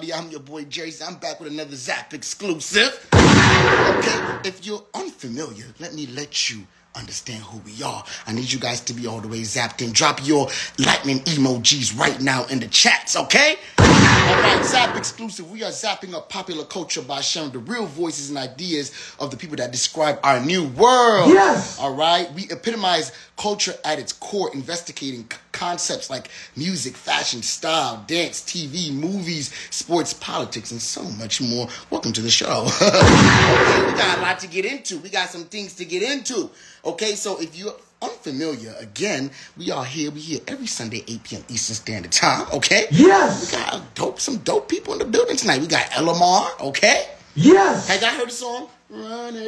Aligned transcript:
everybody? 0.00 0.24
I'm 0.24 0.30
your 0.30 0.40
boy 0.40 0.64
Jason. 0.64 1.08
I'm 1.08 1.16
back 1.16 1.40
with 1.40 1.52
another 1.52 1.76
Zap 1.76 2.14
exclusive. 2.14 3.08
Okay, 3.12 4.48
if 4.48 4.64
you're 4.64 4.82
unfamiliar, 4.94 5.66
let 5.78 5.94
me 5.94 6.06
let 6.06 6.48
you 6.50 6.66
understand 6.94 7.42
who 7.42 7.58
we 7.58 7.82
are. 7.82 8.02
I 8.26 8.32
need 8.32 8.50
you 8.50 8.58
guys 8.58 8.80
to 8.82 8.94
be 8.94 9.06
all 9.06 9.20
the 9.20 9.28
way 9.28 9.40
zapped 9.40 9.82
in. 9.82 9.92
Drop 9.92 10.26
your 10.26 10.48
lightning 10.78 11.18
emojis 11.20 11.98
right 11.98 12.20
now 12.20 12.46
in 12.46 12.60
the 12.60 12.66
chats, 12.68 13.16
okay? 13.16 13.56
All 13.78 13.86
right, 13.86 14.64
Zap 14.64 14.96
exclusive. 14.96 15.50
We 15.50 15.62
are 15.64 15.70
zapping 15.70 16.14
up 16.14 16.28
popular 16.28 16.64
culture 16.64 17.02
by 17.02 17.20
sharing 17.20 17.50
the 17.50 17.58
real 17.58 17.86
voices 17.86 18.30
and 18.30 18.38
ideas 18.38 18.92
of 19.18 19.30
the 19.30 19.36
people 19.36 19.56
that 19.56 19.70
describe 19.70 20.18
our 20.22 20.40
new 20.40 20.66
world. 20.68 21.28
Yes. 21.28 21.78
All 21.78 21.94
right. 21.94 22.32
We 22.32 22.44
epitomize 22.50 23.12
culture 23.40 23.74
at 23.86 23.98
its 23.98 24.12
core, 24.12 24.50
investigating 24.52 25.22
c- 25.22 25.38
concepts 25.52 26.10
like 26.10 26.28
music, 26.56 26.94
fashion, 26.94 27.40
style, 27.40 28.04
dance, 28.06 28.42
TV, 28.42 28.92
movies, 28.92 29.50
sports, 29.70 30.12
politics, 30.12 30.72
and 30.72 30.82
so 30.82 31.02
much 31.18 31.40
more. 31.40 31.66
Welcome 31.88 32.12
to 32.12 32.20
the 32.20 32.28
show. 32.28 32.64
we 32.80 33.92
got 33.98 34.18
a 34.18 34.20
lot 34.20 34.38
to 34.40 34.46
get 34.46 34.66
into. 34.66 34.98
We 34.98 35.08
got 35.08 35.30
some 35.30 35.44
things 35.44 35.74
to 35.76 35.86
get 35.86 36.02
into. 36.02 36.50
Okay, 36.84 37.14
so 37.14 37.40
if 37.40 37.56
you're 37.56 37.72
unfamiliar, 38.02 38.74
again, 38.78 39.30
we 39.56 39.70
are 39.70 39.86
here. 39.86 40.10
We 40.10 40.20
here 40.20 40.40
every 40.46 40.66
Sunday, 40.66 41.02
8 41.08 41.24
p.m. 41.24 41.42
Eastern 41.48 41.76
Standard 41.76 42.12
Time. 42.12 42.46
Okay. 42.52 42.88
Yes. 42.90 43.50
We 43.50 43.58
got 43.58 43.94
dope, 43.94 44.20
some 44.20 44.36
dope 44.38 44.68
people 44.68 44.92
in 44.92 44.98
the 44.98 45.06
building 45.06 45.36
tonight. 45.36 45.62
We 45.62 45.66
got 45.66 45.86
Elamar. 45.92 46.60
Okay. 46.60 47.06
Yes. 47.34 47.88
Have 47.88 48.02
y'all 48.02 48.10
heard 48.10 48.28
the 48.28 48.32
song? 48.32 48.68
Running, 48.90 49.44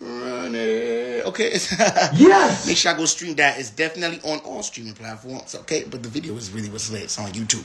running. 0.00 0.99
Okay. 1.30 1.50
Yes. 2.14 2.66
Make 2.66 2.76
sure 2.76 2.92
I 2.92 2.96
go 2.96 3.04
stream 3.04 3.34
that. 3.36 3.58
It's 3.58 3.70
definitely 3.70 4.20
on 4.30 4.40
all 4.40 4.62
streaming 4.62 4.94
platforms. 4.94 5.54
Okay. 5.54 5.84
But 5.84 6.02
the 6.02 6.08
video 6.08 6.36
is 6.36 6.50
really 6.50 6.68
what's 6.68 6.90
lit. 6.90 7.04
It's 7.04 7.18
on 7.18 7.30
YouTube. 7.30 7.64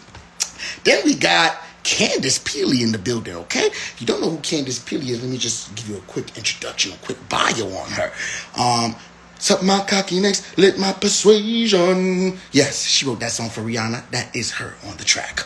Then 0.83 1.03
we 1.03 1.15
got 1.15 1.57
Candice 1.83 2.39
Pillay 2.39 2.81
in 2.81 2.91
the 2.91 2.97
building, 2.97 3.35
okay? 3.35 3.65
If 3.67 3.97
you 3.99 4.07
don't 4.07 4.21
know 4.21 4.29
who 4.29 4.37
Candice 4.37 4.79
Pillay 4.79 5.09
is, 5.09 5.21
let 5.21 5.29
me 5.29 5.37
just 5.37 5.75
give 5.75 5.89
you 5.89 5.97
a 5.97 6.01
quick 6.01 6.37
introduction, 6.37 6.93
a 6.93 6.97
quick 6.97 7.17
bio 7.29 7.67
on 7.67 7.91
her. 7.91 8.11
Um, 8.57 8.95
Suck 9.37 9.61
my 9.61 9.83
cocky 9.85 10.21
necks, 10.21 10.57
lit 10.57 10.79
my 10.79 10.93
persuasion. 10.93 12.37
Yes, 12.51 12.83
she 12.83 13.05
wrote 13.05 13.19
that 13.19 13.31
song 13.31 13.49
for 13.49 13.61
Rihanna. 13.61 14.09
That 14.11 14.33
is 14.35 14.51
her 14.53 14.75
on 14.87 14.95
the 14.97 15.03
track. 15.03 15.45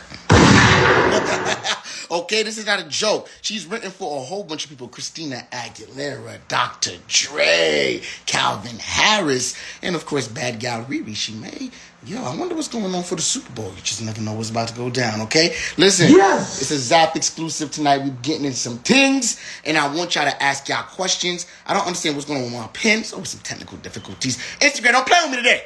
okay, 2.10 2.42
this 2.42 2.58
is 2.58 2.66
not 2.66 2.80
a 2.80 2.88
joke. 2.88 3.28
She's 3.42 3.66
written 3.66 3.90
for 3.90 4.20
a 4.20 4.24
whole 4.24 4.44
bunch 4.44 4.64
of 4.64 4.70
people 4.70 4.88
Christina 4.88 5.46
Aguilera, 5.52 6.38
Dr. 6.48 6.92
Dre, 7.08 8.00
Calvin 8.26 8.78
Harris, 8.78 9.56
and 9.82 9.94
of 9.94 10.06
course, 10.06 10.28
Bad 10.28 10.60
Gal 10.60 10.84
Riri. 10.84 11.14
She 11.14 11.32
may. 11.34 11.70
Yo, 12.06 12.22
I 12.22 12.34
wonder 12.34 12.54
what's 12.54 12.68
going 12.68 12.94
on 12.94 13.02
for 13.02 13.14
the 13.16 13.20
Super 13.22 13.52
Bowl. 13.52 13.70
You 13.76 13.82
just 13.82 14.02
never 14.02 14.22
know 14.22 14.32
what's 14.32 14.48
about 14.48 14.68
to 14.68 14.74
go 14.74 14.88
down, 14.88 15.20
okay? 15.22 15.54
Listen, 15.76 16.10
Yes. 16.10 16.62
it's 16.62 16.70
a 16.70 16.78
Zap 16.78 17.14
exclusive 17.14 17.70
tonight. 17.70 17.98
We're 17.98 18.08
getting 18.22 18.46
into 18.46 18.56
some 18.56 18.78
things, 18.78 19.38
and 19.66 19.76
I 19.76 19.94
want 19.94 20.14
y'all 20.14 20.24
to 20.24 20.42
ask 20.42 20.66
y'all 20.70 20.82
questions. 20.84 21.46
I 21.66 21.74
don't 21.74 21.84
understand 21.86 22.16
what's 22.16 22.26
going 22.26 22.38
on 22.38 22.44
with 22.46 22.54
my 22.54 22.66
pen. 22.68 23.04
So 23.04 23.22
some 23.24 23.40
technical 23.42 23.76
difficulties. 23.78 24.38
Instagram, 24.60 24.92
don't 24.92 25.06
play 25.06 25.18
with 25.24 25.32
me 25.32 25.36
today. 25.36 25.62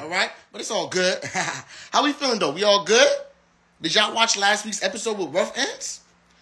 All 0.00 0.08
right, 0.10 0.30
but 0.50 0.60
it's 0.60 0.72
all 0.72 0.88
good. 0.88 1.22
How 1.92 2.02
we 2.02 2.12
feeling 2.12 2.40
though? 2.40 2.50
We 2.50 2.64
all 2.64 2.84
good? 2.84 3.08
Did 3.84 3.94
y'all 3.94 4.14
watch 4.14 4.38
last 4.38 4.64
week's 4.64 4.82
episode 4.82 5.18
with 5.18 5.34
Rough 5.34 5.58
Ends? 5.58 6.00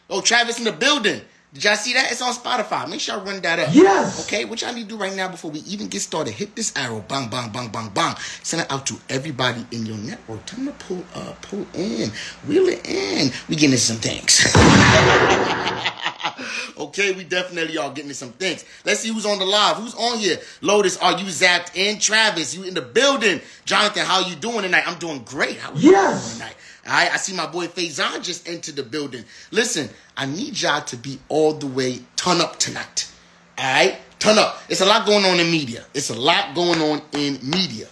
Oh, 0.08 0.20
Travis 0.20 0.60
in 0.60 0.64
the 0.64 0.70
building. 0.70 1.22
Did 1.55 1.65
y'all 1.65 1.77
see 1.77 1.93
that? 1.93 2.11
It's 2.11 2.23
on 2.23 2.33
Spotify. 2.33 2.89
Make 2.89 3.01
sure 3.01 3.21
I 3.21 3.23
run 3.23 3.43
that 3.43 3.59
up. 3.59 3.75
Yes. 3.75 4.25
Okay, 4.27 4.47
what 4.47 4.63
y'all 4.63 4.73
need 4.73 4.85
to 4.85 4.89
do 4.89 4.97
right 4.97 5.15
now 5.15 5.29
before 5.29 5.51
we 5.51 5.59
even 5.61 5.87
get 5.89 6.01
started, 6.01 6.33
hit 6.33 6.57
this 6.57 6.73
arrow, 6.75 7.01
bang, 7.07 7.29
bang, 7.29 7.53
bang, 7.53 7.69
bang, 7.69 7.91
bang. 7.91 8.17
Send 8.43 8.63
it 8.63 8.73
out 8.73 8.87
to 8.87 8.97
everybody 9.11 9.67
in 9.71 9.85
your 9.85 9.99
network. 9.99 10.47
Tell 10.47 10.65
them 10.65 10.73
to 10.73 10.85
pull 10.85 11.05
up, 11.15 11.43
pull 11.43 11.67
in, 11.75 12.11
reel 12.47 12.69
it 12.69 12.89
in. 12.89 13.31
We 13.51 13.57
getting 13.57 13.73
into 13.73 13.85
some 13.85 13.99
things. 13.99 14.47
okay, 16.79 17.13
we 17.13 17.25
definitely 17.25 17.77
are 17.77 17.91
getting 17.91 18.05
into 18.05 18.15
some 18.15 18.33
things. 18.33 18.65
Let's 18.87 19.01
see 19.01 19.13
who's 19.13 19.27
on 19.27 19.39
the 19.39 19.45
live. 19.45 19.77
Who's 19.77 19.95
on 19.95 20.21
here? 20.21 20.39
Lotus, 20.63 20.97
are 20.97 21.19
you 21.19 21.27
zapped 21.27 21.77
in? 21.77 21.99
Travis, 21.99 22.55
you 22.55 22.63
in 22.65 22.73
the 22.73 22.81
building? 22.81 23.43
Jonathan, 23.67 24.07
how 24.07 24.27
you 24.27 24.37
doing 24.37 24.63
tonight? 24.63 24.84
I'm 24.87 24.99
doing 24.99 25.23
great. 25.25 25.59
How 25.59 25.73
are 25.73 25.79
you 25.79 25.91
Yes. 25.91 26.29
doing 26.29 26.39
tonight? 26.39 26.57
Right, 26.84 27.13
I 27.13 27.17
see 27.17 27.33
my 27.37 27.47
boy 27.47 27.69
Faison 27.69 28.25
just 28.25 28.49
entered 28.49 28.75
the 28.75 28.83
building. 28.83 29.25
Listen, 29.53 29.89
I 30.17 30.27
need 30.27 30.61
y'all 30.61 30.83
to 30.83 30.97
be 30.97 31.19
all 31.28 31.55
the 31.55 31.67
way 31.67 32.00
turn 32.17 32.41
up 32.41 32.59
tonight. 32.59 33.11
All 33.59 33.65
right, 33.65 33.99
turn 34.19 34.39
up. 34.39 34.59
It's 34.69 34.81
a 34.81 34.87
lot 34.87 35.06
going 35.06 35.25
on 35.25 35.41
in 35.41 35.50
media. 35.50 35.84
It's 35.95 36.11
a 36.11 36.15
lot 36.19 36.55
going 36.55 36.81
on 36.81 37.03
in 37.12 37.39
media. 37.43 37.89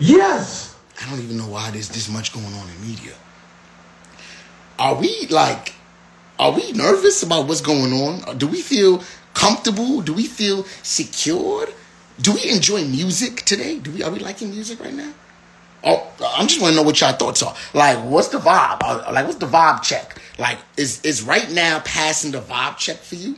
Yes. 0.00 0.76
I 1.00 1.08
don't 1.10 1.20
even 1.20 1.36
know 1.36 1.48
why 1.48 1.70
there's 1.70 1.88
this 1.88 2.08
much 2.08 2.32
going 2.32 2.46
on 2.46 2.68
in 2.68 2.86
media. 2.86 3.12
Are 4.78 4.94
we 4.94 5.26
like, 5.28 5.74
are 6.38 6.52
we 6.52 6.72
nervous 6.72 7.22
about 7.22 7.46
what's 7.46 7.60
going 7.60 7.92
on? 7.92 8.38
Do 8.38 8.46
we 8.46 8.62
feel 8.62 9.02
comfortable? 9.34 10.00
Do 10.00 10.14
we 10.14 10.24
feel 10.24 10.64
secured? 10.82 11.68
Do 12.20 12.32
we 12.34 12.50
enjoy 12.50 12.84
music 12.84 13.42
today? 13.42 13.78
Do 13.78 13.90
we 13.90 14.02
are 14.02 14.10
we 14.10 14.18
liking 14.18 14.50
music 14.50 14.80
right 14.80 14.92
now? 14.94 15.12
Oh, 15.82 16.06
I'm 16.36 16.46
just 16.46 16.60
want 16.60 16.72
to 16.72 16.76
know 16.76 16.82
what 16.82 17.00
y'all 17.00 17.12
thoughts 17.14 17.42
are. 17.42 17.54
Like, 17.72 17.98
what's 18.04 18.28
the 18.28 18.38
vibe? 18.38 18.80
Uh, 18.82 19.10
Like, 19.12 19.24
what's 19.26 19.38
the 19.38 19.46
vibe 19.46 19.82
check? 19.82 20.20
Like, 20.40 20.58
is 20.78 21.02
is 21.02 21.22
right 21.22 21.50
now 21.50 21.80
passing 21.84 22.30
the 22.32 22.40
vibe 22.40 22.78
check 22.78 22.96
for 22.96 23.14
you? 23.14 23.36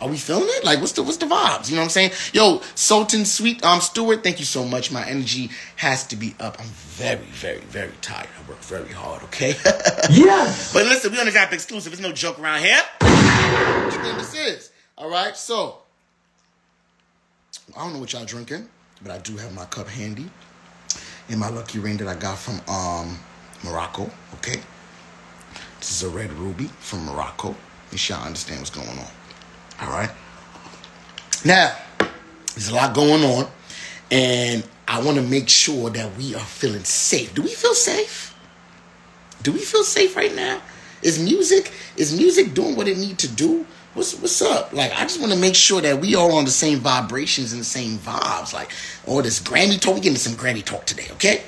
Are 0.00 0.08
we 0.08 0.16
feeling 0.16 0.48
it? 0.48 0.64
Like, 0.64 0.80
what's 0.80 0.90
the 0.90 1.04
what's 1.04 1.18
the 1.18 1.26
vibes? 1.26 1.70
You 1.70 1.76
know 1.76 1.82
what 1.82 1.84
I'm 1.84 1.90
saying? 1.90 2.10
Yo, 2.32 2.60
Sultan 2.74 3.24
Sweet 3.24 3.64
um 3.64 3.80
Stewart, 3.80 4.24
thank 4.24 4.40
you 4.40 4.44
so 4.44 4.64
much. 4.64 4.90
My 4.90 5.06
energy 5.06 5.50
has 5.76 6.04
to 6.08 6.16
be 6.16 6.34
up. 6.40 6.58
I'm 6.58 6.66
very, 6.66 7.24
very, 7.26 7.60
very 7.60 7.92
tired. 8.00 8.26
I 8.36 8.48
work 8.50 8.58
very 8.58 8.92
hard. 8.92 9.22
Okay. 9.24 9.54
Yes. 10.10 10.72
But 10.74 10.86
listen, 10.86 11.12
we 11.12 11.20
on 11.20 11.26
the 11.26 11.30
Zap 11.32 11.52
exclusive. 11.52 11.92
It's 11.92 12.02
no 12.02 12.12
joke 12.12 12.40
around 12.40 12.60
here. 12.60 12.80
What 12.98 13.94
you 13.94 14.02
think 14.02 14.18
this 14.18 14.34
is? 14.34 14.72
All 14.98 15.08
right, 15.08 15.36
so 15.36 15.78
I 17.76 17.84
don't 17.84 17.92
know 17.92 18.00
what 18.00 18.12
y'all 18.12 18.24
drinking, 18.24 18.68
but 19.00 19.12
I 19.12 19.18
do 19.18 19.36
have 19.36 19.54
my 19.54 19.64
cup 19.66 19.88
handy 19.88 20.28
and 21.28 21.38
my 21.38 21.48
lucky 21.48 21.78
ring 21.78 21.96
that 21.98 22.08
I 22.08 22.16
got 22.16 22.36
from 22.36 22.60
um 22.68 23.16
Morocco. 23.62 24.10
Okay, 24.34 24.60
this 25.82 25.90
is 25.90 26.04
a 26.04 26.08
red 26.08 26.32
ruby 26.34 26.66
from 26.78 27.04
Morocco. 27.06 27.56
Make 27.90 27.98
sure 27.98 28.16
y'all 28.16 28.24
understand 28.24 28.60
what's 28.60 28.70
going 28.70 28.88
on. 28.88 29.06
All 29.80 29.90
right. 29.90 30.10
Now, 31.44 31.76
there's 32.54 32.68
a 32.68 32.74
lot 32.76 32.94
going 32.94 33.24
on, 33.24 33.48
and 34.08 34.62
I 34.86 35.02
want 35.02 35.16
to 35.16 35.24
make 35.24 35.48
sure 35.48 35.90
that 35.90 36.16
we 36.16 36.36
are 36.36 36.40
feeling 36.40 36.84
safe. 36.84 37.34
Do 37.34 37.42
we 37.42 37.48
feel 37.48 37.74
safe? 37.74 38.32
Do 39.42 39.50
we 39.50 39.58
feel 39.58 39.82
safe 39.82 40.14
right 40.14 40.32
now? 40.32 40.62
Is 41.02 41.18
music 41.18 41.72
is 41.96 42.16
music 42.16 42.54
doing 42.54 42.76
what 42.76 42.86
it 42.86 42.96
need 42.96 43.18
to 43.18 43.28
do? 43.28 43.66
What's 43.94 44.18
what's 44.18 44.40
up? 44.40 44.72
Like 44.72 44.92
I 44.92 45.02
just 45.02 45.20
want 45.20 45.32
to 45.32 45.38
make 45.38 45.54
sure 45.54 45.82
that 45.82 46.00
we 46.00 46.14
all 46.14 46.32
on 46.32 46.44
the 46.46 46.50
same 46.50 46.78
vibrations 46.78 47.52
and 47.52 47.60
the 47.60 47.64
same 47.66 47.98
vibes. 47.98 48.54
Like 48.54 48.70
all 49.06 49.20
this 49.20 49.38
Grammy 49.40 49.78
talk, 49.78 49.94
we 49.96 50.00
getting 50.00 50.16
some 50.16 50.32
Grammy 50.32 50.64
talk 50.64 50.86
today, 50.86 51.06
okay? 51.12 51.42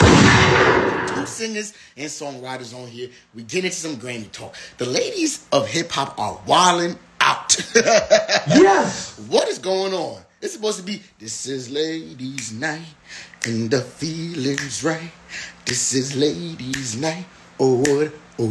Two 1.09 1.25
singers 1.27 1.73
and 1.97 2.11
songwriters 2.11 2.75
on 2.79 2.87
here. 2.89 3.09
We 3.35 3.45
get 3.45 3.65
into 3.65 3.77
some 3.77 3.97
Grammy 3.97 4.31
talk. 4.31 4.55
The 4.77 4.85
ladies 4.85 5.47
of 5.53 5.67
hip 5.67 5.91
hop 5.91 6.19
are 6.19 6.39
wilding 6.47 6.99
out. 7.21 7.57
Yes. 8.47 9.19
What 9.29 9.49
is 9.49 9.59
going 9.59 9.95
on? 9.95 10.21
It's 10.43 10.53
supposed 10.53 10.79
to 10.79 10.85
be 10.85 11.01
this 11.19 11.47
is 11.47 11.71
ladies' 11.71 12.53
night 12.53 12.85
and 13.47 13.71
the 13.71 13.81
feeling's 13.81 14.85
right. 14.85 15.11
This 15.65 15.95
is 15.95 16.15
ladies' 16.15 16.95
night. 17.01 17.25
Oh, 17.59 17.79
what? 17.79 18.13
Oh, 18.39 18.47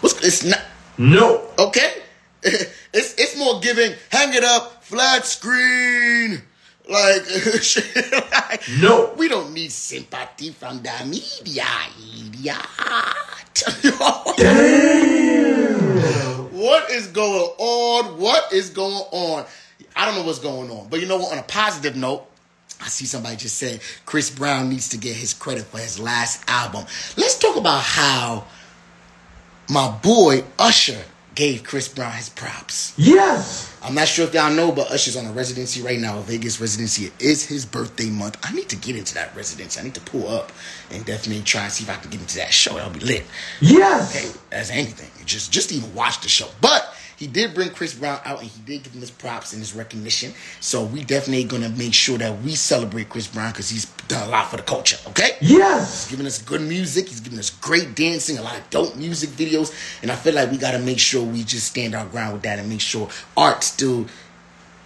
what's 0.00 0.22
it's 0.22 0.44
not 0.44 0.60
No. 0.98 1.48
okay? 1.58 2.02
It's 2.92 3.14
it's 3.18 3.36
more 3.36 3.60
giving. 3.60 3.92
Hang 4.10 4.32
it 4.34 4.44
up, 4.44 4.82
flat 4.84 5.26
screen. 5.26 6.40
Like, 6.88 7.22
like 8.32 8.62
No. 8.80 9.12
we 9.18 9.28
don't 9.28 9.52
need 9.52 9.70
sympathy 9.72 10.50
from 10.52 10.82
the 10.82 10.92
media, 11.04 11.66
idiot. 11.98 12.56
What 16.52 16.90
is 16.90 17.06
going 17.08 17.50
on? 17.58 18.18
What 18.20 18.52
is 18.52 18.70
going 18.70 19.04
on? 19.12 19.44
I 19.94 20.06
don't 20.06 20.16
know 20.16 20.24
what's 20.24 20.38
going 20.40 20.70
on. 20.70 20.88
But 20.88 21.00
you 21.00 21.06
know 21.06 21.18
what? 21.18 21.32
On 21.32 21.38
a 21.38 21.42
positive 21.42 21.94
note, 21.94 22.24
I 22.80 22.88
see 22.88 23.04
somebody 23.04 23.36
just 23.36 23.56
said 23.58 23.80
Chris 24.06 24.30
Brown 24.30 24.68
needs 24.68 24.88
to 24.90 24.96
get 24.96 25.14
his 25.14 25.34
credit 25.34 25.64
for 25.64 25.78
his 25.78 26.00
last 26.00 26.42
album. 26.48 26.84
Let's 27.16 27.38
talk 27.38 27.56
about 27.56 27.82
how 27.82 28.44
my 29.68 29.90
boy 30.02 30.44
Usher 30.58 31.02
gave 31.38 31.62
Chris 31.62 31.86
Brown 31.86 32.10
his 32.14 32.28
props. 32.28 32.92
Yes. 32.96 33.72
I'm 33.80 33.94
not 33.94 34.08
sure 34.08 34.26
if 34.26 34.34
y'all 34.34 34.52
know, 34.52 34.72
but 34.72 34.90
Usher's 34.90 35.16
on 35.16 35.24
a 35.24 35.30
residency 35.30 35.80
right 35.80 36.00
now, 36.00 36.18
a 36.18 36.22
Vegas 36.22 36.60
residency. 36.60 37.06
It 37.06 37.12
is 37.20 37.46
his 37.46 37.64
birthday 37.64 38.10
month. 38.10 38.36
I 38.42 38.52
need 38.52 38.68
to 38.70 38.76
get 38.76 38.96
into 38.96 39.14
that 39.14 39.36
residency. 39.36 39.78
I 39.78 39.84
need 39.84 39.94
to 39.94 40.00
pull 40.00 40.26
up 40.26 40.50
and 40.90 41.04
definitely 41.06 41.44
try 41.44 41.62
and 41.62 41.72
see 41.72 41.84
if 41.84 41.90
I 41.90 41.94
can 41.94 42.10
get 42.10 42.20
into 42.20 42.38
that 42.38 42.52
show. 42.52 42.74
That'll 42.74 42.90
be 42.90 42.98
lit. 42.98 43.24
Yes. 43.60 44.12
Hey, 44.12 44.40
as 44.50 44.72
anything, 44.72 45.12
just 45.26 45.52
just 45.52 45.70
even 45.70 45.94
watch 45.94 46.20
the 46.22 46.28
show. 46.28 46.48
But 46.60 46.92
he 47.18 47.26
did 47.26 47.52
bring 47.52 47.70
Chris 47.70 47.94
Brown 47.94 48.20
out 48.24 48.38
and 48.40 48.48
he 48.48 48.60
did 48.64 48.84
give 48.84 48.92
him 48.92 49.00
his 49.00 49.10
props 49.10 49.52
and 49.52 49.60
his 49.60 49.74
recognition. 49.74 50.32
So 50.60 50.84
we 50.84 51.02
definitely 51.02 51.44
gonna 51.44 51.68
make 51.68 51.92
sure 51.92 52.16
that 52.16 52.40
we 52.42 52.54
celebrate 52.54 53.08
Chris 53.08 53.26
Brown 53.26 53.50
because 53.50 53.68
he's 53.68 53.86
done 54.06 54.28
a 54.28 54.30
lot 54.30 54.48
for 54.48 54.56
the 54.56 54.62
culture. 54.62 54.96
Okay? 55.08 55.32
Yes. 55.40 56.04
He's 56.04 56.10
giving 56.12 56.26
us 56.26 56.40
good 56.40 56.60
music. 56.60 57.08
He's 57.08 57.18
giving 57.20 57.40
us 57.40 57.50
great 57.50 57.96
dancing, 57.96 58.38
a 58.38 58.42
lot 58.42 58.56
of 58.56 58.70
dope 58.70 58.94
music 58.94 59.30
videos, 59.30 59.72
and 60.00 60.12
I 60.12 60.16
feel 60.16 60.34
like 60.34 60.52
we 60.52 60.58
gotta 60.58 60.78
make 60.78 61.00
sure 61.00 61.24
we 61.24 61.42
just 61.42 61.66
stand 61.66 61.96
our 61.96 62.06
ground 62.06 62.34
with 62.34 62.42
that 62.42 62.60
and 62.60 62.68
make 62.68 62.80
sure 62.80 63.08
art 63.36 63.64
still 63.64 64.06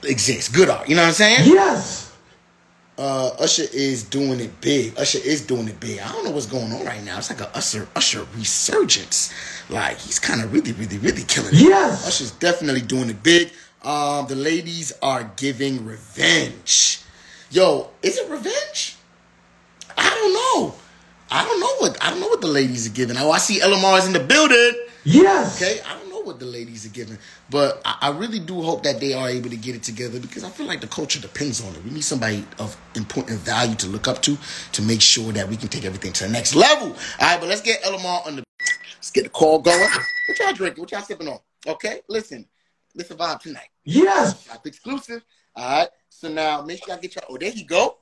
exists. 0.02 0.48
Good 0.48 0.70
art. 0.70 0.88
You 0.88 0.96
know 0.96 1.02
what 1.02 1.08
I'm 1.08 1.14
saying? 1.14 1.40
Yes. 1.44 2.11
Uh, 2.98 3.30
Usher 3.38 3.64
is 3.72 4.02
doing 4.02 4.40
it 4.40 4.60
big. 4.60 4.98
Usher 4.98 5.18
is 5.24 5.46
doing 5.46 5.68
it 5.68 5.80
big. 5.80 5.98
I 6.00 6.12
don't 6.12 6.24
know 6.24 6.30
what's 6.30 6.46
going 6.46 6.72
on 6.72 6.84
right 6.84 7.02
now. 7.02 7.18
It's 7.18 7.30
like 7.30 7.40
a 7.40 7.56
Usher 7.56 7.88
Usher 7.96 8.26
resurgence. 8.36 9.32
Like 9.70 9.98
he's 9.98 10.18
kind 10.18 10.42
of 10.42 10.52
really, 10.52 10.72
really, 10.72 10.98
really 10.98 11.22
killing 11.24 11.54
it. 11.54 11.60
Yes. 11.60 12.06
Usher's 12.06 12.32
definitely 12.32 12.82
doing 12.82 13.10
it 13.10 13.22
big. 13.22 13.50
Um, 13.82 14.26
the 14.28 14.36
ladies 14.36 14.92
are 15.02 15.30
giving 15.36 15.84
revenge. 15.84 17.00
Yo, 17.50 17.90
is 18.02 18.18
it 18.18 18.30
revenge? 18.30 18.96
I 19.96 20.08
don't 20.08 20.32
know. 20.32 20.74
I 21.30 21.44
don't 21.44 21.60
know 21.60 21.76
what 21.78 22.04
I 22.04 22.10
don't 22.10 22.20
know 22.20 22.28
what 22.28 22.42
the 22.42 22.46
ladies 22.46 22.86
are 22.86 22.92
giving. 22.92 23.16
Oh, 23.16 23.30
I 23.30 23.38
see 23.38 23.60
Elamar 23.60 23.98
is 23.98 24.06
in 24.06 24.12
the 24.12 24.20
building. 24.20 24.72
Yes. 25.04 25.60
Okay, 25.60 25.80
I 25.80 25.98
don't 25.98 26.10
know 26.22 26.30
what 26.30 26.40
the 26.40 26.46
ladies 26.46 26.86
are 26.86 26.90
giving, 26.90 27.18
but 27.50 27.80
I, 27.84 27.98
I 28.02 28.10
really 28.10 28.38
do 28.38 28.60
hope 28.62 28.82
that 28.84 29.00
they 29.00 29.12
are 29.12 29.28
able 29.28 29.50
to 29.50 29.56
get 29.56 29.74
it 29.74 29.82
together 29.82 30.20
because 30.20 30.44
I 30.44 30.50
feel 30.50 30.66
like 30.66 30.80
the 30.80 30.86
culture 30.86 31.20
depends 31.20 31.64
on 31.64 31.74
it. 31.74 31.84
We 31.84 31.90
need 31.90 32.04
somebody 32.04 32.44
of 32.58 32.76
important 32.94 33.38
value 33.40 33.74
to 33.76 33.86
look 33.86 34.08
up 34.08 34.22
to 34.22 34.36
to 34.72 34.82
make 34.82 35.00
sure 35.00 35.32
that 35.32 35.48
we 35.48 35.56
can 35.56 35.68
take 35.68 35.84
everything 35.84 36.12
to 36.14 36.24
the 36.24 36.30
next 36.30 36.54
level. 36.54 36.88
All 36.88 36.94
right, 37.20 37.40
but 37.40 37.48
let's 37.48 37.60
get 37.60 37.82
Elamar 37.82 38.26
on 38.26 38.36
the. 38.36 38.44
Let's 38.96 39.10
get 39.10 39.24
the 39.24 39.30
call 39.30 39.58
going. 39.58 39.80
What 39.80 40.38
y'all 40.38 40.52
drinking? 40.52 40.82
What 40.82 40.92
y'all 40.92 41.02
sipping 41.02 41.28
on? 41.28 41.38
Okay, 41.66 42.00
listen, 42.08 42.46
listen 42.94 43.16
vibe 43.16 43.40
tonight. 43.40 43.68
Yes. 43.84 44.44
Shop 44.46 44.66
exclusive. 44.66 45.24
All 45.54 45.80
right, 45.80 45.88
so 46.08 46.28
now 46.28 46.62
make 46.62 46.78
sure 46.78 46.94
y'all 46.94 47.02
get 47.02 47.14
y'all. 47.16 47.24
Oh, 47.28 47.36
there 47.36 47.50
you 47.50 47.66
go. 47.66 47.98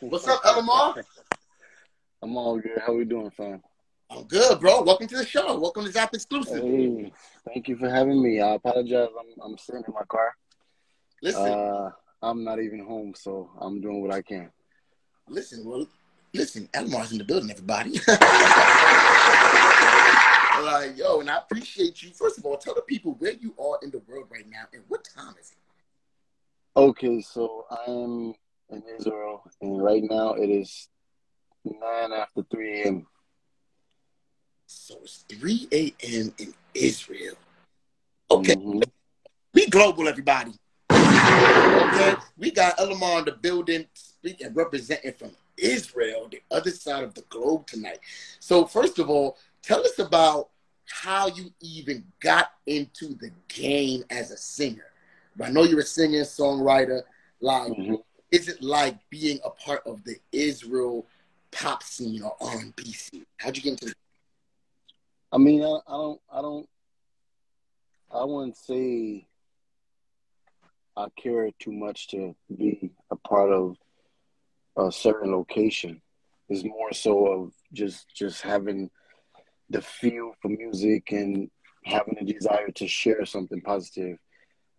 What's 0.00 0.28
up, 0.28 0.42
Elamar? 0.42 1.02
I'm 2.22 2.36
all 2.36 2.58
good. 2.58 2.78
How 2.84 2.94
we 2.94 3.04
doing, 3.04 3.30
fam? 3.30 3.62
I'm 4.10 4.24
good, 4.24 4.60
bro. 4.60 4.82
Welcome 4.82 5.08
to 5.08 5.16
the 5.16 5.26
show. 5.26 5.58
Welcome 5.58 5.84
to 5.84 5.90
Zap 5.90 6.14
exclusive. 6.14 6.62
Hey, 6.62 7.12
thank 7.46 7.66
you 7.68 7.76
for 7.76 7.90
having 7.90 8.22
me. 8.22 8.40
I 8.40 8.54
apologize. 8.54 9.08
I'm 9.18 9.42
I'm 9.42 9.58
sitting 9.58 9.82
in 9.86 9.92
my 9.94 10.04
car. 10.08 10.32
Listen, 11.22 11.52
Uh, 11.52 11.90
I'm 12.22 12.44
not 12.44 12.60
even 12.60 12.84
home, 12.84 13.14
so 13.16 13.50
I'm 13.60 13.80
doing 13.80 14.00
what 14.02 14.12
I 14.12 14.22
can. 14.22 14.50
Listen, 15.28 15.64
well, 15.64 15.86
listen, 16.32 16.68
Elamar's 16.72 17.10
in 17.10 17.18
the 17.18 17.24
building, 17.24 17.50
everybody. 17.50 17.90
like, 20.62 20.96
yo, 20.96 21.20
and 21.20 21.28
I 21.28 21.38
appreciate 21.38 22.00
you. 22.02 22.10
First 22.10 22.38
of 22.38 22.44
all, 22.46 22.56
tell 22.56 22.74
the 22.74 22.82
people 22.82 23.14
where 23.18 23.32
you 23.32 23.54
are 23.58 23.78
in 23.82 23.90
the 23.90 23.98
world 24.06 24.26
right 24.30 24.48
now 24.48 24.64
and 24.72 24.82
what 24.88 25.04
time 25.16 25.34
is 25.40 25.50
it? 25.50 25.58
Okay, 26.78 27.20
so 27.22 27.66
I 27.70 27.90
am 27.90 28.34
in 28.70 28.82
Israel, 28.98 29.42
and 29.60 29.82
right 29.82 30.02
now 30.04 30.34
it 30.34 30.48
is 30.48 30.88
nine 31.64 32.12
after 32.12 32.42
three 32.50 32.82
a.m. 32.82 33.06
So 34.66 34.98
it's 35.02 35.24
3 35.28 35.68
a.m. 35.72 36.34
in 36.38 36.54
Israel. 36.74 37.36
Okay, 38.30 38.56
Mhm. 38.56 38.82
we 39.54 39.66
global, 39.66 40.08
everybody. 40.08 40.52
Okay, 40.90 42.16
we 42.36 42.50
got 42.50 42.76
Elamar 42.78 43.20
in 43.20 43.24
the 43.26 43.32
building, 43.32 43.86
speaking, 43.94 44.52
representing 44.54 45.12
from 45.12 45.36
Israel, 45.56 46.28
the 46.28 46.42
other 46.50 46.70
side 46.70 47.04
of 47.04 47.14
the 47.14 47.22
globe 47.22 47.66
tonight. 47.66 48.00
So, 48.40 48.66
first 48.66 48.98
of 48.98 49.08
all, 49.08 49.38
tell 49.62 49.80
us 49.80 49.98
about 49.98 50.50
how 50.86 51.28
you 51.28 51.52
even 51.60 52.04
got 52.20 52.52
into 52.66 53.14
the 53.14 53.30
game 53.48 54.04
as 54.10 54.30
a 54.30 54.36
singer. 54.36 54.92
I 55.40 55.50
know 55.50 55.62
you're 55.62 55.80
a 55.80 55.84
singer, 55.84 56.22
songwriter. 56.22 57.02
Like, 57.40 57.72
Mhm. 57.72 58.02
is 58.30 58.48
it 58.48 58.62
like 58.62 58.98
being 59.10 59.38
a 59.44 59.50
part 59.50 59.86
of 59.86 60.02
the 60.04 60.18
Israel 60.32 61.06
pop 61.50 61.82
scene 61.82 62.22
or 62.22 62.36
R&B 62.40 62.92
scene? 62.92 63.26
How'd 63.36 63.56
you 63.56 63.62
get 63.62 63.82
into? 63.82 63.94
I 65.36 65.38
mean, 65.38 65.62
I, 65.62 65.66
I 65.66 65.92
don't, 65.92 66.20
I 66.32 66.40
don't, 66.40 66.66
I 68.10 68.24
wouldn't 68.24 68.56
say 68.56 69.28
I 70.96 71.08
care 71.22 71.50
too 71.58 71.72
much 71.72 72.08
to 72.12 72.34
be 72.56 72.90
a 73.10 73.16
part 73.16 73.52
of 73.52 73.76
a 74.78 74.90
certain 74.90 75.32
location. 75.32 76.00
It's 76.48 76.64
more 76.64 76.94
so 76.94 77.26
of 77.26 77.52
just, 77.70 78.06
just 78.16 78.40
having 78.40 78.88
the 79.68 79.82
feel 79.82 80.32
for 80.40 80.48
music 80.48 81.12
and 81.12 81.50
having 81.84 82.16
a 82.18 82.24
desire 82.24 82.70
to 82.70 82.88
share 82.88 83.26
something 83.26 83.60
positive. 83.60 84.16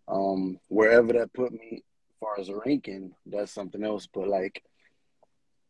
Um, 0.08 0.58
wherever 0.66 1.12
that 1.12 1.32
put 1.34 1.52
me, 1.52 1.84
as 1.84 2.16
far 2.18 2.40
as 2.40 2.50
ranking, 2.66 3.12
that's 3.26 3.52
something 3.52 3.84
else. 3.84 4.08
But 4.12 4.26
like 4.26 4.64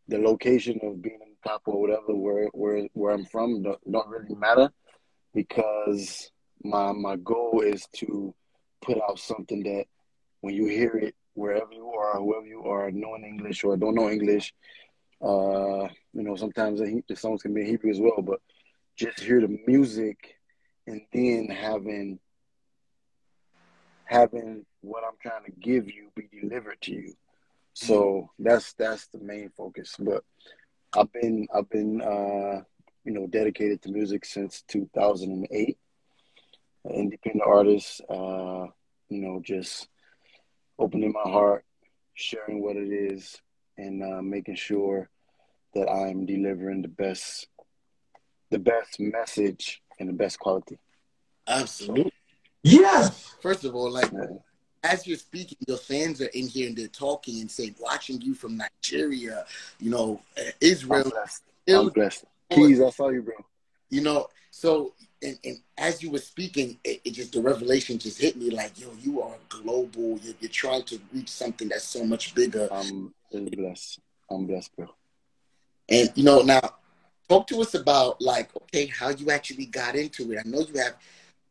the 0.06 0.16
location 0.16 0.80
of 0.82 1.02
being 1.02 1.27
or 1.66 1.80
whatever, 1.80 2.14
where 2.14 2.46
where 2.52 2.88
where 2.92 3.14
I'm 3.14 3.24
from, 3.24 3.62
don't, 3.62 3.90
don't 3.90 4.08
really 4.08 4.34
matter 4.34 4.70
because 5.34 6.30
my 6.62 6.92
my 6.92 7.16
goal 7.16 7.62
is 7.64 7.86
to 7.96 8.34
put 8.82 8.98
out 9.08 9.18
something 9.18 9.62
that 9.62 9.84
when 10.40 10.54
you 10.54 10.66
hear 10.66 10.96
it 10.96 11.14
wherever 11.34 11.72
you 11.72 11.88
are 11.88 12.18
whoever 12.18 12.46
you 12.46 12.64
are 12.64 12.90
knowing 12.90 13.24
english 13.24 13.62
or 13.62 13.76
don't 13.76 13.94
know 13.94 14.10
english 14.10 14.52
uh 15.22 15.86
you 16.12 16.22
know 16.22 16.34
sometimes 16.36 16.80
the, 16.80 17.02
the 17.08 17.14
songs 17.14 17.42
can 17.42 17.54
be 17.54 17.60
in 17.60 17.66
hebrew 17.66 17.90
as 17.90 18.00
well 18.00 18.22
but 18.22 18.40
just 18.96 19.20
hear 19.20 19.40
the 19.40 19.58
music 19.66 20.34
and 20.86 21.00
then 21.12 21.48
having 21.48 22.18
having 24.04 24.64
what 24.80 25.04
i'm 25.04 25.16
trying 25.20 25.44
to 25.44 25.52
give 25.60 25.86
you 25.86 26.10
be 26.16 26.40
delivered 26.40 26.80
to 26.80 26.92
you. 26.92 27.14
So 27.74 28.30
that's 28.38 28.72
that's 28.72 29.06
the 29.08 29.18
main 29.18 29.50
focus 29.56 29.94
but 29.98 30.24
i've 31.00 31.12
been 31.12 31.46
i've 31.54 31.68
been 31.70 32.00
uh 32.02 32.62
you 33.08 33.14
know, 33.14 33.26
dedicated 33.26 33.80
to 33.80 33.90
music 33.90 34.22
since 34.26 34.62
2008. 34.68 35.78
An 36.84 36.90
independent 36.94 37.42
artist, 37.46 38.02
uh, 38.10 38.66
you 39.08 39.22
know, 39.22 39.40
just 39.42 39.88
opening 40.78 41.12
my 41.12 41.30
heart, 41.30 41.64
sharing 42.12 42.62
what 42.62 42.76
it 42.76 42.92
is, 42.92 43.40
and 43.78 44.02
uh, 44.02 44.20
making 44.20 44.56
sure 44.56 45.08
that 45.74 45.88
I'm 45.90 46.26
delivering 46.26 46.82
the 46.82 46.88
best, 46.88 47.48
the 48.50 48.58
best 48.58 49.00
message 49.00 49.80
and 49.98 50.10
the 50.10 50.12
best 50.12 50.38
quality. 50.38 50.78
Absolutely. 51.46 52.12
Yes. 52.62 53.36
First 53.40 53.64
of 53.64 53.74
all, 53.74 53.90
like, 53.90 54.12
Yeah. 54.12 54.26
As 54.88 55.06
you're 55.06 55.18
speaking, 55.18 55.58
your 55.66 55.76
fans 55.76 56.20
are 56.22 56.30
in 56.34 56.46
here 56.46 56.68
and 56.68 56.76
they're 56.76 56.88
talking 56.88 57.40
and 57.40 57.50
saying, 57.50 57.74
watching 57.78 58.20
you 58.20 58.34
from 58.34 58.56
Nigeria, 58.56 59.44
you 59.78 59.90
know, 59.90 60.20
eh, 60.36 60.42
I'm 60.44 60.52
Israel, 60.60 61.10
blessed. 61.10 61.42
I'm 61.68 61.88
blessed. 61.90 62.24
Keys, 62.50 62.80
I 62.80 62.90
saw 62.90 63.10
you, 63.10 63.22
bro. 63.22 63.34
you 63.90 64.00
know. 64.00 64.28
So, 64.50 64.94
and, 65.22 65.38
and 65.44 65.58
as 65.76 66.02
you 66.02 66.10
were 66.10 66.18
speaking, 66.18 66.78
it, 66.82 67.02
it 67.04 67.10
just 67.12 67.32
the 67.32 67.40
revelation 67.40 67.98
just 67.98 68.20
hit 68.20 68.36
me 68.36 68.50
like, 68.50 68.80
yo, 68.80 68.88
you 69.02 69.20
are 69.22 69.34
global. 69.48 70.18
You're, 70.22 70.34
you're 70.40 70.50
trying 70.50 70.84
to 70.84 70.98
reach 71.12 71.28
something 71.28 71.68
that's 71.68 71.84
so 71.84 72.04
much 72.04 72.34
bigger. 72.34 72.68
I'm 72.72 73.12
blessed. 73.30 74.00
I'm 74.30 74.46
blessed, 74.46 74.74
bro. 74.74 74.88
And 75.90 76.10
you 76.14 76.24
know, 76.24 76.40
now 76.40 76.60
talk 77.28 77.46
to 77.48 77.60
us 77.60 77.74
about 77.74 78.20
like, 78.22 78.48
okay, 78.62 78.86
how 78.86 79.10
you 79.10 79.30
actually 79.30 79.66
got 79.66 79.94
into 79.94 80.32
it. 80.32 80.38
I 80.44 80.48
know 80.48 80.60
you 80.60 80.80
have 80.80 80.96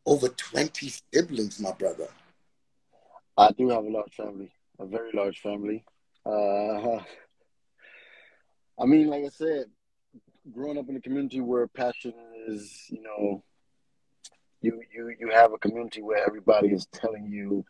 over 0.05 0.29
20 0.29 0.91
siblings, 1.13 1.59
my 1.59 1.71
brother. 1.73 2.07
I 3.37 3.51
do 3.51 3.69
have 3.69 3.85
a 3.85 3.89
large 3.89 4.13
family, 4.15 4.51
a 4.79 4.85
very 4.85 5.11
large 5.13 5.39
family. 5.39 5.83
Uh, 6.25 6.99
I 8.79 8.85
mean, 8.85 9.07
like 9.07 9.23
I 9.25 9.29
said, 9.29 9.65
growing 10.51 10.77
up 10.77 10.89
in 10.89 10.95
a 10.95 11.01
community 11.01 11.39
where 11.41 11.67
passion 11.67 12.13
is, 12.47 12.85
you 12.89 13.01
know, 13.01 13.43
you 14.61 14.81
you 14.93 15.15
you 15.19 15.29
have 15.31 15.53
a 15.53 15.57
community 15.57 16.01
where 16.01 16.25
everybody 16.25 16.69
is 16.69 16.87
telling 16.87 17.27
you 17.27 17.63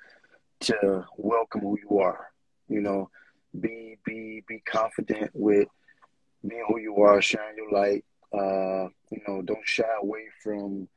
to 0.61 1.05
welcome 1.17 1.61
who 1.61 1.77
you 1.89 1.99
are. 1.99 2.27
You 2.69 2.81
know, 2.81 3.09
be 3.59 3.97
be 4.05 4.43
be 4.47 4.61
confident 4.65 5.31
with 5.33 5.67
being 6.47 6.65
who 6.69 6.79
you 6.79 6.97
are, 7.01 7.21
sharing 7.21 7.57
your 7.57 7.71
light. 7.71 8.05
Uh, 8.33 8.87
you 9.11 9.21
know, 9.27 9.41
don't 9.41 9.65
shy 9.67 9.83
away 10.01 10.25
from 10.41 10.87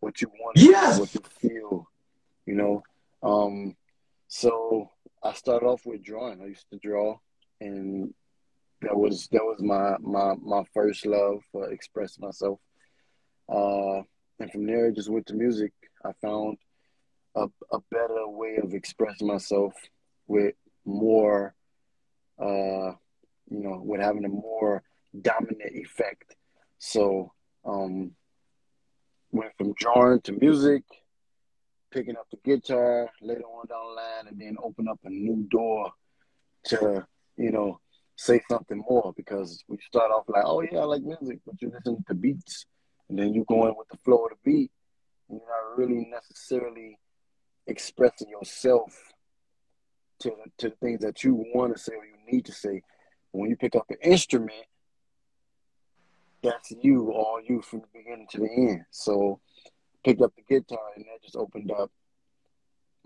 what 0.00 0.20
you 0.20 0.28
want, 0.40 0.56
Yes. 0.58 0.98
what 0.98 1.14
you 1.14 1.20
feel. 1.40 1.88
You 2.44 2.54
know, 2.54 2.82
um, 3.22 3.76
so 4.36 4.90
I 5.22 5.32
started 5.32 5.64
off 5.64 5.86
with 5.86 6.04
drawing. 6.04 6.42
I 6.42 6.46
used 6.48 6.68
to 6.70 6.78
draw, 6.78 7.18
and 7.58 8.12
that 8.82 8.94
was 8.94 9.28
that 9.32 9.42
was 9.42 9.62
my 9.62 9.96
my 9.98 10.34
my 10.42 10.62
first 10.74 11.06
love 11.06 11.42
for 11.50 11.70
expressing 11.70 12.22
myself. 12.22 12.60
Uh, 13.48 14.02
and 14.38 14.52
from 14.52 14.66
there, 14.66 14.88
I 14.88 14.90
just 14.90 15.08
went 15.08 15.26
to 15.28 15.34
music. 15.34 15.72
I 16.04 16.10
found 16.20 16.58
a 17.34 17.46
a 17.72 17.78
better 17.90 18.28
way 18.28 18.58
of 18.62 18.74
expressing 18.74 19.26
myself 19.26 19.72
with 20.26 20.54
more, 20.84 21.54
uh, 22.38 22.92
you 23.48 23.62
know, 23.64 23.80
with 23.82 24.02
having 24.02 24.26
a 24.26 24.28
more 24.28 24.82
dominant 25.18 25.76
effect. 25.76 26.36
So, 26.78 27.32
um, 27.64 28.12
went 29.32 29.56
from 29.56 29.72
drawing 29.78 30.20
to 30.22 30.32
music, 30.32 30.82
picking 31.96 32.16
up 32.16 32.26
the 32.30 32.36
guitar 32.44 33.08
later 33.22 33.44
on 33.44 33.66
down 33.68 33.86
the 33.88 33.94
line, 33.94 34.26
and 34.28 34.38
then 34.38 34.56
open 34.62 34.86
up 34.86 35.00
a 35.04 35.08
new 35.08 35.46
door 35.50 35.90
to, 36.64 37.06
you 37.38 37.50
know, 37.50 37.80
say 38.16 38.38
something 38.50 38.84
more 38.88 39.14
because 39.16 39.64
we 39.66 39.78
start 39.78 40.10
off 40.10 40.24
like, 40.28 40.44
oh 40.44 40.60
yeah, 40.60 40.80
I 40.80 40.84
like 40.84 41.02
music, 41.02 41.38
but 41.46 41.54
you 41.62 41.72
listen 41.72 42.04
to 42.06 42.14
beats, 42.14 42.66
and 43.08 43.18
then 43.18 43.32
you 43.32 43.46
go 43.48 43.66
in 43.66 43.74
with 43.78 43.88
the 43.88 43.96
flow 44.04 44.26
of 44.26 44.32
the 44.32 44.36
beat, 44.44 44.70
and 45.30 45.40
you're 45.40 45.48
not 45.48 45.78
really 45.78 46.06
necessarily 46.10 46.98
expressing 47.66 48.28
yourself 48.28 48.94
to 50.20 50.32
to 50.58 50.68
the 50.68 50.76
things 50.76 51.00
that 51.00 51.24
you 51.24 51.34
want 51.54 51.74
to 51.74 51.82
say 51.82 51.94
or 51.94 52.04
you 52.04 52.18
need 52.30 52.44
to 52.44 52.52
say. 52.52 52.82
When 53.32 53.48
you 53.50 53.56
pick 53.56 53.74
up 53.74 53.86
an 53.90 53.96
instrument, 54.02 54.66
that's 56.42 56.72
you, 56.82 57.10
all 57.10 57.40
you 57.42 57.62
from 57.62 57.80
the 57.80 57.98
beginning 57.98 58.26
to 58.32 58.38
the 58.38 58.50
end. 58.50 58.84
So 58.90 59.40
picked 60.06 60.22
up 60.22 60.32
the 60.36 60.42
guitar 60.42 60.78
and 60.94 61.04
that 61.04 61.20
just 61.20 61.34
opened 61.34 61.68
up 61.72 61.90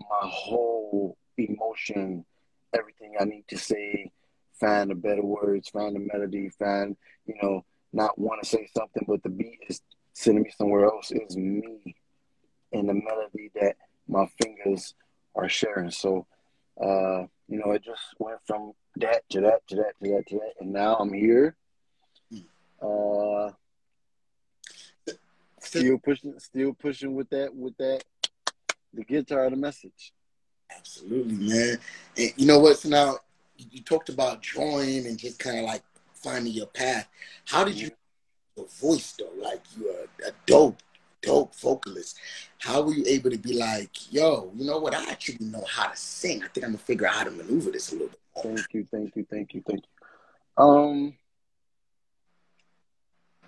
my 0.01 0.29
whole 0.29 1.17
emotion, 1.35 2.23
everything 2.75 3.15
I 3.19 3.23
need 3.23 3.45
to 3.47 3.57
say, 3.57 4.11
find 4.59 4.91
the 4.91 4.95
better 4.95 5.23
words, 5.23 5.69
find 5.69 5.95
the 5.95 6.07
melody, 6.13 6.49
find, 6.59 6.95
you 7.25 7.33
know, 7.41 7.65
not 7.91 8.19
want 8.19 8.43
to 8.43 8.47
say 8.47 8.69
something, 8.77 9.03
but 9.07 9.23
the 9.23 9.29
beat 9.29 9.61
is 9.67 9.81
sending 10.13 10.43
me 10.43 10.51
somewhere 10.55 10.85
else. 10.85 11.11
Is 11.11 11.35
me 11.35 11.95
and 12.71 12.87
the 12.87 12.93
melody 12.93 13.49
that 13.59 13.77
my 14.07 14.27
fingers 14.39 14.93
are 15.35 15.49
sharing. 15.49 15.89
So, 15.89 16.27
uh, 16.79 17.25
you 17.47 17.57
know, 17.57 17.71
it 17.71 17.83
just 17.83 18.03
went 18.19 18.39
from 18.45 18.73
that 18.97 19.27
to 19.31 19.41
that 19.41 19.67
to 19.69 19.75
that 19.77 19.93
to 20.03 20.11
that 20.11 20.27
to 20.27 20.35
that, 20.35 20.53
and 20.59 20.71
now 20.71 20.97
I'm 20.97 21.11
here. 21.11 21.55
Uh, 22.79 23.51
still 25.61 25.97
pushing, 25.97 26.33
still 26.39 26.73
pushing 26.73 27.15
with 27.15 27.29
that, 27.29 27.55
with 27.55 27.77
that, 27.77 28.03
the 28.93 29.03
guitar, 29.03 29.49
the 29.49 29.55
message. 29.55 30.13
Absolutely, 30.75 31.35
man. 31.35 31.77
And 32.17 32.33
you 32.35 32.45
know 32.45 32.59
what? 32.59 32.77
So 32.77 32.89
now 32.89 33.17
you 33.57 33.81
talked 33.81 34.09
about 34.09 34.41
drawing 34.41 35.05
and 35.05 35.17
just 35.17 35.39
kind 35.39 35.59
of 35.59 35.65
like 35.65 35.83
finding 36.13 36.53
your 36.53 36.67
path. 36.67 37.07
How 37.45 37.63
did 37.63 37.75
you 37.75 37.91
your 38.57 38.67
voice 38.67 39.13
though? 39.13 39.31
Like 39.41 39.61
you're 39.77 40.05
a 40.27 40.31
dope, 40.45 40.81
dope 41.21 41.55
vocalist. 41.55 42.17
How 42.59 42.81
were 42.81 42.93
you 42.93 43.03
able 43.07 43.31
to 43.31 43.37
be 43.37 43.53
like, 43.53 44.13
yo, 44.13 44.51
you 44.55 44.65
know 44.65 44.79
what? 44.79 44.93
I 44.93 45.09
actually 45.09 45.45
know 45.45 45.63
how 45.69 45.87
to 45.87 45.95
sing. 45.95 46.43
I 46.43 46.47
think 46.47 46.65
I'm 46.65 46.71
gonna 46.71 46.83
figure 46.83 47.07
out 47.07 47.13
how 47.13 47.23
to 47.25 47.31
maneuver 47.31 47.71
this 47.71 47.91
a 47.91 47.95
little 47.95 48.09
bit. 48.09 48.19
More. 48.35 48.55
Thank 48.55 48.73
you, 48.73 48.87
thank 48.91 49.15
you, 49.15 49.25
thank 49.29 49.53
you, 49.53 49.63
thank 49.67 49.83
you. 49.83 50.63
Um, 50.63 51.13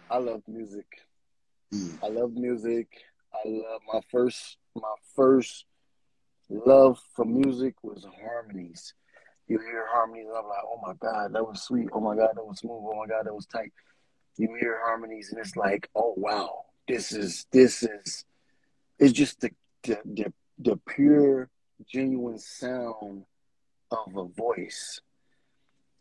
I 0.10 0.18
love 0.18 0.42
music. 0.48 0.86
Mm. 1.74 1.98
I 2.04 2.08
love 2.10 2.34
music. 2.34 2.88
I 3.34 3.50
love 3.50 3.82
my 3.92 4.00
first 4.12 4.58
my 4.76 4.94
first 5.16 5.66
love 6.50 7.00
for 7.16 7.26
music 7.26 7.76
was 7.84 8.06
harmonies. 8.22 8.94
You 9.48 9.60
hear 9.60 9.86
harmonies, 9.90 10.28
I'm 10.28 10.48
like, 10.48 10.64
oh 10.66 10.80
my 10.86 10.94
god, 10.94 11.34
that 11.34 11.44
was 11.46 11.64
sweet. 11.64 11.90
Oh 11.92 12.00
my 12.00 12.16
god, 12.16 12.30
that 12.36 12.46
was 12.46 12.60
smooth. 12.60 12.84
Oh 12.84 12.96
my 12.96 13.08
god, 13.08 13.26
that 13.26 13.34
was 13.34 13.46
tight. 13.48 13.72
You 14.38 14.56
hear 14.60 14.80
harmonies, 14.84 15.32
and 15.32 15.40
it's 15.40 15.56
like, 15.56 15.90
oh 15.96 16.14
wow, 16.16 16.66
this 16.88 17.12
is 17.12 17.46
this 17.52 17.84
is 17.84 18.26
it's 19.00 19.14
just 19.14 19.42
the 19.42 19.52
the 19.84 20.00
the, 20.06 20.34
the 20.60 20.80
pure, 20.88 21.50
genuine 21.88 22.40
sound 22.40 23.26
of 23.92 24.16
a 24.16 24.26
voice, 24.26 25.02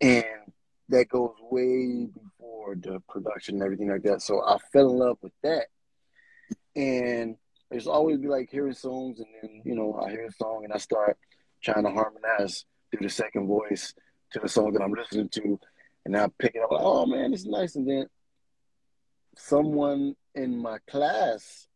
and 0.00 0.52
that 0.93 1.09
goes 1.09 1.35
way 1.51 2.07
before 2.07 2.77
the 2.77 3.03
production 3.09 3.57
and 3.57 3.65
everything 3.65 3.91
like 3.91 4.03
that. 4.03 4.23
So 4.23 4.43
I 4.47 4.59
fell 4.73 4.91
in 4.91 4.99
love 4.99 5.19
with 5.23 5.33
that, 5.43 5.67
and 6.77 7.37
it's 7.71 7.87
always 7.87 8.19
be 8.19 8.29
like 8.29 8.51
hearing 8.51 8.75
songs, 8.75 9.19
and 9.19 9.29
then 9.41 9.63
you 9.65 9.75
know 9.75 10.01
I 10.01 10.11
hear 10.11 10.27
a 10.27 10.33
song 10.33 10.65
and 10.65 10.73
I 10.73 10.79
start 10.79 11.19
trying 11.63 11.85
to 11.85 11.91
harmonize 11.91 12.67
through 12.91 13.07
the 13.07 13.11
second 13.11 13.47
voice 13.47 13.95
to 14.33 14.41
the 14.41 14.49
song 14.49 14.73
that 14.75 14.83
I'm 14.83 14.93
listening 14.93 15.31
to, 15.31 15.59
and 16.05 16.17
I 16.17 16.29
pick 16.39 16.55
it 16.55 16.63
up 16.63 16.71
like, 16.71 16.83
oh 16.83 17.07
man, 17.07 17.33
it's 17.33 17.47
nice, 17.47 17.75
and 17.75 17.89
then 17.89 18.07
someone 19.37 20.15
in 20.35 20.59
my 20.59 20.77
class, 20.87 21.67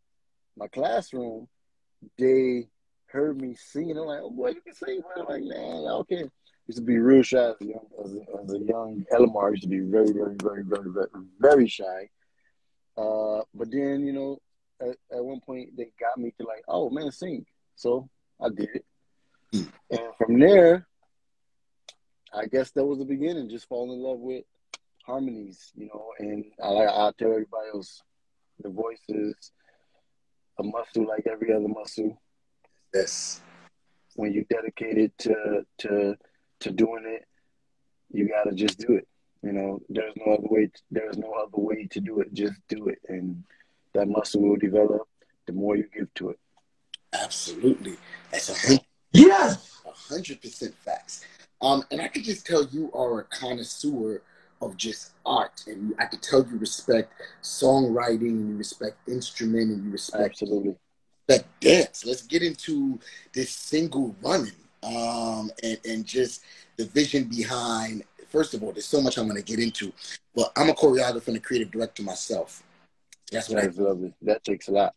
my 0.58 0.68
classroom, 0.68 1.48
they 2.18 2.68
heard 3.06 3.40
me 3.40 3.54
singing. 3.54 3.96
I'm 3.96 4.04
like, 4.04 4.20
oh 4.22 4.30
boy, 4.30 4.48
you 4.48 4.60
can 4.60 4.74
sing. 4.74 5.00
I'm 5.16 5.24
like, 5.24 5.42
man, 5.42 5.86
okay. 6.00 6.24
Used 6.66 6.78
to 6.78 6.84
be 6.84 6.98
real 6.98 7.22
shy 7.22 7.38
as 7.38 7.54
a 7.60 7.64
young, 7.64 7.86
as 8.04 8.12
a, 8.12 8.42
as 8.42 8.52
a 8.54 8.58
young 8.58 9.06
Elamar. 9.12 9.50
Used 9.50 9.62
to 9.62 9.68
be 9.68 9.80
very, 9.80 10.12
very, 10.12 10.34
very, 10.42 10.64
very, 10.64 10.90
very, 10.90 11.08
very 11.38 11.68
shy. 11.68 12.08
Uh, 12.96 13.42
but 13.54 13.70
then, 13.70 14.04
you 14.04 14.12
know, 14.12 14.40
at, 14.80 14.96
at 15.16 15.24
one 15.24 15.40
point 15.40 15.76
they 15.76 15.88
got 16.00 16.18
me 16.18 16.32
to 16.38 16.46
like, 16.46 16.64
oh 16.66 16.90
man, 16.90 17.12
sing. 17.12 17.46
So 17.76 18.08
I 18.40 18.48
did 18.48 18.68
it, 18.74 18.84
and 19.90 20.14
from 20.18 20.40
there, 20.40 20.86
I 22.34 22.46
guess 22.46 22.70
that 22.72 22.84
was 22.84 22.98
the 22.98 23.04
beginning. 23.04 23.48
Just 23.48 23.68
falling 23.68 23.98
in 23.98 24.02
love 24.02 24.18
with 24.18 24.44
harmonies, 25.04 25.72
you 25.76 25.86
know. 25.86 26.12
And 26.18 26.44
I 26.62 26.68
like 26.68 26.88
I 26.88 27.12
tell 27.18 27.30
everybody 27.30 27.68
else, 27.72 28.02
the 28.60 28.70
voice 28.70 29.00
is 29.08 29.52
a 30.58 30.62
muscle 30.62 31.06
like 31.06 31.26
every 31.30 31.52
other 31.54 31.68
muscle. 31.68 32.20
Yes. 32.92 33.40
When 34.14 34.32
you 34.32 34.44
dedicate 34.48 34.98
it 34.98 35.18
to 35.18 35.66
to 35.78 36.16
to 36.60 36.70
doing 36.70 37.04
it, 37.06 37.26
you 38.12 38.28
gotta 38.28 38.54
just 38.54 38.78
do 38.78 38.94
it. 38.94 39.06
You 39.42 39.52
know, 39.52 39.80
there's 39.88 40.14
no 40.16 40.34
other 40.34 40.48
way. 40.48 40.70
There's 40.90 41.18
no 41.18 41.32
other 41.32 41.58
way 41.58 41.86
to 41.90 42.00
do 42.00 42.20
it. 42.20 42.32
Just 42.32 42.54
do 42.68 42.88
it, 42.88 42.98
and 43.08 43.44
that 43.94 44.08
muscle 44.08 44.42
will 44.42 44.56
develop 44.56 45.08
the 45.46 45.52
more 45.52 45.76
you 45.76 45.88
give 45.94 46.12
to 46.14 46.30
it. 46.30 46.38
Absolutely. 47.12 47.96
That's 48.30 48.48
a 48.50 48.54
hundred 48.54 48.86
Yes. 49.12 49.80
a 49.86 49.90
hundred 49.92 50.42
percent 50.42 50.74
facts. 50.84 51.24
Um, 51.62 51.84
and 51.90 52.00
I 52.02 52.08
could 52.08 52.24
just 52.24 52.46
tell 52.46 52.66
you 52.66 52.90
are 52.92 53.20
a 53.20 53.24
connoisseur 53.24 54.22
of 54.60 54.76
just 54.76 55.12
art, 55.24 55.64
and 55.66 55.94
I 55.98 56.06
could 56.06 56.22
tell 56.22 56.44
you 56.46 56.58
respect 56.58 57.12
songwriting, 57.42 58.30
and 58.30 58.50
you 58.50 58.56
respect 58.56 58.96
instrument, 59.08 59.70
and 59.70 59.84
you 59.84 59.90
respect 59.90 60.42
Absolutely. 60.42 60.76
that 61.28 61.44
dance. 61.60 62.04
Let's 62.04 62.22
get 62.22 62.42
into 62.42 62.98
this 63.32 63.50
single 63.50 64.14
running, 64.22 64.52
um, 64.82 65.50
and 65.62 65.78
and 65.84 66.04
just 66.04 66.44
the 66.76 66.86
vision 66.86 67.24
behind. 67.24 68.04
First 68.28 68.54
of 68.54 68.62
all, 68.62 68.72
there's 68.72 68.86
so 68.86 69.00
much 69.00 69.18
I'm 69.18 69.28
going 69.28 69.42
to 69.42 69.42
get 69.42 69.60
into, 69.60 69.92
but 70.34 70.52
I'm 70.56 70.68
a 70.68 70.74
choreographer 70.74 71.28
and 71.28 71.36
a 71.36 71.40
creative 71.40 71.70
director 71.70 72.02
myself. 72.02 72.62
That's 73.30 73.48
what 73.48 73.58
I 73.58 73.66
That's 73.66 73.78
lovely. 73.78 74.14
That 74.22 74.44
takes 74.44 74.68
a 74.68 74.72
lot. 74.72 74.94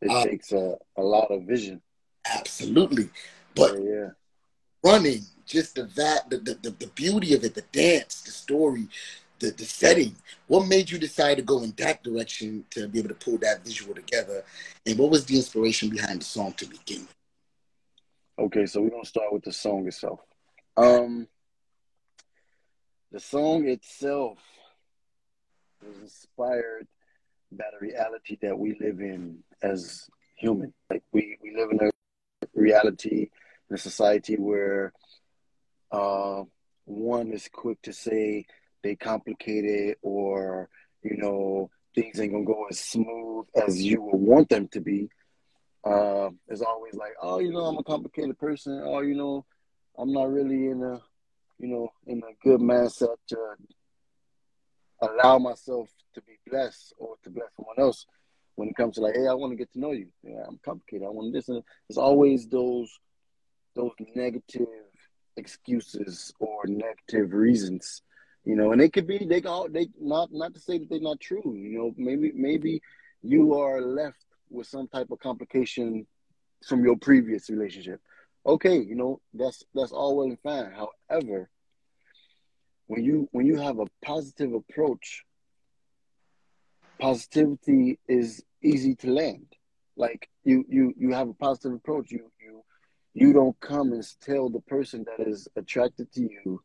It 0.00 0.10
Uh, 0.10 0.24
takes 0.24 0.52
a, 0.52 0.76
a 0.96 1.02
lot 1.02 1.30
of 1.30 1.42
vision. 1.42 1.82
absolutely. 2.26 3.10
But 3.54 3.74
yeah, 3.82 3.90
yeah. 3.90 4.08
running, 4.82 5.22
just 5.46 5.74
the 5.74 5.84
that 5.96 6.30
the, 6.30 6.38
the, 6.38 6.54
the, 6.54 6.70
the 6.70 6.86
beauty 6.88 7.34
of 7.34 7.44
it, 7.44 7.54
the 7.54 7.62
dance, 7.72 8.22
the 8.22 8.30
story, 8.30 8.88
the, 9.38 9.50
the 9.50 9.64
setting. 9.64 10.14
What 10.46 10.68
made 10.68 10.90
you 10.90 10.98
decide 10.98 11.36
to 11.36 11.42
go 11.42 11.62
in 11.62 11.72
that 11.78 12.02
direction 12.02 12.64
to 12.70 12.88
be 12.88 12.98
able 13.00 13.10
to 13.10 13.14
pull 13.14 13.38
that 13.38 13.64
visual 13.64 13.94
together? 13.94 14.44
And 14.86 14.98
what 14.98 15.10
was 15.10 15.24
the 15.26 15.36
inspiration 15.36 15.88
behind 15.90 16.20
the 16.20 16.24
song 16.24 16.52
to 16.54 16.66
begin 16.66 17.02
with? 17.02 17.15
Okay, 18.38 18.66
so 18.66 18.82
we're 18.82 18.90
gonna 18.90 19.04
start 19.04 19.32
with 19.32 19.44
the 19.44 19.52
song 19.52 19.86
itself. 19.86 20.20
Um, 20.76 21.26
the 23.10 23.18
song 23.18 23.66
itself 23.66 24.38
was 25.82 25.96
inspired 25.98 26.86
by 27.50 27.64
the 27.72 27.86
reality 27.86 28.36
that 28.42 28.58
we 28.58 28.76
live 28.78 29.00
in 29.00 29.38
as 29.62 30.06
human. 30.34 30.74
Like 30.90 31.02
we 31.12 31.38
we 31.42 31.56
live 31.56 31.70
in 31.70 31.80
a 31.80 31.90
reality 32.54 33.30
in 33.70 33.74
a 33.74 33.78
society 33.78 34.36
where 34.36 34.92
uh, 35.90 36.42
one 36.84 37.32
is 37.32 37.48
quick 37.50 37.80
to 37.82 37.92
say 37.94 38.44
they 38.82 38.96
complicated 38.96 39.96
or 40.02 40.68
you 41.02 41.16
know 41.16 41.70
things 41.94 42.20
ain't 42.20 42.32
gonna 42.32 42.44
go 42.44 42.66
as 42.68 42.78
smooth 42.78 43.46
as 43.66 43.82
you 43.82 44.02
would 44.02 44.20
want 44.20 44.50
them 44.50 44.68
to 44.68 44.80
be. 44.80 45.08
Uh, 45.84 46.30
it's 46.48 46.62
always 46.62 46.94
like, 46.94 47.12
oh, 47.22 47.38
you 47.38 47.52
know, 47.52 47.66
I'm 47.66 47.78
a 47.78 47.84
complicated 47.84 48.38
person. 48.38 48.80
Oh, 48.84 49.00
you 49.00 49.14
know, 49.14 49.44
I'm 49.96 50.12
not 50.12 50.32
really 50.32 50.68
in 50.68 50.82
a, 50.82 51.00
you 51.58 51.68
know, 51.68 51.92
in 52.06 52.18
a 52.18 52.34
good 52.42 52.60
mindset 52.60 53.16
to 53.28 53.54
allow 55.00 55.38
myself 55.38 55.88
to 56.14 56.22
be 56.22 56.38
blessed 56.48 56.92
or 56.98 57.16
to 57.22 57.30
bless 57.30 57.54
someone 57.56 57.78
else. 57.78 58.06
When 58.56 58.68
it 58.68 58.76
comes 58.76 58.94
to 58.94 59.02
like, 59.02 59.14
hey, 59.14 59.28
I 59.28 59.34
want 59.34 59.52
to 59.52 59.56
get 59.56 59.70
to 59.74 59.78
know 59.78 59.92
you. 59.92 60.08
Yeah, 60.22 60.42
I'm 60.48 60.58
complicated. 60.64 61.06
I 61.06 61.10
want 61.10 61.32
this, 61.34 61.48
and 61.48 61.62
there's 61.88 61.98
always 61.98 62.48
those, 62.48 62.90
those 63.74 63.92
negative 64.14 64.66
excuses 65.36 66.32
or 66.40 66.62
negative 66.66 67.34
reasons, 67.34 68.00
you 68.46 68.56
know. 68.56 68.72
And 68.72 68.80
they 68.80 68.88
could 68.88 69.06
be, 69.06 69.18
they 69.18 69.42
all, 69.42 69.68
they 69.68 69.88
not, 70.00 70.30
not 70.32 70.54
to 70.54 70.60
say 70.60 70.78
that 70.78 70.88
they're 70.88 71.00
not 71.00 71.20
true. 71.20 71.54
You 71.54 71.78
know, 71.78 71.94
maybe, 71.98 72.32
maybe 72.34 72.80
you 73.22 73.58
are 73.58 73.82
left 73.82 74.24
with 74.50 74.66
some 74.66 74.88
type 74.88 75.10
of 75.10 75.18
complication 75.18 76.06
from 76.66 76.84
your 76.84 76.96
previous 76.96 77.50
relationship. 77.50 78.00
Okay, 78.44 78.78
you 78.78 78.94
know, 78.94 79.20
that's 79.34 79.64
that's 79.74 79.92
all 79.92 80.16
well 80.16 80.28
and 80.28 80.40
fine. 80.40 80.72
However, 80.72 81.50
when 82.86 83.04
you 83.04 83.28
when 83.32 83.46
you 83.46 83.56
have 83.56 83.78
a 83.78 83.86
positive 84.04 84.52
approach, 84.54 85.24
positivity 87.00 87.98
is 88.08 88.44
easy 88.62 88.94
to 88.96 89.10
land. 89.10 89.46
Like 89.96 90.28
you 90.44 90.64
you 90.68 90.94
you 90.96 91.12
have 91.12 91.28
a 91.28 91.34
positive 91.34 91.72
approach. 91.72 92.10
You 92.10 92.30
you 92.40 92.62
you 93.14 93.32
don't 93.32 93.58
come 93.60 93.92
and 93.92 94.06
tell 94.20 94.48
the 94.48 94.60
person 94.60 95.04
that 95.04 95.26
is 95.26 95.48
attracted 95.56 96.12
to 96.12 96.20
you, 96.20 96.62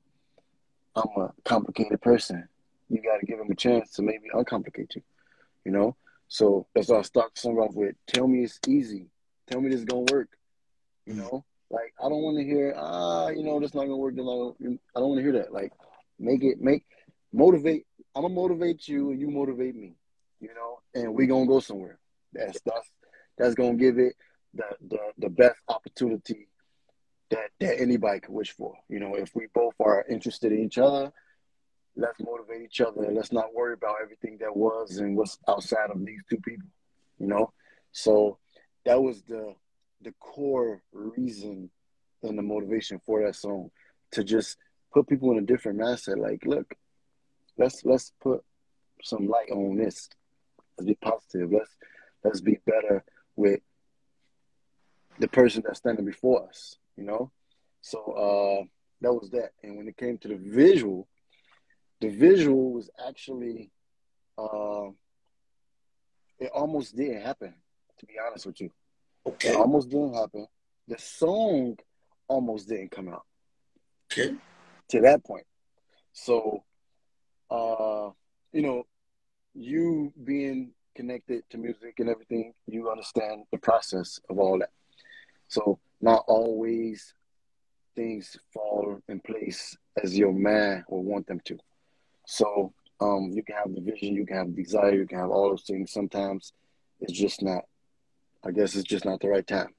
I'm 0.95 1.21
a 1.21 1.33
complicated 1.45 2.01
person. 2.01 2.47
You 2.89 3.01
got 3.01 3.21
to 3.21 3.25
give 3.25 3.37
them 3.37 3.49
a 3.49 3.55
chance 3.55 3.91
to 3.93 4.01
maybe 4.01 4.29
uncomplicate 4.33 4.95
you. 4.95 5.01
You 5.65 5.71
know. 5.71 5.95
So 6.31 6.65
that's 6.73 6.87
why 6.87 6.99
I 6.99 7.01
start 7.01 7.35
the 7.35 7.41
song 7.41 7.57
off 7.57 7.75
with, 7.75 7.93
"Tell 8.07 8.25
me 8.25 8.45
it's 8.45 8.57
easy. 8.65 9.09
Tell 9.47 9.59
me 9.59 9.69
this 9.69 9.79
is 9.79 9.85
gonna 9.85 10.09
work." 10.13 10.29
You 11.05 11.15
know, 11.15 11.43
like 11.69 11.93
I 11.99 12.07
don't 12.07 12.21
want 12.21 12.37
to 12.37 12.43
hear, 12.45 12.73
ah, 12.77 13.27
you 13.27 13.43
know, 13.43 13.59
this 13.59 13.73
not 13.73 13.81
gonna 13.81 13.97
work. 13.97 14.13
I 14.13 14.19
don't 14.19 14.55
want 15.09 15.17
to 15.17 15.23
hear 15.23 15.33
that. 15.33 15.51
Like, 15.51 15.73
make 16.19 16.41
it 16.41 16.61
make 16.61 16.85
motivate. 17.33 17.85
I'm 18.15 18.21
gonna 18.21 18.33
motivate 18.33 18.87
you, 18.87 19.11
and 19.11 19.19
you 19.19 19.29
motivate 19.29 19.75
me. 19.75 19.97
You 20.39 20.53
know, 20.53 20.79
and 20.95 21.13
we 21.13 21.27
gonna 21.27 21.47
go 21.47 21.59
somewhere. 21.59 21.99
That's 22.31 22.61
that's 22.61 22.89
that's 23.37 23.55
gonna 23.55 23.73
give 23.73 23.99
it 23.99 24.15
the 24.53 24.77
the 24.87 25.11
the 25.17 25.29
best 25.29 25.59
opportunity 25.67 26.47
that 27.29 27.49
that 27.59 27.81
anybody 27.81 28.21
could 28.21 28.33
wish 28.33 28.51
for. 28.51 28.77
You 28.87 29.01
know, 29.01 29.15
if 29.15 29.35
we 29.35 29.47
both 29.53 29.75
are 29.81 30.05
interested 30.09 30.53
in 30.53 30.59
each 30.63 30.77
other, 30.77 31.11
let's 31.95 32.19
motivate 32.21 32.61
each 32.63 32.81
other. 32.81 33.03
and 33.03 33.15
Let's 33.15 33.31
not 33.31 33.53
worry 33.53 33.73
about 33.73 33.97
everything 34.01 34.37
that 34.39 34.55
was 34.55 34.97
and 34.97 35.15
what's 35.15 35.37
outside 35.47 35.89
of 35.89 36.05
these 36.05 36.21
two 36.29 36.37
people. 36.37 36.67
You 37.19 37.27
know, 37.27 37.53
so 37.91 38.37
that 38.85 39.01
was 39.01 39.21
the 39.23 39.53
the 40.01 40.13
core 40.19 40.81
reason 40.91 41.69
and 42.23 42.37
the 42.37 42.41
motivation 42.41 42.99
for 43.05 43.23
that 43.23 43.35
song 43.35 43.69
to 44.11 44.23
just 44.23 44.57
put 44.93 45.07
people 45.07 45.31
in 45.31 45.37
a 45.37 45.41
different 45.41 45.79
mindset. 45.79 46.17
Like, 46.17 46.45
look, 46.45 46.73
let's 47.57 47.83
let's 47.85 48.11
put 48.21 48.43
some 49.03 49.27
light 49.27 49.51
on 49.51 49.77
this. 49.77 50.09
Let's 50.77 50.87
be 50.87 50.95
positive. 50.95 51.51
Let's 51.51 51.77
let's 52.23 52.41
be 52.41 52.59
better 52.65 53.03
with 53.35 53.59
the 55.19 55.27
person 55.27 55.63
that's 55.65 55.79
standing 55.79 56.05
before 56.05 56.47
us. 56.47 56.77
You 56.97 57.03
know, 57.03 57.31
so 57.81 57.99
uh, 58.13 58.65
that 59.01 59.13
was 59.13 59.29
that. 59.31 59.51
And 59.63 59.77
when 59.77 59.87
it 59.87 59.97
came 59.97 60.17
to 60.19 60.27
the 60.27 60.39
visual, 60.41 61.07
the 62.01 62.09
visual 62.09 62.73
was 62.73 62.89
actually 63.07 63.71
uh, 64.37 64.89
it 66.39 66.51
almost 66.53 66.95
didn't 66.95 67.21
happen. 67.21 67.53
To 67.99 68.05
be 68.07 68.15
honest 68.25 68.47
with 68.47 68.59
you, 68.59 68.71
Okay. 69.27 69.49
it 69.49 69.55
almost 69.55 69.89
didn't 69.89 70.15
happen. 70.15 70.47
The 70.87 70.97
song 70.97 71.77
almost 72.27 72.67
didn't 72.67 72.89
come 72.89 73.09
out 73.09 73.25
Okay. 74.11 74.33
to 74.89 75.01
that 75.01 75.23
point. 75.23 75.45
So, 76.13 76.63
uh, 77.51 78.09
you 78.51 78.63
know, 78.63 78.83
you 79.53 80.11
being 80.23 80.71
connected 80.95 81.43
to 81.51 81.59
music 81.59 81.99
and 81.99 82.09
everything, 82.09 82.53
you 82.65 82.89
understand 82.89 83.43
the 83.51 83.59
process 83.59 84.19
of 84.29 84.39
all 84.39 84.57
that. 84.59 84.71
So, 85.47 85.79
not 86.01 86.25
always 86.27 87.13
things 87.95 88.35
fall 88.51 88.99
in 89.07 89.19
place 89.19 89.77
as 90.01 90.17
your 90.17 90.33
man 90.33 90.83
will 90.89 91.03
want 91.03 91.27
them 91.27 91.39
to. 91.45 91.59
So, 92.31 92.71
um, 93.01 93.31
you 93.33 93.43
can 93.43 93.57
have 93.57 93.75
the 93.75 93.81
vision, 93.81 94.15
you 94.15 94.25
can 94.25 94.37
have 94.37 94.55
the 94.55 94.63
desire, 94.63 94.93
you 94.93 95.05
can 95.05 95.19
have 95.19 95.31
all 95.31 95.49
those 95.49 95.63
things. 95.63 95.91
Sometimes 95.91 96.53
it's 97.01 97.11
just 97.11 97.41
not, 97.41 97.65
I 98.41 98.51
guess 98.51 98.73
it's 98.73 98.87
just 98.87 99.03
not 99.03 99.19
the 99.19 99.27
right 99.27 99.45
time. 99.45 99.75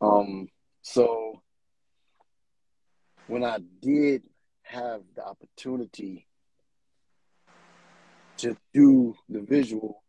Um, 0.00 0.48
so, 0.80 1.42
when 3.26 3.44
I 3.44 3.58
did 3.82 4.22
have 4.62 5.02
the 5.14 5.26
opportunity 5.26 6.26
to 8.38 8.56
do 8.72 9.14
the 9.28 9.40
visual 9.42 10.02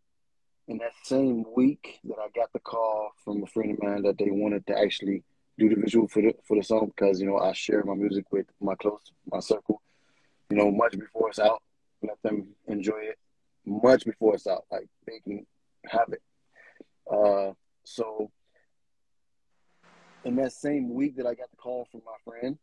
in 0.69 0.77
that 0.77 0.93
same 1.03 1.43
week 1.53 1.99
that 2.05 2.17
I 2.17 2.29
got 2.33 2.53
the 2.53 2.59
call 2.59 3.11
from 3.25 3.43
a 3.43 3.47
friend 3.47 3.73
of 3.73 3.83
mine 3.83 4.03
that 4.03 4.17
they 4.17 4.31
wanted 4.31 4.65
to 4.67 4.79
actually 4.79 5.25
do 5.59 5.67
the 5.67 5.81
visual 5.81 6.07
for 6.07 6.21
the 6.21 6.33
for 6.47 6.55
the 6.55 6.63
song 6.63 6.93
because 6.95 7.19
you 7.19 7.27
know 7.27 7.39
I 7.39 7.51
share 7.51 7.83
my 7.83 7.95
music 7.95 8.31
with 8.31 8.45
my 8.61 8.75
close 8.75 9.01
my 9.29 9.41
circle, 9.41 9.81
you 10.49 10.57
know, 10.57 10.71
much 10.71 10.97
before 10.97 11.29
it's 11.29 11.39
out. 11.39 11.61
Let 12.01 12.21
them 12.23 12.49
enjoy 12.67 12.99
it 12.99 13.17
much 13.65 14.05
before 14.05 14.35
it's 14.35 14.47
out. 14.47 14.65
Like 14.71 14.87
they 15.05 15.19
can 15.19 15.45
have 15.85 16.09
it. 16.11 16.21
Uh, 17.11 17.53
so 17.83 18.31
in 20.23 20.35
that 20.37 20.53
same 20.53 20.93
week 20.93 21.17
that 21.17 21.25
I 21.25 21.33
got 21.35 21.49
the 21.51 21.57
call 21.57 21.87
from 21.91 22.01
my 22.05 22.31
friend, 22.31 22.57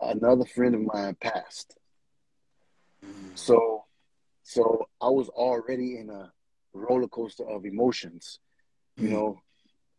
another 0.00 0.44
friend 0.44 0.74
of 0.74 0.80
mine 0.82 1.16
passed. 1.20 1.76
So, 3.34 3.84
so 4.42 4.88
I 5.00 5.08
was 5.08 5.28
already 5.28 5.98
in 5.98 6.10
a 6.10 6.32
roller 6.72 7.08
coaster 7.08 7.48
of 7.48 7.64
emotions, 7.64 8.38
you 8.96 9.08
know, 9.08 9.40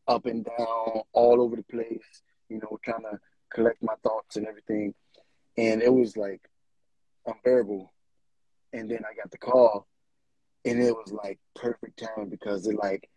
up 0.07 0.25
and 0.25 0.45
down, 0.45 1.01
all 1.13 1.41
over 1.41 1.55
the 1.55 1.63
place, 1.63 2.21
you 2.49 2.59
know, 2.59 2.77
trying 2.83 3.03
to 3.03 3.19
collect 3.53 3.81
my 3.81 3.95
thoughts 4.03 4.35
and 4.35 4.47
everything. 4.47 4.93
And 5.57 5.81
it 5.81 5.93
was 5.93 6.17
like 6.17 6.41
unbearable. 7.25 7.91
And 8.71 8.89
then 8.89 8.99
I 9.09 9.15
got 9.15 9.29
the 9.31 9.37
call, 9.37 9.87
and 10.65 10.81
it 10.81 10.95
was 10.95 11.11
like 11.11 11.39
perfect 11.55 11.99
time 11.99 12.29
because 12.29 12.67
it 12.67 12.75
like 12.75 13.09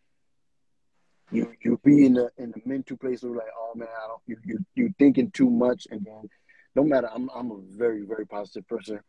you 1.33 1.53
you 1.63 1.81
be 1.85 2.07
in 2.07 2.15
the 2.15 2.31
in 2.37 2.51
the 2.53 2.63
mental 2.65 2.97
place 2.97 3.23
where 3.23 3.33
like, 3.33 3.47
oh 3.59 3.73
man, 3.75 3.89
I 3.89 4.09
don't 4.09 4.23
you 4.27 4.37
you 4.45 4.59
you 4.75 4.95
thinking 4.99 5.31
too 5.31 5.51
much, 5.51 5.87
and 5.91 6.05
then 6.05 6.29
no 6.75 6.85
matter 6.85 7.09
I'm 7.13 7.31
I'm 7.35 7.51
a 7.51 7.59
very 7.77 8.05
very 8.05 8.27
positive 8.27 8.69
person. 8.69 9.01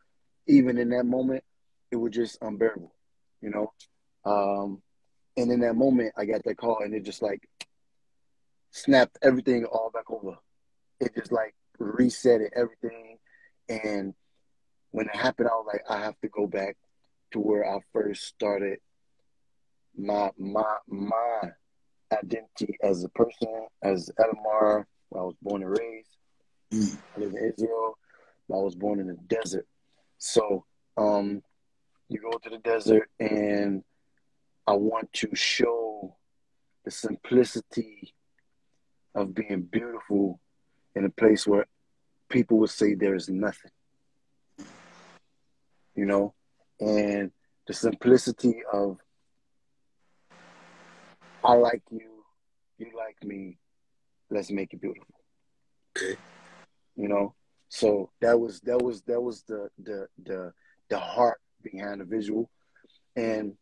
Even 0.48 0.78
in 0.78 0.90
that 0.92 1.06
moment, 1.06 1.44
it 1.92 1.98
was 1.98 2.14
just 2.14 2.38
unbearable, 2.42 2.94
you 3.42 3.50
know. 3.50 3.74
Um, 4.24 4.82
and 5.36 5.52
in 5.52 5.60
that 5.60 5.76
moment, 5.76 6.14
I 6.18 6.26
got 6.26 6.44
that 6.44 6.58
call, 6.58 6.80
and 6.82 6.94
it 6.94 7.04
just 7.04 7.22
like 7.22 7.48
snapped 8.72 9.18
everything 9.22 9.66
all 9.66 9.92
back 9.94 10.10
over. 10.10 10.38
It 11.00 11.14
just 11.16 11.32
like 11.32 11.54
reset 11.78 12.42
it 12.42 12.54
everything, 12.56 13.18
and 13.70 14.14
when 14.92 15.08
it 15.08 15.16
happened, 15.16 15.50
I 15.50 15.56
was 15.56 15.68
like, 15.68 15.84
I 15.90 16.04
have 16.04 16.20
to 16.22 16.30
go 16.30 16.48
back 16.48 16.78
to 17.32 17.40
where 17.40 17.70
I 17.70 17.80
first 17.94 18.24
started 18.26 18.80
my 19.98 20.32
my 20.38 20.76
my 20.88 21.42
identity 22.12 22.78
as 22.82 23.04
a 23.04 23.10
person, 23.10 23.68
as 23.84 24.10
Elamar, 24.20 24.86
where 25.10 25.22
I 25.22 25.26
was 25.26 25.36
born 25.42 25.64
and 25.64 25.72
raised. 25.72 26.18
Mm. 26.72 26.98
I 27.16 27.20
live 27.20 27.34
in 27.34 27.54
Israel. 27.54 27.98
I 28.50 28.56
was 28.56 28.76
born 28.76 29.00
in 29.00 29.08
the 29.08 29.18
desert. 29.28 29.68
So 30.20 30.66
um, 30.98 31.42
you 32.08 32.20
go 32.22 32.38
to 32.38 32.50
the 32.50 32.60
desert, 32.60 33.10
and 33.20 33.84
I 34.66 34.74
want 34.74 35.12
to 35.14 35.36
show 35.36 36.16
the 36.86 36.92
simplicity 36.92 38.14
of 39.16 39.34
being 39.34 39.64
beautiful 39.64 40.40
in 40.96 41.06
a 41.06 41.10
place 41.10 41.46
where 41.46 41.66
people 42.30 42.60
would 42.60 42.70
say 42.70 42.94
there 42.94 43.16
is 43.16 43.30
nothing. 43.30 43.72
You 45.98 46.06
know, 46.06 46.34
and 46.80 47.32
the 47.68 47.74
simplicity 47.74 48.62
of 48.72 49.00
I 51.44 51.54
like 51.54 51.82
you, 51.90 52.24
you 52.78 52.92
like 52.96 53.18
me, 53.24 53.58
let's 54.30 54.52
make 54.52 54.74
it 54.74 54.82
beautiful. 54.82 55.16
Okay. 55.98 56.18
You 56.96 57.08
know, 57.08 57.34
so 57.70 58.12
that 58.22 58.40
was 58.40 58.60
that 58.62 58.80
was 58.82 59.02
that 59.04 59.20
was 59.20 59.42
the 59.44 59.70
the 59.82 60.08
the 60.24 60.54
the 60.90 61.00
heart 61.00 61.42
behind 61.64 62.02
the 62.02 62.06
visual, 62.06 62.50
and 63.16 63.54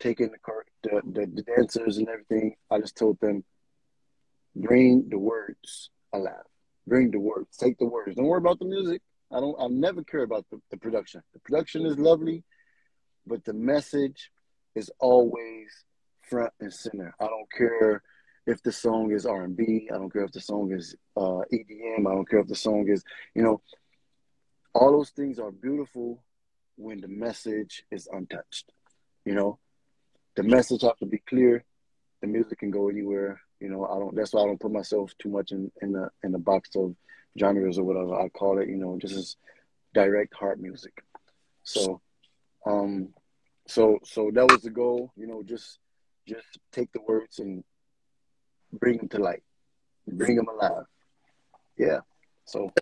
taking 0.00 0.30
the 0.30 0.38
the, 0.82 1.02
the 1.04 1.26
the 1.26 1.42
dancers 1.42 1.98
and 1.98 2.08
everything. 2.08 2.56
I 2.70 2.80
just 2.80 2.96
told 2.96 3.20
them, 3.20 3.44
bring 4.56 5.08
the 5.10 5.18
words 5.18 5.90
alive. 6.12 6.48
Bring 6.86 7.10
the 7.10 7.20
words. 7.20 7.56
Take 7.56 7.78
the 7.78 7.86
words. 7.86 8.16
Don't 8.16 8.26
worry 8.26 8.38
about 8.38 8.58
the 8.58 8.64
music. 8.64 9.02
I 9.32 9.40
don't. 9.40 9.56
I 9.58 9.66
never 9.68 10.02
care 10.04 10.22
about 10.22 10.46
the, 10.50 10.60
the 10.70 10.76
production. 10.76 11.22
The 11.32 11.40
production 11.40 11.86
is 11.86 11.98
lovely, 11.98 12.44
but 13.26 13.44
the 13.44 13.54
message 13.54 14.30
is 14.74 14.90
always 15.00 15.68
front 16.28 16.52
and 16.60 16.72
center. 16.72 17.14
I 17.18 17.26
don't 17.26 17.50
care 17.56 18.02
if 18.46 18.62
the 18.62 18.72
song 18.72 19.12
is 19.12 19.26
R 19.26 19.44
and 19.44 19.56
B. 19.56 19.88
I 19.92 19.96
don't 19.96 20.12
care 20.12 20.24
if 20.24 20.32
the 20.32 20.40
song 20.40 20.72
is 20.72 20.94
uh, 21.16 21.42
EDM. 21.52 22.00
I 22.00 22.14
don't 22.14 22.28
care 22.28 22.40
if 22.40 22.48
the 22.48 22.56
song 22.56 22.88
is, 22.88 23.04
you 23.34 23.42
know, 23.42 23.60
all 24.74 24.92
those 24.92 25.10
things 25.10 25.38
are 25.38 25.50
beautiful 25.50 26.22
when 26.76 27.00
the 27.00 27.08
message 27.08 27.84
is 27.90 28.08
untouched. 28.12 28.72
You 29.24 29.34
know, 29.34 29.58
the 30.36 30.42
message 30.42 30.82
has 30.82 30.92
to 30.98 31.06
be 31.06 31.18
clear. 31.18 31.64
The 32.20 32.26
music 32.26 32.58
can 32.58 32.70
go 32.70 32.88
anywhere. 32.88 33.40
You 33.60 33.68
know, 33.68 33.86
I 33.86 33.98
don't. 33.98 34.14
That's 34.14 34.32
why 34.32 34.42
I 34.42 34.46
don't 34.46 34.60
put 34.60 34.72
myself 34.72 35.12
too 35.18 35.28
much 35.28 35.52
in 35.52 35.70
in 35.80 35.92
the 35.92 36.10
in 36.22 36.32
the 36.32 36.38
box 36.38 36.70
of 36.76 36.94
genres 37.38 37.78
or 37.78 37.84
whatever 37.84 38.14
I 38.14 38.28
call 38.28 38.58
it. 38.58 38.68
You 38.68 38.76
know, 38.76 38.98
just 39.00 39.14
is 39.14 39.36
direct 39.94 40.34
heart 40.34 40.60
music. 40.60 41.02
So, 41.64 42.00
um, 42.66 43.08
so 43.66 43.98
so 44.04 44.30
that 44.34 44.50
was 44.50 44.62
the 44.62 44.70
goal. 44.70 45.12
You 45.16 45.26
know, 45.26 45.42
just 45.42 45.78
just 46.26 46.46
take 46.72 46.92
the 46.92 47.00
words 47.00 47.38
and 47.38 47.64
bring 48.72 48.98
them 48.98 49.08
to 49.08 49.18
light, 49.18 49.42
bring 50.06 50.36
them 50.36 50.48
alive. 50.48 50.84
Yeah. 51.76 52.00
So 52.44 52.72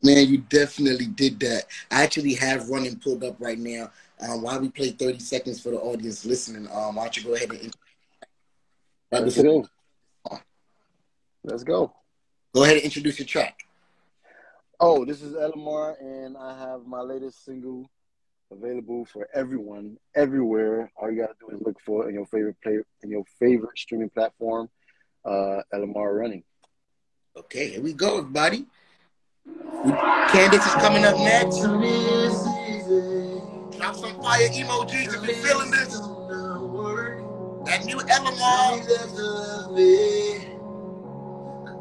Man, 0.00 0.28
you 0.28 0.38
definitely 0.38 1.06
did 1.06 1.40
that. 1.40 1.64
I 1.90 2.04
actually 2.04 2.34
have 2.34 2.68
running 2.68 3.00
pulled 3.00 3.24
up 3.24 3.34
right 3.40 3.58
now. 3.58 3.90
Um, 4.20 4.42
while 4.42 4.60
we 4.60 4.68
play 4.68 4.90
30 4.90 5.18
seconds 5.18 5.60
for 5.60 5.70
the 5.70 5.78
audience 5.80 6.24
listening, 6.24 6.68
um, 6.72 6.94
why 6.94 7.02
don't 7.04 7.16
you 7.16 7.24
go 7.24 7.34
ahead 7.34 7.50
and 7.50 7.74
Right 9.10 9.22
Let's 9.22 9.34
before- 9.34 9.64
go. 10.30 10.38
Let's 11.42 11.64
go. 11.64 11.92
Go 12.54 12.62
ahead 12.62 12.76
and 12.76 12.84
introduce 12.84 13.18
your 13.18 13.26
track. 13.26 13.64
Oh, 14.80 15.04
this 15.04 15.22
is 15.22 15.34
Elamar, 15.34 16.00
and 16.00 16.36
I 16.36 16.56
have 16.56 16.86
my 16.86 17.00
latest 17.00 17.44
single 17.44 17.90
available 18.52 19.04
for 19.06 19.28
everyone, 19.34 19.96
everywhere. 20.14 20.92
All 20.94 21.10
you 21.10 21.20
gotta 21.20 21.34
do 21.40 21.48
is 21.48 21.60
look 21.60 21.80
for 21.80 22.04
it 22.04 22.10
in 22.10 22.14
your 22.14 22.26
favorite 22.26 22.54
play 22.62 22.78
in 23.02 23.10
your 23.10 23.24
favorite 23.40 23.76
streaming 23.76 24.08
platform. 24.10 24.70
Uh, 25.24 25.62
Elamar 25.74 26.16
running. 26.16 26.44
Okay, 27.36 27.70
here 27.70 27.82
we 27.82 27.92
go, 27.92 28.18
everybody. 28.18 28.66
Candice 29.48 30.64
is 30.64 30.74
coming 30.74 31.04
up 31.04 31.16
next. 31.16 31.58
Drop 33.76 33.96
some 33.96 34.22
fire 34.22 34.48
emojis 34.48 35.12
if 35.12 35.26
you're 35.26 35.34
feeling 35.38 35.72
this. 35.72 35.98
That 37.66 37.84
new 37.84 37.98
Elamar. 37.98 38.86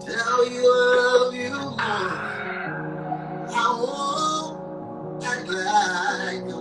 Tell 0.04 0.52
you 0.52 0.62
I 0.64 1.06
love 1.06 1.36
you 1.36 1.50
more. 1.52 2.37
I 3.68 3.72
won't 3.82 5.26
act 5.26 5.50
like 5.50 6.57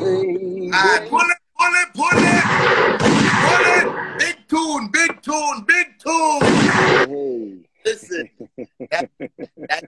baby. 0.00 0.70
baby. 0.70 0.70
Pull 1.08 1.20
it, 1.20 1.38
pull 1.58 1.74
it, 1.74 1.88
pull 1.94 2.08
it. 2.12 2.44
Pull 3.44 3.64
it. 3.72 4.18
Big 4.18 4.48
tune, 4.48 4.88
big 4.88 5.22
tune, 5.22 5.64
big 5.66 5.86
tune. 5.98 6.40
Hey. 7.08 7.68
Listen, 7.84 8.30
that, 8.90 9.10
that 9.68 9.84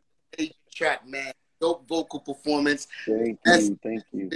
track, 0.73 1.07
man. 1.07 1.33
Dope 1.61 1.89
vocal 1.89 2.21
performance. 2.21 2.87
Thank 3.05 3.41
Yes. 3.45 3.69
you. 3.69 3.79
Thank 3.83 4.05
you. 4.13 4.31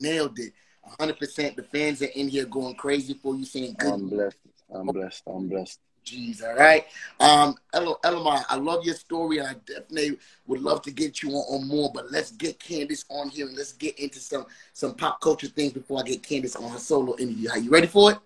Nailed 0.00 0.38
it. 0.38 0.52
100%. 0.98 1.56
The 1.56 1.62
fans 1.62 2.02
are 2.02 2.06
in 2.06 2.28
here 2.28 2.44
going 2.44 2.74
crazy 2.74 3.14
for 3.14 3.34
you, 3.34 3.44
saying 3.44 3.76
good 3.78 3.92
I'm 3.92 4.08
blessed. 4.08 4.36
I'm 4.74 4.88
oh. 4.88 4.92
blessed. 4.92 5.22
I'm 5.26 5.48
blessed. 5.48 5.80
Jeez, 6.04 6.42
all 6.42 6.56
right. 6.56 6.86
Um, 7.20 7.54
El- 7.72 8.00
Elamar, 8.04 8.44
I 8.48 8.56
love 8.56 8.84
your 8.84 8.94
story. 8.94 9.38
And 9.38 9.48
I 9.48 9.54
definitely 9.66 10.18
would 10.46 10.60
love 10.60 10.82
to 10.82 10.90
get 10.90 11.22
you 11.22 11.30
on, 11.30 11.60
on 11.60 11.68
more, 11.68 11.90
but 11.94 12.10
let's 12.10 12.32
get 12.32 12.58
Candice 12.58 13.04
on 13.08 13.28
here 13.28 13.46
and 13.46 13.56
let's 13.56 13.72
get 13.74 13.98
into 13.98 14.18
some 14.18 14.46
some 14.72 14.94
pop 14.94 15.20
culture 15.20 15.46
things 15.46 15.72
before 15.72 16.00
I 16.00 16.02
get 16.02 16.22
Candice 16.22 16.60
on 16.60 16.70
her 16.70 16.78
solo 16.78 17.16
interview. 17.18 17.50
Are 17.50 17.58
you 17.58 17.70
ready 17.70 17.86
for 17.86 18.12
it? 18.12 18.18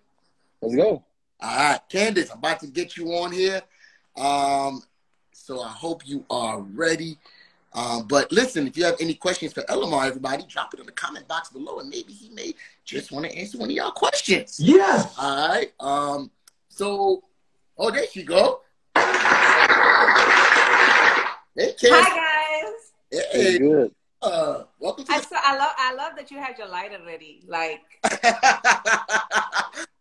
Let's 0.63 0.75
go. 0.75 1.05
All 1.41 1.57
right, 1.57 1.81
Candice, 1.91 2.31
I'm 2.33 2.39
about 2.39 2.61
to 2.61 2.67
get 2.67 2.97
you 2.97 3.09
on 3.13 3.31
here. 3.31 3.61
Um, 4.17 4.83
so 5.33 5.61
I 5.61 5.69
hope 5.69 6.07
you 6.07 6.25
are 6.31 6.61
ready. 6.61 7.19
Um, 7.75 8.07
but 8.09 8.33
listen, 8.33 8.67
if 8.67 8.79
you 8.79 8.85
have 8.85 8.97
any 9.01 9.13
questions 9.13 9.53
for 9.53 9.61
Elamar, 9.65 10.07
everybody, 10.07 10.45
drop 10.49 10.73
it 10.73 10.81
in 10.81 10.87
the 10.87 10.93
comment 10.93 11.29
box 11.29 11.51
below, 11.51 11.79
and 11.81 11.91
maybe 11.91 12.15
he 12.15 12.31
may 12.31 12.55
just 12.87 13.13
want 13.13 13.27
to 13.27 13.37
answer 13.37 13.59
one 13.59 13.69
of 13.69 13.77
y'all 13.77 13.91
questions. 13.91 14.59
Yes. 14.59 15.15
All 15.19 15.49
right. 15.49 15.73
Um. 15.79 16.31
So, 16.71 17.23
oh, 17.79 17.91
there 17.91 18.07
she 18.11 18.23
go. 18.23 18.61
Hey, 21.59 21.73
Candice. 21.73 21.91
Hi 21.91 22.63
guys. 22.63 22.73
Hey, 23.11 23.43
Hey, 23.53 23.59
good. 23.59 23.95
uh, 24.23 24.65
welcome 24.79 25.05
to 25.05 25.13
I 25.13 25.19
the 25.21 25.25
so 25.25 25.37
I 25.43 25.57
love 25.57 25.73
I 25.79 25.95
love 25.95 26.13
that 26.17 26.31
you 26.31 26.39
had 26.39 26.59
your 26.59 26.69
light 26.69 26.93
already. 26.93 27.43
Like 27.47 27.81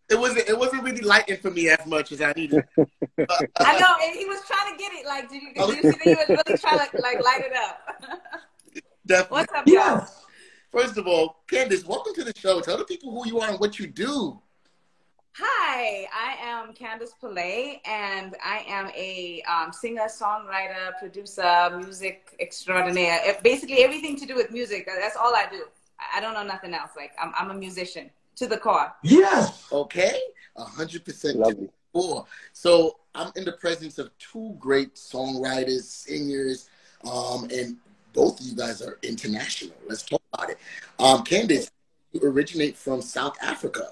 it 0.10 0.20
wasn't 0.20 0.50
it 0.50 0.58
wasn't 0.58 0.84
really 0.84 1.02
lighting 1.02 1.38
for 1.38 1.52
me 1.52 1.70
as 1.70 1.86
much 1.86 2.12
as 2.12 2.22
I 2.22 2.34
needed. 2.34 2.64
I 2.78 3.80
know, 3.80 3.96
and 4.04 4.16
he 4.16 4.26
was 4.26 4.42
trying 4.46 4.74
to 4.74 4.78
get 4.78 4.92
it. 4.94 5.06
Like, 5.06 5.30
did 5.30 5.42
you, 5.42 5.54
did 5.54 5.78
you 5.78 5.82
see 5.84 5.98
that 5.98 6.02
he 6.02 6.16
was 6.16 6.28
really 6.30 6.58
trying 6.60 6.90
to 6.90 7.02
like 7.02 7.24
light 7.24 7.42
it 7.46 7.54
up? 7.56 7.80
Definitely. 9.08 9.38
What's 9.38 9.54
up, 9.54 9.68
y'all? 9.68 10.08
First 10.72 10.98
of 10.98 11.08
all, 11.08 11.44
Candice, 11.50 11.86
welcome 11.86 12.14
to 12.16 12.24
the 12.26 12.34
show. 12.38 12.60
Tell 12.60 12.78
the 12.78 12.84
people 12.84 13.12
who 13.12 13.26
you 13.30 13.40
are 13.40 13.50
and 13.50 13.60
what 13.60 13.80
you 13.80 13.88
do. 13.88 14.42
Hi, 15.38 16.08
I 16.16 16.38
am 16.48 16.74
Candice 16.74 17.12
Pillay, 17.22 17.82
and 17.86 18.38
I 18.42 18.64
am 18.70 18.90
a 18.96 19.42
um, 19.42 19.74
singer, 19.74 20.08
songwriter, 20.08 20.98
producer, 20.98 21.78
music 21.78 22.34
extraordinaire. 22.40 23.20
It- 23.22 23.44
basically, 23.44 23.84
everything 23.84 24.16
to 24.16 24.26
do 24.26 24.36
with 24.36 24.52
music. 24.52 24.88
That's 24.88 25.18
all 25.18 25.36
I 25.36 25.48
do. 25.52 25.66
I 26.00 26.20
I 26.20 26.22
don't 26.22 26.36
know 26.36 26.44
nothing 26.44 26.74
else. 26.74 26.92
Like, 26.96 27.12
I'm, 27.22 27.34
I'm 27.38 27.52
a 27.52 27.54
musician 27.54 28.10
to 28.38 28.48
the 28.48 28.56
core. 28.56 28.94
Yes. 29.04 29.68
Okay, 29.74 30.18
hundred 30.58 31.04
percent. 31.04 31.38
Lovely. 31.38 31.70
Four. 31.92 32.26
So 32.54 33.00
I'm 33.14 33.34
in 33.36 33.44
the 33.44 33.54
presence 33.54 33.98
of 34.00 34.18
two 34.18 34.56
great 34.58 34.96
songwriters, 34.96 35.82
singers, 35.82 36.70
um, 37.04 37.50
and 37.54 37.76
both 38.14 38.40
of 38.40 38.46
you 38.46 38.56
guys 38.56 38.82
are 38.82 39.00
international. 39.04 39.76
Let's 39.86 40.04
talk 40.04 40.22
about 40.34 40.50
it. 40.52 40.60
Um, 40.98 41.26
Candice, 41.26 41.70
you 42.14 42.22
originate 42.24 42.78
from 42.78 43.02
South 43.02 43.36
Africa. 43.42 43.90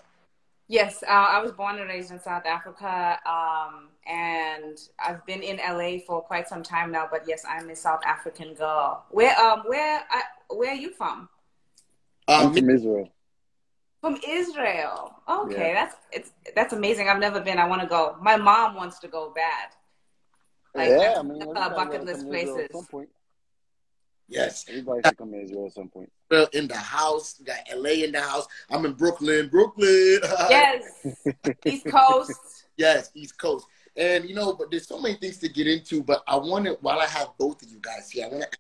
Yes, 0.68 1.04
uh, 1.04 1.08
I 1.12 1.42
was 1.42 1.52
born 1.52 1.78
and 1.80 1.90
raised 1.90 2.12
in 2.12 2.20
South 2.20 2.46
Africa, 2.46 3.20
um, 3.26 3.90
and 4.08 4.78
I've 4.98 5.26
been 5.26 5.44
in 5.44 5.58
LA 5.58 6.00
for 6.08 6.22
quite 6.22 6.48
some 6.48 6.64
time 6.64 6.92
now. 6.92 7.08
But 7.10 7.24
yes, 7.28 7.44
I'm 7.48 7.70
a 7.70 7.76
South 7.76 8.02
African 8.06 8.54
girl. 8.54 9.04
Where, 9.10 9.38
um, 9.40 9.64
where, 9.66 10.02
I, 10.10 10.22
where 10.50 10.72
are 10.72 10.76
you 10.76 10.92
from? 10.92 11.28
I'm 12.28 12.48
Um, 12.48 12.54
from 12.54 12.70
Israel. 12.70 13.10
From 14.02 14.18
Israel. 14.28 15.16
Okay, 15.30 15.70
Yeah. 15.70 15.74
that's 15.74 15.96
it's 16.12 16.32
that's 16.56 16.74
amazing. 16.74 17.10
I've 17.10 17.20
never 17.20 17.42
been. 17.42 17.58
I 17.60 17.68
want 17.68 17.82
to 17.82 17.88
go. 17.88 18.16
My 18.22 18.38
mom 18.38 18.76
wants 18.76 19.00
to 19.00 19.08
go 19.08 19.32
bad. 19.34 19.70
Like, 20.76 20.90
yeah, 20.90 21.16
I 21.20 21.22
mean, 21.24 21.46
one 21.46 21.56
of 21.56 21.58
everybody 21.58 21.60
our 21.64 21.70
gotta 21.70 21.86
bucket 21.90 22.06
list 22.06 22.22
come 22.22 22.32
to 22.32 22.40
Israel 22.40 22.56
places. 22.68 22.88
At 24.32 24.56
some 24.56 24.56
point. 24.56 24.56
yes, 24.56 24.66
Everybody 24.70 25.02
should 25.06 25.18
come 25.18 25.32
to 25.32 25.42
Israel 25.42 25.66
at 25.68 25.74
some 25.74 25.90
point. 25.90 26.12
Well, 26.30 26.48
in 26.54 26.68
the 26.68 26.78
house. 26.78 27.36
We 27.40 27.46
got 27.46 27.58
LA 27.76 28.06
in 28.06 28.12
the 28.12 28.22
house. 28.22 28.48
I'm 28.70 28.86
in 28.86 28.94
Brooklyn, 28.94 29.50
Brooklyn. 29.50 30.20
Yes, 30.50 30.84
East 31.66 31.86
Coast. 31.86 32.66
yes, 32.78 33.12
East 33.14 33.38
Coast. 33.38 33.66
And 33.96 34.28
you 34.28 34.34
know, 34.34 34.54
but 34.54 34.72
there's 34.72 34.88
so 34.88 35.00
many 35.00 35.16
things 35.16 35.38
to 35.40 35.50
get 35.50 35.68
into. 35.68 36.04
But 36.04 36.24
I 36.28 36.36
want 36.36 36.66
to, 36.66 36.78
while 36.82 37.00
I 37.00 37.06
have 37.06 37.30
both 37.38 37.62
of 37.62 37.70
you 37.70 37.80
guys 37.80 38.10
here, 38.10 38.26
I 38.26 38.30
want 38.30 38.44
to. 38.52 38.58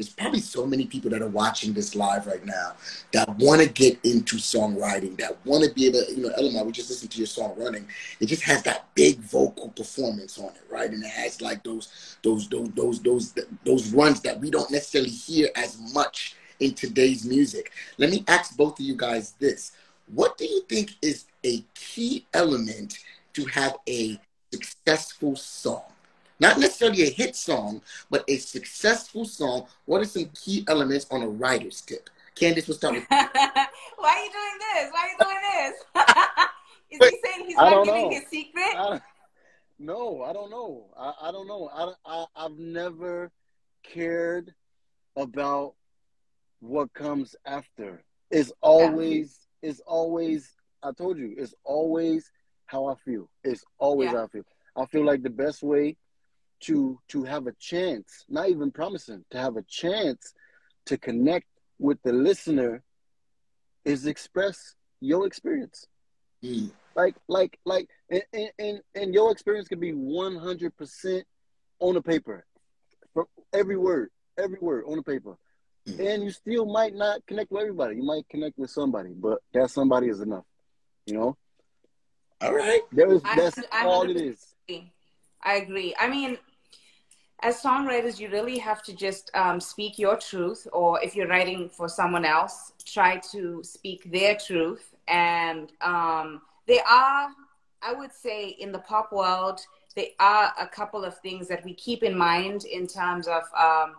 There's 0.00 0.08
probably 0.08 0.40
so 0.40 0.64
many 0.64 0.86
people 0.86 1.10
that 1.10 1.20
are 1.20 1.28
watching 1.28 1.74
this 1.74 1.94
live 1.94 2.26
right 2.26 2.42
now 2.46 2.72
that 3.12 3.28
want 3.36 3.60
to 3.60 3.68
get 3.68 3.98
into 4.02 4.36
songwriting, 4.36 5.18
that 5.18 5.36
want 5.44 5.62
to 5.62 5.74
be 5.74 5.88
able, 5.88 6.02
to, 6.02 6.14
you 6.14 6.22
know, 6.22 6.30
Elamar, 6.38 6.64
we 6.64 6.72
just 6.72 6.88
listened 6.88 7.10
to 7.10 7.18
your 7.18 7.26
song 7.26 7.52
"Running." 7.58 7.86
It 8.18 8.24
just 8.24 8.42
has 8.44 8.62
that 8.62 8.86
big 8.94 9.18
vocal 9.18 9.68
performance 9.68 10.38
on 10.38 10.46
it, 10.46 10.62
right? 10.70 10.90
And 10.90 11.04
it 11.04 11.10
has 11.10 11.42
like 11.42 11.62
those, 11.64 12.16
those, 12.22 12.48
those, 12.48 12.70
those, 12.70 13.02
those, 13.02 13.38
those 13.66 13.92
runs 13.92 14.22
that 14.22 14.40
we 14.40 14.50
don't 14.50 14.70
necessarily 14.70 15.10
hear 15.10 15.50
as 15.54 15.78
much 15.92 16.34
in 16.60 16.72
today's 16.72 17.26
music. 17.26 17.70
Let 17.98 18.08
me 18.08 18.24
ask 18.26 18.56
both 18.56 18.80
of 18.80 18.86
you 18.86 18.96
guys 18.96 19.32
this: 19.32 19.72
What 20.14 20.38
do 20.38 20.46
you 20.46 20.62
think 20.62 20.94
is 21.02 21.26
a 21.44 21.62
key 21.74 22.24
element 22.32 23.00
to 23.34 23.44
have 23.44 23.76
a 23.86 24.18
successful 24.50 25.36
song? 25.36 25.82
Not 26.40 26.58
necessarily 26.58 27.02
a 27.02 27.10
hit 27.10 27.36
song, 27.36 27.82
but 28.08 28.24
a 28.26 28.38
successful 28.38 29.26
song. 29.26 29.66
What 29.84 30.00
are 30.00 30.06
some 30.06 30.30
key 30.34 30.64
elements 30.66 31.06
on 31.10 31.22
a 31.22 31.28
writer's 31.28 31.82
tip? 31.82 32.08
Candice, 32.34 32.66
we'll 32.66 32.76
start 32.76 32.94
with 32.94 33.06
Why 33.10 33.18
are 33.18 34.24
you 34.24 34.30
doing 34.30 34.58
this? 34.74 34.90
Why 34.92 35.00
are 35.00 35.08
you 35.08 35.18
doing 35.20 35.38
this? 35.52 35.84
Is 36.90 37.08
he 37.10 37.18
saying 37.28 37.46
he's 37.46 37.56
not 37.56 37.70
don't 37.70 37.84
giving 37.84 38.02
know. 38.04 38.10
his 38.10 38.26
secret? 38.28 38.74
I, 38.74 39.00
no, 39.78 40.22
I 40.22 40.32
don't 40.32 40.50
know. 40.50 40.86
I, 40.98 41.12
I 41.22 41.32
don't 41.32 41.46
know. 41.46 41.68
I, 41.72 41.92
I 42.06 42.24
I've 42.36 42.58
never 42.58 43.30
cared 43.82 44.54
about 45.16 45.74
what 46.60 46.92
comes 46.94 47.36
after. 47.44 48.02
It's 48.30 48.52
always 48.62 49.46
it's 49.62 49.80
always 49.86 50.50
I 50.82 50.92
told 50.92 51.18
you, 51.18 51.34
it's 51.36 51.54
always 51.64 52.30
how 52.66 52.86
I 52.86 52.94
feel. 53.04 53.28
It's 53.44 53.64
always 53.78 54.10
Yeah. 54.12 54.18
how 54.18 54.24
I 54.24 54.28
feel. 54.28 54.42
I 54.76 54.86
feel 54.86 55.04
like 55.04 55.22
the 55.22 55.30
best 55.30 55.62
way 55.62 55.96
to 56.60 56.98
to 57.08 57.24
have 57.24 57.46
a 57.46 57.52
chance, 57.52 58.24
not 58.28 58.48
even 58.48 58.70
promising, 58.70 59.24
to 59.30 59.38
have 59.38 59.56
a 59.56 59.62
chance 59.62 60.32
to 60.86 60.98
connect 60.98 61.46
with 61.78 61.98
the 62.02 62.12
listener 62.12 62.82
is 63.84 64.06
express 64.06 64.74
your 65.00 65.26
experience. 65.26 65.86
Mm. 66.44 66.70
Like, 66.94 67.14
like, 67.28 67.58
like, 67.64 67.88
and 68.10 68.50
and 68.58 68.80
and 68.94 69.14
your 69.14 69.30
experience 69.32 69.68
can 69.68 69.80
be 69.80 69.92
one 69.92 70.36
hundred 70.36 70.76
percent 70.76 71.24
on 71.78 71.94
the 71.94 72.02
paper, 72.02 72.44
from 73.14 73.26
every 73.52 73.76
word, 73.76 74.10
every 74.38 74.58
word 74.60 74.84
on 74.86 74.96
the 74.96 75.02
paper, 75.02 75.36
Mm. 75.88 75.98
and 76.14 76.22
you 76.24 76.30
still 76.30 76.66
might 76.66 76.94
not 76.94 77.24
connect 77.26 77.50
with 77.50 77.62
everybody. 77.62 77.96
You 77.96 78.02
might 78.02 78.28
connect 78.28 78.58
with 78.58 78.70
somebody, 78.70 79.10
but 79.16 79.38
that 79.54 79.70
somebody 79.70 80.08
is 80.08 80.20
enough. 80.20 80.44
You 81.06 81.14
know, 81.14 81.36
All 82.42 82.54
right. 82.54 82.82
there 82.92 83.10
is 83.12 83.22
I- 83.24 83.36
that's 83.36 83.58
I 83.72 83.86
all 83.86 84.02
it 84.10 84.16
100% 84.68 84.90
I 85.42 85.54
agree. 85.54 85.94
I 85.98 86.08
mean, 86.08 86.36
as 87.42 87.62
songwriters, 87.62 88.18
you 88.18 88.28
really 88.30 88.58
have 88.58 88.82
to 88.82 88.94
just 88.94 89.30
um, 89.34 89.60
speak 89.60 89.98
your 89.98 90.16
truth, 90.16 90.66
or 90.72 91.02
if 91.02 91.14
you're 91.16 91.28
writing 91.28 91.68
for 91.68 91.88
someone 91.88 92.24
else, 92.24 92.72
try 92.84 93.18
to 93.32 93.62
speak 93.64 94.10
their 94.10 94.36
truth. 94.36 94.94
And 95.08 95.72
um, 95.80 96.42
there 96.66 96.86
are, 96.86 97.28
I 97.82 97.92
would 97.92 98.12
say, 98.12 98.48
in 98.48 98.72
the 98.72 98.78
pop 98.80 99.12
world, 99.12 99.60
there 99.96 100.06
are 100.18 100.52
a 100.60 100.66
couple 100.66 101.04
of 101.04 101.18
things 101.18 101.48
that 101.48 101.64
we 101.64 101.74
keep 101.74 102.02
in 102.02 102.16
mind 102.16 102.64
in 102.64 102.86
terms 102.86 103.26
of 103.26 103.42
um, 103.58 103.94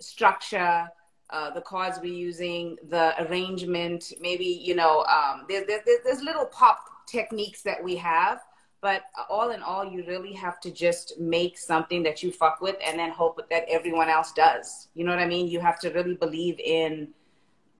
structure. 0.00 0.88
Uh, 1.30 1.50
the 1.50 1.60
chords 1.60 1.98
we're 2.00 2.12
using, 2.12 2.76
the 2.90 3.14
arrangement, 3.24 4.12
maybe, 4.20 4.44
you 4.44 4.74
know, 4.74 5.04
um, 5.04 5.44
there, 5.48 5.64
there, 5.66 5.80
there- 5.84 5.98
there's 6.04 6.22
little 6.22 6.46
pop 6.46 6.78
techniques 7.06 7.62
that 7.62 7.82
we 7.82 7.96
have 7.96 8.40
but 8.84 9.04
all 9.30 9.50
in 9.52 9.62
all 9.62 9.82
you 9.82 10.04
really 10.06 10.34
have 10.34 10.60
to 10.60 10.70
just 10.70 11.18
make 11.18 11.56
something 11.56 12.02
that 12.02 12.22
you 12.22 12.30
fuck 12.30 12.60
with 12.60 12.76
and 12.86 12.98
then 12.98 13.10
hope 13.10 13.40
that 13.48 13.64
everyone 13.66 14.10
else 14.10 14.30
does. 14.32 14.88
You 14.94 15.04
know 15.04 15.12
what 15.12 15.20
i 15.20 15.26
mean? 15.26 15.48
You 15.48 15.58
have 15.60 15.78
to 15.80 15.88
really 15.88 16.16
believe 16.16 16.60
in 16.60 17.08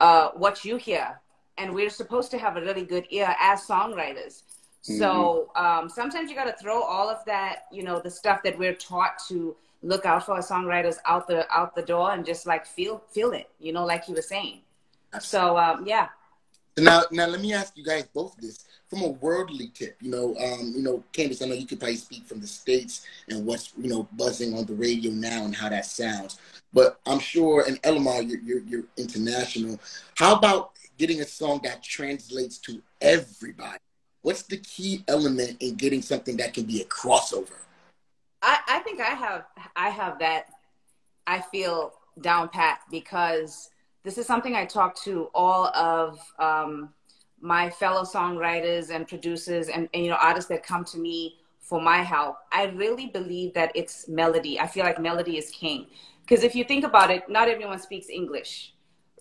uh, 0.00 0.30
what 0.30 0.64
you 0.64 0.76
hear. 0.76 1.20
And 1.58 1.74
we're 1.74 1.90
supposed 1.90 2.30
to 2.30 2.38
have 2.38 2.56
a 2.56 2.62
really 2.62 2.86
good 2.86 3.06
ear 3.10 3.36
as 3.38 3.66
songwriters. 3.66 4.44
So 4.80 5.50
um, 5.56 5.90
sometimes 5.90 6.30
you 6.30 6.36
got 6.36 6.50
to 6.52 6.56
throw 6.62 6.82
all 6.82 7.10
of 7.10 7.22
that 7.26 7.66
you 7.70 7.82
know 7.82 8.00
the 8.00 8.10
stuff 8.10 8.42
that 8.44 8.58
we're 8.58 8.78
taught 8.90 9.14
to 9.28 9.54
look 9.82 10.06
out 10.06 10.24
for 10.24 10.38
as 10.38 10.48
songwriters 10.48 10.96
out 11.04 11.28
the 11.28 11.40
out 11.54 11.74
the 11.74 11.86
door 11.92 12.12
and 12.12 12.24
just 12.24 12.46
like 12.46 12.64
feel 12.66 13.02
feel 13.16 13.32
it 13.32 13.48
you 13.58 13.72
know 13.74 13.84
like 13.84 14.08
you 14.08 14.14
were 14.14 14.28
saying. 14.34 14.60
So 15.20 15.58
um, 15.58 15.86
yeah. 15.86 16.08
So 16.76 16.82
now, 16.82 17.02
now 17.12 17.26
let 17.26 17.40
me 17.40 17.52
ask 17.52 17.76
you 17.76 17.84
guys 17.84 18.04
both 18.14 18.36
this 18.38 18.64
from 18.94 19.04
a 19.04 19.08
worldly 19.08 19.70
tip. 19.74 19.96
You 20.00 20.10
know, 20.10 20.36
um, 20.36 20.72
you 20.74 20.82
know, 20.82 21.02
Candice, 21.12 21.42
I 21.42 21.46
know 21.46 21.54
you 21.54 21.66
could 21.66 21.80
probably 21.80 21.96
speak 21.96 22.26
from 22.26 22.40
the 22.40 22.46
states 22.46 23.04
and 23.28 23.44
what's 23.44 23.72
you 23.76 23.88
know 23.88 24.08
buzzing 24.12 24.56
on 24.56 24.64
the 24.66 24.74
radio 24.74 25.10
now 25.10 25.44
and 25.44 25.54
how 25.54 25.68
that 25.68 25.86
sounds. 25.86 26.38
But 26.72 27.00
I'm 27.06 27.18
sure, 27.18 27.64
and 27.66 27.80
Elamar, 27.82 28.28
you're, 28.28 28.40
you're 28.40 28.60
you're 28.60 28.84
international. 28.96 29.80
How 30.14 30.36
about 30.36 30.72
getting 30.96 31.20
a 31.20 31.26
song 31.26 31.60
that 31.64 31.82
translates 31.82 32.58
to 32.58 32.80
everybody? 33.00 33.78
What's 34.22 34.42
the 34.42 34.58
key 34.58 35.04
element 35.08 35.56
in 35.60 35.74
getting 35.74 36.00
something 36.00 36.36
that 36.38 36.54
can 36.54 36.64
be 36.64 36.80
a 36.80 36.84
crossover? 36.84 37.58
I, 38.42 38.58
I 38.68 38.78
think 38.80 39.00
I 39.00 39.14
have 39.14 39.44
I 39.74 39.88
have 39.90 40.18
that 40.20 40.46
I 41.26 41.40
feel 41.40 41.94
down 42.20 42.48
pat 42.48 42.80
because 42.90 43.70
this 44.04 44.18
is 44.18 44.26
something 44.26 44.54
I 44.54 44.66
talk 44.66 44.94
to 45.02 45.30
all 45.34 45.66
of 45.68 46.20
um, 46.38 46.90
my 47.44 47.68
fellow 47.68 48.04
songwriters 48.04 48.88
and 48.88 49.06
producers 49.06 49.68
and, 49.68 49.86
and 49.92 50.02
you 50.02 50.10
know 50.10 50.16
artists 50.16 50.48
that 50.48 50.64
come 50.64 50.82
to 50.82 50.98
me 50.98 51.36
for 51.60 51.78
my 51.80 51.98
help. 51.98 52.36
I 52.50 52.64
really 52.68 53.06
believe 53.06 53.52
that 53.52 53.70
it's 53.74 54.08
melody. 54.08 54.58
I 54.58 54.66
feel 54.66 54.82
like 54.82 54.98
melody 54.98 55.36
is 55.36 55.50
king 55.50 55.86
because 56.22 56.42
if 56.42 56.54
you 56.54 56.64
think 56.64 56.84
about 56.84 57.10
it, 57.10 57.28
not 57.28 57.48
everyone 57.48 57.78
speaks 57.78 58.08
English, 58.08 58.72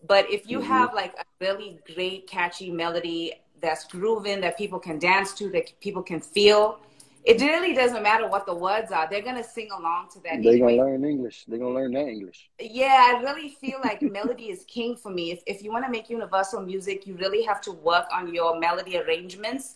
but 0.08 0.26
if 0.32 0.50
you 0.50 0.60
mm-hmm. 0.60 0.68
have 0.70 0.94
like 0.94 1.14
a 1.20 1.26
really 1.42 1.80
great 1.94 2.26
catchy 2.26 2.72
melody 2.72 3.34
that's 3.62 3.84
grooving 3.86 4.40
that 4.40 4.58
people 4.58 4.80
can 4.80 5.00
dance 5.00 5.34
to 5.34 5.50
that 5.50 5.78
people 5.82 6.02
can 6.02 6.22
feel 6.22 6.80
it 7.26 7.42
really 7.42 7.74
doesn't 7.74 8.04
matter 8.04 8.28
what 8.28 8.46
the 8.46 8.54
words 8.54 8.92
are. 8.92 9.08
They're 9.10 9.22
gonna 9.22 9.44
sing 9.44 9.70
along 9.72 10.10
to 10.14 10.20
that. 10.22 10.42
They're 10.44 10.54
anyway. 10.54 10.78
gonna 10.78 10.90
learn 10.90 11.06
English. 11.06 11.46
They're 11.48 11.60
gonna 11.60 11.74
learn 11.74 11.94
that 11.94 12.08
English. 12.08 12.50
Yeah, 12.60 13.16
I 13.16 13.22
really 13.22 13.50
feel 13.50 13.80
like 13.84 14.02
melody 14.02 14.50
is 14.50 14.66
king 14.66 14.96
for 14.96 15.12
me. 15.12 15.32
If 15.32 15.42
if 15.46 15.64
you 15.64 15.72
want 15.72 15.86
to 15.86 15.92
make 15.92 16.10
universal 16.10 16.62
music, 16.62 17.08
you 17.08 17.16
really 17.16 17.44
have 17.44 17.62
to 17.62 17.72
work 17.72 18.06
on 18.12 18.34
your 18.34 18.60
melody 18.60 18.98
arrangements. 18.98 19.76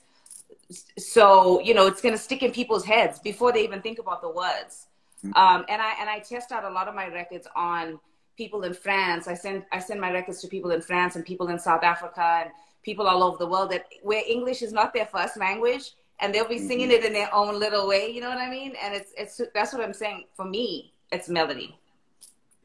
So 0.97 1.61
you 1.61 1.73
know 1.73 1.87
it's 1.87 2.01
gonna 2.01 2.17
stick 2.17 2.43
in 2.43 2.51
people's 2.51 2.85
heads 2.85 3.19
before 3.19 3.53
they 3.53 3.63
even 3.63 3.81
think 3.81 3.99
about 3.99 4.21
the 4.21 4.29
words. 4.29 4.87
Um, 5.35 5.65
and 5.69 5.81
I 5.81 5.93
and 5.99 6.09
I 6.09 6.19
test 6.19 6.51
out 6.51 6.63
a 6.63 6.69
lot 6.69 6.87
of 6.87 6.95
my 6.95 7.07
records 7.07 7.47
on 7.55 7.99
people 8.37 8.63
in 8.63 8.73
France. 8.73 9.27
I 9.27 9.33
send 9.33 9.63
I 9.71 9.79
send 9.79 10.01
my 10.01 10.11
records 10.11 10.41
to 10.41 10.47
people 10.47 10.71
in 10.71 10.81
France 10.81 11.15
and 11.15 11.25
people 11.25 11.47
in 11.47 11.59
South 11.59 11.83
Africa 11.83 12.41
and 12.43 12.51
people 12.83 13.07
all 13.07 13.23
over 13.23 13.37
the 13.37 13.47
world 13.47 13.71
that 13.71 13.85
where 14.03 14.23
English 14.27 14.61
is 14.61 14.71
not 14.73 14.93
their 14.93 15.05
first 15.05 15.37
language 15.37 15.93
and 16.19 16.33
they'll 16.33 16.47
be 16.47 16.59
singing 16.59 16.91
it 16.91 16.97
mm-hmm. 16.97 17.07
in 17.07 17.13
their 17.13 17.33
own 17.33 17.59
little 17.59 17.87
way. 17.87 18.11
You 18.11 18.21
know 18.21 18.29
what 18.29 18.37
I 18.39 18.49
mean? 18.49 18.73
And 18.81 18.93
it's 18.93 19.11
it's 19.17 19.41
that's 19.53 19.73
what 19.73 19.83
I'm 19.83 19.93
saying. 19.93 20.25
For 20.35 20.45
me, 20.45 20.93
it's 21.11 21.29
melody. 21.29 21.77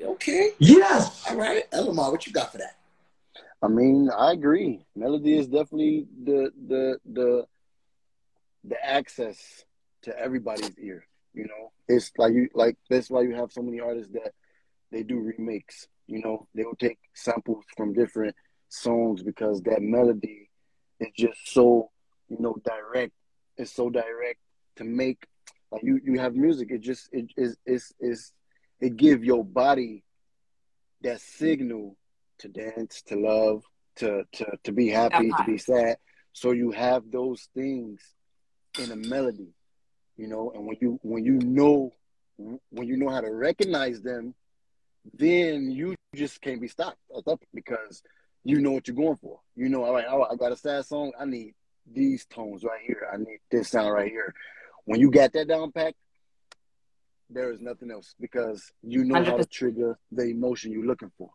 Okay, 0.00 0.50
Yes. 0.58 1.24
all 1.30 1.36
right, 1.36 1.70
Elamar, 1.70 2.10
what 2.10 2.26
you 2.26 2.32
got 2.32 2.50
for 2.50 2.58
that? 2.58 2.76
I 3.62 3.68
mean, 3.68 4.10
I 4.10 4.32
agree. 4.32 4.84
Melody 4.96 5.38
is 5.38 5.46
definitely 5.46 6.06
the 6.24 6.50
the 6.66 6.98
the 7.06 7.46
the 8.64 8.84
access 8.84 9.64
to 10.02 10.18
everybody's 10.18 10.76
ear. 10.78 11.06
You 11.34 11.44
know, 11.44 11.72
it's 11.88 12.10
like 12.18 12.32
you 12.32 12.48
like 12.54 12.76
that's 12.90 13.10
why 13.10 13.22
you 13.22 13.34
have 13.36 13.52
so 13.52 13.62
many 13.62 13.80
artists 13.80 14.12
that 14.14 14.32
they 14.90 15.02
do 15.04 15.20
remakes. 15.20 15.86
You 16.08 16.20
know, 16.22 16.48
they 16.54 16.64
will 16.64 16.76
take 16.76 16.98
samples 17.14 17.64
from 17.76 17.92
different 17.92 18.34
songs 18.68 19.22
because 19.22 19.62
that 19.62 19.80
melody 19.80 20.50
is 20.98 21.08
just 21.16 21.52
so 21.52 21.90
you 22.28 22.38
know 22.40 22.56
direct. 22.64 23.12
It's 23.56 23.72
so 23.72 23.90
direct 23.90 24.38
to 24.76 24.84
make 24.84 25.26
like 25.70 25.82
you 25.82 26.00
you 26.04 26.18
have 26.18 26.34
music. 26.34 26.70
It 26.70 26.80
just 26.80 27.08
it 27.12 27.30
is 27.36 27.56
is 27.66 27.92
is 28.00 28.32
it 28.80 28.96
give 28.96 29.24
your 29.24 29.44
body 29.44 30.04
that 31.02 31.20
signal 31.20 31.96
to 32.38 32.48
dance, 32.48 33.02
to 33.06 33.16
love, 33.16 33.64
to 33.96 34.24
to 34.32 34.46
to 34.64 34.72
be 34.72 34.88
happy, 34.88 35.30
to 35.30 35.44
be 35.46 35.58
sad. 35.58 35.96
So 36.32 36.52
you 36.52 36.70
have 36.72 37.10
those 37.10 37.48
things 37.54 38.00
in 38.78 38.90
a 38.90 38.96
melody, 38.96 39.54
you 40.16 40.28
know. 40.28 40.52
And 40.54 40.66
when 40.66 40.76
you 40.80 40.98
when 41.02 41.24
you 41.24 41.38
know 41.38 41.92
when 42.36 42.88
you 42.88 42.96
know 42.96 43.10
how 43.10 43.20
to 43.20 43.30
recognize 43.30 44.02
them, 44.02 44.34
then 45.14 45.70
you 45.70 45.94
just 46.14 46.40
can't 46.40 46.60
be 46.60 46.68
stopped 46.68 46.98
because 47.54 48.02
you 48.44 48.60
know 48.60 48.72
what 48.72 48.88
you're 48.88 48.96
going 48.96 49.16
for. 49.16 49.40
You 49.56 49.68
know, 49.68 49.84
all 49.84 49.94
right, 49.94 50.06
all 50.06 50.20
right, 50.20 50.28
I 50.32 50.36
got 50.36 50.52
a 50.52 50.56
sad 50.56 50.84
song. 50.84 51.12
I 51.18 51.24
need 51.24 51.54
these 51.90 52.24
tones 52.26 52.64
right 52.64 52.80
here. 52.84 53.08
I 53.12 53.16
need 53.16 53.40
this 53.50 53.70
sound 53.70 53.92
right 53.92 54.10
here. 54.10 54.34
When 54.84 55.00
you 55.00 55.10
got 55.10 55.32
that 55.32 55.48
down 55.48 55.72
packed, 55.72 55.96
there 57.30 57.50
is 57.50 57.60
nothing 57.60 57.90
else 57.90 58.14
because 58.20 58.72
you 58.82 59.04
know 59.04 59.22
how 59.22 59.36
to 59.36 59.44
trigger 59.46 59.98
the 60.10 60.24
emotion 60.24 60.72
you're 60.72 60.84
looking 60.84 61.10
for. 61.16 61.30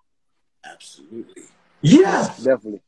Absolutely. 0.66 1.44
Yes. 1.82 2.44
Definitely. 2.44 2.82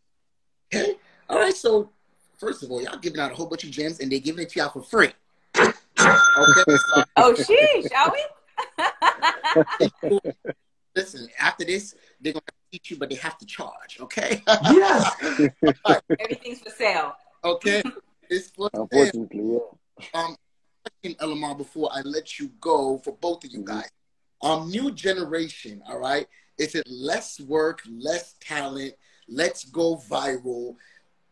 Okay. 0.73 0.95
All 1.29 1.39
right. 1.39 1.55
So, 1.55 1.89
first 2.37 2.63
of 2.63 2.71
all, 2.71 2.81
y'all 2.81 2.97
giving 2.99 3.19
out 3.19 3.31
a 3.31 3.35
whole 3.35 3.47
bunch 3.47 3.63
of 3.63 3.71
gems 3.71 3.99
and 3.99 4.11
they're 4.11 4.19
giving 4.19 4.43
it 4.43 4.49
to 4.49 4.59
y'all 4.59 4.69
for 4.69 4.83
free. 4.83 5.11
Okay. 5.57 5.73
So, 5.97 7.03
Oh, 7.17 7.33
sheesh, 7.33 7.87
are 7.95 8.13
we? 8.13 8.25
listen, 10.95 11.27
after 11.39 11.65
this, 11.65 11.95
they're 12.21 12.33
going 12.33 12.43
to 12.45 12.53
teach 12.71 12.91
you, 12.91 12.97
but 12.97 13.09
they 13.09 13.15
have 13.15 13.37
to 13.37 13.45
charge. 13.45 13.99
Okay. 14.01 14.43
Yes. 14.71 15.15
Everything's 16.19 16.59
for 16.59 16.69
sale. 16.69 17.15
Okay. 17.43 17.83
It's 18.29 18.49
for. 18.51 18.69
Unfortunately, 18.73 19.53
yeah. 19.53 20.07
Um, 20.13 20.35
question, 20.83 21.17
Elamar, 21.19 21.57
before 21.57 21.89
I 21.91 22.01
let 22.01 22.39
you 22.39 22.49
go 22.61 22.99
for 22.99 23.13
both 23.13 23.43
of 23.43 23.51
you 23.51 23.59
Mhm. 23.61 23.65
guys. 23.65 23.89
Um, 24.41 24.69
new 24.69 24.91
generation, 24.91 25.83
all 25.87 25.99
right? 25.99 26.27
Is 26.57 26.75
it 26.75 26.87
less 26.87 27.39
work, 27.39 27.81
less 27.89 28.35
talent? 28.39 28.95
Let's 29.27 29.65
go 29.65 29.97
viral. 29.97 30.75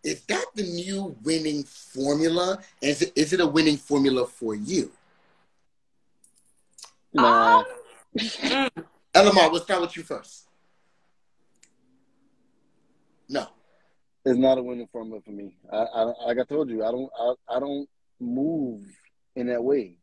Is 0.03 0.21
that 0.25 0.45
the 0.55 0.63
new 0.63 1.15
winning 1.23 1.63
formula? 1.63 2.61
Is 2.81 3.01
it, 3.01 3.13
is 3.15 3.33
it 3.33 3.39
a 3.39 3.47
winning 3.47 3.77
formula 3.77 4.27
for 4.27 4.55
you? 4.55 4.91
Nah. 7.13 7.59
Um, 7.59 7.65
Elamar, 9.13 9.51
we'll 9.51 9.61
start 9.61 9.81
with 9.81 9.97
you 9.97 10.03
first. 10.03 10.47
No. 13.27 13.47
It's 14.27 14.37
not 14.37 14.57
a 14.57 14.63
winning 14.63 14.89
formula 14.91 15.21
for 15.21 15.31
me. 15.31 15.55
I, 15.71 15.77
I 15.77 16.01
like 16.25 16.39
I 16.39 16.43
told 16.43 16.69
you, 16.69 16.83
I 16.83 16.91
don't 16.91 17.09
I, 17.17 17.55
I 17.55 17.59
don't 17.61 17.87
move 18.19 18.83
in 19.37 19.47
that 19.47 19.63
way. 19.63 19.95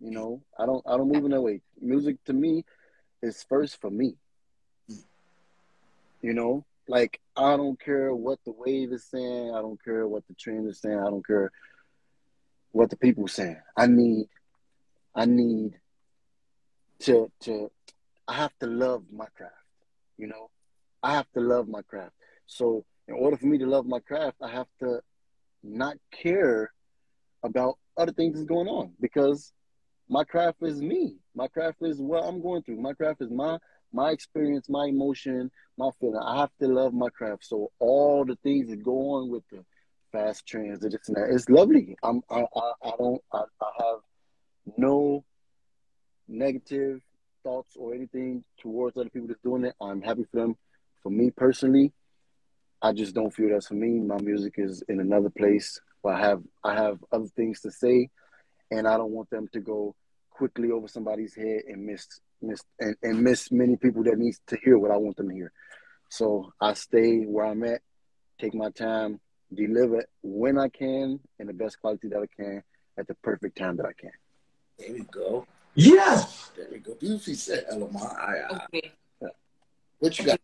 You 0.00 0.12
know, 0.12 0.42
I 0.56 0.64
don't 0.64 0.84
I 0.86 0.96
don't 0.96 1.12
move 1.12 1.24
in 1.24 1.32
that 1.32 1.42
way. 1.42 1.60
Music 1.80 2.22
to 2.26 2.32
me 2.32 2.64
is 3.20 3.44
first 3.48 3.80
for 3.80 3.90
me. 3.90 4.14
You 6.22 6.34
know, 6.34 6.64
like 6.86 7.20
I 7.36 7.56
don't 7.56 7.80
care 7.80 8.14
what 8.14 8.38
the 8.44 8.52
wave 8.52 8.92
is 8.92 9.04
saying. 9.04 9.52
I 9.52 9.60
don't 9.60 9.82
care 9.82 10.06
what 10.06 10.24
the 10.28 10.34
trend 10.34 10.68
is 10.68 10.80
saying. 10.80 10.98
I 10.98 11.10
don't 11.10 11.26
care 11.26 11.50
what 12.70 12.90
the 12.90 12.96
people 12.96 13.26
saying. 13.26 13.60
I 13.76 13.88
need 13.88 14.28
I 15.16 15.24
need 15.24 15.80
to 17.00 17.28
to 17.40 17.72
I 18.28 18.34
have 18.34 18.56
to 18.60 18.68
love 18.68 19.02
my 19.12 19.26
craft. 19.36 19.54
You 20.16 20.28
know, 20.28 20.48
I 21.02 21.14
have 21.14 21.26
to 21.32 21.40
love 21.40 21.66
my 21.66 21.82
craft. 21.82 22.14
So 22.46 22.84
in 23.08 23.14
order 23.14 23.36
for 23.36 23.46
me 23.46 23.58
to 23.58 23.66
love 23.66 23.86
my 23.86 24.00
craft, 24.00 24.36
I 24.42 24.50
have 24.50 24.66
to 24.80 25.00
not 25.62 25.96
care 26.12 26.70
about 27.42 27.78
other 27.96 28.12
things 28.12 28.34
that's 28.34 28.46
going 28.46 28.68
on 28.68 28.92
because 29.00 29.52
my 30.08 30.24
craft 30.24 30.58
is 30.62 30.80
me. 30.80 31.16
My 31.34 31.48
craft 31.48 31.78
is 31.82 31.98
what 32.00 32.24
I'm 32.24 32.42
going 32.42 32.62
through. 32.62 32.80
My 32.80 32.92
craft 32.92 33.22
is 33.22 33.30
my 33.30 33.58
my 33.92 34.10
experience, 34.10 34.68
my 34.68 34.86
emotion, 34.86 35.50
my 35.78 35.88
feeling. 35.98 36.20
I 36.22 36.40
have 36.40 36.50
to 36.60 36.68
love 36.68 36.92
my 36.92 37.08
craft. 37.08 37.46
So 37.46 37.70
all 37.78 38.26
the 38.26 38.36
things 38.42 38.68
that 38.68 38.84
go 38.84 39.14
on 39.14 39.30
with 39.30 39.42
the 39.50 39.64
fast 40.12 40.46
trends 40.46 40.82
and 40.82 40.92
this 40.92 41.08
and 41.08 41.16
that, 41.16 41.34
it's 41.34 41.48
lovely. 41.48 41.96
I'm 42.02 42.22
I 42.30 42.44
I, 42.54 42.72
I 42.84 42.90
don't 42.98 43.22
I, 43.32 43.38
I 43.60 43.70
have 43.78 44.00
no 44.76 45.24
negative 46.28 47.00
thoughts 47.42 47.74
or 47.76 47.94
anything 47.94 48.44
towards 48.60 48.96
other 48.98 49.08
people 49.08 49.28
that's 49.28 49.40
doing 49.42 49.64
it. 49.64 49.74
I'm 49.80 50.02
happy 50.02 50.24
for 50.30 50.40
them. 50.40 50.56
For 51.02 51.10
me 51.10 51.30
personally, 51.30 51.92
I 52.80 52.92
just 52.92 53.14
don't 53.14 53.34
feel 53.34 53.50
that's 53.50 53.68
for 53.68 53.74
me. 53.74 53.98
My 54.00 54.18
music 54.18 54.54
is 54.56 54.82
in 54.88 55.00
another 55.00 55.30
place. 55.30 55.80
Where 56.02 56.14
I 56.14 56.20
have 56.20 56.42
I 56.64 56.74
have 56.74 56.98
other 57.10 57.26
things 57.36 57.60
to 57.62 57.70
say, 57.72 58.08
and 58.70 58.86
I 58.86 58.96
don't 58.96 59.10
want 59.10 59.30
them 59.30 59.48
to 59.52 59.60
go 59.60 59.94
quickly 60.30 60.70
over 60.70 60.86
somebody's 60.86 61.34
head 61.34 61.62
and 61.66 61.84
miss 61.84 62.06
miss 62.40 62.62
and, 62.78 62.94
and 63.02 63.20
miss 63.22 63.50
many 63.50 63.76
people 63.76 64.04
that 64.04 64.16
needs 64.18 64.40
to 64.46 64.56
hear 64.64 64.78
what 64.78 64.92
I 64.92 64.96
want 64.96 65.16
them 65.16 65.28
to 65.28 65.34
hear. 65.34 65.52
So 66.10 66.52
I 66.60 66.74
stay 66.74 67.24
where 67.24 67.46
I'm 67.46 67.64
at, 67.64 67.80
take 68.40 68.54
my 68.54 68.70
time, 68.70 69.20
deliver 69.52 70.04
when 70.22 70.58
I 70.58 70.68
can 70.68 71.20
in 71.38 71.46
the 71.46 71.52
best 71.52 71.80
quality 71.80 72.08
that 72.08 72.18
I 72.18 72.26
can 72.40 72.62
at 72.96 73.08
the 73.08 73.14
perfect 73.16 73.58
time 73.58 73.76
that 73.78 73.86
I 73.86 73.92
can. 73.92 74.12
There 74.78 74.92
we 74.92 75.00
go. 75.00 75.46
Yes. 75.74 76.50
There 76.56 76.66
we 76.70 76.78
go. 76.78 76.94
Beautifully 76.94 77.34
said, 77.34 77.66
Elamar. 77.72 78.16
I, 78.16 78.54
I, 78.54 78.64
Okay. 78.74 78.92
what 79.98 80.18
you 80.18 80.24
got? 80.24 80.40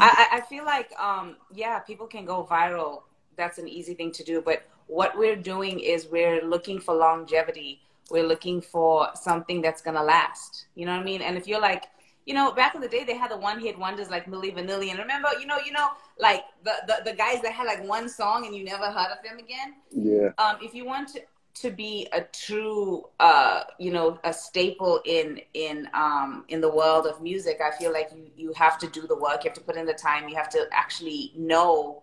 I, 0.00 0.28
I 0.32 0.38
I 0.38 0.40
feel 0.42 0.64
like, 0.64 0.90
um, 0.98 1.36
yeah, 1.52 1.78
people 1.78 2.06
can 2.06 2.24
go 2.24 2.46
viral. 2.50 3.02
That's 3.36 3.58
an 3.58 3.68
easy 3.68 3.94
thing 3.94 4.12
to 4.12 4.24
do. 4.24 4.40
But 4.40 4.66
what 4.86 5.16
we're 5.16 5.36
doing 5.36 5.80
is 5.80 6.06
we're 6.06 6.44
looking 6.44 6.80
for 6.80 6.94
longevity. 6.94 7.80
We're 8.10 8.26
looking 8.26 8.60
for 8.60 9.08
something 9.14 9.62
that's 9.62 9.82
going 9.82 9.96
to 9.96 10.02
last. 10.02 10.66
You 10.74 10.86
know 10.86 10.92
what 10.92 11.00
I 11.00 11.04
mean? 11.04 11.22
And 11.22 11.36
if 11.36 11.46
you're 11.46 11.60
like, 11.60 11.84
you 12.26 12.34
know, 12.34 12.52
back 12.52 12.74
in 12.74 12.80
the 12.80 12.88
day, 12.88 13.04
they 13.04 13.16
had 13.16 13.30
the 13.30 13.36
one 13.36 13.60
hit 13.60 13.78
wonders 13.78 14.08
like 14.10 14.26
Milli 14.26 14.54
Vanilli. 14.54 14.90
And 14.90 14.98
remember, 14.98 15.28
you 15.40 15.46
know, 15.46 15.58
you 15.64 15.72
know, 15.72 15.88
like 16.18 16.44
the, 16.62 16.72
the, 16.86 17.10
the 17.10 17.16
guys 17.16 17.42
that 17.42 17.52
had 17.52 17.66
like 17.66 17.86
one 17.86 18.08
song 18.08 18.46
and 18.46 18.54
you 18.54 18.64
never 18.64 18.86
heard 18.86 19.10
of 19.10 19.22
them 19.24 19.38
again. 19.38 19.74
Yeah. 19.90 20.30
um, 20.38 20.56
if 20.62 20.74
you 20.74 20.84
want 20.84 21.08
to, 21.08 21.20
to 21.54 21.70
be 21.70 22.08
a 22.12 22.22
true, 22.22 23.04
uh, 23.20 23.62
you 23.78 23.92
know, 23.92 24.18
a 24.24 24.32
staple 24.32 25.00
in 25.04 25.40
in 25.54 25.88
um, 25.94 26.44
in 26.48 26.60
the 26.60 26.68
world 26.68 27.06
of 27.06 27.22
music, 27.22 27.60
I 27.64 27.70
feel 27.76 27.92
like 27.92 28.10
you 28.14 28.30
you 28.36 28.52
have 28.54 28.76
to 28.78 28.88
do 28.88 29.06
the 29.06 29.16
work. 29.16 29.44
You 29.44 29.50
have 29.50 29.58
to 29.58 29.60
put 29.60 29.76
in 29.76 29.86
the 29.86 29.94
time. 29.94 30.28
You 30.28 30.36
have 30.36 30.50
to 30.50 30.66
actually 30.72 31.32
know 31.36 32.02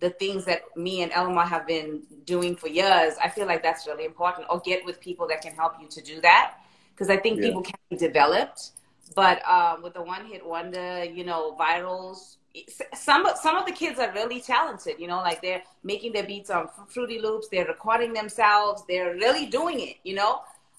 the 0.00 0.10
things 0.10 0.44
that 0.46 0.62
me 0.76 1.02
and 1.02 1.12
Elamar 1.12 1.46
have 1.46 1.66
been 1.66 2.02
doing 2.24 2.56
for 2.56 2.68
years. 2.68 3.14
I 3.22 3.28
feel 3.28 3.46
like 3.46 3.62
that's 3.62 3.86
really 3.86 4.04
important. 4.04 4.46
Or 4.50 4.60
get 4.60 4.84
with 4.84 5.00
people 5.00 5.26
that 5.28 5.40
can 5.42 5.54
help 5.54 5.74
you 5.80 5.88
to 5.88 6.02
do 6.02 6.20
that, 6.20 6.54
because 6.94 7.10
I 7.10 7.16
think 7.16 7.38
Yeah. 7.38 7.48
people 7.48 7.62
can 7.62 7.74
be 7.90 7.96
developed. 7.96 8.72
But 9.14 9.46
um, 9.48 9.82
with 9.82 9.94
the 9.94 10.02
one 10.02 10.26
hit 10.26 10.46
wonder, 10.46 11.04
you 11.04 11.24
know, 11.24 11.56
virals, 11.58 12.36
some 12.94 13.26
some 13.40 13.56
of 13.56 13.66
the 13.66 13.72
kids 13.72 13.98
are 13.98 14.12
really 14.12 14.40
talented. 14.40 14.96
You 14.98 15.06
know, 15.08 15.18
like 15.18 15.40
they're 15.42 15.62
making 15.84 16.12
their 16.12 16.24
beats 16.24 16.50
on 16.50 16.68
Fruity 16.88 17.18
Loops, 17.20 17.48
they're 17.48 17.66
recording 17.66 18.12
themselves, 18.12 18.82
they're 18.88 19.14
really 19.14 19.46
doing 19.46 19.80
it. 19.80 19.96
You 20.02 20.14
know, 20.16 20.32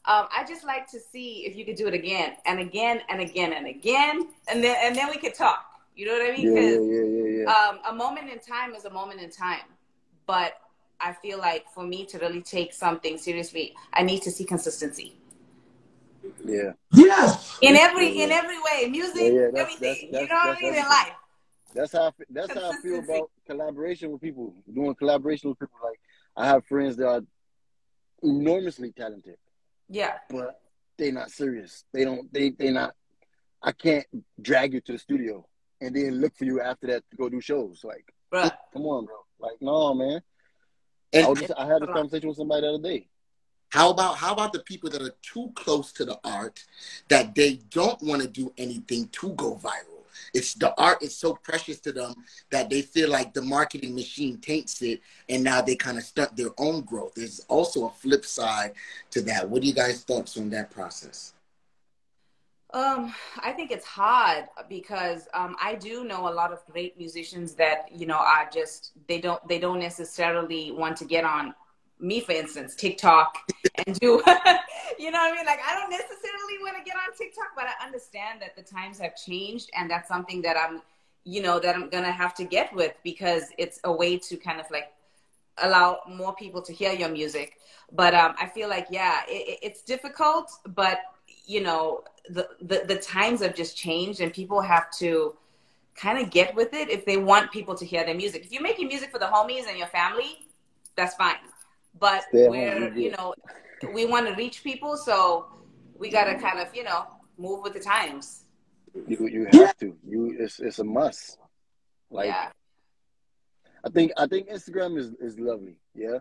um, 0.06 0.28
I 0.36 0.46
just 0.48 0.64
like 0.66 0.90
to 0.92 1.00
see 1.00 1.46
if 1.46 1.56
you 1.56 1.64
could 1.66 1.76
do 1.78 1.88
it 1.88 1.94
again 1.94 2.36
and 2.46 2.60
again 2.60 3.02
and 3.10 3.22
again 3.22 3.54
and 3.54 3.68
again, 3.68 4.28
and 4.48 4.64
then 4.64 4.76
and 4.82 4.96
then 4.96 5.10
we 5.10 5.18
could 5.18 5.34
talk. 5.34 5.66
You 5.96 6.06
know 6.08 6.14
what 6.14 6.30
I 6.34 6.38
mean? 6.38 6.56
Yeah, 6.56 6.62
'Cause, 6.62 6.88
yeah, 6.88 7.02
yeah, 7.02 7.24
yeah, 7.24 7.44
yeah. 7.44 7.70
um, 7.70 7.80
a 7.86 7.94
moment 7.94 8.30
in 8.30 8.40
time 8.40 8.74
is 8.76 8.86
a 8.86 8.90
moment 8.90 9.22
in 9.22 9.30
time, 9.30 9.66
but 10.26 10.54
I 11.00 11.14
feel 11.14 11.38
like 11.38 11.66
for 11.74 11.84
me 11.84 12.06
to 12.08 12.18
really 12.20 12.42
take 12.42 12.74
something 12.74 13.18
seriously, 13.18 13.76
I 13.94 14.04
need 14.04 14.22
to 14.24 14.32
see 14.32 14.44
consistency 14.46 15.18
yeah. 16.46 16.74
Yes. 16.94 17.58
in 17.62 17.76
every 17.76 18.22
in 18.22 18.32
every 18.32 18.58
way, 18.62 18.88
music, 18.90 19.22
Yeah, 19.22 19.30
yeah, 19.30 19.48
that's- 19.54 19.76
everything. 19.76 20.12
that's- 20.12 20.22
you 20.22 20.28
know 20.28 20.36
what 20.50 20.58
I 20.58 20.62
mean 20.62 20.76
in 20.76 20.86
life. 20.86 21.14
That's 21.74 21.94
how 21.94 22.08
I, 22.08 22.12
that's 22.30 22.54
how 22.54 22.72
I 22.72 22.74
feel 22.82 23.00
about 23.06 23.32
collaboration 23.46 24.12
with 24.12 24.22
people. 24.22 24.54
Doing 24.74 24.96
collaboration 24.96 25.50
with 25.50 25.60
people. 25.60 25.78
Like 25.84 26.00
I 26.36 26.46
have 26.48 26.66
friends 26.66 26.98
that 26.98 27.08
are 27.08 27.22
enormously 28.24 28.92
talented, 28.92 29.38
Yeah, 29.90 30.14
but 30.30 30.62
they're 30.98 31.12
not 31.12 31.32
serious. 31.32 31.84
They 31.94 32.04
don't. 32.04 32.32
They 32.34 32.50
they 32.52 32.72
not. 32.72 32.94
I 33.64 33.72
can't 33.72 34.06
drag 34.42 34.74
you 34.74 34.82
to 34.82 34.94
the 34.94 34.98
studio 35.00 35.46
and 35.80 35.96
then 35.96 36.20
look 36.20 36.36
for 36.36 36.46
you 36.46 36.62
after 36.62 36.88
that 36.88 37.04
to 37.12 37.18
go 37.18 37.30
do 37.30 37.40
shows. 37.42 37.82
Like, 37.84 38.06
bruh. 38.34 38.50
Oh, 38.52 38.58
come 38.74 38.84
on, 38.84 39.06
bro. 39.06 39.16
Like, 39.40 39.58
no, 39.62 39.94
man. 39.94 40.22
I, 41.14 41.20
And 41.20 41.38
just, 41.38 41.52
I 41.58 41.68
had 41.68 41.82
this 41.82 41.90
conversation 41.94 42.30
with 42.30 42.38
somebody 42.38 42.62
the 42.62 42.70
other 42.74 42.84
day. 42.84 43.08
how 43.70 43.90
about 43.92 44.16
how 44.18 44.34
about 44.34 44.54
the 44.54 44.60
people 44.60 44.90
that 44.90 45.02
are 45.02 45.14
too 45.22 45.52
close 45.56 45.92
to 45.94 46.06
the 46.06 46.20
art 46.24 46.64
that 47.10 47.36
they 47.36 47.56
don't 47.70 48.02
want 48.02 48.22
to 48.22 48.28
do 48.28 48.54
anything 48.58 49.08
to 49.10 49.34
go 49.34 49.56
viral? 49.56 49.91
It's 50.34 50.54
the 50.54 50.74
art 50.80 51.04
is 51.04 51.16
so 51.16 51.34
precious 51.34 51.80
to 51.82 51.92
them 51.92 52.14
that 52.50 52.70
they 52.70 52.82
feel 52.82 53.10
like 53.10 53.34
the 53.34 53.42
marketing 53.42 53.96
machine 53.96 54.38
taints 54.38 54.82
it, 54.82 55.02
and 55.30 55.44
now 55.44 55.62
they 55.62 55.76
kind 55.76 55.98
of 55.98 56.04
stunt 56.04 56.36
their 56.36 56.52
own 56.58 56.82
growth. 56.82 57.14
There's 57.16 57.42
also 57.48 57.88
a 57.88 57.90
flip 57.90 58.26
side 58.26 58.74
to 59.12 59.22
that. 59.24 59.50
What 59.50 59.62
do 59.62 59.68
you 59.68 59.74
guys 59.74 60.04
thoughts 60.04 60.38
on 60.38 60.50
that 60.52 60.72
process? 60.72 61.34
Um, 62.74 63.14
I 63.40 63.52
think 63.52 63.70
it's 63.70 63.86
hard 63.86 64.46
because 64.70 65.28
um, 65.34 65.58
I 65.62 65.76
do 65.76 66.06
know 66.06 66.30
a 66.30 66.34
lot 66.34 66.54
of 66.54 66.66
great 66.72 66.98
musicians 66.98 67.54
that 67.56 67.92
you 67.92 68.06
know 68.06 68.18
are 68.18 68.50
just 68.52 68.94
they 69.08 69.20
don't 69.20 69.46
they 69.48 69.60
don't 69.60 69.80
necessarily 69.80 70.72
want 70.72 70.96
to 70.98 71.06
get 71.06 71.26
on 71.26 71.54
me, 72.02 72.20
for 72.22 72.32
instance, 72.34 72.76
TikTok 72.76 73.38
and 73.86 74.00
do 74.00 74.08
you 75.00 75.12
know 75.12 75.20
what 75.20 75.34
I 75.34 75.36
mean? 75.36 75.46
Like 75.46 75.60
I 75.66 75.76
don't 75.80 75.90
necessarily 75.90 76.58
want 76.62 76.78
to 76.78 76.84
get 76.84 76.96
on 76.96 77.16
TikTok, 77.18 77.50
but 77.56 77.66
I 77.66 77.86
understand 77.86 78.42
that 78.42 78.56
the 78.56 78.64
times 78.64 79.00
have 79.00 79.16
changed, 79.16 79.70
and 79.78 79.90
that's 79.90 80.08
something 80.08 80.42
that 80.44 80.58
I'm 80.58 80.82
you 81.24 81.42
know 81.42 81.60
that 81.60 81.76
I'm 81.76 81.90
gonna 81.90 82.12
have 82.12 82.34
to 82.36 82.44
get 82.46 82.74
with 82.74 82.94
because 83.04 83.44
it's 83.58 83.80
a 83.84 83.92
way 83.92 84.18
to 84.18 84.38
kind 84.38 84.60
of 84.60 84.66
like 84.72 84.92
allow 85.64 86.00
more 86.08 86.34
people 86.36 86.62
to 86.64 86.74
hear 86.74 86.94
your 86.94 87.10
music. 87.10 87.58
But 87.92 88.14
um, 88.16 88.36
I 88.40 88.48
feel 88.48 88.70
like 88.70 88.88
yeah, 88.90 89.22
it, 89.28 89.50
it- 89.50 89.60
it's 89.62 89.82
difficult, 89.84 90.52
but 90.68 91.00
you 91.46 91.62
know 91.62 92.04
the, 92.30 92.48
the 92.62 92.84
the 92.88 92.96
times 92.98 93.42
have 93.42 93.56
just 93.56 93.78
changed, 93.78 94.22
and 94.22 94.34
people 94.34 94.62
have 94.62 94.92
to 95.00 95.36
kind 95.96 96.20
of 96.20 96.30
get 96.32 96.56
with 96.56 96.74
it 96.74 96.90
if 96.90 97.06
they 97.06 97.18
want 97.18 97.52
people 97.52 97.76
to 97.76 97.86
hear 97.86 98.06
their 98.06 98.16
music. 98.16 98.46
If 98.46 98.52
you're 98.52 98.64
making 98.64 98.88
music 98.88 99.12
for 99.12 99.20
the 99.20 99.26
homies 99.26 99.68
and 99.68 99.78
your 99.78 99.88
family, 99.88 100.48
that's 100.96 101.16
fine. 101.16 101.36
But 102.00 102.24
Stay 102.30 102.48
we're 102.48 102.80
you're 102.80 102.94
you 102.94 103.10
good. 103.10 103.18
know 103.18 103.34
we 103.94 104.06
want 104.06 104.28
to 104.28 104.34
reach 104.36 104.64
people, 104.64 104.98
so 104.98 105.48
we 105.98 106.10
gotta 106.10 106.36
kind 106.36 106.60
of 106.60 106.74
you 106.76 106.84
know 106.84 107.06
move 107.38 107.62
with 107.64 107.74
the 107.74 107.80
times. 107.80 108.46
You 109.08 109.28
you 109.28 109.48
have 109.52 109.78
to. 109.78 109.96
You 110.08 110.36
it's 110.40 110.60
it's 110.60 110.80
a 110.80 110.84
must. 110.84 111.38
Like 112.10 112.28
yeah, 112.28 112.50
I 113.86 113.90
think 113.90 114.12
I 114.18 114.28
think 114.28 114.50
Instagram 114.50 114.98
is 114.98 115.12
is 115.20 115.40
lovely. 115.40 115.80
Yeah, 115.96 116.20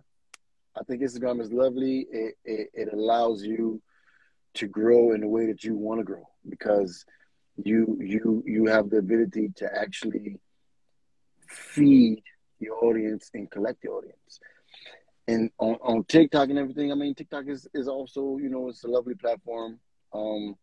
I 0.78 0.82
think 0.84 1.02
Instagram 1.02 1.40
is 1.40 1.52
lovely. 1.52 2.06
It 2.10 2.34
it, 2.44 2.70
it 2.74 2.92
allows 2.92 3.42
you 3.42 3.82
to 4.54 4.66
grow 4.66 5.12
in 5.12 5.20
the 5.20 5.28
way 5.28 5.46
that 5.46 5.64
you 5.64 5.76
want 5.76 6.00
to 6.00 6.04
grow 6.04 6.28
because 6.48 7.04
you 7.56 7.98
you 8.00 8.42
you 8.46 8.66
have 8.66 8.90
the 8.90 8.98
ability 8.98 9.52
to 9.56 9.78
actually 9.78 10.40
feed 11.48 12.22
your 12.58 12.84
audience 12.84 13.30
and 13.34 13.50
collect 13.50 13.82
the 13.82 13.88
audience. 13.88 14.40
And 15.30 15.50
on, 15.58 15.76
on 15.82 16.04
TikTok 16.04 16.48
and 16.50 16.58
everything, 16.58 16.92
I 16.92 16.94
mean 16.94 17.14
TikTok 17.14 17.46
is, 17.46 17.68
is 17.74 17.88
also, 17.88 18.38
you 18.38 18.48
know, 18.48 18.68
it's 18.68 18.84
a 18.84 18.88
lovely 18.88 19.14
platform. 19.14 19.78
Um 20.12 20.56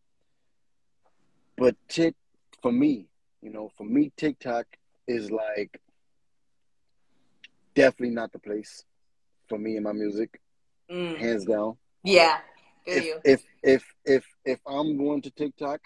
but 1.57 1.76
Tik 1.88 2.15
for 2.61 2.72
me, 2.72 3.07
you 3.41 3.51
know, 3.51 3.72
for 3.78 3.86
me 3.86 4.11
TikTok 4.18 4.65
is 5.07 5.32
like 5.32 5.80
definitely 7.76 8.15
not 8.15 8.32
the 8.32 8.39
place 8.39 8.84
for 9.47 9.57
me 9.57 9.76
and 9.76 9.84
my 9.86 9.93
music, 9.93 10.41
mm. 10.91 11.18
hands 11.18 11.45
down. 11.45 11.78
yeah. 12.03 12.38
Feel. 12.86 13.20
If, 13.24 13.24
if 13.24 13.43
if 13.63 13.84
if 14.05 14.26
if 14.45 14.59
I'm 14.65 14.97
going 14.97 15.22
to 15.24 15.32
TikTok, 15.32 15.82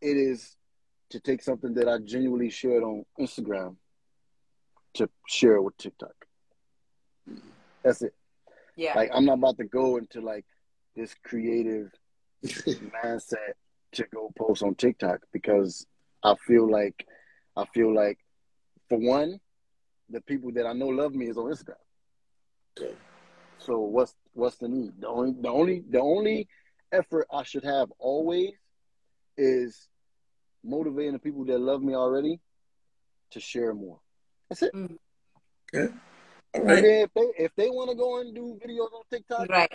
it 0.00 0.16
is 0.16 0.56
to 1.10 1.20
take 1.20 1.42
something 1.42 1.74
that 1.74 1.88
I 1.88 1.98
genuinely 1.98 2.48
shared 2.48 2.82
on 2.82 3.04
Instagram 3.20 3.76
to 4.94 5.08
share 5.28 5.60
with 5.60 5.76
TikTok. 5.76 6.14
That's 7.82 8.02
it. 8.02 8.14
Yeah, 8.76 8.94
Like 8.96 9.10
I'm 9.12 9.24
not 9.24 9.34
about 9.34 9.58
to 9.58 9.64
go 9.64 9.98
into 9.98 10.20
like 10.20 10.46
this 10.96 11.14
creative 11.24 11.90
mindset 12.44 13.54
to 13.92 14.04
go 14.14 14.32
post 14.36 14.62
on 14.62 14.74
TikTok 14.74 15.20
because 15.32 15.86
I 16.22 16.34
feel 16.46 16.70
like 16.70 17.06
I 17.56 17.64
feel 17.74 17.94
like 17.94 18.18
for 18.88 18.98
one, 18.98 19.40
the 20.08 20.20
people 20.22 20.52
that 20.52 20.66
I 20.66 20.72
know 20.72 20.88
love 20.88 21.14
me 21.14 21.28
is 21.28 21.36
on 21.36 21.44
Instagram. 21.44 21.74
Okay. 22.78 22.94
So 23.58 23.78
what's 23.80 24.14
what's 24.32 24.56
the 24.56 24.68
need? 24.68 24.92
The 25.00 25.08
only 25.08 25.34
the 25.40 25.48
only 25.50 25.84
the 25.88 26.00
only 26.00 26.48
effort 26.90 27.26
I 27.32 27.42
should 27.42 27.64
have 27.64 27.90
always 27.98 28.52
is 29.36 29.88
motivating 30.64 31.12
the 31.12 31.18
people 31.18 31.44
that 31.46 31.58
love 31.58 31.82
me 31.82 31.94
already 31.94 32.40
to 33.30 33.40
share 33.40 33.74
more. 33.74 33.98
That's 34.48 34.62
it. 34.62 34.74
Mm. 34.74 34.96
Okay. 35.74 35.92
All 36.54 36.60
And 36.60 36.70
right. 36.70 36.82
then 36.82 37.00
if 37.02 37.14
they 37.14 37.44
if 37.44 37.54
they 37.56 37.70
want 37.70 37.90
to 37.90 37.96
go 37.96 38.20
and 38.20 38.34
do 38.34 38.58
videos 38.64 38.92
on 38.92 39.02
TikTok, 39.10 39.48
Right. 39.48 39.72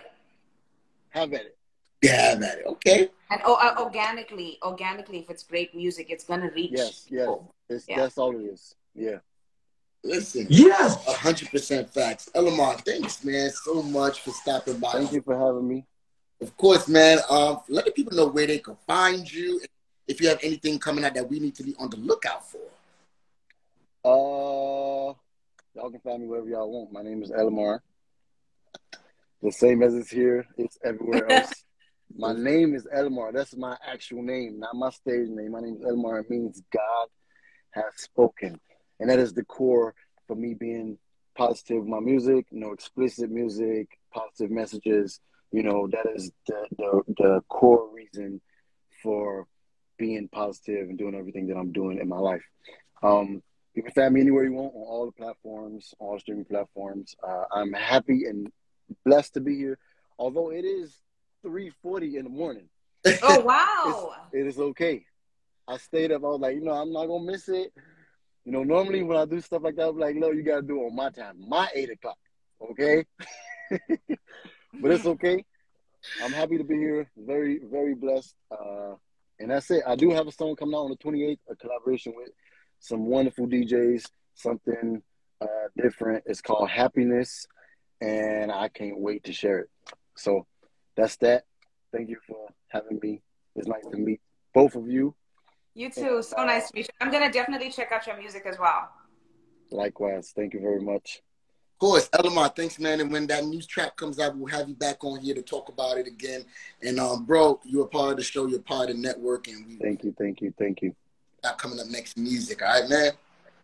have 1.10 1.34
at 1.34 1.42
it. 1.42 1.58
Yeah, 2.02 2.36
man. 2.36 2.58
Okay. 2.66 3.10
And 3.32 3.42
oh, 3.44 3.56
uh, 3.56 3.82
organically, 3.84 4.60
organically, 4.64 5.20
if 5.20 5.30
it's 5.30 5.44
great 5.44 5.74
music, 5.74 6.08
it's 6.10 6.24
gonna 6.24 6.52
reach. 6.54 6.72
Yes, 6.74 7.06
yes. 7.10 7.22
people. 7.22 7.54
It's, 7.70 7.88
Yeah. 7.88 7.98
That's 7.98 8.18
all 8.18 8.36
it 8.38 8.44
is. 8.44 8.76
Yeah. 8.94 9.18
Listen. 10.04 10.46
Yes. 10.50 11.06
A 11.08 11.14
hundred 11.14 11.50
percent 11.50 11.90
facts. 11.90 12.30
Elamar, 12.36 12.80
thanks, 12.86 13.24
man, 13.24 13.50
so 13.50 13.82
much 13.82 14.22
for 14.22 14.30
stopping 14.32 14.78
by. 14.80 14.92
Thank 14.92 15.12
you 15.14 15.22
for 15.22 15.38
having 15.38 15.68
me. 15.68 15.86
Of 16.40 16.56
course, 16.56 16.88
man. 16.88 17.18
Um, 17.30 17.62
let 17.68 17.86
the 17.86 17.92
people 17.92 18.16
know 18.16 18.28
where 18.28 18.46
they 18.46 18.60
can 18.60 18.78
find 18.86 19.30
you. 19.32 19.60
If 20.08 20.22
you 20.22 20.30
have 20.30 20.40
anything 20.44 20.78
coming 20.78 21.04
out 21.04 21.16
that 21.16 21.28
we 21.28 21.40
need 21.40 21.56
to 21.56 21.64
be 21.64 21.76
on 21.80 21.90
the 21.90 21.98
lookout 21.98 22.44
for. 22.48 22.62
Uh, 24.06 24.97
y'all 25.78 25.92
can 25.92 26.00
find 26.00 26.22
me 26.22 26.28
wherever 26.28 26.50
y'all 26.50 26.72
want. 26.72 26.92
My 26.92 27.04
name 27.04 27.22
is 27.22 27.30
Elamar. 27.30 27.80
The 29.44 29.52
same 29.52 29.84
as 29.84 29.94
it's 29.94 30.10
here, 30.10 30.48
it's 30.58 30.78
everywhere 30.84 31.30
else. 31.32 31.54
my 32.18 32.34
name 32.34 32.74
is 32.74 32.88
Elamar. 32.88 33.32
That's 33.32 33.56
my 33.56 33.78
actual 33.86 34.24
name, 34.24 34.60
not 34.60 34.76
my 34.76 34.90
stage 34.90 35.30
name. 35.30 35.52
My 35.52 35.60
name 35.62 35.78
is 35.80 35.86
Elamar. 35.86 36.22
It 36.22 36.32
means 36.32 36.64
God 36.74 37.08
has 37.72 37.94
spoken. 37.98 38.60
And 39.00 39.10
that 39.12 39.20
is 39.20 39.34
the 39.34 39.46
core 39.46 39.94
for 40.28 40.36
me 40.36 40.56
being 40.56 40.98
positive 41.38 41.86
my 41.86 42.00
music, 42.00 42.48
you 42.50 42.60
know, 42.60 42.72
explicit 42.72 43.30
music, 43.30 44.00
positive 44.12 44.50
messages. 44.50 45.20
You 45.52 45.62
know, 45.62 45.88
that 45.92 46.08
is 46.16 46.32
the, 46.48 46.66
the, 46.76 47.04
the 47.18 47.42
core 47.50 47.88
reason 47.94 48.42
for 49.04 49.46
being 50.00 50.28
positive 50.28 50.90
and 50.90 50.98
doing 50.98 51.14
everything 51.14 51.48
that 51.48 51.56
I'm 51.56 51.72
doing 51.72 52.00
in 52.00 52.10
my 52.10 52.18
life. 52.18 52.44
Um, 53.04 53.44
you 53.78 53.84
can 53.84 53.92
find 53.92 54.12
me 54.16 54.22
anywhere 54.22 54.44
you 54.44 54.54
want 54.54 54.74
on 54.74 54.82
all 54.82 55.06
the 55.06 55.12
platforms, 55.12 55.94
all 56.00 56.18
streaming 56.20 56.46
platforms. 56.46 57.16
Uh, 57.22 57.44
I'm 57.52 57.72
happy 57.74 58.26
and 58.26 58.52
blessed 59.06 59.36
to 59.36 59.40
be 59.40 59.56
here, 59.56 59.78
although 60.18 60.52
it 60.52 60.66
is 60.66 61.00
3:40 61.46 62.16
in 62.16 62.24
the 62.24 62.30
morning. 62.32 62.70
Oh 63.22 63.40
wow! 63.46 64.16
It 64.34 64.48
is 64.48 64.58
okay. 64.58 65.06
I 65.68 65.78
stayed 65.78 66.12
up. 66.12 66.24
I 66.24 66.28
was 66.28 66.42
like, 66.42 66.56
you 66.56 66.62
know, 66.62 66.72
I'm 66.72 66.92
not 66.92 67.06
gonna 67.06 67.24
miss 67.24 67.50
it. 67.50 67.72
You 68.46 68.52
know, 68.52 68.64
normally 68.64 69.04
when 69.04 69.16
I 69.16 69.26
do 69.26 69.40
stuff 69.42 69.62
like 69.62 69.76
that, 69.76 69.90
I'm 69.90 70.00
like, 70.00 70.16
no, 70.16 70.32
you 70.32 70.42
gotta 70.42 70.64
do 70.64 70.82
it 70.82 70.86
on 70.88 70.96
my 70.96 71.12
time, 71.12 71.36
my 71.48 71.70
eight 71.76 71.92
o'clock. 71.92 72.18
Okay, 72.72 73.06
but 73.70 74.92
it's 74.92 75.06
okay. 75.06 75.46
I'm 76.24 76.34
happy 76.34 76.58
to 76.58 76.64
be 76.64 76.78
here. 76.78 77.12
Very, 77.16 77.60
very 77.64 77.94
blessed. 77.94 78.34
Uh, 78.50 78.96
and 79.40 79.52
that's 79.52 79.70
it. 79.70 79.84
I 79.86 79.96
do 79.96 80.10
have 80.10 80.26
a 80.26 80.32
song 80.32 80.56
coming 80.56 80.74
out 80.74 80.86
on 80.86 80.90
the 80.90 80.98
28th, 80.98 81.38
a 81.48 81.56
collaboration 81.56 82.14
with 82.16 82.30
some 82.80 83.06
wonderful 83.06 83.48
DJs, 83.48 84.10
something 84.36 85.02
uh, 85.42 85.46
different. 85.82 86.24
It's 86.26 86.42
called 86.42 86.70
Happiness, 86.70 87.48
and 88.02 88.52
I 88.52 88.70
can't 88.70 89.00
wait 89.00 89.24
to 89.26 89.34
share 89.34 89.60
it. 89.60 89.70
So 90.16 90.46
that's 90.96 91.16
that. 91.18 91.46
Thank 91.92 92.10
you 92.10 92.18
for 92.28 92.48
having 92.70 93.00
me. 93.02 93.22
It's 93.56 93.68
nice 93.68 93.86
to 93.92 93.98
meet 93.98 94.22
both 94.54 94.76
of 94.76 94.90
you. 94.90 95.16
You 95.74 95.90
too. 95.90 96.22
So 96.24 96.44
nice 96.44 96.70
to 96.70 96.76
meet 96.76 96.88
you. 96.88 97.06
I'm 97.06 97.12
gonna 97.12 97.32
definitely 97.32 97.72
check 97.72 97.92
out 97.92 98.08
your 98.08 98.18
music 98.18 98.46
as 98.46 98.58
well. 98.60 98.90
Likewise. 99.72 100.34
Thank 100.36 100.54
you 100.54 100.60
very 100.60 100.82
much. 100.82 101.22
Of 101.78 101.80
course, 101.80 102.10
Elamar, 102.10 102.56
thanks, 102.56 102.80
man. 102.80 103.02
And 103.02 103.12
when 103.12 103.28
that 103.28 103.46
new 103.46 103.62
track 103.62 103.96
comes 103.96 104.20
out, 104.20 104.36
we'll 104.36 104.48
have 104.48 104.68
you 104.68 104.74
back 104.74 105.04
on 105.04 105.20
here 105.20 105.36
to 105.36 105.44
talk 105.44 105.70
about 105.70 106.00
it 106.00 106.08
again. 106.08 106.44
And 106.82 107.00
um, 107.00 107.26
bro, 107.26 107.60
you're 107.64 107.86
a 107.86 107.88
part 107.88 108.12
of 108.12 108.18
the 108.18 108.24
show, 108.24 108.48
you're 108.48 108.60
part 108.60 108.90
of 108.90 108.96
the 108.96 109.02
network, 109.04 109.48
and 109.48 109.68
we 109.68 109.78
Thank 109.78 110.04
you. 110.04 110.16
Thank 110.18 110.42
you. 110.42 110.52
Thank 110.58 110.82
you. 110.82 110.96
Got 111.48 111.58
coming 111.58 111.80
up 111.80 111.88
next 111.88 112.18
music. 112.18 112.62
All 112.62 112.68
right, 112.68 112.90
man. 112.90 113.12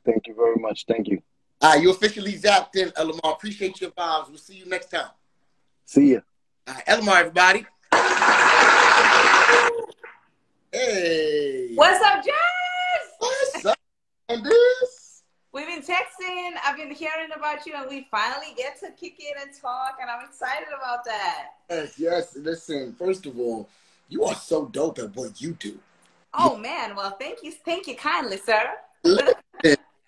Thank 0.06 0.28
you 0.28 0.34
very 0.36 0.56
much. 0.56 0.86
Thank 0.88 1.08
you. 1.08 1.22
All 1.62 1.74
right, 1.74 1.82
you 1.82 1.92
officially 1.92 2.34
zapped 2.34 2.76
in, 2.76 2.90
Elamar. 2.92 3.34
Appreciate 3.34 3.80
your 3.82 3.92
vibes. 3.92 4.30
We'll 4.30 4.38
see 4.38 4.56
you 4.56 4.66
next 4.66 4.90
time. 4.92 5.10
See 5.86 6.14
ya. 6.14 6.20
All 6.68 6.74
right, 6.76 6.86
Elamar, 6.86 7.20
everybody. 7.20 7.66
Hey. 10.72 11.76
What's 11.76 12.04
up, 12.04 12.24
Jess? 12.24 12.34
What's 13.20 13.66
up? 13.66 13.78
And 14.30 14.46
this? 14.46 15.24
We've 15.52 15.68
been 15.68 15.82
texting. 15.82 16.52
I've 16.66 16.78
been 16.78 16.92
hearing 16.92 17.30
about 17.36 17.66
you, 17.66 17.74
and 17.76 17.88
we 17.90 18.08
finally 18.10 18.54
get 18.58 18.80
to 18.80 18.92
kick 18.92 19.20
in 19.20 19.42
and 19.42 19.52
talk, 19.62 19.98
and 20.02 20.10
I'm 20.10 20.26
excited 20.26 20.70
about 20.76 21.06
that. 21.06 21.50
Yes, 21.70 22.00
yes. 22.00 22.36
Listen, 22.36 22.96
first 22.98 23.26
of 23.26 23.40
all, 23.40 23.70
you 24.10 24.24
are 24.24 24.36
so 24.36 24.66
dope 24.66 25.00
at 25.00 25.16
what 25.16 25.40
you 25.42 25.52
do. 25.54 25.78
Oh 26.34 26.58
man, 26.58 26.96
well, 26.96 27.16
thank 27.20 27.44
you, 27.44 27.52
thank 27.52 27.88
you 27.88 27.96
kindly, 27.96 28.38
sir. 28.38 28.72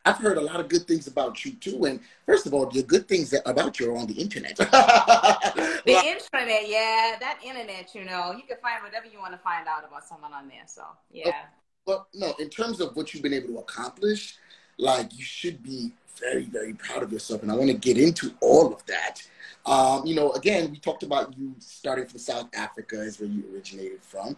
I've 0.08 0.18
heard 0.18 0.38
a 0.38 0.42
lot 0.42 0.60
of 0.60 0.70
good 0.70 0.88
things 0.88 1.08
about 1.08 1.44
you 1.44 1.54
too. 1.54 1.86
And 1.86 2.00
first 2.28 2.46
of 2.46 2.54
all, 2.54 2.68
the 2.68 2.84
good 2.84 3.08
things 3.08 3.32
that, 3.32 3.42
about 3.46 3.80
you 3.80 3.92
are 3.92 3.98
on 3.98 4.08
the 4.08 4.14
internet. 4.14 4.58
The 5.86 5.94
internet, 5.94 6.68
yeah, 6.68 7.16
that 7.20 7.40
internet, 7.46 7.94
you 7.94 8.06
know, 8.06 8.32
you 8.32 8.42
can 8.48 8.58
find 8.60 8.84
whatever 8.84 9.06
you 9.06 9.20
want 9.20 9.34
to 9.34 9.38
find 9.38 9.68
out 9.68 9.86
about 9.88 10.04
someone 10.08 10.34
on 10.34 10.48
there. 10.48 10.64
So, 10.66 10.82
yeah. 11.12 11.32
Oh, 11.32 11.44
but 11.86 12.08
no, 12.16 12.34
in 12.40 12.50
terms 12.50 12.82
of 12.82 12.96
what 12.96 13.14
you've 13.14 13.22
been 13.22 13.36
able 13.36 13.50
to 13.50 13.60
accomplish, 13.60 14.38
like 14.80 15.16
you 15.16 15.24
should 15.24 15.62
be 15.62 15.92
very, 16.20 16.44
very 16.46 16.74
proud 16.74 17.04
of 17.04 17.12
yourself. 17.12 17.44
And 17.44 17.52
I 17.52 17.56
want 17.56 17.70
to 17.70 17.78
get 17.78 17.98
into 17.98 18.34
all 18.42 18.74
of 18.74 18.86
that. 18.86 19.22
Um, 19.66 20.06
you 20.06 20.16
know, 20.16 20.32
again, 20.34 20.70
we 20.72 20.78
talked 20.78 21.04
about 21.04 21.36
you 21.38 21.56
starting 21.60 22.06
from 22.06 22.20
South 22.20 22.50
Africa, 22.54 23.02
is 23.02 23.20
where 23.20 23.30
you 23.30 23.44
originated 23.52 24.02
from. 24.02 24.36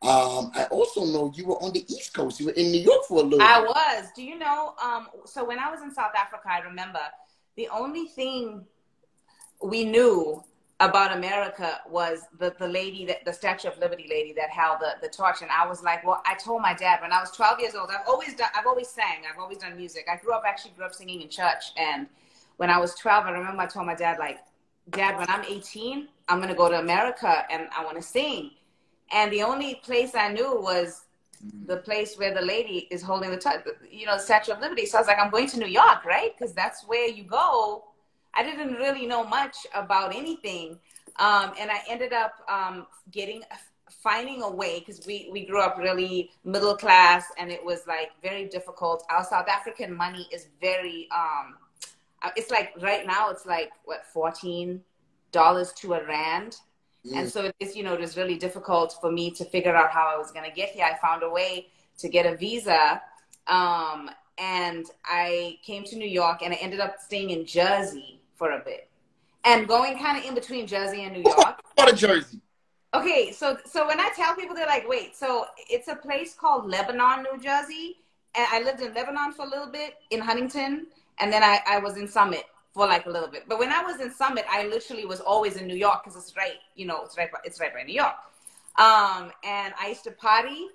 Um, 0.00 0.52
I 0.54 0.68
also 0.70 1.04
know 1.04 1.32
you 1.34 1.46
were 1.46 1.60
on 1.60 1.72
the 1.72 1.84
East 1.92 2.14
Coast. 2.14 2.38
You 2.38 2.46
were 2.46 2.52
in 2.52 2.70
New 2.70 2.80
York 2.80 3.04
for 3.08 3.20
a 3.20 3.22
little 3.24 3.42
I 3.42 3.60
bit. 3.60 3.68
was. 3.68 4.06
Do 4.14 4.22
you 4.22 4.38
know? 4.38 4.74
Um, 4.82 5.08
so 5.24 5.44
when 5.44 5.58
I 5.58 5.70
was 5.70 5.82
in 5.82 5.92
South 5.92 6.12
Africa, 6.16 6.48
I 6.48 6.60
remember 6.60 7.00
the 7.56 7.68
only 7.68 8.06
thing 8.06 8.64
we 9.60 9.84
knew 9.84 10.44
about 10.80 11.16
America 11.16 11.80
was 11.88 12.20
the, 12.38 12.54
the 12.58 12.68
lady 12.68 13.04
that 13.06 13.24
the 13.24 13.32
Statue 13.32 13.68
of 13.68 13.78
Liberty 13.78 14.06
lady 14.08 14.32
that 14.34 14.48
held 14.50 14.78
the, 14.80 14.94
the 15.02 15.08
torch. 15.08 15.42
And 15.42 15.50
I 15.50 15.66
was 15.66 15.82
like, 15.82 16.06
well, 16.06 16.22
I 16.24 16.34
told 16.34 16.62
my 16.62 16.72
dad 16.72 17.00
when 17.00 17.12
I 17.12 17.20
was 17.20 17.32
12 17.32 17.60
years 17.60 17.74
old, 17.74 17.90
I've 17.90 18.06
always 18.06 18.34
done, 18.34 18.48
I've 18.56 18.66
always 18.66 18.88
sang, 18.88 19.24
I've 19.30 19.40
always 19.40 19.58
done 19.58 19.76
music. 19.76 20.06
I 20.10 20.16
grew 20.16 20.32
up, 20.32 20.44
actually 20.46 20.72
grew 20.76 20.86
up 20.86 20.94
singing 20.94 21.20
in 21.20 21.28
church. 21.28 21.72
And 21.76 22.06
when 22.58 22.70
I 22.70 22.78
was 22.78 22.94
12, 22.94 23.26
I 23.26 23.30
remember 23.30 23.62
I 23.62 23.66
told 23.66 23.86
my 23.86 23.96
dad, 23.96 24.18
like, 24.20 24.38
dad, 24.90 25.18
when 25.18 25.28
I'm 25.28 25.44
18, 25.44 26.08
I'm 26.28 26.38
going 26.38 26.48
to 26.48 26.54
go 26.54 26.68
to 26.68 26.78
America 26.78 27.44
and 27.50 27.68
I 27.76 27.84
want 27.84 27.96
to 27.96 28.02
sing. 28.02 28.52
And 29.10 29.32
the 29.32 29.42
only 29.42 29.76
place 29.76 30.14
I 30.14 30.30
knew 30.32 30.60
was 30.60 31.06
the 31.66 31.78
place 31.78 32.16
where 32.16 32.32
the 32.32 32.42
lady 32.42 32.86
is 32.90 33.02
holding 33.02 33.30
the, 33.30 33.36
t- 33.36 33.50
you 33.90 34.06
know, 34.06 34.16
Statue 34.16 34.52
of 34.52 34.60
Liberty. 34.60 34.86
So 34.86 34.98
I 34.98 35.00
was 35.00 35.08
like, 35.08 35.18
I'm 35.18 35.30
going 35.30 35.48
to 35.48 35.58
New 35.58 35.66
York, 35.66 36.04
right? 36.04 36.36
Because 36.38 36.54
that's 36.54 36.84
where 36.86 37.08
you 37.08 37.24
go. 37.24 37.84
I 38.34 38.42
didn't 38.42 38.74
really 38.74 39.06
know 39.06 39.24
much 39.24 39.56
about 39.74 40.14
anything, 40.14 40.78
um, 41.16 41.52
and 41.58 41.70
I 41.70 41.80
ended 41.88 42.12
up 42.12 42.34
um, 42.48 42.86
getting 43.10 43.42
finding 44.02 44.42
a 44.42 44.50
way 44.50 44.80
because 44.80 45.06
we 45.06 45.28
we 45.32 45.44
grew 45.46 45.60
up 45.60 45.78
really 45.78 46.30
middle 46.44 46.76
class, 46.76 47.24
and 47.38 47.50
it 47.50 47.64
was 47.64 47.86
like 47.86 48.10
very 48.22 48.46
difficult. 48.46 49.04
Our 49.10 49.24
South 49.24 49.48
African 49.48 49.94
money 49.94 50.28
is 50.32 50.48
very. 50.60 51.08
Um, 51.14 51.56
it's 52.36 52.50
like 52.50 52.72
right 52.80 53.06
now 53.06 53.30
it's 53.30 53.46
like 53.46 53.70
what 53.84 54.04
fourteen 54.06 54.82
dollars 55.32 55.72
to 55.74 55.94
a 55.94 56.06
rand. 56.06 56.56
And 57.14 57.26
so 57.26 57.50
it's, 57.58 57.74
you 57.74 57.84
know, 57.84 57.94
it 57.94 58.00
was 58.00 58.18
really 58.18 58.36
difficult 58.36 58.98
for 59.00 59.10
me 59.10 59.30
to 59.30 59.44
figure 59.44 59.74
out 59.74 59.90
how 59.90 60.12
I 60.14 60.18
was 60.18 60.30
going 60.30 60.44
to 60.44 60.54
get 60.54 60.70
here. 60.70 60.84
I 60.84 60.98
found 60.98 61.22
a 61.22 61.30
way 61.30 61.68
to 61.98 62.08
get 62.08 62.26
a 62.26 62.36
visa. 62.36 63.00
Um, 63.46 64.10
and 64.36 64.84
I 65.04 65.58
came 65.62 65.84
to 65.84 65.96
New 65.96 66.08
York 66.08 66.42
and 66.42 66.52
I 66.52 66.56
ended 66.56 66.80
up 66.80 66.96
staying 67.00 67.30
in 67.30 67.46
Jersey 67.46 68.17
for 68.38 68.52
a 68.52 68.60
bit 68.60 68.88
and 69.44 69.66
going 69.68 69.98
kind 69.98 70.18
of 70.18 70.24
in 70.24 70.34
between 70.34 70.66
Jersey 70.66 71.04
and 71.04 71.14
New 71.14 71.22
York. 71.22 71.60
What 71.74 71.92
a 71.92 71.96
Jersey. 71.96 72.40
Okay, 72.94 73.32
so 73.32 73.58
so 73.66 73.86
when 73.86 74.00
I 74.00 74.10
tell 74.16 74.34
people, 74.34 74.54
they're 74.54 74.66
like, 74.66 74.88
"Wait, 74.88 75.14
so 75.14 75.46
it's 75.68 75.88
a 75.88 75.96
place 75.96 76.34
called 76.34 76.66
Lebanon, 76.66 77.24
New 77.30 77.38
Jersey," 77.40 77.98
and 78.34 78.46
I 78.50 78.62
lived 78.62 78.80
in 78.80 78.94
Lebanon 78.94 79.32
for 79.32 79.44
a 79.44 79.48
little 79.48 79.70
bit 79.70 79.96
in 80.10 80.20
Huntington, 80.20 80.86
and 81.18 81.32
then 81.32 81.42
I, 81.42 81.60
I 81.66 81.78
was 81.78 81.96
in 81.96 82.08
Summit 82.08 82.44
for 82.72 82.86
like 82.86 83.06
a 83.06 83.10
little 83.10 83.28
bit. 83.28 83.44
But 83.48 83.58
when 83.58 83.72
I 83.72 83.82
was 83.82 84.00
in 84.00 84.10
Summit, 84.10 84.44
I 84.48 84.66
literally 84.66 85.04
was 85.04 85.20
always 85.20 85.56
in 85.56 85.66
New 85.66 85.76
York 85.76 86.04
because 86.04 86.16
it's 86.16 86.36
right, 86.36 86.58
you 86.76 86.86
know, 86.86 87.04
it's 87.04 87.16
right, 87.18 87.30
by- 87.30 87.40
it's 87.44 87.60
right 87.60 87.74
by 87.74 87.82
New 87.82 87.94
York. 87.94 88.14
Um, 88.78 89.32
and 89.44 89.74
I 89.80 89.88
used 89.88 90.04
to 90.04 90.12
party 90.12 90.68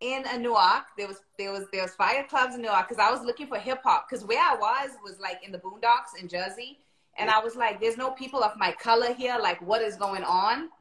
in 0.00 0.24
Newark. 0.42 0.86
There 0.96 1.06
was 1.06 1.20
there 1.38 1.52
was 1.52 1.66
there 1.72 1.82
was 1.82 1.94
fire 1.94 2.24
clubs 2.24 2.54
in 2.54 2.62
Newark 2.62 2.88
because 2.88 3.02
I 3.02 3.10
was 3.12 3.22
looking 3.22 3.46
for 3.46 3.58
hip 3.58 3.80
hop. 3.84 4.08
Because 4.08 4.24
where 4.24 4.40
I 4.40 4.56
was 4.56 4.90
was 5.04 5.20
like 5.20 5.40
in 5.44 5.52
the 5.52 5.58
boondocks 5.58 6.20
in 6.20 6.26
Jersey, 6.28 6.78
and 7.18 7.30
I 7.30 7.40
was 7.40 7.56
like, 7.56 7.80
"There's 7.80 7.96
no 7.96 8.10
people 8.10 8.42
of 8.42 8.56
my 8.56 8.72
color 8.72 9.12
here. 9.14 9.36
Like, 9.40 9.60
what 9.62 9.82
is 9.82 9.96
going 9.96 10.24
on?" 10.24 10.68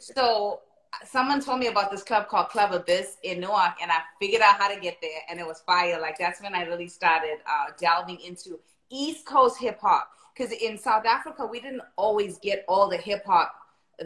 So 0.00 0.60
someone 1.04 1.40
told 1.42 1.58
me 1.58 1.66
about 1.66 1.90
this 1.90 2.02
club 2.02 2.28
called 2.28 2.48
Club 2.48 2.72
Abyss 2.72 3.18
in 3.22 3.40
Newark, 3.40 3.74
and 3.82 3.90
I 3.90 3.98
figured 4.20 4.40
out 4.40 4.54
how 4.56 4.72
to 4.72 4.80
get 4.80 4.98
there, 5.02 5.20
and 5.28 5.38
it 5.38 5.46
was 5.46 5.60
fire. 5.60 6.00
Like 6.00 6.18
that's 6.18 6.40
when 6.40 6.54
I 6.54 6.62
really 6.62 6.88
started 6.88 7.38
uh, 7.46 7.72
delving 7.78 8.20
into 8.20 8.58
East 8.90 9.26
Coast 9.26 9.58
hip 9.60 9.78
hop. 9.80 10.10
Because 10.34 10.52
in 10.52 10.76
South 10.76 11.06
Africa, 11.06 11.46
we 11.46 11.60
didn't 11.60 11.82
always 11.96 12.38
get 12.38 12.64
all 12.68 12.88
the 12.88 12.96
hip 12.96 13.24
hop 13.24 13.54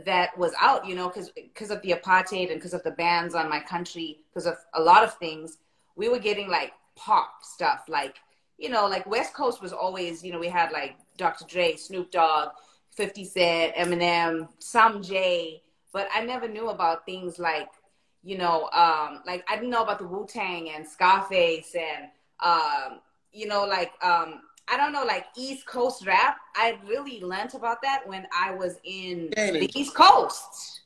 that 0.04 0.36
was 0.38 0.52
out, 0.60 0.86
you 0.86 0.94
know, 0.94 1.08
because 1.08 1.30
because 1.30 1.70
of 1.70 1.82
the 1.82 1.90
apartheid 1.90 2.50
and 2.50 2.60
because 2.60 2.74
of 2.74 2.82
the 2.84 2.92
bans 2.92 3.34
on 3.34 3.48
my 3.48 3.60
country, 3.60 4.20
because 4.30 4.46
of 4.46 4.56
a 4.74 4.80
lot 4.80 5.02
of 5.02 5.14
things, 5.14 5.58
we 5.96 6.08
were 6.08 6.18
getting 6.18 6.48
like 6.48 6.72
pop 6.94 7.42
stuff, 7.42 7.84
like 7.88 8.16
you 8.60 8.68
know, 8.68 8.86
like 8.86 9.06
West 9.06 9.32
Coast 9.32 9.62
was 9.62 9.72
always, 9.72 10.22
you 10.22 10.32
know, 10.32 10.38
we 10.38 10.48
had 10.48 10.70
like 10.70 10.96
Dr. 11.16 11.46
Dre, 11.46 11.76
Snoop 11.76 12.10
Dogg, 12.10 12.50
50 12.90 13.24
Cent, 13.24 13.74
Eminem, 13.74 14.48
some 14.58 15.02
Jay, 15.02 15.62
but 15.92 16.08
I 16.14 16.22
never 16.22 16.46
knew 16.46 16.68
about 16.68 17.06
things 17.06 17.38
like, 17.38 17.70
you 18.22 18.36
know, 18.36 18.68
um, 18.72 19.22
like 19.26 19.42
I 19.48 19.56
didn't 19.56 19.70
know 19.70 19.82
about 19.82 19.98
the 19.98 20.06
Wu 20.06 20.26
Tang 20.28 20.70
and 20.70 20.86
Scarface 20.86 21.74
and, 21.74 22.08
um, 22.40 23.00
you 23.32 23.46
know, 23.46 23.64
like, 23.64 23.92
um, 24.04 24.42
I 24.68 24.76
don't 24.76 24.92
know, 24.92 25.04
like 25.04 25.26
East 25.36 25.66
Coast 25.66 26.06
rap. 26.06 26.36
I 26.54 26.78
really 26.86 27.20
learned 27.20 27.54
about 27.54 27.80
that 27.82 28.06
when 28.06 28.26
I 28.36 28.52
was 28.52 28.76
in 28.84 29.30
the 29.36 29.70
East 29.74 29.94
Coast. 29.94 30.82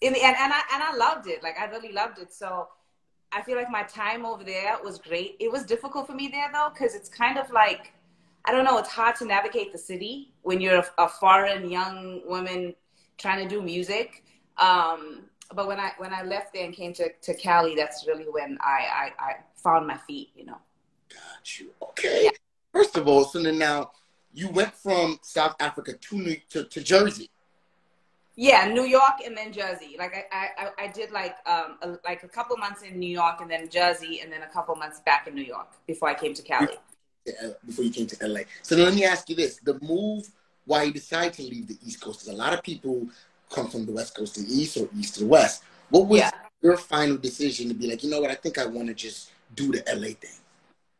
In 0.00 0.14
the, 0.14 0.24
and, 0.24 0.36
and 0.36 0.52
I 0.52 0.60
and 0.74 0.82
I 0.82 0.96
loved 0.96 1.28
it. 1.28 1.42
Like 1.42 1.54
I 1.58 1.66
really 1.66 1.92
loved 1.92 2.18
it. 2.18 2.32
So 2.32 2.68
I 3.34 3.42
feel 3.42 3.56
like 3.56 3.70
my 3.70 3.82
time 3.82 4.24
over 4.24 4.44
there 4.44 4.76
was 4.82 4.98
great. 4.98 5.36
It 5.40 5.50
was 5.50 5.64
difficult 5.64 6.06
for 6.06 6.14
me 6.14 6.28
there 6.28 6.50
though, 6.52 6.70
because 6.72 6.94
it's 6.94 7.08
kind 7.08 7.38
of 7.38 7.50
like 7.50 7.92
I 8.46 8.52
don't 8.52 8.64
know, 8.64 8.76
it's 8.78 8.90
hard 8.90 9.16
to 9.16 9.24
navigate 9.24 9.72
the 9.72 9.78
city 9.78 10.32
when 10.42 10.60
you're 10.60 10.76
a, 10.76 10.86
a 10.98 11.08
foreign 11.08 11.70
young 11.70 12.20
woman 12.26 12.74
trying 13.16 13.46
to 13.46 13.54
do 13.54 13.62
music. 13.62 14.22
Um, 14.58 15.22
but 15.54 15.66
when 15.66 15.80
I 15.80 15.92
when 15.98 16.12
I 16.12 16.22
left 16.22 16.52
there 16.52 16.64
and 16.64 16.74
came 16.74 16.92
to, 16.94 17.10
to 17.22 17.34
Cali, 17.34 17.74
that's 17.74 18.06
really 18.06 18.24
when 18.24 18.58
I, 18.60 19.10
I, 19.18 19.24
I 19.24 19.32
found 19.56 19.86
my 19.86 19.96
feet, 19.96 20.30
you 20.34 20.44
know. 20.44 20.58
Got 21.08 21.58
you. 21.58 21.70
Okay. 21.82 22.24
Yeah. 22.24 22.30
First 22.72 22.96
of 22.96 23.08
all, 23.08 23.24
so 23.24 23.40
now 23.40 23.92
you 24.32 24.48
went 24.48 24.74
from 24.74 25.18
South 25.22 25.54
Africa 25.60 25.94
to 25.94 26.18
New, 26.18 26.36
to, 26.50 26.64
to 26.64 26.82
Jersey. 26.82 27.30
Yeah, 28.36 28.66
New 28.66 28.82
York 28.82 29.20
and 29.24 29.36
then 29.36 29.52
Jersey. 29.52 29.96
Like 29.98 30.26
I, 30.32 30.48
I, 30.58 30.84
I 30.84 30.86
did 30.88 31.12
like 31.12 31.36
um 31.46 31.78
a, 31.82 31.98
like 32.04 32.24
a 32.24 32.28
couple 32.28 32.56
months 32.56 32.82
in 32.82 32.98
New 32.98 33.10
York 33.10 33.40
and 33.40 33.50
then 33.50 33.68
Jersey 33.68 34.20
and 34.20 34.32
then 34.32 34.42
a 34.42 34.48
couple 34.48 34.74
months 34.74 35.00
back 35.00 35.28
in 35.28 35.34
New 35.34 35.44
York 35.44 35.68
before 35.86 36.08
I 36.08 36.14
came 36.14 36.34
to 36.34 36.42
Cali. 36.42 36.76
Before 37.66 37.84
you 37.84 37.90
came 37.90 38.06
to 38.06 38.26
LA. 38.26 38.40
So 38.62 38.76
let 38.76 38.94
me 38.94 39.04
ask 39.04 39.28
you 39.30 39.36
this: 39.36 39.58
the 39.64 39.78
move, 39.80 40.28
why 40.66 40.82
you 40.82 40.92
decided 40.92 41.32
to 41.34 41.42
leave 41.42 41.68
the 41.68 41.78
East 41.86 42.00
Coast? 42.00 42.20
Because 42.20 42.34
a 42.34 42.36
lot 42.36 42.52
of 42.52 42.62
people 42.62 43.06
come 43.50 43.68
from 43.68 43.86
the 43.86 43.92
West 43.92 44.16
Coast 44.16 44.34
to 44.34 44.42
the 44.42 44.52
East 44.52 44.76
or 44.76 44.88
East 44.96 45.14
to 45.14 45.20
the 45.20 45.26
West. 45.26 45.62
What 45.90 46.06
was 46.06 46.18
yeah. 46.18 46.30
your 46.60 46.76
final 46.76 47.16
decision 47.16 47.68
to 47.68 47.74
be 47.74 47.88
like? 47.88 48.02
You 48.02 48.10
know 48.10 48.20
what? 48.20 48.30
I 48.30 48.34
think 48.34 48.58
I 48.58 48.66
want 48.66 48.88
to 48.88 48.94
just 48.94 49.30
do 49.54 49.72
the 49.72 49.82
LA 49.94 50.08
thing. 50.08 50.38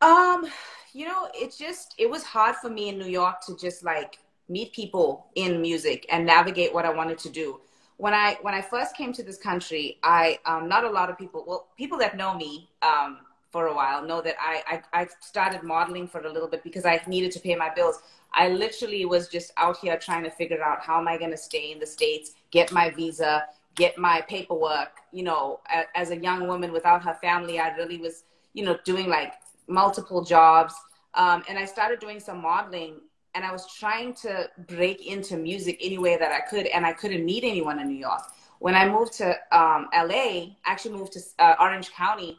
Um, 0.00 0.46
you 0.92 1.06
know, 1.06 1.28
it 1.34 1.54
just 1.58 1.94
it 1.98 2.08
was 2.08 2.22
hard 2.22 2.56
for 2.56 2.70
me 2.70 2.88
in 2.88 2.98
New 2.98 3.08
York 3.08 3.40
to 3.46 3.56
just 3.56 3.84
like 3.84 4.18
meet 4.48 4.72
people 4.72 5.26
in 5.34 5.60
music 5.60 6.06
and 6.10 6.26
navigate 6.26 6.72
what 6.72 6.84
I 6.84 6.90
wanted 6.90 7.18
to 7.18 7.30
do. 7.30 7.60
When 7.96 8.12
I 8.12 8.36
when 8.42 8.54
I 8.54 8.60
first 8.60 8.96
came 8.96 9.12
to 9.12 9.22
this 9.22 9.38
country, 9.38 9.98
I 10.02 10.38
um, 10.46 10.68
not 10.68 10.84
a 10.84 10.90
lot 10.90 11.10
of 11.10 11.18
people. 11.18 11.44
Well, 11.46 11.68
people 11.76 11.98
that 11.98 12.16
know 12.16 12.34
me 12.34 12.68
um, 12.82 13.18
for 13.50 13.68
a 13.68 13.74
while 13.74 14.04
know 14.04 14.20
that 14.20 14.34
I, 14.40 14.82
I 14.92 15.02
I 15.02 15.08
started 15.20 15.62
modeling 15.62 16.08
for 16.08 16.20
a 16.20 16.32
little 16.32 16.48
bit 16.48 16.64
because 16.64 16.84
I 16.84 17.00
needed 17.06 17.30
to 17.32 17.40
pay 17.40 17.54
my 17.54 17.72
bills. 17.72 18.00
I 18.32 18.48
literally 18.48 19.04
was 19.04 19.28
just 19.28 19.52
out 19.56 19.76
here 19.76 19.96
trying 19.96 20.24
to 20.24 20.30
figure 20.30 20.62
out 20.62 20.80
how 20.80 20.98
am 20.98 21.06
I 21.06 21.16
going 21.16 21.30
to 21.30 21.36
stay 21.36 21.70
in 21.70 21.78
the 21.78 21.86
states, 21.86 22.32
get 22.50 22.72
my 22.72 22.90
visa, 22.90 23.44
get 23.76 23.96
my 23.96 24.22
paperwork. 24.22 24.98
You 25.12 25.22
know, 25.22 25.60
as 25.94 26.10
a 26.10 26.16
young 26.16 26.48
woman 26.48 26.72
without 26.72 27.04
her 27.04 27.14
family, 27.14 27.60
I 27.60 27.68
really 27.76 27.98
was 27.98 28.24
you 28.54 28.64
know 28.64 28.76
doing 28.84 29.08
like 29.08 29.34
multiple 29.68 30.24
jobs. 30.24 30.74
Um, 31.14 31.44
and 31.48 31.56
I 31.56 31.64
started 31.64 32.00
doing 32.00 32.18
some 32.18 32.42
modeling 32.42 32.96
and 33.34 33.44
I 33.44 33.52
was 33.52 33.66
trying 33.72 34.14
to 34.14 34.48
break 34.66 35.06
into 35.06 35.36
music 35.36 35.78
any 35.80 35.98
way 35.98 36.16
that 36.16 36.32
I 36.32 36.40
could. 36.40 36.66
And 36.66 36.86
I 36.86 36.92
couldn't 36.92 37.24
meet 37.24 37.44
anyone 37.44 37.80
in 37.80 37.88
New 37.88 37.98
York. 37.98 38.22
When 38.60 38.74
I 38.74 38.88
moved 38.88 39.14
to 39.14 39.30
um, 39.52 39.88
LA, 39.92 40.14
I 40.14 40.56
actually 40.64 40.96
moved 40.96 41.12
to 41.14 41.20
uh, 41.38 41.56
Orange 41.60 41.90
County. 41.92 42.38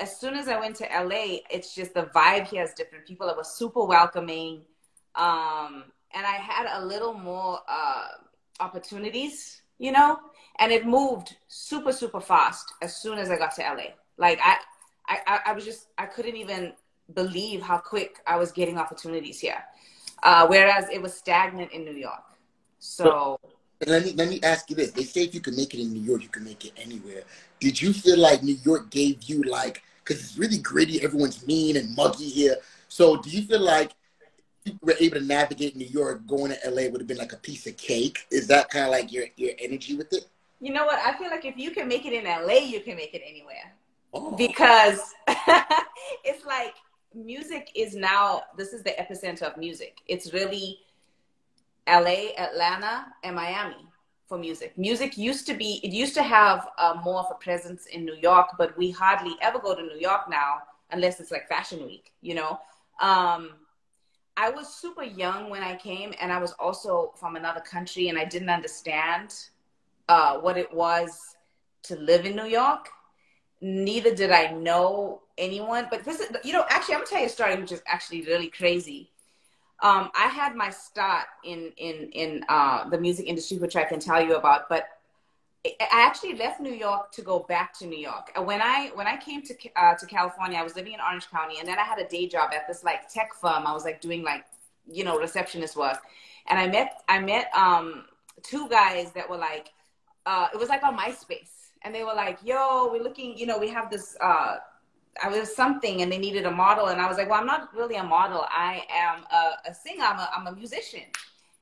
As 0.00 0.18
soon 0.18 0.34
as 0.34 0.48
I 0.48 0.58
went 0.58 0.76
to 0.76 0.84
LA, 0.84 1.38
it's 1.50 1.74
just 1.74 1.94
the 1.94 2.04
vibe 2.14 2.46
here 2.46 2.62
is 2.62 2.72
different. 2.72 3.06
People 3.06 3.26
that 3.26 3.36
were 3.36 3.44
super 3.44 3.84
welcoming. 3.84 4.62
Um, 5.14 5.84
and 6.14 6.26
I 6.26 6.36
had 6.40 6.66
a 6.80 6.84
little 6.84 7.12
more 7.14 7.60
uh, 7.68 8.08
opportunities, 8.60 9.60
you 9.78 9.92
know, 9.92 10.18
and 10.58 10.72
it 10.72 10.86
moved 10.86 11.36
super, 11.48 11.92
super 11.92 12.20
fast 12.20 12.72
as 12.82 12.96
soon 12.96 13.18
as 13.18 13.30
I 13.30 13.36
got 13.36 13.54
to 13.56 13.62
LA. 13.62 13.94
Like 14.16 14.40
I, 14.42 14.56
I, 15.08 15.40
I 15.46 15.52
was 15.52 15.64
just 15.64 15.88
I 15.98 16.06
couldn't 16.06 16.36
even 16.36 16.72
believe 17.14 17.62
how 17.62 17.78
quick 17.78 18.18
I 18.26 18.36
was 18.36 18.52
getting 18.52 18.78
opportunities 18.78 19.40
here, 19.40 19.62
uh, 20.22 20.46
whereas 20.46 20.88
it 20.90 21.00
was 21.00 21.14
stagnant 21.14 21.72
in 21.72 21.84
New 21.84 21.94
York. 21.94 22.24
So. 22.78 23.38
let 23.86 24.04
me 24.04 24.12
let 24.12 24.28
me 24.28 24.40
ask 24.42 24.70
you 24.70 24.76
this: 24.76 24.90
They 24.92 25.04
say 25.04 25.24
if 25.24 25.34
you 25.34 25.40
can 25.40 25.56
make 25.56 25.74
it 25.74 25.80
in 25.80 25.92
New 25.92 26.00
York, 26.00 26.22
you 26.22 26.28
can 26.28 26.44
make 26.44 26.64
it 26.64 26.72
anywhere. 26.76 27.22
Did 27.60 27.80
you 27.80 27.92
feel 27.92 28.18
like 28.18 28.42
New 28.42 28.58
York 28.64 28.90
gave 28.90 29.22
you 29.24 29.42
like 29.42 29.82
because 30.06 30.22
it's 30.22 30.38
really 30.38 30.58
gritty, 30.58 31.02
everyone's 31.02 31.46
mean 31.46 31.76
and 31.76 31.94
muggy 31.96 32.28
here. 32.28 32.56
So 32.88 33.16
do 33.16 33.28
you 33.28 33.42
feel 33.42 33.60
like 33.60 33.92
you 34.64 34.78
were 34.82 34.94
able 35.00 35.18
to 35.18 35.24
navigate 35.24 35.76
New 35.76 35.86
York, 35.86 36.26
going 36.26 36.52
to 36.52 36.70
LA 36.70 36.88
would 36.88 37.00
have 37.00 37.08
been 37.08 37.16
like 37.16 37.32
a 37.32 37.38
piece 37.38 37.66
of 37.66 37.76
cake? 37.76 38.26
Is 38.30 38.46
that 38.48 38.70
kind 38.70 38.84
of 38.84 38.92
like 38.92 39.12
your 39.12 39.26
your 39.36 39.52
energy 39.58 39.96
with 39.96 40.12
it? 40.12 40.26
You 40.60 40.72
know 40.72 40.86
what? 40.86 40.98
I 40.98 41.16
feel 41.18 41.30
like 41.30 41.44
if 41.44 41.56
you 41.56 41.70
can 41.70 41.88
make 41.88 42.06
it 42.06 42.12
in 42.12 42.24
LA, 42.24 42.60
you 42.66 42.80
can 42.80 42.96
make 42.96 43.14
it 43.14 43.22
anywhere. 43.26 43.74
Oh. 44.14 44.34
Because 44.36 45.00
it's 46.24 46.44
like 46.46 46.74
music 47.14 47.70
is 47.74 47.94
now, 47.94 48.42
this 48.56 48.72
is 48.72 48.82
the 48.82 48.90
epicenter 48.90 49.42
of 49.42 49.56
music. 49.56 49.98
It's 50.06 50.32
really 50.32 50.80
LA, 51.88 52.32
Atlanta, 52.36 53.06
and 53.24 53.36
Miami 53.36 53.88
for 54.26 54.38
music. 54.38 54.76
Music 54.76 55.16
used 55.16 55.46
to 55.46 55.54
be, 55.54 55.80
it 55.82 55.92
used 55.92 56.14
to 56.14 56.22
have 56.22 56.68
uh, 56.78 56.94
more 57.04 57.20
of 57.20 57.26
a 57.30 57.34
presence 57.34 57.86
in 57.86 58.04
New 58.04 58.16
York, 58.16 58.48
but 58.58 58.76
we 58.76 58.90
hardly 58.90 59.36
ever 59.40 59.58
go 59.58 59.74
to 59.74 59.82
New 59.82 59.98
York 59.98 60.28
now 60.28 60.58
unless 60.90 61.20
it's 61.20 61.30
like 61.30 61.48
Fashion 61.48 61.84
Week, 61.86 62.12
you 62.20 62.34
know? 62.34 62.60
Um, 63.00 63.50
I 64.36 64.50
was 64.50 64.74
super 64.74 65.02
young 65.02 65.48
when 65.48 65.62
I 65.62 65.76
came, 65.76 66.12
and 66.20 66.30
I 66.30 66.38
was 66.38 66.52
also 66.52 67.14
from 67.18 67.36
another 67.36 67.60
country, 67.60 68.08
and 68.08 68.18
I 68.18 68.24
didn't 68.26 68.50
understand 68.50 69.34
uh, 70.08 70.38
what 70.38 70.58
it 70.58 70.72
was 70.72 71.36
to 71.84 71.96
live 71.96 72.26
in 72.26 72.36
New 72.36 72.46
York 72.46 72.90
neither 73.60 74.14
did 74.14 74.30
I 74.30 74.52
know 74.52 75.22
anyone. 75.38 75.88
But 75.90 76.04
this 76.04 76.20
is, 76.20 76.28
you 76.44 76.52
know, 76.52 76.64
actually, 76.68 76.94
I'm 76.94 77.00
gonna 77.00 77.10
tell 77.10 77.20
you 77.20 77.26
a 77.26 77.30
story 77.30 77.56
which 77.56 77.72
is 77.72 77.82
actually 77.86 78.22
really 78.22 78.48
crazy. 78.48 79.10
Um, 79.82 80.10
I 80.14 80.28
had 80.28 80.54
my 80.54 80.70
start 80.70 81.26
in 81.44 81.72
in 81.76 82.10
in 82.12 82.44
uh, 82.48 82.88
the 82.88 82.98
music 82.98 83.26
industry, 83.26 83.58
which 83.58 83.76
I 83.76 83.84
can 83.84 84.00
tell 84.00 84.22
you 84.24 84.36
about. 84.36 84.68
But 84.68 84.88
I 85.64 85.88
actually 85.90 86.34
left 86.34 86.60
New 86.60 86.72
York 86.72 87.12
to 87.12 87.22
go 87.22 87.40
back 87.40 87.76
to 87.78 87.86
New 87.86 87.98
York. 87.98 88.30
When 88.44 88.62
I 88.62 88.90
when 88.94 89.06
I 89.06 89.16
came 89.16 89.42
to 89.42 89.54
uh, 89.76 89.94
to 89.94 90.06
California, 90.06 90.58
I 90.58 90.62
was 90.62 90.76
living 90.76 90.92
in 90.92 91.00
Orange 91.00 91.28
County, 91.30 91.58
and 91.58 91.68
then 91.68 91.78
I 91.78 91.82
had 91.82 91.98
a 91.98 92.08
day 92.08 92.26
job 92.26 92.50
at 92.54 92.66
this 92.68 92.84
like 92.84 93.08
tech 93.08 93.34
firm. 93.34 93.66
I 93.66 93.72
was 93.72 93.84
like 93.84 94.00
doing 94.00 94.22
like 94.22 94.44
you 94.90 95.04
know 95.04 95.18
receptionist 95.18 95.76
work, 95.76 95.98
and 96.46 96.58
I 96.58 96.68
met 96.68 97.02
I 97.08 97.18
met 97.20 97.50
um, 97.54 98.06
two 98.42 98.68
guys 98.68 99.12
that 99.12 99.28
were 99.28 99.36
like 99.36 99.72
uh, 100.24 100.48
it 100.52 100.58
was 100.58 100.68
like 100.68 100.82
on 100.82 100.96
MySpace 100.96 101.56
and 101.86 101.94
they 101.94 102.02
were 102.02 102.14
like, 102.14 102.38
"Yo, 102.44 102.90
we're 102.90 103.02
looking. 103.02 103.38
You 103.38 103.46
know, 103.46 103.58
we 103.58 103.68
have 103.68 103.90
this. 103.90 104.16
Uh, 104.20 104.56
I 105.22 105.28
was 105.28 105.54
something, 105.54 106.02
and 106.02 106.10
they 106.10 106.18
needed 106.18 106.46
a 106.46 106.50
model, 106.50 106.86
and 106.86 107.00
I 107.00 107.08
was 107.08 107.16
like, 107.16 107.28
"Well, 107.28 107.40
I'm 107.40 107.46
not 107.46 107.74
really 107.74 107.96
a 107.96 108.02
model. 108.02 108.44
I 108.50 108.84
am 108.90 109.24
a, 109.30 109.70
a 109.70 109.74
singer. 109.74 110.04
I'm 110.04 110.18
a, 110.18 110.30
I'm 110.36 110.46
a 110.46 110.52
musician." 110.52 111.02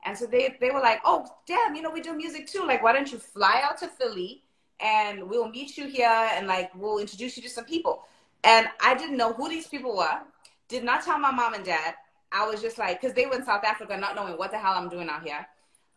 And 0.05 0.17
so 0.17 0.25
they 0.25 0.55
they 0.59 0.71
were 0.71 0.79
like, 0.79 1.01
"Oh, 1.05 1.25
damn, 1.47 1.75
you 1.75 1.81
know, 1.81 1.91
we 1.91 2.01
do 2.01 2.13
music 2.13 2.47
too. 2.47 2.65
Like, 2.65 2.83
why 2.83 2.93
don't 2.93 3.11
you 3.11 3.17
fly 3.17 3.61
out 3.63 3.77
to 3.79 3.87
Philly, 3.87 4.43
and 4.79 5.29
we'll 5.29 5.49
meet 5.49 5.77
you 5.77 5.87
here, 5.87 6.29
and 6.35 6.47
like 6.47 6.73
we'll 6.75 6.99
introduce 6.99 7.37
you 7.37 7.43
to 7.43 7.49
some 7.49 7.65
people." 7.65 8.03
And 8.43 8.67
I 8.81 8.93
didn't 8.93 9.17
know 9.17 9.33
who 9.33 9.49
these 9.49 9.67
people 9.67 9.97
were. 9.97 10.19
Did 10.67 10.83
not 10.83 11.03
tell 11.03 11.17
my 11.17 11.31
mom 11.31 11.55
and 11.55 11.65
dad. 11.65 11.95
I 12.31 12.47
was 12.47 12.61
just 12.61 12.77
like, 12.77 13.01
because 13.01 13.15
they 13.15 13.25
were 13.25 13.35
in 13.35 13.45
South 13.45 13.63
Africa, 13.63 13.97
not 13.97 14.15
knowing 14.15 14.37
what 14.37 14.51
the 14.51 14.57
hell 14.57 14.73
I'm 14.73 14.89
doing 14.89 15.09
out 15.09 15.23
here. 15.23 15.47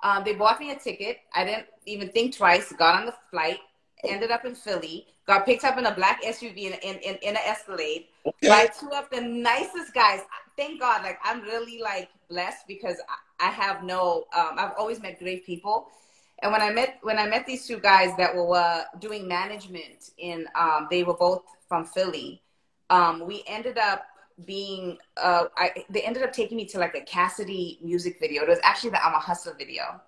Um, 0.02 0.22
they 0.24 0.34
bought 0.34 0.60
me 0.60 0.70
a 0.70 0.76
ticket. 0.76 1.18
I 1.34 1.44
didn't 1.44 1.66
even 1.84 2.08
think 2.10 2.36
twice. 2.36 2.72
Got 2.72 3.00
on 3.00 3.06
the 3.06 3.14
flight 3.30 3.58
ended 4.04 4.30
up 4.30 4.44
in 4.44 4.54
Philly, 4.54 5.06
got 5.26 5.44
picked 5.44 5.64
up 5.64 5.78
in 5.78 5.86
a 5.86 5.94
black 5.94 6.22
SUV 6.22 6.56
in, 6.56 6.72
in, 6.74 6.96
in, 6.96 7.16
in 7.16 7.36
an 7.36 7.42
Escalade 7.46 8.06
okay. 8.26 8.48
by 8.48 8.66
two 8.66 8.90
of 8.90 9.08
the 9.10 9.20
nicest 9.20 9.94
guys. 9.94 10.20
Thank 10.56 10.80
God, 10.80 11.02
like 11.02 11.18
I'm 11.22 11.42
really 11.42 11.80
like 11.80 12.08
blessed 12.28 12.66
because 12.66 12.96
I, 13.40 13.48
I 13.48 13.50
have 13.50 13.84
no, 13.84 14.26
um, 14.36 14.54
I've 14.56 14.72
always 14.78 15.00
met 15.00 15.18
great 15.18 15.46
people. 15.46 15.88
And 16.40 16.52
when 16.52 16.60
I 16.60 16.70
met 16.70 16.98
when 17.02 17.18
I 17.18 17.26
met 17.26 17.46
these 17.46 17.66
two 17.66 17.80
guys 17.80 18.16
that 18.16 18.34
were 18.34 18.54
uh, 18.54 18.82
doing 19.00 19.26
management 19.26 20.10
in, 20.18 20.46
um, 20.54 20.86
they 20.88 21.02
were 21.02 21.16
both 21.16 21.42
from 21.68 21.84
Philly. 21.84 22.42
Um, 22.90 23.26
we 23.26 23.42
ended 23.46 23.76
up 23.76 24.06
being, 24.46 24.98
uh, 25.16 25.46
I, 25.56 25.84
they 25.90 26.02
ended 26.02 26.22
up 26.22 26.32
taking 26.32 26.56
me 26.56 26.64
to 26.66 26.78
like 26.78 26.94
a 26.94 27.00
Cassidy 27.00 27.80
music 27.82 28.18
video. 28.20 28.42
It 28.44 28.48
was 28.48 28.60
actually 28.62 28.90
the 28.90 29.04
I'm 29.04 29.14
a 29.14 29.18
Hustler 29.18 29.54
video, 29.58 30.00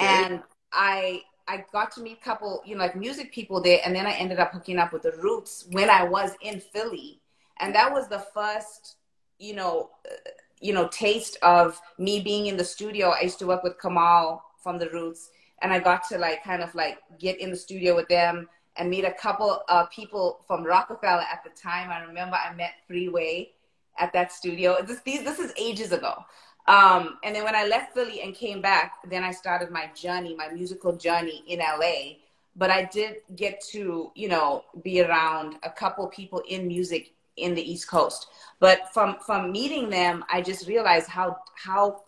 okay. 0.00 0.24
and 0.24 0.42
I 0.72 1.22
I 1.48 1.64
got 1.72 1.90
to 1.92 2.02
meet 2.02 2.18
a 2.20 2.24
couple, 2.24 2.62
you 2.66 2.76
know, 2.76 2.82
like 2.82 2.94
music 2.94 3.32
people 3.32 3.60
there, 3.60 3.80
and 3.84 3.96
then 3.96 4.06
I 4.06 4.12
ended 4.12 4.38
up 4.38 4.52
hooking 4.52 4.78
up 4.78 4.92
with 4.92 5.02
the 5.02 5.12
Roots 5.12 5.66
when 5.72 5.88
I 5.88 6.04
was 6.04 6.32
in 6.42 6.60
Philly, 6.60 7.20
and 7.58 7.74
that 7.74 7.90
was 7.92 8.06
the 8.08 8.24
first, 8.34 8.96
you 9.38 9.54
know, 9.54 9.90
uh, 10.06 10.30
you 10.60 10.72
know, 10.72 10.88
taste 10.88 11.38
of 11.42 11.80
me 11.98 12.20
being 12.20 12.46
in 12.46 12.56
the 12.56 12.64
studio. 12.64 13.08
I 13.08 13.22
used 13.22 13.38
to 13.38 13.46
work 13.46 13.62
with 13.62 13.80
Kamal 13.80 14.44
from 14.62 14.78
the 14.78 14.90
Roots, 14.90 15.30
and 15.62 15.72
I 15.72 15.78
got 15.78 16.06
to 16.10 16.18
like 16.18 16.44
kind 16.44 16.62
of 16.62 16.74
like 16.74 16.98
get 17.18 17.40
in 17.40 17.50
the 17.50 17.56
studio 17.56 17.96
with 17.96 18.08
them 18.08 18.48
and 18.76 18.90
meet 18.90 19.04
a 19.04 19.12
couple 19.12 19.62
of 19.68 19.90
people 19.90 20.44
from 20.46 20.64
Roc-A-Fella 20.64 21.26
at 21.32 21.42
the 21.42 21.50
time. 21.50 21.90
I 21.90 22.00
remember 22.00 22.36
I 22.36 22.54
met 22.54 22.74
Freeway 22.86 23.50
at 23.98 24.12
that 24.12 24.32
studio. 24.32 24.82
This 24.82 25.00
these 25.00 25.24
this 25.24 25.38
is 25.38 25.52
ages 25.58 25.92
ago. 25.92 26.24
Um, 26.68 27.16
and 27.24 27.34
then 27.34 27.44
when 27.44 27.56
I 27.56 27.66
left 27.66 27.94
Philly 27.94 28.20
and 28.20 28.34
came 28.34 28.60
back, 28.60 28.98
then 29.08 29.24
I 29.24 29.32
started 29.32 29.70
my 29.70 29.90
journey, 29.94 30.36
my 30.36 30.48
musical 30.48 30.94
journey 30.94 31.42
in 31.48 31.60
LA. 31.60 32.18
But 32.56 32.70
I 32.70 32.84
did 32.84 33.22
get 33.36 33.62
to, 33.70 34.12
you 34.14 34.28
know, 34.28 34.64
be 34.82 35.00
around 35.00 35.56
a 35.62 35.70
couple 35.70 36.06
people 36.08 36.42
in 36.46 36.68
music 36.68 37.14
in 37.36 37.54
the 37.54 37.62
East 37.62 37.88
Coast. 37.88 38.26
But 38.60 38.92
from 38.92 39.16
from 39.24 39.50
meeting 39.50 39.88
them, 39.88 40.24
I 40.30 40.42
just 40.42 40.68
realized 40.68 41.08
how 41.08 41.38
how 41.54 42.02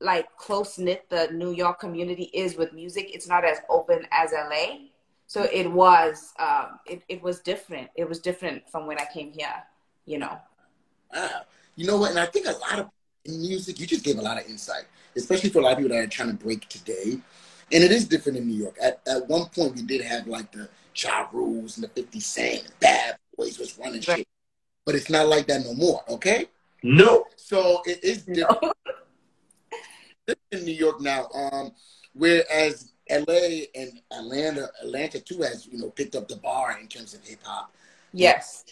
like 0.00 0.34
close 0.36 0.78
knit 0.78 1.08
the 1.08 1.28
New 1.32 1.52
York 1.52 1.78
community 1.78 2.30
is 2.34 2.56
with 2.56 2.72
music. 2.72 3.14
It's 3.14 3.28
not 3.28 3.44
as 3.44 3.58
open 3.68 4.06
as 4.10 4.32
LA. 4.32 4.86
So 5.26 5.42
it 5.52 5.70
was 5.70 6.32
um, 6.40 6.80
it, 6.86 7.02
it 7.08 7.22
was 7.22 7.38
different. 7.40 7.90
It 7.94 8.08
was 8.08 8.18
different 8.18 8.68
from 8.68 8.86
when 8.88 8.98
I 8.98 9.06
came 9.12 9.30
here, 9.30 9.62
you 10.04 10.18
know. 10.18 10.36
Wow. 11.14 11.42
You 11.76 11.86
know 11.86 11.98
what? 11.98 12.10
And 12.10 12.18
I 12.18 12.26
think 12.26 12.46
a 12.46 12.52
lot 12.52 12.80
of 12.80 12.88
in 13.24 13.40
music, 13.40 13.78
you 13.80 13.86
just 13.86 14.04
gave 14.04 14.18
a 14.18 14.22
lot 14.22 14.38
of 14.38 14.48
insight, 14.48 14.84
especially 15.16 15.50
for 15.50 15.60
a 15.60 15.62
lot 15.62 15.72
of 15.72 15.78
people 15.78 15.94
that 15.94 16.02
are 16.02 16.06
trying 16.06 16.36
to 16.36 16.44
break 16.44 16.68
today. 16.68 17.18
And 17.72 17.84
it 17.84 17.92
is 17.92 18.06
different 18.06 18.38
in 18.38 18.48
New 18.48 18.56
York. 18.56 18.76
At, 18.82 19.00
at 19.06 19.28
one 19.28 19.46
point, 19.46 19.76
we 19.76 19.82
did 19.82 20.00
have 20.00 20.26
like 20.26 20.50
the 20.52 20.68
Ja 20.94 21.28
Rules 21.32 21.76
and 21.76 21.84
the 21.84 21.88
50 21.88 22.20
Cent 22.20 22.64
and 22.64 22.80
Bad 22.80 23.16
Boys 23.36 23.58
was 23.58 23.78
running 23.78 24.02
right. 24.08 24.18
shit. 24.18 24.28
But 24.84 24.94
it's 24.94 25.10
not 25.10 25.28
like 25.28 25.46
that 25.46 25.64
no 25.64 25.74
more, 25.74 26.02
okay? 26.08 26.46
No. 26.82 27.26
So 27.36 27.82
it 27.84 28.02
is 28.02 28.22
different. 28.22 28.62
No. 28.62 30.34
in 30.52 30.64
New 30.64 30.72
York 30.72 31.00
now. 31.00 31.28
Um, 31.34 31.72
whereas 32.14 32.92
LA 33.08 33.66
and 33.74 34.00
Atlanta, 34.10 34.68
Atlanta 34.82 35.20
too 35.20 35.42
has, 35.42 35.66
you 35.66 35.78
know, 35.78 35.90
picked 35.90 36.16
up 36.16 36.26
the 36.26 36.36
bar 36.36 36.78
in 36.80 36.88
terms 36.88 37.14
of 37.14 37.24
hip 37.24 37.40
hop. 37.44 37.72
Yes 38.12 38.64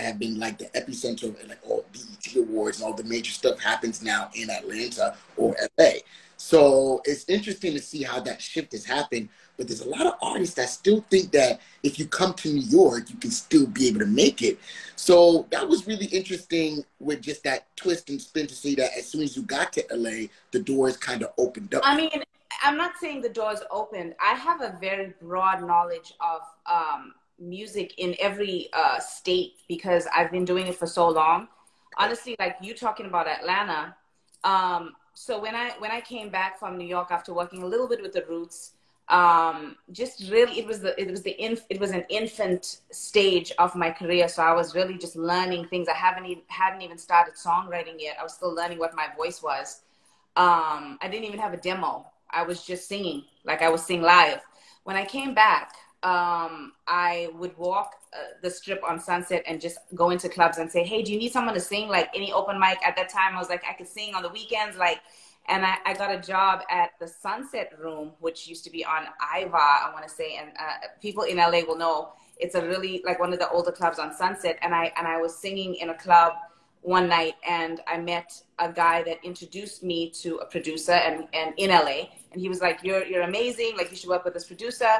have 0.00 0.18
been 0.18 0.38
like 0.38 0.58
the 0.58 0.66
epicenter 0.66 1.24
of 1.24 1.48
like 1.48 1.58
all 1.66 1.84
BET 1.92 2.36
awards 2.36 2.80
and 2.80 2.86
all 2.86 2.94
the 2.94 3.04
major 3.04 3.32
stuff 3.32 3.60
happens 3.60 4.02
now 4.02 4.30
in 4.34 4.50
Atlanta 4.50 5.16
or 5.36 5.56
LA. 5.78 5.90
So 6.36 7.00
it's 7.04 7.24
interesting 7.28 7.72
to 7.74 7.78
see 7.78 8.02
how 8.02 8.18
that 8.20 8.42
shift 8.42 8.72
has 8.72 8.84
happened. 8.84 9.28
But 9.56 9.68
there's 9.68 9.82
a 9.82 9.88
lot 9.88 10.06
of 10.06 10.14
artists 10.20 10.56
that 10.56 10.70
still 10.70 11.04
think 11.08 11.30
that 11.32 11.60
if 11.84 11.98
you 11.98 12.06
come 12.06 12.34
to 12.34 12.52
New 12.52 12.62
York, 12.62 13.10
you 13.10 13.16
can 13.16 13.30
still 13.30 13.66
be 13.66 13.86
able 13.86 14.00
to 14.00 14.06
make 14.06 14.42
it. 14.42 14.58
So 14.96 15.46
that 15.50 15.68
was 15.68 15.86
really 15.86 16.06
interesting 16.06 16.84
with 16.98 17.20
just 17.20 17.44
that 17.44 17.68
twist 17.76 18.10
and 18.10 18.20
spin 18.20 18.48
to 18.48 18.54
see 18.54 18.74
that 18.74 18.90
as 18.96 19.06
soon 19.06 19.22
as 19.22 19.36
you 19.36 19.42
got 19.42 19.72
to 19.74 19.84
LA, 19.92 20.26
the 20.50 20.58
doors 20.58 20.96
kind 20.96 21.22
of 21.22 21.30
opened 21.38 21.74
up. 21.74 21.82
I 21.84 21.96
mean, 21.96 22.10
I'm 22.62 22.76
not 22.76 22.92
saying 23.00 23.22
the 23.22 23.28
doors 23.28 23.60
opened. 23.70 24.14
I 24.20 24.34
have 24.34 24.62
a 24.62 24.76
very 24.80 25.14
broad 25.20 25.64
knowledge 25.64 26.12
of 26.20 26.40
um, 26.66 27.14
music 27.42 27.98
in 27.98 28.14
every 28.20 28.68
uh, 28.72 28.98
state 29.00 29.54
because 29.68 30.06
I've 30.14 30.30
been 30.30 30.44
doing 30.44 30.66
it 30.66 30.76
for 30.76 30.86
so 30.86 31.08
long. 31.08 31.48
Honestly, 31.98 32.36
like 32.38 32.56
you 32.62 32.74
talking 32.74 33.06
about 33.06 33.26
Atlanta. 33.28 33.94
Um, 34.44 34.94
so 35.14 35.40
when 35.40 35.54
I 35.54 35.72
when 35.78 35.90
I 35.90 36.00
came 36.00 36.30
back 36.30 36.58
from 36.58 36.78
New 36.78 36.86
York 36.86 37.08
after 37.10 37.34
working 37.34 37.62
a 37.62 37.66
little 37.66 37.88
bit 37.88 38.00
with 38.00 38.12
the 38.12 38.24
Roots, 38.28 38.72
um, 39.08 39.76
just 39.90 40.30
really 40.30 40.58
it 40.58 40.66
was 40.66 40.80
the 40.80 40.98
it 41.00 41.10
was 41.10 41.22
the 41.22 41.38
inf- 41.42 41.66
it 41.68 41.78
was 41.78 41.90
an 41.90 42.04
infant 42.08 42.80
stage 42.90 43.52
of 43.58 43.74
my 43.74 43.90
career. 43.90 44.28
So 44.28 44.42
I 44.42 44.54
was 44.54 44.74
really 44.74 44.96
just 44.96 45.16
learning 45.16 45.66
things. 45.66 45.88
I 45.88 45.94
haven't 45.94 46.26
even 46.26 46.42
hadn't 46.48 46.82
even 46.82 46.96
started 46.96 47.34
songwriting 47.34 47.96
yet. 47.98 48.16
I 48.18 48.22
was 48.22 48.32
still 48.32 48.54
learning 48.54 48.78
what 48.78 48.94
my 48.94 49.08
voice 49.16 49.42
was. 49.42 49.82
Um, 50.36 50.98
I 51.02 51.08
didn't 51.10 51.24
even 51.24 51.40
have 51.40 51.52
a 51.52 51.58
demo. 51.58 52.06
I 52.30 52.42
was 52.44 52.64
just 52.64 52.88
singing 52.88 53.24
like 53.44 53.60
I 53.60 53.68
was 53.68 53.84
sing 53.84 54.00
live. 54.00 54.40
When 54.84 54.96
I 54.96 55.04
came 55.04 55.34
back, 55.34 55.74
um, 56.02 56.72
I 56.88 57.30
would 57.34 57.56
walk 57.56 57.94
uh, 58.12 58.18
the 58.42 58.50
strip 58.50 58.82
on 58.82 58.98
Sunset 58.98 59.44
and 59.46 59.60
just 59.60 59.78
go 59.94 60.10
into 60.10 60.28
clubs 60.28 60.58
and 60.58 60.70
say, 60.70 60.82
"Hey, 60.82 61.02
do 61.02 61.12
you 61.12 61.18
need 61.18 61.32
someone 61.32 61.54
to 61.54 61.60
sing? 61.60 61.88
Like 61.88 62.10
any 62.14 62.32
open 62.32 62.58
mic?" 62.58 62.78
At 62.84 62.96
that 62.96 63.08
time, 63.08 63.36
I 63.36 63.38
was 63.38 63.48
like, 63.48 63.62
I 63.68 63.72
could 63.74 63.88
sing 63.88 64.14
on 64.14 64.22
the 64.22 64.30
weekends, 64.30 64.76
like. 64.76 65.00
And 65.48 65.66
I, 65.66 65.74
I 65.84 65.94
got 65.94 66.14
a 66.14 66.20
job 66.20 66.60
at 66.70 66.90
the 67.00 67.08
Sunset 67.08 67.72
Room, 67.76 68.12
which 68.20 68.46
used 68.46 68.62
to 68.62 68.70
be 68.70 68.84
on 68.84 69.08
Iva, 69.36 69.56
I 69.56 69.90
want 69.92 70.04
to 70.04 70.08
say, 70.08 70.36
and 70.36 70.50
uh, 70.50 70.86
people 71.00 71.24
in 71.24 71.38
LA 71.38 71.62
will 71.66 71.76
know 71.76 72.12
it's 72.38 72.54
a 72.54 72.64
really 72.64 73.02
like 73.04 73.18
one 73.18 73.32
of 73.32 73.40
the 73.40 73.50
older 73.50 73.72
clubs 73.72 73.98
on 73.98 74.14
Sunset. 74.14 74.56
And 74.62 74.72
I 74.72 74.92
and 74.96 75.08
I 75.08 75.20
was 75.20 75.36
singing 75.36 75.74
in 75.74 75.90
a 75.90 75.94
club 75.94 76.34
one 76.82 77.08
night, 77.08 77.34
and 77.48 77.80
I 77.88 77.98
met 77.98 78.40
a 78.60 78.72
guy 78.72 79.02
that 79.02 79.18
introduced 79.24 79.82
me 79.82 80.10
to 80.22 80.36
a 80.36 80.46
producer, 80.46 80.92
and 80.92 81.26
and 81.32 81.54
in 81.56 81.70
LA, 81.70 82.10
and 82.30 82.40
he 82.40 82.48
was 82.48 82.60
like, 82.60 82.78
"You're 82.84 83.04
you're 83.04 83.22
amazing. 83.22 83.76
Like 83.76 83.90
you 83.90 83.96
should 83.96 84.10
work 84.10 84.24
with 84.24 84.34
this 84.34 84.44
producer." 84.44 84.98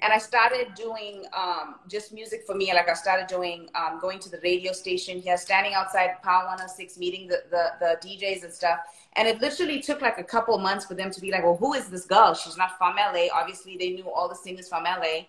And 0.00 0.12
I 0.12 0.18
started 0.18 0.74
doing 0.74 1.24
um, 1.36 1.76
just 1.88 2.12
music 2.12 2.44
for 2.46 2.54
me. 2.54 2.72
Like 2.72 2.88
I 2.88 2.94
started 2.94 3.26
doing 3.26 3.68
um, 3.74 3.98
going 4.00 4.20
to 4.20 4.30
the 4.30 4.38
radio 4.44 4.72
station 4.72 5.20
here, 5.20 5.36
standing 5.36 5.74
outside 5.74 6.22
Power 6.22 6.44
106, 6.44 6.98
meeting 6.98 7.26
the, 7.26 7.42
the, 7.50 7.72
the 7.80 8.08
DJs 8.08 8.44
and 8.44 8.52
stuff. 8.52 8.78
And 9.14 9.26
it 9.26 9.40
literally 9.40 9.80
took 9.80 10.00
like 10.00 10.18
a 10.18 10.24
couple 10.24 10.56
months 10.58 10.84
for 10.84 10.94
them 10.94 11.10
to 11.10 11.20
be 11.20 11.32
like, 11.32 11.42
well, 11.42 11.56
who 11.56 11.74
is 11.74 11.88
this 11.88 12.06
girl? 12.06 12.34
She's 12.34 12.56
not 12.56 12.78
from 12.78 12.94
LA. 12.96 13.26
Obviously, 13.34 13.76
they 13.76 13.90
knew 13.90 14.08
all 14.08 14.28
the 14.28 14.36
singers 14.36 14.68
from 14.68 14.84
LA, 14.84 15.26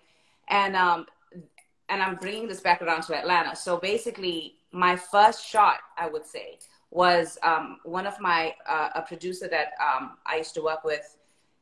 and 0.49 0.75
um, 0.75 1.07
and 1.89 2.03
I'm 2.03 2.15
bringing 2.15 2.47
this 2.47 2.61
back 2.61 2.83
around 2.83 3.01
to 3.03 3.17
Atlanta. 3.17 3.55
So 3.55 3.77
basically, 3.77 4.55
my 4.71 4.95
first 4.95 5.47
shot, 5.47 5.77
I 5.97 6.07
would 6.07 6.25
say, 6.25 6.59
was 6.91 7.39
um, 7.41 7.79
one 7.83 8.05
of 8.05 8.19
my 8.19 8.53
uh, 8.67 8.89
a 8.95 9.01
producer 9.01 9.47
that 9.47 9.71
um, 9.81 10.17
I 10.27 10.37
used 10.37 10.53
to 10.55 10.61
work 10.61 10.83
with 10.83 11.17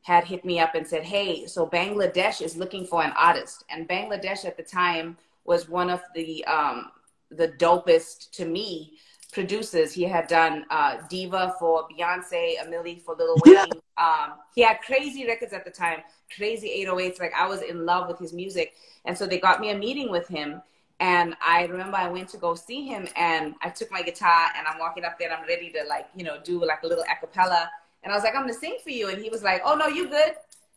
had 0.07 0.23
hit 0.23 0.45
me 0.45 0.57
up 0.57 0.73
and 0.73 0.87
said, 0.87 1.03
Hey, 1.03 1.45
so 1.47 1.67
Bangladesh 1.67 2.41
is 2.41 2.55
looking 2.55 2.85
for 2.85 3.03
an 3.03 3.11
artist. 3.17 3.65
And 3.69 3.89
Bangladesh 3.89 4.45
at 4.45 4.55
the 4.55 4.63
time 4.63 5.17
was 5.43 5.67
one 5.67 5.89
of 5.89 6.01
the, 6.15 6.45
um, 6.45 6.91
the 7.29 7.49
dopest 7.49 8.31
to 8.31 8.45
me 8.45 8.93
producers. 9.33 9.91
He 9.91 10.03
had 10.03 10.27
done 10.27 10.65
uh, 10.69 10.99
Diva 11.09 11.55
for 11.59 11.89
Beyonce, 11.89 12.53
A 12.61 12.65
Milli 12.67 13.01
for 13.01 13.15
Lil 13.15 13.35
Wayne. 13.45 13.55
Yeah. 13.55 13.65
Um, 13.97 14.35
he 14.55 14.61
had 14.61 14.79
crazy 14.79 15.27
records 15.27 15.51
at 15.51 15.65
the 15.65 15.71
time, 15.71 15.99
crazy 16.33 16.85
808s. 16.85 17.19
Like 17.19 17.33
I 17.37 17.45
was 17.45 17.61
in 17.61 17.85
love 17.85 18.07
with 18.07 18.17
his 18.17 18.31
music. 18.31 18.75
And 19.03 19.17
so 19.17 19.27
they 19.27 19.39
got 19.39 19.59
me 19.59 19.71
a 19.71 19.77
meeting 19.77 20.09
with 20.09 20.29
him. 20.29 20.61
And 21.01 21.35
I 21.45 21.65
remember 21.65 21.97
I 21.97 22.07
went 22.07 22.29
to 22.29 22.37
go 22.37 22.55
see 22.55 22.87
him 22.87 23.09
and 23.17 23.55
I 23.61 23.71
took 23.71 23.91
my 23.91 24.03
guitar 24.03 24.47
and 24.57 24.65
I'm 24.65 24.79
walking 24.79 25.03
up 25.03 25.19
there 25.19 25.29
and 25.29 25.37
I'm 25.37 25.45
ready 25.45 25.69
to 25.71 25.83
like, 25.89 26.07
you 26.15 26.23
know, 26.23 26.37
do 26.45 26.63
like 26.65 26.83
a 26.83 26.87
little 26.87 27.03
acapella 27.03 27.67
and 28.07 28.13
I 28.13 28.15
was 28.15 28.23
like, 28.23 28.35
I'm 28.35 28.43
gonna 28.43 28.53
sing 28.53 28.77
for 28.81 28.89
you. 28.89 29.09
And 29.09 29.21
he 29.21 29.29
was 29.29 29.43
like, 29.43 29.61
Oh 29.65 29.75
no, 29.75 29.87
you 29.87 30.07
good. 30.07 30.31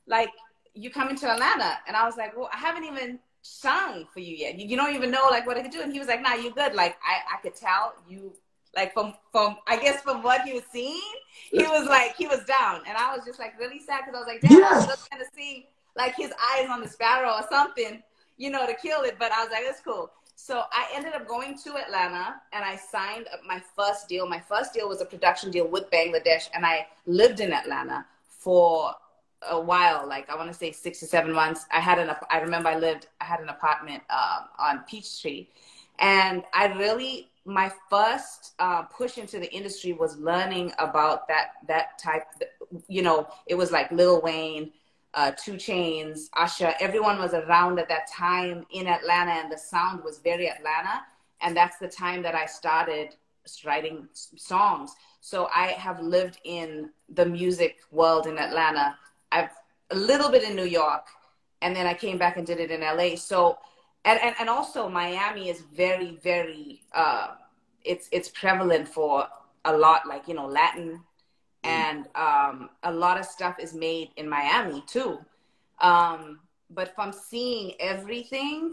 Like 0.08 0.30
you 0.74 0.90
coming 0.90 1.14
to 1.14 1.30
Atlanta. 1.30 1.78
And 1.86 1.96
I 1.96 2.04
was 2.04 2.16
like, 2.16 2.36
Well, 2.36 2.50
I 2.52 2.56
haven't 2.56 2.82
even 2.82 3.20
sung 3.42 4.04
for 4.12 4.18
you 4.18 4.34
yet. 4.34 4.58
You, 4.58 4.66
you 4.66 4.76
don't 4.76 4.96
even 4.96 5.12
know 5.12 5.28
like 5.30 5.46
what 5.46 5.56
I 5.56 5.62
could 5.62 5.70
do. 5.70 5.80
And 5.80 5.92
he 5.92 6.00
was 6.00 6.08
like, 6.08 6.22
Nah, 6.22 6.34
you 6.34 6.50
good. 6.50 6.74
Like 6.74 6.96
I, 7.06 7.36
I 7.36 7.40
could 7.40 7.54
tell 7.54 7.94
you 8.08 8.32
like 8.74 8.92
from 8.92 9.14
from 9.30 9.58
I 9.68 9.76
guess 9.76 10.02
from 10.02 10.24
what 10.24 10.42
he 10.42 10.54
was 10.54 10.64
seeing, 10.72 11.00
he 11.52 11.62
was 11.62 11.86
like 11.86 12.16
he 12.16 12.26
was 12.26 12.44
down. 12.46 12.80
And 12.88 12.98
I 12.98 13.14
was 13.14 13.24
just 13.24 13.38
like 13.38 13.56
really 13.60 13.78
sad 13.78 14.00
because 14.04 14.16
I 14.16 14.18
was 14.18 14.26
like, 14.26 14.40
damn, 14.40 14.64
I 14.64 14.76
was 14.78 14.86
just 14.86 15.08
gonna 15.08 15.24
see 15.32 15.68
like 15.96 16.16
his 16.16 16.32
eyes 16.52 16.68
on 16.68 16.80
the 16.80 16.88
sparrow 16.88 17.30
or 17.30 17.44
something, 17.48 18.02
you 18.38 18.50
know, 18.50 18.66
to 18.66 18.74
kill 18.74 19.02
it. 19.02 19.20
But 19.20 19.30
I 19.30 19.44
was 19.44 19.52
like, 19.52 19.62
it's 19.66 19.80
cool. 19.80 20.10
So 20.42 20.62
I 20.72 20.88
ended 20.94 21.12
up 21.12 21.28
going 21.28 21.56
to 21.64 21.76
Atlanta 21.76 22.40
and 22.54 22.64
I 22.64 22.74
signed 22.74 23.26
my 23.46 23.62
first 23.76 24.08
deal. 24.08 24.26
My 24.26 24.40
first 24.40 24.72
deal 24.72 24.88
was 24.88 25.02
a 25.02 25.04
production 25.04 25.50
deal 25.50 25.68
with 25.68 25.90
Bangladesh, 25.90 26.48
and 26.54 26.64
I 26.64 26.86
lived 27.06 27.40
in 27.40 27.52
Atlanta 27.52 28.06
for 28.26 28.94
a 29.50 29.60
while, 29.60 30.08
like 30.08 30.30
I 30.30 30.36
want 30.36 30.48
to 30.50 30.56
say 30.56 30.72
six 30.72 30.98
to 31.00 31.06
seven 31.06 31.30
months. 31.32 31.66
I 31.70 31.80
had 31.80 31.98
an, 31.98 32.10
I 32.30 32.38
remember 32.38 32.70
I 32.70 32.78
lived, 32.78 33.06
I 33.20 33.26
had 33.26 33.40
an 33.40 33.50
apartment 33.50 34.02
uh, 34.08 34.44
on 34.58 34.80
Peachtree, 34.88 35.48
and 35.98 36.42
I 36.54 36.68
really, 36.68 37.28
my 37.44 37.70
first 37.90 38.54
uh, 38.58 38.82
push 38.84 39.18
into 39.18 39.38
the 39.40 39.52
industry 39.52 39.92
was 39.92 40.16
learning 40.16 40.72
about 40.78 41.28
that 41.28 41.52
that 41.68 41.98
type. 41.98 42.24
You 42.88 43.02
know, 43.02 43.28
it 43.46 43.56
was 43.56 43.72
like 43.72 43.92
Lil 43.92 44.22
Wayne, 44.22 44.72
uh, 45.14 45.32
2 45.32 45.54
Chainz, 45.54 46.28
Usher, 46.36 46.74
everyone 46.80 47.18
was 47.18 47.34
around 47.34 47.78
at 47.78 47.88
that 47.88 48.10
time 48.10 48.64
in 48.70 48.86
Atlanta, 48.86 49.32
and 49.32 49.50
the 49.50 49.58
sound 49.58 50.04
was 50.04 50.18
very 50.18 50.48
Atlanta. 50.48 51.02
And 51.42 51.56
that's 51.56 51.78
the 51.78 51.88
time 51.88 52.22
that 52.22 52.34
I 52.34 52.46
started 52.46 53.16
writing 53.64 54.08
songs. 54.14 54.94
So 55.20 55.48
I 55.54 55.68
have 55.68 56.00
lived 56.00 56.38
in 56.44 56.90
the 57.08 57.26
music 57.26 57.78
world 57.90 58.26
in 58.26 58.38
Atlanta. 58.38 58.96
I've 59.32 59.50
a 59.90 59.96
little 59.96 60.30
bit 60.30 60.42
in 60.42 60.54
New 60.54 60.64
York, 60.64 61.06
and 61.62 61.74
then 61.74 61.86
I 61.86 61.94
came 61.94 62.18
back 62.18 62.36
and 62.36 62.46
did 62.46 62.60
it 62.60 62.70
in 62.70 62.80
LA. 62.80 63.16
So, 63.16 63.58
and 64.04 64.20
and, 64.20 64.34
and 64.38 64.48
also 64.48 64.88
Miami 64.88 65.48
is 65.48 65.62
very 65.74 66.18
very 66.22 66.82
uh, 66.94 67.34
it's 67.84 68.08
it's 68.12 68.28
prevalent 68.28 68.88
for 68.88 69.26
a 69.64 69.76
lot 69.76 70.06
like 70.06 70.28
you 70.28 70.34
know 70.34 70.46
Latin. 70.46 71.00
And 71.64 72.06
um, 72.14 72.70
a 72.82 72.92
lot 72.92 73.18
of 73.18 73.26
stuff 73.26 73.56
is 73.60 73.74
made 73.74 74.10
in 74.16 74.28
Miami 74.28 74.82
too. 74.86 75.18
Um, 75.80 76.40
but 76.70 76.94
from 76.94 77.12
seeing 77.12 77.72
everything, 77.80 78.72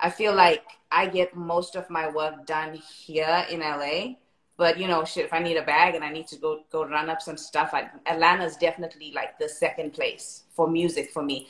I 0.00 0.10
feel 0.10 0.34
like 0.34 0.64
I 0.90 1.06
get 1.06 1.36
most 1.36 1.76
of 1.76 1.88
my 1.88 2.10
work 2.10 2.46
done 2.46 2.74
here 2.74 3.46
in 3.50 3.60
LA. 3.60 4.16
But 4.56 4.78
you 4.78 4.86
know, 4.86 5.04
shit, 5.04 5.24
if 5.24 5.32
I 5.32 5.38
need 5.38 5.56
a 5.56 5.62
bag 5.62 5.94
and 5.94 6.04
I 6.04 6.10
need 6.10 6.26
to 6.28 6.36
go 6.36 6.60
go 6.70 6.84
run 6.84 7.08
up 7.08 7.22
some 7.22 7.36
stuff, 7.36 7.70
I, 7.72 7.88
Atlanta's 8.06 8.56
definitely 8.56 9.12
like 9.14 9.38
the 9.38 9.48
second 9.48 9.92
place 9.92 10.44
for 10.54 10.68
music 10.68 11.10
for 11.10 11.22
me. 11.22 11.48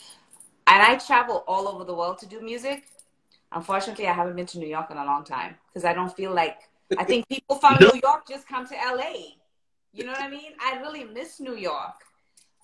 And 0.66 0.80
I 0.80 0.96
travel 0.96 1.44
all 1.48 1.66
over 1.68 1.84
the 1.84 1.94
world 1.94 2.18
to 2.18 2.26
do 2.26 2.40
music. 2.40 2.84
Unfortunately, 3.50 4.06
I 4.06 4.12
haven't 4.12 4.36
been 4.36 4.46
to 4.46 4.58
New 4.58 4.68
York 4.68 4.90
in 4.90 4.96
a 4.96 5.04
long 5.04 5.24
time 5.24 5.56
because 5.68 5.84
I 5.84 5.92
don't 5.92 6.14
feel 6.14 6.32
like 6.32 6.58
I 6.98 7.04
think 7.04 7.28
people 7.28 7.56
from 7.56 7.76
New 7.80 8.00
York 8.02 8.28
just 8.28 8.46
come 8.46 8.66
to 8.66 8.74
LA. 8.74 9.41
You 9.92 10.04
know 10.04 10.12
what 10.12 10.22
I 10.22 10.30
mean? 10.30 10.52
I 10.60 10.78
really 10.80 11.04
miss 11.04 11.40
New 11.40 11.56
York. 11.56 11.94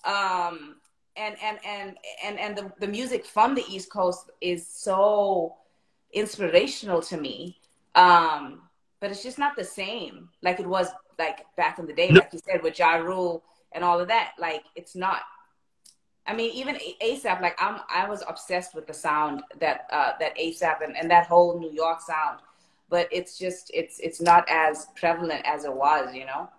Um, 0.03 0.77
and 1.15 1.35
and 1.43 1.59
and 1.65 1.97
and 2.23 2.39
and 2.39 2.57
the, 2.57 2.71
the 2.79 2.87
music 2.87 3.25
from 3.25 3.53
the 3.53 3.63
East 3.69 3.91
Coast 3.91 4.29
is 4.41 4.65
so 4.67 5.55
inspirational 6.13 7.01
to 7.03 7.17
me. 7.17 7.57
Um, 7.95 8.61
but 8.99 9.11
it's 9.11 9.23
just 9.23 9.37
not 9.37 9.55
the 9.55 9.63
same 9.63 10.29
like 10.41 10.59
it 10.59 10.67
was 10.67 10.87
like 11.17 11.45
back 11.57 11.79
in 11.79 11.85
the 11.85 11.93
day, 11.93 12.09
No. 12.09 12.21
like 12.21 12.33
you 12.33 12.39
said, 12.39 12.63
with 12.63 12.79
Ja 12.79 12.95
Rule 12.95 13.43
and 13.73 13.83
all 13.83 13.99
of 13.99 14.07
that. 14.07 14.33
Like 14.39 14.63
it's 14.75 14.95
not. 14.95 15.21
I 16.25 16.33
mean, 16.35 16.51
even 16.53 16.77
ASAP, 17.03 17.41
like 17.41 17.57
I'm, 17.59 17.81
I 17.89 18.07
was 18.07 18.23
obsessed 18.27 18.75
with 18.75 18.85
the 18.85 18.93
sound 18.93 19.41
that 19.59 19.87
uh, 19.91 20.11
that 20.19 20.37
ASAP 20.37 20.83
and, 20.83 20.95
and 20.95 21.09
that 21.11 21.25
whole 21.25 21.59
New 21.59 21.71
York 21.71 22.01
sound, 22.01 22.39
but 22.89 23.07
it's 23.11 23.37
just 23.37 23.71
it's 23.73 23.99
it's 23.99 24.21
not 24.21 24.47
as 24.47 24.87
prevalent 24.95 25.41
as 25.45 25.65
it 25.65 25.73
was, 25.73 26.13
you 26.13 26.25
know. 26.25 26.49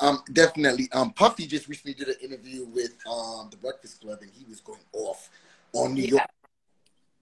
Um, 0.00 0.22
definitely. 0.32 0.88
Um, 0.92 1.12
Puffy 1.12 1.46
just 1.46 1.68
recently 1.68 1.94
did 1.94 2.08
an 2.08 2.16
interview 2.22 2.66
with 2.66 2.94
um 3.06 3.48
the 3.50 3.56
Breakfast 3.56 4.00
Club, 4.00 4.18
and 4.22 4.30
he 4.30 4.44
was 4.44 4.60
going 4.60 4.80
off 4.92 5.30
on 5.72 5.94
New 5.94 6.02
Yeah. 6.02 6.10
York, 6.10 6.30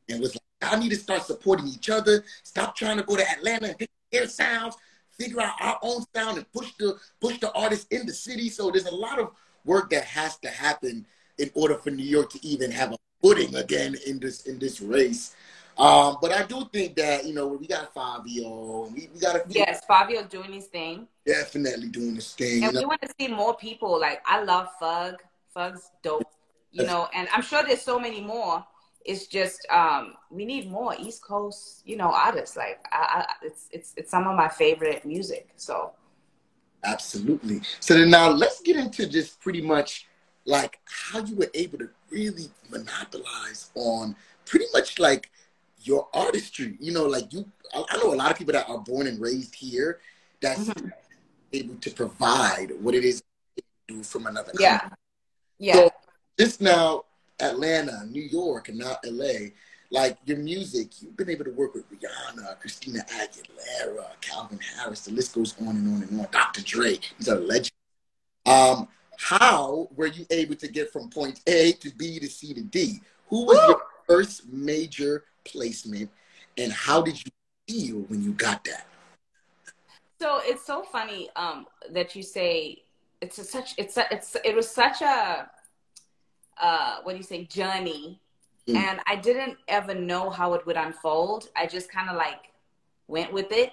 and 0.09 0.21
was 0.21 0.35
like, 0.35 0.73
"I 0.73 0.79
need 0.79 0.91
to 0.91 0.97
start 0.97 1.25
supporting 1.25 1.67
each 1.69 1.91
other. 1.91 2.25
Stop 2.43 2.77
trying 2.77 2.99
to 2.99 3.03
go 3.03 3.17
to 3.17 3.31
Atlanta 3.31 3.69
and 3.69 3.79
pick 3.79 3.91
their 4.11 4.29
sounds. 4.29 4.77
Figure 5.19 5.41
out 5.41 5.55
our 5.61 5.79
own 5.83 6.05
sound 6.15 6.39
and 6.39 6.53
push 6.53 6.71
the 6.79 6.99
push 7.21 7.39
the 7.41 7.53
artists 7.53 7.87
in 7.91 8.07
the 8.07 8.13
city." 8.13 8.49
So 8.49 8.71
there's 8.71 8.87
a 8.87 8.95
lot 8.95 9.19
of 9.19 9.31
work 9.65 9.91
that 9.91 10.05
has 10.05 10.37
to 10.39 10.49
happen 10.49 11.07
in 11.39 11.51
order 11.55 11.77
for 11.77 11.91
New 11.91 12.05
York 12.05 12.31
to 12.31 12.47
even 12.47 12.71
have 12.71 12.93
a 12.93 12.99
footing 13.23 13.55
again 13.55 13.97
in 14.07 14.19
this 14.19 14.43
in 14.47 14.59
this 14.59 14.81
race. 14.81 15.35
Um, 15.79 16.19
but 16.21 16.33
I 16.33 16.45
do 16.45 16.65
think 16.73 16.97
that 16.97 17.25
you 17.25 17.33
know 17.35 17.47
we 17.49 17.67
got 17.67 17.95
Fivio, 17.95 18.87
and 18.87 18.95
we, 18.95 19.09
we 19.13 19.21
got 19.21 19.37
a 19.37 19.41
few 19.49 19.61
Yes, 19.67 19.83
Fivio's 19.89 20.29
doing 20.29 20.53
his 20.53 20.67
thing. 20.67 21.09
definitely 21.27 21.89
doing 21.89 22.15
this 22.15 22.35
thing. 22.35 22.59
You 22.63 22.65
And 22.65 22.75
know? 22.75 22.81
we 22.81 22.87
want 22.87 23.03
to 23.03 23.13
see 23.19 23.29
more 23.29 23.57
people. 23.57 23.99
Like 23.99 24.23
I 24.27 24.43
love 24.43 24.69
Fug. 24.79 25.17
Fug's 25.55 25.91
dope. 26.03 26.25
You 26.75 26.87
know, 26.87 27.09
and 27.15 27.29
I'm 27.35 27.43
sure 27.43 27.63
there's 27.63 27.83
so 27.83 27.99
many 27.99 28.21
more. 28.23 28.65
It's 29.05 29.27
just 29.27 29.67
um, 29.71 30.15
we 30.31 30.45
need 30.47 30.71
more 30.71 30.95
East 30.99 31.23
Coast, 31.23 31.83
you 31.85 31.97
know, 31.97 32.11
artists. 32.13 32.57
Like 32.57 32.79
I, 32.91 33.25
I, 33.29 33.47
it's 33.47 33.67
it's 33.71 33.93
it's 33.97 34.11
some 34.11 34.27
of 34.27 34.37
my 34.37 34.49
favorite 34.49 35.05
music. 35.05 35.49
So 35.57 35.93
Absolutely. 36.85 37.61
So 37.81 37.95
then 37.95 38.11
now 38.11 38.29
let's 38.31 38.61
get 38.61 38.77
into 38.77 39.07
just 39.07 39.41
pretty 39.41 39.61
much 39.61 40.07
like 40.45 40.81
how 40.85 41.21
you 41.25 41.37
were 41.37 41.51
able 41.55 41.79
to 41.79 41.89
really 42.11 42.51
monopolize 42.71 43.71
on 43.75 44.17
pretty 44.47 44.67
much 44.73 44.99
like 44.99 45.31
your 45.83 46.09
artistry. 46.15 46.77
You 46.81 46.93
know, 46.93 47.07
like 47.07 47.33
you, 47.33 47.45
I 47.75 47.85
I 47.91 47.97
know 47.99 48.13
a 48.13 48.17
lot 48.17 48.31
of 48.31 48.39
people 48.39 48.53
that 48.53 48.69
are 48.69 48.79
born 48.79 49.07
and 49.07 49.21
raised 49.21 49.55
here 49.55 50.01
that's 50.41 50.69
Mhm. 50.69 50.93
able 51.53 51.77
to 51.77 51.91
provide 51.91 52.73
what 52.81 52.95
it 52.95 53.05
is 53.05 53.23
do 53.89 54.03
from 54.03 54.27
another 54.27 54.53
country. 54.53 54.63
yeah, 54.65 54.89
yeah, 55.59 55.75
So 55.75 55.91
just 56.39 56.61
now, 56.61 57.05
Atlanta, 57.41 58.07
New 58.07 58.23
York, 58.23 58.69
and 58.69 58.79
now 58.79 58.97
LA, 59.05 59.53
like 59.91 60.17
your 60.25 60.39
music, 60.39 61.03
you've 61.03 61.17
been 61.17 61.29
able 61.31 61.45
to 61.45 61.51
work 61.51 61.75
with 61.75 61.85
Rihanna, 61.91 62.59
Christina 62.61 63.05
Aguilera, 63.11 64.19
Calvin 64.21 64.59
Harris, 64.61 65.03
the 65.05 65.13
list 65.13 65.35
goes 65.35 65.55
on 65.61 65.69
and 65.69 65.95
on 65.97 66.03
and 66.09 66.21
on. 66.21 66.29
Dr. 66.31 66.63
Dre, 66.63 66.99
these 67.19 67.29
a 67.29 67.35
legend. 67.35 67.73
Um, 68.47 68.89
how 69.19 69.89
were 69.95 70.07
you 70.07 70.25
able 70.31 70.55
to 70.57 70.69
get 70.69 70.93
from 70.93 71.11
point 71.11 71.41
A 71.47 71.73
to 71.73 71.91
B 71.91 72.19
to 72.19 72.29
C 72.29 72.55
to 72.55 72.63
D? 72.63 73.01
Who 73.29 73.45
was 73.47 73.59
your 73.69 73.83
first 74.07 74.47
major 74.49 75.25
placement, 75.45 76.11
and 76.59 76.73
how 76.73 77.03
did 77.03 77.23
you 77.25 77.31
feel 77.69 77.97
when 78.09 78.23
you 78.23 78.33
got 78.33 78.65
that? 78.65 78.87
So 80.21 80.41
it's 80.45 80.65
so 80.65 80.83
funny 80.83 81.31
um, 81.37 81.67
that 81.91 82.15
you 82.15 82.23
say 82.23 82.83
it's 83.21 83.39
a 83.39 83.45
such 83.45 83.75
it's 83.77 83.97
a, 83.97 84.05
it's 84.13 84.37
it 84.45 84.55
was 84.55 84.71
such 84.71 85.03
a 85.03 85.51
uh, 86.61 86.97
what 87.03 87.13
do 87.13 87.19
you 87.19 87.25
say 87.25 87.45
journey, 87.45 88.21
Mm. 88.69 88.77
and 88.77 89.01
I 89.07 89.17
didn't 89.17 89.59
ever 89.67 89.95
know 89.95 90.31
how 90.31 90.55
it 90.55 90.65
would 90.67 90.77
unfold. 90.77 91.49
I 91.57 91.67
just 91.67 91.91
kind 91.91 92.09
of 92.09 92.17
like 92.17 92.53
went 93.09 93.33
with 93.33 93.51
it. 93.51 93.73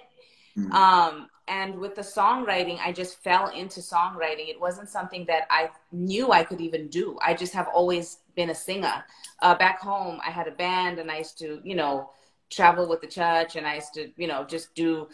Mm. 0.58 0.72
Um, 0.72 1.28
and 1.46 1.78
with 1.78 1.94
the 1.94 2.02
songwriting, 2.02 2.78
I 2.84 2.92
just 2.92 3.22
fell 3.22 3.48
into 3.50 3.80
songwriting. 3.80 4.48
It 4.48 4.60
wasn't 4.60 4.88
something 4.88 5.24
that 5.26 5.46
I 5.50 5.70
knew 5.92 6.32
I 6.32 6.42
could 6.42 6.60
even 6.60 6.88
do. 6.88 7.18
I 7.24 7.34
just 7.34 7.52
have 7.52 7.68
always 7.68 8.18
been 8.34 8.50
a 8.50 8.54
singer. 8.54 9.04
Uh, 9.40 9.54
back 9.54 9.80
home, 9.80 10.20
I 10.26 10.30
had 10.30 10.48
a 10.48 10.52
band, 10.52 10.98
and 10.98 11.10
I 11.10 11.18
used 11.18 11.38
to, 11.38 11.60
you 11.64 11.74
know, 11.74 12.10
travel 12.50 12.88
with 12.88 13.00
the 13.00 13.06
church, 13.06 13.56
and 13.56 13.66
I 13.66 13.76
used 13.76 13.94
to, 13.94 14.10
you 14.16 14.26
know, 14.26 14.44
just 14.44 14.74
do 14.74 15.08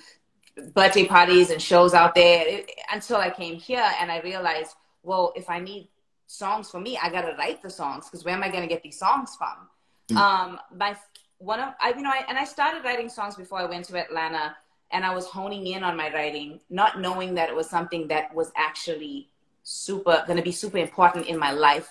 birthday 0.75 1.07
parties 1.07 1.51
and 1.51 1.61
shows 1.61 1.95
out 1.95 2.15
there 2.15 2.45
it, 2.47 2.71
until 2.93 3.17
I 3.17 3.31
came 3.31 3.57
here 3.57 3.87
and 4.01 4.11
I 4.11 4.21
realized, 4.21 4.75
well, 5.03 5.33
if 5.37 5.51
I 5.51 5.61
need 5.61 5.89
songs 6.27 6.71
for 6.71 6.81
me, 6.81 6.99
I 7.01 7.11
gotta 7.11 7.35
write 7.39 7.63
the 7.63 7.71
songs 7.71 8.07
because 8.07 8.25
where 8.25 8.35
am 8.35 8.43
I 8.43 8.49
gonna 8.49 8.67
get 8.67 8.83
these 8.83 8.99
songs 8.99 9.37
from? 9.37 9.69
Mm. 10.11 10.17
Um, 10.17 10.61
my 10.75 10.97
one 11.39 11.61
of 11.61 11.75
I, 11.81 11.91
you 11.91 12.03
know, 12.03 12.11
I, 12.11 12.25
and 12.29 12.39
I 12.39 12.45
started 12.45 12.85
writing 12.85 13.09
songs 13.09 13.37
before 13.37 13.59
I 13.59 13.67
went 13.67 13.85
to 13.87 13.99
Atlanta, 13.99 14.57
and 14.91 15.05
I 15.05 15.15
was 15.15 15.27
honing 15.27 15.67
in 15.67 15.83
on 15.83 15.97
my 15.97 16.13
writing, 16.13 16.61
not 16.71 17.01
knowing 17.01 17.35
that 17.35 17.49
it 17.49 17.55
was 17.55 17.69
something 17.69 18.09
that 18.09 18.35
was 18.35 18.51
actually 18.57 19.29
super 19.63 20.25
gonna 20.27 20.43
be 20.43 20.53
super 20.53 20.79
important 20.79 21.27
in 21.27 21.39
my 21.39 21.53
life. 21.53 21.91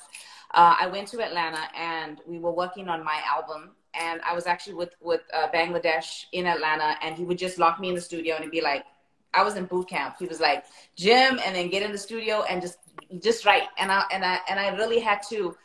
Uh, 0.55 0.75
I 0.79 0.87
went 0.87 1.09
to 1.09 1.21
Atlanta 1.21 1.63
and 1.77 2.21
we 2.25 2.39
were 2.39 2.51
working 2.51 2.87
on 2.87 3.03
my 3.03 3.21
album 3.27 3.71
and 3.99 4.21
I 4.21 4.33
was 4.33 4.45
actually 4.47 4.75
with 4.75 4.95
with 5.01 5.21
uh, 5.33 5.47
Bangladesh 5.53 6.25
in 6.31 6.45
Atlanta, 6.45 6.95
and 7.01 7.15
he 7.15 7.23
would 7.23 7.37
just 7.37 7.59
lock 7.59 7.79
me 7.79 7.89
in 7.89 7.95
the 7.95 8.01
studio 8.01 8.35
and 8.35 8.43
he'd 8.43 8.51
be 8.51 8.61
like, 8.61 8.85
I 9.33 9.43
was 9.43 9.55
in 9.55 9.65
boot 9.65 9.89
camp. 9.89 10.15
He 10.19 10.25
was 10.25 10.39
like, 10.39 10.65
Jim, 10.95 11.39
and 11.45 11.55
then 11.55 11.69
get 11.69 11.83
in 11.83 11.91
the 11.91 11.97
studio 11.97 12.43
and 12.49 12.61
just 12.61 12.77
just 13.21 13.45
write. 13.45 13.63
And 13.77 13.91
I 13.91 14.03
and 14.11 14.23
I 14.23 14.39
and 14.49 14.59
I 14.59 14.69
really 14.75 14.99
had 14.99 15.21
to 15.29 15.55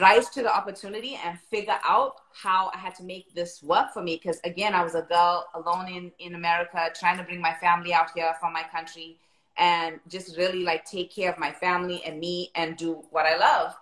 rise 0.00 0.30
to 0.30 0.42
the 0.42 0.54
opportunity 0.54 1.18
and 1.22 1.38
figure 1.38 1.78
out 1.84 2.14
how 2.32 2.70
I 2.74 2.78
had 2.78 2.94
to 2.96 3.04
make 3.04 3.34
this 3.34 3.62
work 3.62 3.92
for 3.92 4.02
me. 4.02 4.16
Because 4.16 4.40
again, 4.44 4.74
I 4.74 4.82
was 4.82 4.94
a 4.94 5.02
girl 5.02 5.46
alone 5.54 5.88
in 5.88 6.12
in 6.18 6.34
America, 6.34 6.90
trying 6.98 7.18
to 7.18 7.24
bring 7.24 7.40
my 7.40 7.54
family 7.54 7.92
out 7.92 8.10
here 8.14 8.32
from 8.40 8.52
my 8.52 8.64
country, 8.64 9.18
and 9.56 10.00
just 10.08 10.36
really 10.36 10.62
like 10.62 10.84
take 10.84 11.14
care 11.14 11.30
of 11.32 11.38
my 11.38 11.52
family 11.52 12.02
and 12.04 12.18
me 12.18 12.50
and 12.54 12.76
do 12.76 13.02
what 13.10 13.26
I 13.26 13.36
love. 13.36 13.74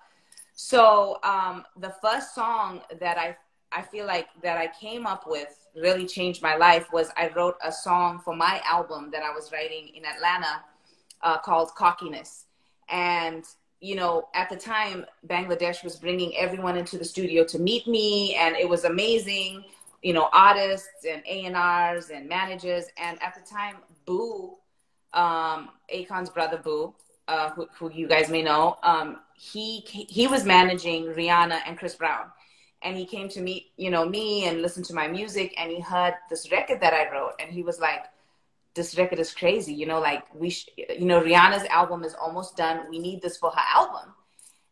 So 0.63 1.19
um, 1.23 1.65
the 1.79 1.95
first 2.03 2.35
song 2.35 2.83
that 3.01 3.17
I 3.17 3.35
I 3.73 3.81
feel 3.81 4.07
like 4.07 4.29
that 4.43 4.59
I 4.59 4.69
came 4.79 5.07
up 5.07 5.25
with 5.27 5.49
really 5.75 6.07
changed 6.07 6.43
my 6.43 6.55
life 6.55 6.87
was 6.93 7.09
I 7.17 7.29
wrote 7.35 7.57
a 7.65 7.73
song 7.73 8.21
for 8.23 8.37
my 8.37 8.61
album 8.71 9.11
that 9.13 9.23
I 9.23 9.31
was 9.31 9.51
writing 9.53 9.89
in 9.95 10.05
Atlanta 10.05 10.63
uh, 11.23 11.39
called 11.39 11.71
Cockiness. 11.77 12.45
And, 12.91 13.45
you 13.81 13.95
know, 13.95 14.29
at 14.35 14.51
the 14.51 14.57
time, 14.57 15.07
Bangladesh 15.27 15.83
was 15.83 15.97
bringing 15.97 16.37
everyone 16.37 16.77
into 16.77 16.99
the 16.99 17.05
studio 17.07 17.43
to 17.45 17.59
meet 17.59 17.87
me, 17.87 18.35
and 18.35 18.55
it 18.55 18.69
was 18.69 18.85
amazing. 18.85 19.65
You 20.03 20.13
know, 20.13 20.29
artists 20.33 21.07
and 21.09 21.23
A&Rs 21.27 22.11
and 22.11 22.29
managers. 22.29 22.87
And 22.99 23.23
at 23.23 23.35
the 23.35 23.49
time, 23.49 23.77
Boo, 24.05 24.57
um, 25.15 25.71
Akon's 25.95 26.29
brother 26.29 26.59
Boo, 26.59 26.93
uh, 27.29 27.51
who, 27.51 27.67
who 27.79 27.91
you 27.93 28.09
guys 28.09 28.29
may 28.29 28.43
know, 28.43 28.77
um, 28.83 29.21
he 29.41 29.81
he 29.87 30.27
was 30.27 30.45
managing 30.45 31.07
Rihanna 31.07 31.61
and 31.67 31.79
Chris 31.79 31.95
Brown. 31.95 32.27
And 32.83 32.97
he 32.97 33.07
came 33.07 33.29
to 33.31 33.41
meet 33.41 33.73
you 33.79 33.91
know 33.91 34.07
me 34.07 34.47
and 34.47 34.61
listen 34.61 34.83
to 34.85 34.95
my 34.95 35.09
music 35.09 35.55
and 35.57 35.71
he 35.71 35.81
heard 35.81 36.15
this 36.29 36.51
record 36.53 36.81
that 36.83 36.93
i 36.93 37.11
wrote 37.11 37.33
and 37.41 37.51
he 37.51 37.63
was 37.63 37.81
like 37.81 38.05
this 38.75 38.97
record 38.99 39.19
is 39.19 39.33
crazy. 39.35 39.73
You 39.73 39.87
know 39.87 39.99
like 39.99 40.25
we 40.35 40.51
sh- 40.51 40.69
you 40.77 41.07
know 41.07 41.23
rihanna's 41.23 41.65
album 41.69 42.05
is 42.05 42.15
almost 42.15 42.57
done. 42.57 42.81
We 42.91 42.99
need 42.99 43.23
this 43.23 43.39
for 43.39 43.51
her 43.51 43.67
album. 43.75 44.13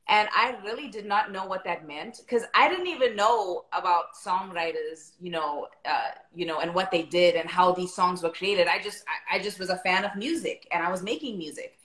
And 0.06 0.28
i 0.36 0.54
really 0.62 0.88
did 0.88 1.06
not 1.06 1.32
know 1.32 1.46
what 1.46 1.64
that 1.64 1.86
meant 1.86 2.20
because 2.24 2.44
i 2.54 2.68
didn't 2.68 2.88
even 2.88 3.16
know 3.16 3.64
about 3.72 4.14
songwriters 4.26 5.12
you 5.20 5.30
know 5.30 5.68
uh, 5.86 6.10
you 6.34 6.44
know 6.44 6.60
and 6.60 6.74
what 6.74 6.90
they 6.90 7.04
did 7.04 7.36
and 7.36 7.48
how 7.48 7.72
these 7.72 7.94
songs 7.94 8.22
were 8.22 8.34
created. 8.40 8.66
I 8.68 8.78
just 8.82 9.02
I, 9.08 9.36
I 9.36 9.38
just 9.38 9.58
was 9.58 9.70
a 9.70 9.78
fan 9.78 10.04
of 10.04 10.14
music 10.14 10.68
and 10.72 10.82
i 10.82 10.90
was 10.90 11.02
making 11.02 11.38
music. 11.38 11.78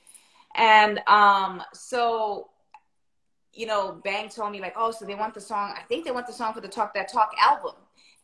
And 0.56 1.00
um 1.08 1.64
so 1.74 2.50
you 3.54 3.66
know, 3.66 4.00
Bang 4.04 4.30
told 4.30 4.52
me 4.52 4.60
like, 4.60 4.74
oh, 4.76 4.92
so 4.92 5.06
they 5.06 5.16
want 5.16 5.34
the 5.34 5.42
song. 5.42 5.74
I 5.78 5.82
think 5.84 6.06
they 6.06 6.12
want 6.12 6.28
the 6.28 6.34
song 6.34 6.54
for 6.54 6.62
the 6.62 6.68
Talk 6.68 6.94
That 6.94 7.12
Talk 7.12 7.32
album, 7.40 7.76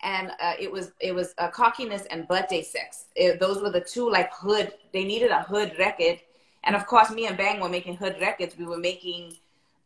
and 0.02 0.32
uh, 0.42 0.54
it 0.60 0.72
was 0.72 0.92
it 1.00 1.14
was 1.14 1.34
uh, 1.38 1.50
cockiness 1.50 2.06
and 2.10 2.28
birthday 2.28 2.64
sex. 2.64 3.06
It, 3.16 3.40
those 3.40 3.62
were 3.62 3.70
the 3.70 3.82
two 3.82 4.10
like 4.10 4.34
hood. 4.34 4.74
They 4.92 5.04
needed 5.04 5.32
a 5.32 5.44
hood 5.44 5.74
record, 5.78 6.20
and 6.64 6.76
of 6.76 6.88
course, 6.88 7.12
me 7.12 7.28
and 7.28 7.38
Bang 7.38 7.60
were 7.60 7.70
making 7.70 7.96
hood 7.98 8.18
records. 8.20 8.58
We 8.58 8.66
were 8.66 8.78
making, 8.78 9.34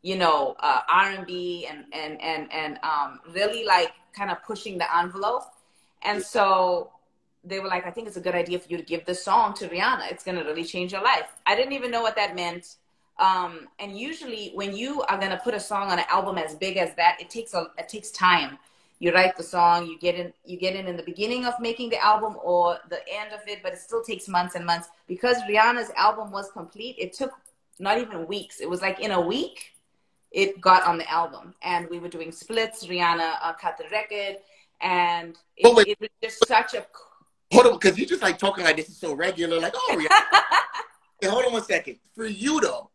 you 0.02 0.18
know, 0.18 0.56
uh, 0.60 0.82
R 0.90 1.12
and 1.12 1.26
B 1.26 1.68
and 1.70 1.86
and 1.92 2.22
and 2.22 2.52
and 2.54 2.80
um, 2.84 3.20
really 3.34 3.66
like 3.66 3.92
kind 4.16 4.32
of 4.32 4.42
pushing 4.44 4.78
the 4.78 4.98
envelope. 4.98 5.44
And 6.04 6.22
so 6.22 6.92
they 7.44 7.60
were 7.60 7.68
like, 7.68 7.86
I 7.86 7.92
think 7.92 8.08
it's 8.08 8.18
a 8.18 8.22
good 8.22 8.36
idea 8.36 8.60
for 8.60 8.70
you 8.70 8.78
to 8.78 8.84
give 8.84 9.06
this 9.06 9.24
song 9.24 9.54
to 9.56 9.68
Rihanna. 9.68 10.12
It's 10.12 10.24
gonna 10.24 10.44
really 10.44 10.64
change 10.64 10.94
your 10.94 11.04
life. 11.04 11.28
I 11.46 11.56
didn't 11.56 11.74
even 11.74 11.92
know 11.92 12.02
what 12.02 12.16
that 12.16 12.36
meant. 12.36 12.76
Um, 13.20 13.68
and 13.80 13.98
usually 13.98 14.52
when 14.56 14.76
you 14.76 15.02
are 15.04 15.18
gonna 15.18 15.40
put 15.44 15.54
a 15.54 15.60
song 15.60 15.92
on 15.92 16.00
an 16.00 16.06
album 16.10 16.38
as 16.38 16.56
big 16.56 16.78
as 16.78 16.96
that, 16.96 17.18
it 17.22 17.30
takes 17.30 17.54
a 17.54 17.68
it 17.78 17.88
takes 17.88 18.12
time. 18.12 18.58
you 19.00 19.14
write 19.14 19.36
the 19.36 19.44
song, 19.44 19.86
you 19.86 20.00
get 20.00 20.16
in, 20.16 20.32
you 20.46 20.58
get 20.58 20.76
in 20.76 20.88
in 20.88 20.96
the 20.96 21.04
beginning 21.04 21.46
of 21.46 21.54
making 21.60 21.90
the 21.90 22.02
album 22.04 22.38
or 22.42 22.80
the 22.90 23.00
end 23.12 23.34
of 23.34 23.42
it, 23.48 23.60
but 23.62 23.74
it 23.74 23.80
still 23.80 24.04
takes 24.04 24.28
months 24.28 24.56
and 24.56 24.66
months 24.66 24.88
because 25.08 25.38
Rihanna's 25.50 25.92
album 25.98 26.32
was 26.32 26.50
complete. 26.52 26.96
It 26.98 27.14
took 27.14 27.32
not 27.80 27.98
even 27.98 28.28
weeks. 28.28 28.62
It 28.62 28.70
was 28.70 28.82
like 28.82 29.00
in 29.00 29.12
a 29.12 29.22
week, 29.22 29.74
it 30.32 30.60
got 30.60 30.84
on 30.84 30.98
the 30.98 31.10
album, 31.10 31.54
and 31.62 31.88
we 31.90 32.00
were 32.00 32.08
doing 32.08 32.32
splits. 32.32 32.86
Rihanna 32.86 33.36
uh, 33.42 33.54
cut 33.54 33.78
the 33.78 33.86
record, 33.92 34.38
and 34.82 35.38
it, 35.56 35.88
it 35.88 36.00
was 36.00 36.10
just 36.22 36.48
such 36.48 36.74
a. 36.74 36.86
Hold 37.52 37.68
on, 37.68 37.74
because 37.74 37.98
you're 37.98 38.08
just 38.08 38.24
like 38.24 38.40
talking 38.40 38.64
like 38.64 38.78
this 38.78 38.90
is 38.90 38.98
so 38.98 39.14
regular. 39.14 39.60
Like, 39.60 39.74
oh, 39.76 39.96
Rihanna. 39.96 40.40
Hey, 41.22 41.28
hold 41.30 41.46
on 41.46 41.54
one 41.54 41.64
second. 41.64 41.98
For 42.16 42.26
you 42.26 42.60
though, 42.60 42.90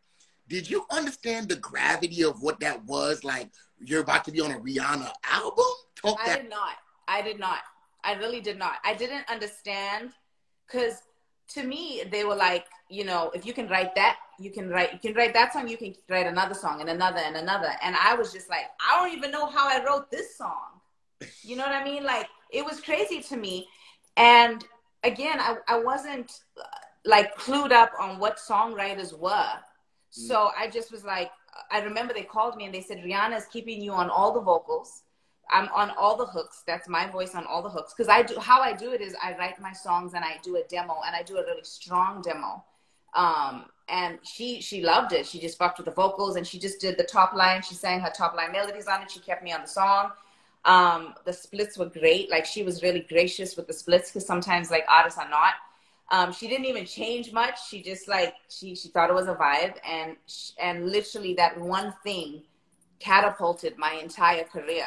did 0.48 0.68
you 0.68 0.84
understand 0.90 1.48
the 1.48 1.56
gravity 1.56 2.24
of 2.24 2.42
what 2.42 2.60
that 2.60 2.84
was? 2.84 3.22
Like, 3.24 3.50
you're 3.84 4.02
about 4.02 4.24
to 4.24 4.32
be 4.32 4.40
on 4.40 4.50
a 4.50 4.58
Rihanna 4.58 5.10
album. 5.24 5.64
Talk 5.94 6.18
I 6.22 6.28
that. 6.28 6.42
did 6.42 6.50
not. 6.50 6.74
I 7.06 7.22
did 7.22 7.38
not. 7.38 7.58
I 8.04 8.14
really 8.14 8.40
did 8.40 8.58
not. 8.58 8.74
I 8.84 8.94
didn't 8.94 9.28
understand 9.30 10.10
because 10.66 11.02
to 11.48 11.62
me 11.62 12.04
they 12.10 12.24
were 12.24 12.34
like, 12.34 12.66
you 12.88 13.04
know, 13.04 13.30
if 13.34 13.44
you 13.44 13.52
can 13.52 13.68
write 13.68 13.94
that, 13.96 14.16
you 14.38 14.50
can 14.50 14.68
write 14.68 14.92
you 14.92 14.98
can 14.98 15.14
write 15.14 15.34
that 15.34 15.52
song, 15.52 15.68
you 15.68 15.76
can 15.76 15.94
write 16.08 16.26
another 16.26 16.54
song 16.54 16.80
and 16.80 16.90
another 16.90 17.18
and 17.18 17.36
another. 17.36 17.70
And 17.82 17.96
I 17.96 18.14
was 18.14 18.32
just 18.32 18.48
like, 18.48 18.66
I 18.86 18.98
don't 18.98 19.16
even 19.16 19.30
know 19.30 19.46
how 19.46 19.68
I 19.68 19.84
wrote 19.84 20.10
this 20.10 20.36
song. 20.36 20.80
You 21.42 21.56
know 21.56 21.64
what 21.64 21.72
I 21.72 21.84
mean? 21.84 22.04
Like 22.04 22.28
it 22.50 22.64
was 22.64 22.80
crazy 22.80 23.20
to 23.22 23.36
me. 23.36 23.68
And 24.16 24.64
again, 25.04 25.40
I, 25.40 25.56
I 25.66 25.80
wasn't 25.80 26.40
uh, 26.58 26.62
like 27.04 27.36
clued 27.36 27.72
up 27.72 27.92
on 28.00 28.18
what 28.18 28.38
songwriters 28.38 29.18
were. 29.18 29.52
So 30.10 30.50
I 30.58 30.68
just 30.68 30.90
was 30.90 31.04
like, 31.04 31.30
I 31.70 31.80
remember 31.80 32.14
they 32.14 32.22
called 32.22 32.56
me 32.56 32.64
and 32.64 32.74
they 32.74 32.80
said, 32.80 32.98
Rihanna 32.98 33.36
is 33.36 33.46
keeping 33.46 33.82
you 33.82 33.92
on 33.92 34.10
all 34.10 34.32
the 34.32 34.40
vocals. 34.40 35.02
I'm 35.50 35.68
on 35.74 35.90
all 35.98 36.16
the 36.16 36.26
hooks. 36.26 36.62
That's 36.66 36.88
my 36.88 37.10
voice 37.10 37.34
on 37.34 37.46
all 37.46 37.62
the 37.62 37.70
hooks. 37.70 37.94
Because 37.96 38.08
I 38.08 38.22
do 38.22 38.38
how 38.38 38.60
I 38.60 38.74
do 38.74 38.92
it 38.92 39.00
is 39.00 39.16
I 39.22 39.36
write 39.36 39.60
my 39.60 39.72
songs 39.72 40.14
and 40.14 40.24
I 40.24 40.38
do 40.42 40.56
a 40.56 40.62
demo 40.68 40.96
and 41.06 41.16
I 41.16 41.22
do 41.22 41.38
a 41.38 41.42
really 41.42 41.64
strong 41.64 42.22
demo. 42.22 42.64
Um, 43.14 43.66
and 43.88 44.18
she 44.22 44.60
she 44.60 44.82
loved 44.82 45.12
it. 45.12 45.26
She 45.26 45.40
just 45.40 45.56
fucked 45.56 45.78
with 45.78 45.86
the 45.86 45.92
vocals 45.92 46.36
and 46.36 46.46
she 46.46 46.58
just 46.58 46.80
did 46.80 46.98
the 46.98 47.04
top 47.04 47.32
line. 47.32 47.62
She 47.62 47.74
sang 47.74 48.00
her 48.00 48.12
top 48.14 48.34
line 48.34 48.52
melodies 48.52 48.86
on 48.86 49.02
it. 49.02 49.10
She 49.10 49.20
kept 49.20 49.42
me 49.42 49.52
on 49.52 49.62
the 49.62 49.68
song. 49.68 50.10
Um, 50.64 51.14
the 51.24 51.32
splits 51.32 51.78
were 51.78 51.86
great. 51.86 52.30
Like 52.30 52.44
she 52.44 52.62
was 52.62 52.82
really 52.82 53.00
gracious 53.00 53.56
with 53.56 53.66
the 53.66 53.72
splits 53.72 54.10
because 54.10 54.26
sometimes 54.26 54.70
like 54.70 54.84
artists 54.88 55.18
are 55.18 55.30
not. 55.30 55.54
Um, 56.10 56.32
she 56.32 56.48
didn't 56.48 56.66
even 56.66 56.86
change 56.86 57.32
much. 57.32 57.68
She 57.68 57.82
just 57.82 58.08
like 58.08 58.34
she 58.48 58.74
she 58.74 58.88
thought 58.88 59.10
it 59.10 59.14
was 59.14 59.28
a 59.28 59.34
vibe 59.34 59.74
and 59.86 60.16
sh- 60.26 60.52
and 60.58 60.88
literally 60.90 61.34
that 61.34 61.60
one 61.60 61.94
thing 62.02 62.42
catapulted 62.98 63.76
my 63.78 63.92
entire 63.92 64.44
career 64.44 64.86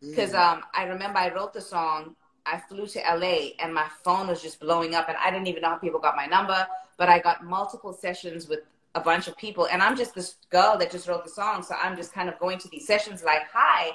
because 0.00 0.34
um, 0.34 0.62
I 0.74 0.84
remember 0.84 1.18
I 1.18 1.32
wrote 1.32 1.52
the 1.52 1.60
song. 1.60 2.16
I 2.46 2.58
flew 2.68 2.86
to 2.86 2.98
LA 3.00 3.50
and 3.60 3.74
my 3.74 3.86
phone 4.04 4.28
was 4.28 4.40
just 4.40 4.58
blowing 4.58 4.94
up, 4.94 5.08
and 5.08 5.18
I 5.18 5.30
didn't 5.30 5.48
even 5.48 5.62
know 5.62 5.70
how 5.70 5.76
people 5.76 6.00
got 6.00 6.16
my 6.16 6.26
number. 6.26 6.66
But 6.96 7.08
I 7.08 7.18
got 7.18 7.44
multiple 7.44 7.92
sessions 7.92 8.48
with 8.48 8.60
a 8.94 9.00
bunch 9.00 9.28
of 9.28 9.36
people, 9.36 9.68
and 9.70 9.82
I'm 9.82 9.96
just 9.96 10.14
this 10.14 10.36
girl 10.50 10.76
that 10.78 10.90
just 10.90 11.06
wrote 11.06 11.24
the 11.24 11.30
song, 11.30 11.62
so 11.62 11.74
I'm 11.80 11.96
just 11.96 12.12
kind 12.12 12.28
of 12.28 12.38
going 12.38 12.58
to 12.58 12.68
these 12.68 12.86
sessions 12.86 13.22
like, 13.22 13.42
"Hi." 13.52 13.90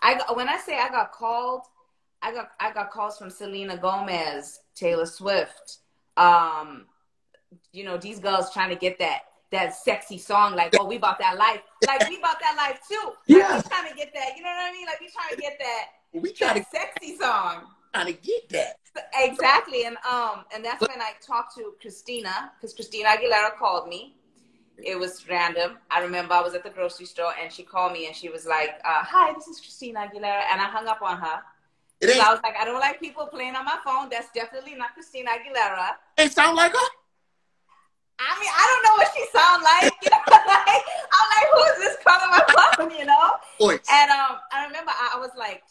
I 0.00 0.14
got, 0.14 0.36
when 0.36 0.48
I 0.48 0.56
say 0.58 0.78
I 0.78 0.88
got 0.88 1.12
called, 1.12 1.62
I 2.22 2.32
got 2.32 2.50
I 2.58 2.72
got 2.72 2.90
calls 2.90 3.18
from 3.18 3.30
Selena 3.30 3.76
Gomez, 3.76 4.60
Taylor 4.74 5.06
Swift, 5.06 5.78
um, 6.18 6.86
you 7.72 7.84
know, 7.84 7.96
these 7.96 8.18
girls 8.18 8.52
trying 8.52 8.70
to 8.70 8.76
get 8.76 8.98
that 8.98 9.20
that 9.50 9.74
sexy 9.74 10.18
song, 10.18 10.54
like, 10.54 10.74
oh, 10.78 10.84
we 10.84 10.98
bought 10.98 11.18
that 11.18 11.38
life, 11.38 11.62
like 11.86 12.06
we 12.10 12.20
bought 12.20 12.38
that 12.40 12.54
life 12.56 12.78
too. 12.86 13.06
Like, 13.06 13.14
Yeah. 13.26 13.56
we 13.56 13.62
trying 13.62 13.88
to 13.88 13.96
get 13.96 14.12
that, 14.12 14.36
you 14.36 14.42
know 14.42 14.50
what 14.50 14.68
I 14.68 14.72
mean? 14.72 14.84
Like 14.84 15.00
we 15.00 15.08
trying 15.08 15.34
to 15.34 15.40
get 15.40 15.58
that 15.58 15.84
we 16.12 16.32
try 16.32 16.58
to 16.58 16.64
sexy 16.70 17.16
song. 17.16 17.62
trying 17.94 18.06
to 18.06 18.12
get 18.12 18.48
that. 18.50 18.76
Exactly, 19.14 19.84
and 19.84 19.96
um, 20.10 20.44
and 20.54 20.64
that's 20.64 20.80
when 20.80 21.00
I 21.00 21.12
talked 21.24 21.54
to 21.56 21.72
Christina 21.80 22.50
because 22.56 22.74
Christina 22.74 23.10
Aguilera 23.10 23.56
called 23.56 23.88
me. 23.88 24.14
It 24.78 24.98
was 24.98 25.28
random. 25.28 25.78
I 25.90 26.00
remember 26.02 26.34
I 26.34 26.40
was 26.40 26.54
at 26.54 26.62
the 26.62 26.70
grocery 26.70 27.06
store 27.06 27.32
and 27.40 27.52
she 27.52 27.62
called 27.62 27.92
me 27.92 28.06
and 28.06 28.14
she 28.14 28.28
was 28.28 28.44
like, 28.46 28.70
uh, 28.84 29.02
"Hi, 29.04 29.32
this 29.34 29.46
is 29.48 29.60
Christina 29.60 30.00
Aguilera," 30.00 30.42
and 30.50 30.60
I 30.60 30.64
hung 30.66 30.86
up 30.88 31.00
on 31.02 31.18
her. 31.18 31.42
So 32.00 32.20
I 32.20 32.30
was 32.30 32.40
like, 32.44 32.54
I 32.56 32.64
don't 32.64 32.78
like 32.78 33.00
people 33.00 33.26
playing 33.26 33.56
on 33.56 33.64
my 33.64 33.78
phone. 33.84 34.08
That's 34.08 34.30
definitely 34.32 34.74
not 34.76 34.94
Christina 34.94 35.30
Aguilera. 35.30 35.96
Ain't 36.18 36.32
sound 36.32 36.56
like 36.56 36.72
her. 36.72 36.88
I 38.18 38.40
mean, 38.40 38.50
I 38.52 38.66
don't 38.66 38.82
know 38.82 38.96
what 38.96 39.08
she 39.14 39.24
sound 39.32 39.62
like. 39.62 39.94
You 40.02 40.10
know, 40.10 40.18
like, 40.48 40.82
I'm 41.14 41.28
like, 41.30 41.48
who 41.52 41.60
is 41.60 41.78
this 41.78 41.96
calling 42.04 42.30
my 42.30 42.74
phone? 42.76 42.98
You 42.98 43.06
know? 43.06 43.30
Voice. 43.60 43.86
And 43.88 44.10
um, 44.10 44.38
I 44.52 44.66
remember 44.66 44.90
I, 44.90 45.12
I 45.14 45.18
was 45.20 45.30
like, 45.38 45.62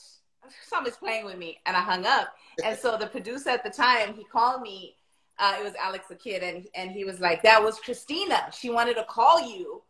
somebody's 0.65 0.95
playing 0.95 1.25
with 1.25 1.37
me, 1.37 1.57
and 1.65 1.75
I 1.75 1.81
hung 1.81 2.05
up. 2.05 2.33
And 2.63 2.79
so 2.79 2.97
the 2.97 3.07
producer 3.07 3.49
at 3.49 3.63
the 3.63 3.69
time, 3.69 4.13
he 4.13 4.23
called 4.23 4.61
me. 4.61 4.95
Uh, 5.39 5.57
it 5.59 5.63
was 5.63 5.73
Alex 5.75 6.05
da 6.09 6.15
Kid, 6.15 6.41
and 6.41 6.65
and 6.73 6.91
he 6.91 7.03
was 7.03 7.19
like, 7.19 7.43
"That 7.43 7.61
was 7.61 7.77
Christina. 7.79 8.49
She 8.57 8.69
wanted 8.69 8.95
to 8.95 9.03
call 9.03 9.39
you 9.41 9.83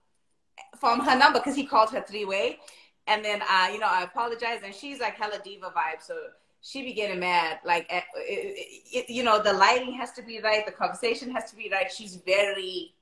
from 0.79 0.99
her 1.01 1.17
number 1.17 1.39
because 1.39 1.55
he 1.55 1.65
called 1.65 1.91
her 1.91 2.01
three 2.01 2.25
way." 2.25 2.59
And 3.05 3.23
then, 3.23 3.41
uh, 3.49 3.69
you 3.71 3.79
know, 3.79 3.87
I 3.87 4.03
apologized, 4.03 4.63
and 4.65 4.75
she's 4.75 4.99
like 4.99 5.15
hella 5.15 5.39
diva 5.41 5.67
vibe, 5.67 6.01
so 6.01 6.15
she 6.61 6.81
be 6.81 6.93
getting 6.93 7.19
mad. 7.19 7.59
Like, 7.63 7.87
it, 7.89 8.03
it, 8.15 9.09
you 9.09 9.23
know, 9.23 9.41
the 9.41 9.53
lighting 9.53 9.93
has 9.93 10.11
to 10.13 10.21
be 10.21 10.41
right, 10.41 10.65
the 10.65 10.71
conversation 10.71 11.31
has 11.31 11.49
to 11.51 11.55
be 11.55 11.69
right. 11.71 11.91
She's 11.91 12.15
very, 12.17 12.93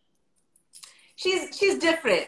she's 1.16 1.58
she's 1.58 1.80
different. 1.80 2.28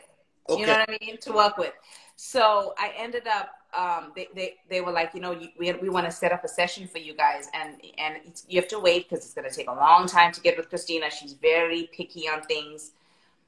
Okay. 0.50 0.62
You 0.62 0.66
know 0.66 0.74
what 0.74 0.90
I 0.90 0.98
mean? 1.02 1.18
To 1.18 1.34
work 1.34 1.58
with. 1.58 1.74
So 2.16 2.74
I 2.78 2.94
ended 2.98 3.28
up. 3.28 3.52
Um, 3.78 4.14
they, 4.16 4.30
they 4.34 4.56
they 4.70 4.82
were 4.82 4.94
like, 4.94 5.14
you 5.14 5.20
know, 5.20 5.34
you, 5.34 5.50
we 5.60 5.72
we 5.74 5.90
want 5.90 6.06
to 6.06 6.12
set 6.12 6.32
up 6.32 6.44
a 6.44 6.48
session 6.48 6.88
for 6.88 6.98
you 6.98 7.14
guys, 7.14 7.50
and 7.54 7.76
and 7.98 8.16
it's, 8.26 8.46
you 8.48 8.60
have 8.60 8.70
to 8.70 8.80
wait 8.80 9.10
because 9.10 9.26
it's 9.26 9.34
going 9.34 9.48
to 9.48 9.54
take 9.54 9.70
a 9.70 9.74
long 9.74 10.08
time 10.08 10.32
to 10.32 10.42
get 10.42 10.58
with 10.58 10.70
Christina. 10.70 11.12
She's 11.12 11.34
very 11.34 11.90
picky 11.94 12.30
on 12.30 12.42
things, 12.44 12.92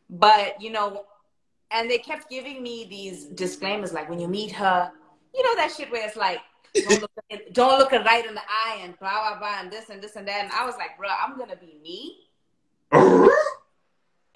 but 0.10 0.62
you 0.62 0.72
know, 0.72 1.06
and 1.72 1.90
they 1.90 1.98
kept 1.98 2.30
giving 2.30 2.62
me 2.62 2.86
these 2.88 3.26
disclaimers 3.26 3.94
like 3.94 4.10
when 4.10 4.20
you 4.20 4.28
meet 4.28 4.52
her, 4.52 4.92
you 5.34 5.42
know 5.42 5.56
that 5.56 5.72
shit 5.76 5.90
where 5.90 6.06
it's 6.06 6.18
like. 6.18 6.40
Don't 6.76 7.02
look, 7.02 7.12
don't 7.54 7.80
look 7.80 7.92
her 7.92 8.04
right 8.04 8.26
in 8.26 8.34
the 8.34 8.42
eye 8.42 8.80
and 8.82 8.98
blah 9.00 9.30
blah 9.30 9.40
blah 9.40 9.60
and 9.60 9.72
this 9.72 9.90
and 9.90 10.02
this 10.02 10.16
and 10.16 10.28
that. 10.28 10.44
And 10.44 10.52
I 10.52 10.66
was 10.66 10.76
like, 10.78 10.98
bro, 10.98 11.10
I'm 11.10 11.38
gonna 11.38 11.56
be 11.56 11.78
me, 11.82 12.28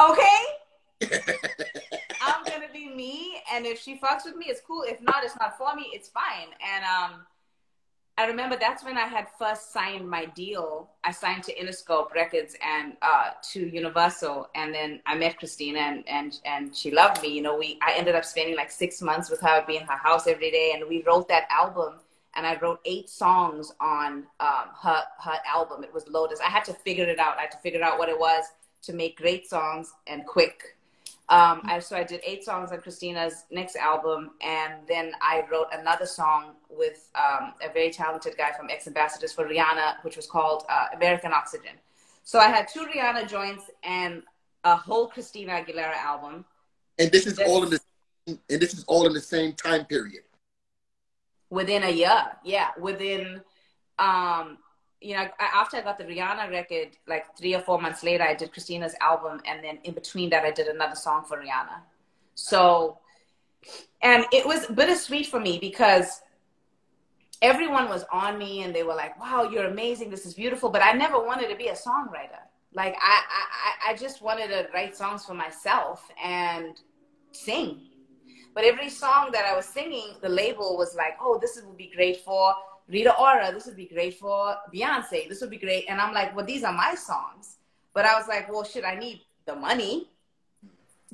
okay? 0.01 0.41
I'm 2.21 2.43
gonna 2.45 2.71
be 2.73 2.89
me, 2.89 3.37
and 3.51 3.65
if 3.65 3.81
she 3.81 3.97
fucks 3.97 4.25
with 4.25 4.35
me, 4.35 4.45
it's 4.47 4.61
cool. 4.61 4.83
If 4.83 5.01
not, 5.01 5.23
it's 5.23 5.37
not 5.39 5.57
for 5.57 5.75
me. 5.75 5.89
It's 5.93 6.09
fine. 6.09 6.47
And 6.65 6.83
um, 6.85 7.25
I 8.17 8.27
remember 8.27 8.55
that's 8.55 8.83
when 8.83 8.97
I 8.97 9.07
had 9.07 9.27
first 9.39 9.73
signed 9.73 10.07
my 10.07 10.25
deal. 10.25 10.91
I 11.03 11.11
signed 11.11 11.43
to 11.45 11.55
Interscope 11.55 12.13
Records 12.13 12.55
and 12.63 12.95
uh, 13.01 13.31
to 13.51 13.67
Universal, 13.67 14.49
and 14.53 14.73
then 14.73 15.01
I 15.07 15.15
met 15.15 15.39
Christina, 15.39 15.79
and 15.79 16.07
and 16.07 16.39
and 16.45 16.75
she 16.75 16.91
loved 16.91 17.23
me. 17.23 17.29
You 17.29 17.41
know, 17.41 17.57
we 17.57 17.79
I 17.81 17.93
ended 17.97 18.13
up 18.13 18.23
spending 18.23 18.55
like 18.55 18.71
six 18.71 19.01
months 19.01 19.31
with 19.31 19.41
her, 19.41 19.47
I'd 19.47 19.67
be 19.67 19.77
in 19.77 19.83
her 19.83 19.97
house 19.97 20.27
every 20.27 20.51
day, 20.51 20.73
and 20.75 20.87
we 20.87 21.01
wrote 21.01 21.27
that 21.29 21.47
album. 21.49 21.95
And 22.35 22.45
I 22.45 22.57
wrote 22.59 22.79
eight 22.85 23.09
songs 23.09 23.73
on 23.79 24.25
um, 24.39 24.65
her 24.81 25.03
her 25.19 25.37
album. 25.47 25.83
It 25.83 25.93
was 25.93 26.07
Lotus. 26.07 26.39
I 26.39 26.49
had 26.49 26.65
to 26.65 26.73
figure 26.73 27.05
it 27.05 27.19
out. 27.19 27.37
I 27.37 27.41
had 27.41 27.51
to 27.51 27.57
figure 27.57 27.83
out 27.83 27.97
what 27.99 28.09
it 28.09 28.19
was 28.19 28.45
to 28.83 28.93
make 28.93 29.17
great 29.17 29.47
songs 29.47 29.93
and 30.07 30.25
quick. 30.25 30.77
Um, 31.29 31.61
I, 31.63 31.79
so 31.79 31.95
I 31.95 32.03
did 32.03 32.21
eight 32.25 32.43
songs 32.43 32.71
on 32.71 32.81
Christina's 32.81 33.45
next 33.49 33.77
album, 33.77 34.31
and 34.41 34.73
then 34.87 35.13
I 35.21 35.43
wrote 35.49 35.67
another 35.71 36.05
song 36.05 36.55
with 36.69 37.09
um, 37.15 37.53
a 37.61 37.71
very 37.71 37.91
talented 37.91 38.35
guy 38.37 38.51
from 38.51 38.69
X 38.69 38.87
Ambassadors 38.87 39.31
for 39.31 39.45
Rihanna, 39.47 40.03
which 40.03 40.17
was 40.17 40.27
called 40.27 40.65
uh, 40.69 40.87
American 40.93 41.31
Oxygen. 41.31 41.71
So 42.23 42.39
I 42.39 42.49
had 42.49 42.67
two 42.67 42.85
Rihanna 42.85 43.29
joints 43.29 43.71
and 43.83 44.23
a 44.65 44.75
whole 44.75 45.07
Christina 45.07 45.53
Aguilera 45.53 45.95
album 45.95 46.45
and 46.99 47.11
this 47.11 47.25
is 47.25 47.39
all 47.39 47.63
in 47.63 47.69
the 47.69 47.79
and 48.27 48.61
this 48.61 48.73
is 48.73 48.83
all 48.85 49.05
in 49.05 49.13
the 49.13 49.21
same 49.21 49.53
time 49.53 49.85
period. 49.85 50.23
Within 51.53 51.83
a 51.83 51.89
year. 51.89 52.23
Yeah, 52.43 52.69
within, 52.79 53.41
um, 53.99 54.57
you 54.99 55.15
know, 55.15 55.27
after 55.39 55.77
I 55.77 55.81
got 55.81 55.97
the 55.99 56.03
Rihanna 56.05 56.49
record, 56.49 56.97
like 57.07 57.37
three 57.37 57.53
or 57.53 57.61
four 57.61 57.79
months 57.79 58.03
later, 58.03 58.23
I 58.23 58.33
did 58.33 58.51
Christina's 58.51 58.95
album, 58.99 59.39
and 59.45 59.63
then 59.63 59.77
in 59.83 59.93
between 59.93 60.29
that, 60.31 60.43
I 60.43 60.51
did 60.51 60.67
another 60.67 60.95
song 60.95 61.23
for 61.25 61.37
Rihanna. 61.37 61.79
So, 62.35 62.97
and 64.01 64.25
it 64.31 64.45
was 64.45 64.65
bittersweet 64.65 65.27
for 65.27 65.39
me 65.39 65.59
because 65.59 66.21
everyone 67.41 67.87
was 67.87 68.03
on 68.11 68.39
me, 68.39 68.63
and 68.63 68.73
they 68.73 68.83
were 68.83 68.95
like, 68.95 69.19
"Wow, 69.19 69.43
you're 69.51 69.67
amazing! 69.67 70.09
This 70.09 70.25
is 70.25 70.33
beautiful." 70.33 70.69
But 70.71 70.81
I 70.81 70.93
never 70.93 71.19
wanted 71.23 71.49
to 71.49 71.55
be 71.55 71.67
a 71.67 71.73
songwriter. 71.73 72.43
Like 72.73 72.95
I, 72.99 73.21
I, 73.39 73.91
I 73.91 73.95
just 73.95 74.23
wanted 74.23 74.47
to 74.47 74.67
write 74.73 74.95
songs 74.97 75.23
for 75.25 75.35
myself 75.35 76.09
and 76.23 76.81
sing. 77.31 77.92
But 78.53 78.63
every 78.65 78.89
song 78.89 79.29
that 79.31 79.45
I 79.45 79.55
was 79.55 79.65
singing, 79.65 80.15
the 80.21 80.29
label 80.29 80.77
was 80.77 80.95
like, 80.95 81.15
oh, 81.19 81.39
this 81.41 81.59
would 81.63 81.77
be 81.77 81.91
great 81.95 82.17
for 82.21 82.53
Rita 82.87 83.15
Ora. 83.17 83.51
This 83.51 83.65
would 83.65 83.75
be 83.75 83.87
great 83.87 84.19
for 84.19 84.55
Beyonce. 84.73 85.27
This 85.27 85.41
would 85.41 85.49
be 85.49 85.57
great. 85.57 85.85
And 85.89 85.99
I'm 85.99 86.13
like, 86.13 86.35
well, 86.35 86.45
these 86.45 86.63
are 86.63 86.73
my 86.73 86.95
songs. 86.95 87.57
But 87.93 88.05
I 88.05 88.17
was 88.17 88.27
like, 88.27 88.51
well, 88.51 88.63
shit, 88.63 88.85
I 88.85 88.95
need 88.95 89.21
the 89.45 89.55
money. 89.55 90.09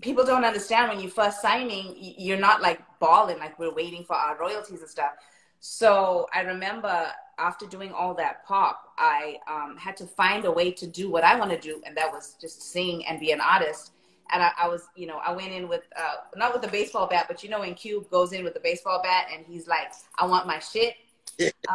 People 0.01 0.25
don't 0.25 0.45
understand 0.45 0.89
when 0.89 0.99
you 0.99 1.09
first 1.09 1.41
signing, 1.41 1.95
you're 1.97 2.37
not 2.37 2.61
like 2.61 2.79
balling, 2.99 3.37
like 3.37 3.59
we're 3.59 3.73
waiting 3.73 4.03
for 4.03 4.15
our 4.15 4.37
royalties 4.37 4.81
and 4.81 4.89
stuff. 4.89 5.11
So 5.59 6.27
I 6.33 6.41
remember 6.41 7.07
after 7.37 7.65
doing 7.65 7.91
all 7.91 8.13
that 8.15 8.45
pop, 8.45 8.93
I 8.97 9.39
um, 9.49 9.77
had 9.77 9.97
to 9.97 10.05
find 10.05 10.45
a 10.45 10.51
way 10.51 10.71
to 10.71 10.87
do 10.87 11.09
what 11.09 11.23
I 11.23 11.37
want 11.37 11.51
to 11.51 11.59
do, 11.59 11.81
and 11.85 11.95
that 11.97 12.11
was 12.11 12.35
just 12.39 12.61
sing 12.61 13.05
and 13.05 13.19
be 13.19 13.31
an 13.31 13.41
artist. 13.41 13.91
And 14.31 14.43
I, 14.43 14.51
I 14.61 14.67
was, 14.67 14.87
you 14.95 15.07
know, 15.07 15.17
I 15.17 15.31
went 15.31 15.51
in 15.51 15.67
with 15.67 15.81
uh, 15.97 16.15
not 16.35 16.53
with 16.53 16.63
a 16.63 16.71
baseball 16.71 17.07
bat, 17.07 17.25
but 17.27 17.43
you 17.43 17.49
know, 17.49 17.61
when 17.61 17.73
Cube 17.73 18.09
goes 18.09 18.31
in 18.31 18.43
with 18.43 18.53
the 18.53 18.59
baseball 18.59 19.01
bat, 19.01 19.27
and 19.33 19.45
he's 19.45 19.67
like, 19.67 19.91
"I 20.17 20.25
want 20.25 20.45
my 20.45 20.59
shit." 20.59 20.95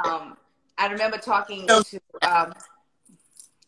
um, 0.05 0.37
I 0.79 0.87
remember 0.89 1.19
talking 1.19 1.67
to. 1.67 2.01
Um, 2.23 2.53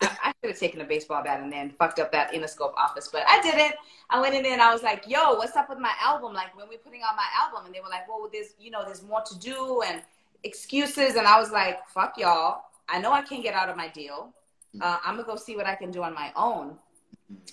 I, 0.00 0.10
I 0.22 0.32
should 0.40 0.50
have 0.50 0.58
taken 0.58 0.80
a 0.80 0.84
baseball 0.84 1.22
bat 1.22 1.40
and 1.40 1.50
then 1.50 1.72
fucked 1.78 1.98
up 1.98 2.12
that 2.12 2.32
Interscope 2.32 2.74
office, 2.74 3.08
but 3.08 3.22
I 3.26 3.40
didn't. 3.40 3.74
I 4.10 4.20
went 4.20 4.34
in 4.34 4.42
there 4.42 4.52
and 4.52 4.62
I 4.62 4.72
was 4.72 4.82
like, 4.82 5.04
"Yo, 5.08 5.34
what's 5.34 5.56
up 5.56 5.68
with 5.68 5.78
my 5.78 5.92
album? 6.00 6.32
Like, 6.32 6.56
when 6.56 6.68
we're 6.68 6.78
putting 6.78 7.02
out 7.02 7.16
my 7.16 7.26
album?" 7.38 7.66
And 7.66 7.74
they 7.74 7.80
were 7.80 7.88
like, 7.88 8.08
"Well, 8.08 8.28
there's, 8.32 8.54
you 8.58 8.70
know, 8.70 8.84
there's 8.84 9.02
more 9.02 9.22
to 9.22 9.38
do 9.38 9.82
and 9.86 10.02
excuses." 10.44 11.16
And 11.16 11.26
I 11.26 11.40
was 11.40 11.50
like, 11.50 11.86
"Fuck 11.88 12.18
y'all! 12.18 12.62
I 12.88 13.00
know 13.00 13.12
I 13.12 13.22
can't 13.22 13.42
get 13.42 13.54
out 13.54 13.68
of 13.68 13.76
my 13.76 13.88
deal. 13.88 14.32
Uh, 14.80 14.98
I'm 15.04 15.16
gonna 15.16 15.26
go 15.26 15.36
see 15.36 15.56
what 15.56 15.66
I 15.66 15.74
can 15.74 15.90
do 15.90 16.02
on 16.02 16.14
my 16.14 16.32
own." 16.36 16.76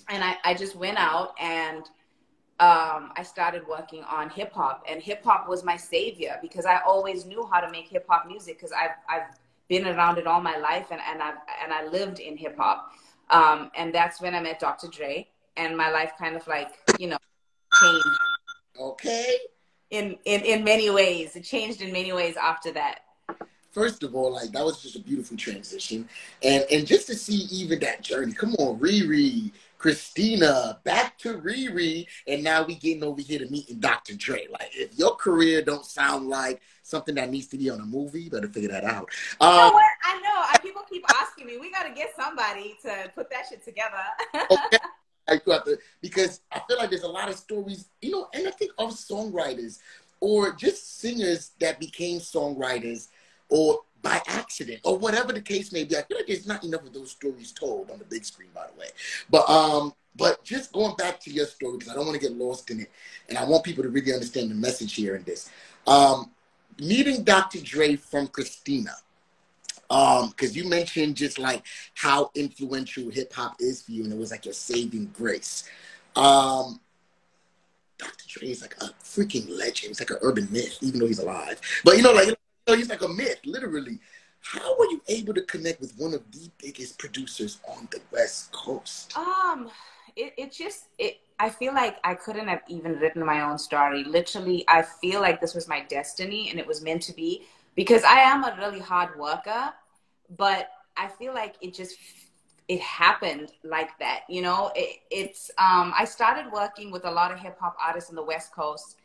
And 0.08 0.22
I, 0.22 0.36
I 0.44 0.54
just 0.54 0.76
went 0.76 0.98
out 0.98 1.34
and 1.40 1.84
um, 2.60 3.10
I 3.16 3.24
started 3.24 3.66
working 3.66 4.04
on 4.04 4.30
hip 4.30 4.52
hop, 4.52 4.84
and 4.88 5.02
hip 5.02 5.24
hop 5.24 5.48
was 5.48 5.64
my 5.64 5.76
savior 5.76 6.38
because 6.40 6.66
I 6.66 6.80
always 6.86 7.26
knew 7.26 7.48
how 7.50 7.60
to 7.60 7.68
make 7.70 7.88
hip 7.88 8.06
hop 8.08 8.28
music 8.28 8.58
because 8.58 8.70
I've 8.70 8.92
I've 9.08 9.36
been 9.68 9.86
around 9.88 10.18
it 10.18 10.28
all 10.28 10.40
my 10.40 10.56
life, 10.56 10.86
and 10.92 11.00
and 11.10 11.20
I 11.20 11.32
and 11.62 11.72
I 11.72 11.86
lived 11.88 12.20
in 12.20 12.36
hip 12.36 12.56
hop, 12.56 12.92
um, 13.30 13.72
and 13.76 13.92
that's 13.92 14.20
when 14.20 14.36
I 14.36 14.40
met 14.40 14.60
Dr. 14.60 14.86
Dre, 14.86 15.26
and 15.56 15.76
my 15.76 15.90
life 15.90 16.12
kind 16.16 16.36
of 16.36 16.46
like 16.46 16.70
you 16.96 17.08
know 17.08 17.18
changed. 17.80 18.06
Okay. 18.78 19.36
In 19.90 20.16
in 20.24 20.42
in 20.42 20.62
many 20.62 20.90
ways, 20.90 21.34
it 21.34 21.42
changed 21.42 21.82
in 21.82 21.92
many 21.92 22.12
ways 22.12 22.36
after 22.36 22.70
that. 22.72 23.00
First 23.72 24.04
of 24.04 24.14
all, 24.14 24.32
like 24.32 24.52
that 24.52 24.64
was 24.64 24.80
just 24.80 24.94
a 24.94 25.00
beautiful 25.00 25.36
transition, 25.36 26.08
and 26.40 26.64
and 26.70 26.86
just 26.86 27.08
to 27.08 27.16
see 27.16 27.48
even 27.50 27.80
that 27.80 28.02
journey. 28.02 28.32
Come 28.32 28.54
on, 28.60 28.78
Riri, 28.78 29.50
Christina, 29.84 30.80
back 30.84 31.18
to 31.18 31.36
Riri, 31.36 32.06
and 32.26 32.42
now 32.42 32.64
we 32.64 32.74
getting 32.74 33.04
over 33.04 33.20
here 33.20 33.38
to 33.40 33.46
meeting 33.50 33.80
Dr. 33.80 34.14
Dre. 34.14 34.46
Like, 34.50 34.70
if 34.72 34.98
your 34.98 35.14
career 35.14 35.60
don't 35.60 35.84
sound 35.84 36.26
like 36.26 36.62
something 36.82 37.14
that 37.16 37.30
needs 37.30 37.48
to 37.48 37.58
be 37.58 37.68
on 37.68 37.80
a 37.80 37.84
movie, 37.84 38.22
you 38.22 38.30
better 38.30 38.48
figure 38.48 38.70
that 38.70 38.84
out. 38.84 39.10
Um, 39.42 39.52
you 39.52 39.60
know 39.60 39.72
what? 39.72 39.84
I 40.02 40.20
know. 40.22 40.42
I, 40.48 40.58
people 40.62 40.80
keep 40.88 41.04
asking 41.14 41.48
me. 41.48 41.58
We 41.58 41.70
got 41.70 41.82
to 41.82 41.92
get 41.92 42.16
somebody 42.16 42.78
to 42.80 43.12
put 43.14 43.28
that 43.28 43.44
shit 43.50 43.62
together. 43.62 44.00
okay. 44.34 44.78
I 45.28 45.36
to, 45.36 45.78
because 46.00 46.40
I 46.50 46.62
feel 46.66 46.78
like 46.78 46.88
there's 46.88 47.02
a 47.02 47.06
lot 47.08 47.28
of 47.28 47.34
stories, 47.34 47.90
you 48.00 48.10
know, 48.10 48.28
and 48.32 48.48
I 48.48 48.52
think 48.52 48.70
of 48.78 48.92
songwriters 48.92 49.80
or 50.20 50.52
just 50.52 50.98
singers 50.98 51.50
that 51.60 51.78
became 51.78 52.20
songwriters 52.20 53.08
or 53.50 53.80
by 54.04 54.20
accident 54.28 54.80
or 54.84 54.96
whatever 54.96 55.32
the 55.32 55.40
case 55.40 55.72
may 55.72 55.82
be. 55.82 55.96
I 55.96 56.02
feel 56.02 56.18
like 56.18 56.28
there's 56.28 56.46
not 56.46 56.62
enough 56.62 56.82
of 56.82 56.92
those 56.92 57.10
stories 57.10 57.50
told 57.50 57.90
on 57.90 57.98
the 57.98 58.04
big 58.04 58.24
screen, 58.24 58.50
by 58.54 58.66
the 58.72 58.78
way. 58.78 58.88
But 59.30 59.48
um, 59.48 59.94
but 60.14 60.44
just 60.44 60.72
going 60.72 60.94
back 60.96 61.18
to 61.20 61.30
your 61.30 61.46
story 61.46 61.78
because 61.78 61.90
I 61.90 61.96
don't 61.96 62.06
want 62.06 62.20
to 62.20 62.28
get 62.28 62.36
lost 62.36 62.70
in 62.70 62.80
it, 62.80 62.92
and 63.28 63.36
I 63.36 63.44
want 63.44 63.64
people 63.64 63.82
to 63.82 63.88
really 63.88 64.12
understand 64.12 64.50
the 64.50 64.54
message 64.54 64.94
here 64.94 65.16
in 65.16 65.24
this. 65.24 65.50
Um, 65.86 66.30
meeting 66.78 67.24
Dr. 67.24 67.60
Dre 67.60 67.96
from 67.96 68.28
Christina, 68.28 68.92
um, 69.90 70.30
because 70.30 70.54
you 70.54 70.68
mentioned 70.68 71.16
just 71.16 71.38
like 71.38 71.64
how 71.94 72.30
influential 72.34 73.10
hip 73.10 73.32
hop 73.32 73.56
is 73.58 73.82
for 73.82 73.92
you, 73.92 74.04
and 74.04 74.12
it 74.12 74.18
was 74.18 74.30
like 74.30 74.44
your 74.44 74.54
saving 74.54 75.10
grace. 75.16 75.68
Um, 76.14 76.78
Dr. 77.96 78.24
Dre 78.28 78.50
is 78.50 78.60
like 78.60 78.76
a 78.82 78.86
freaking 79.02 79.48
legend. 79.48 79.88
He's 79.88 80.00
like 80.00 80.10
an 80.10 80.18
urban 80.20 80.46
myth, 80.50 80.78
even 80.82 81.00
though 81.00 81.06
he's 81.06 81.20
alive. 81.20 81.60
But 81.84 81.96
you 81.96 82.02
know, 82.02 82.12
like 82.12 82.34
know, 82.66 82.74
he's 82.74 82.88
like 82.88 83.02
a 83.02 83.08
myth, 83.08 83.40
literally. 83.44 84.00
How 84.40 84.78
were 84.78 84.86
you 84.86 85.00
able 85.08 85.34
to 85.34 85.42
connect 85.42 85.80
with 85.80 85.94
one 85.96 86.12
of 86.12 86.22
the 86.30 86.50
biggest 86.58 86.98
producers 86.98 87.58
on 87.68 87.88
the 87.90 88.00
West 88.12 88.52
Coast? 88.52 89.16
Um, 89.16 89.70
it, 90.16 90.34
it 90.36 90.52
just 90.52 90.86
it. 90.98 91.20
I 91.40 91.48
feel 91.50 91.74
like 91.74 91.96
I 92.04 92.14
couldn't 92.14 92.46
have 92.48 92.62
even 92.68 92.92
written 92.92 93.24
my 93.24 93.40
own 93.40 93.58
story. 93.58 94.04
Literally, 94.04 94.64
I 94.68 94.82
feel 94.82 95.20
like 95.20 95.40
this 95.40 95.54
was 95.54 95.66
my 95.66 95.80
destiny 95.88 96.50
and 96.50 96.60
it 96.60 96.66
was 96.66 96.82
meant 96.82 97.02
to 97.02 97.14
be 97.14 97.44
because 97.74 98.04
I 98.04 98.20
am 98.20 98.44
a 98.44 98.54
really 98.58 98.78
hard 98.78 99.18
worker, 99.18 99.72
but 100.36 100.70
I 100.96 101.08
feel 101.08 101.34
like 101.34 101.56
it 101.60 101.74
just 101.74 101.96
it 102.68 102.80
happened 102.80 103.50
like 103.64 103.98
that. 103.98 104.20
You 104.28 104.42
know, 104.42 104.70
it, 104.76 105.00
it's 105.10 105.50
um, 105.58 105.92
I 105.98 106.04
started 106.04 106.52
working 106.52 106.90
with 106.90 107.04
a 107.04 107.10
lot 107.10 107.32
of 107.32 107.38
hip 107.38 107.58
hop 107.58 107.76
artists 107.84 108.10
in 108.10 108.16
the 108.16 108.22
West 108.22 108.52
Coast 108.54 108.96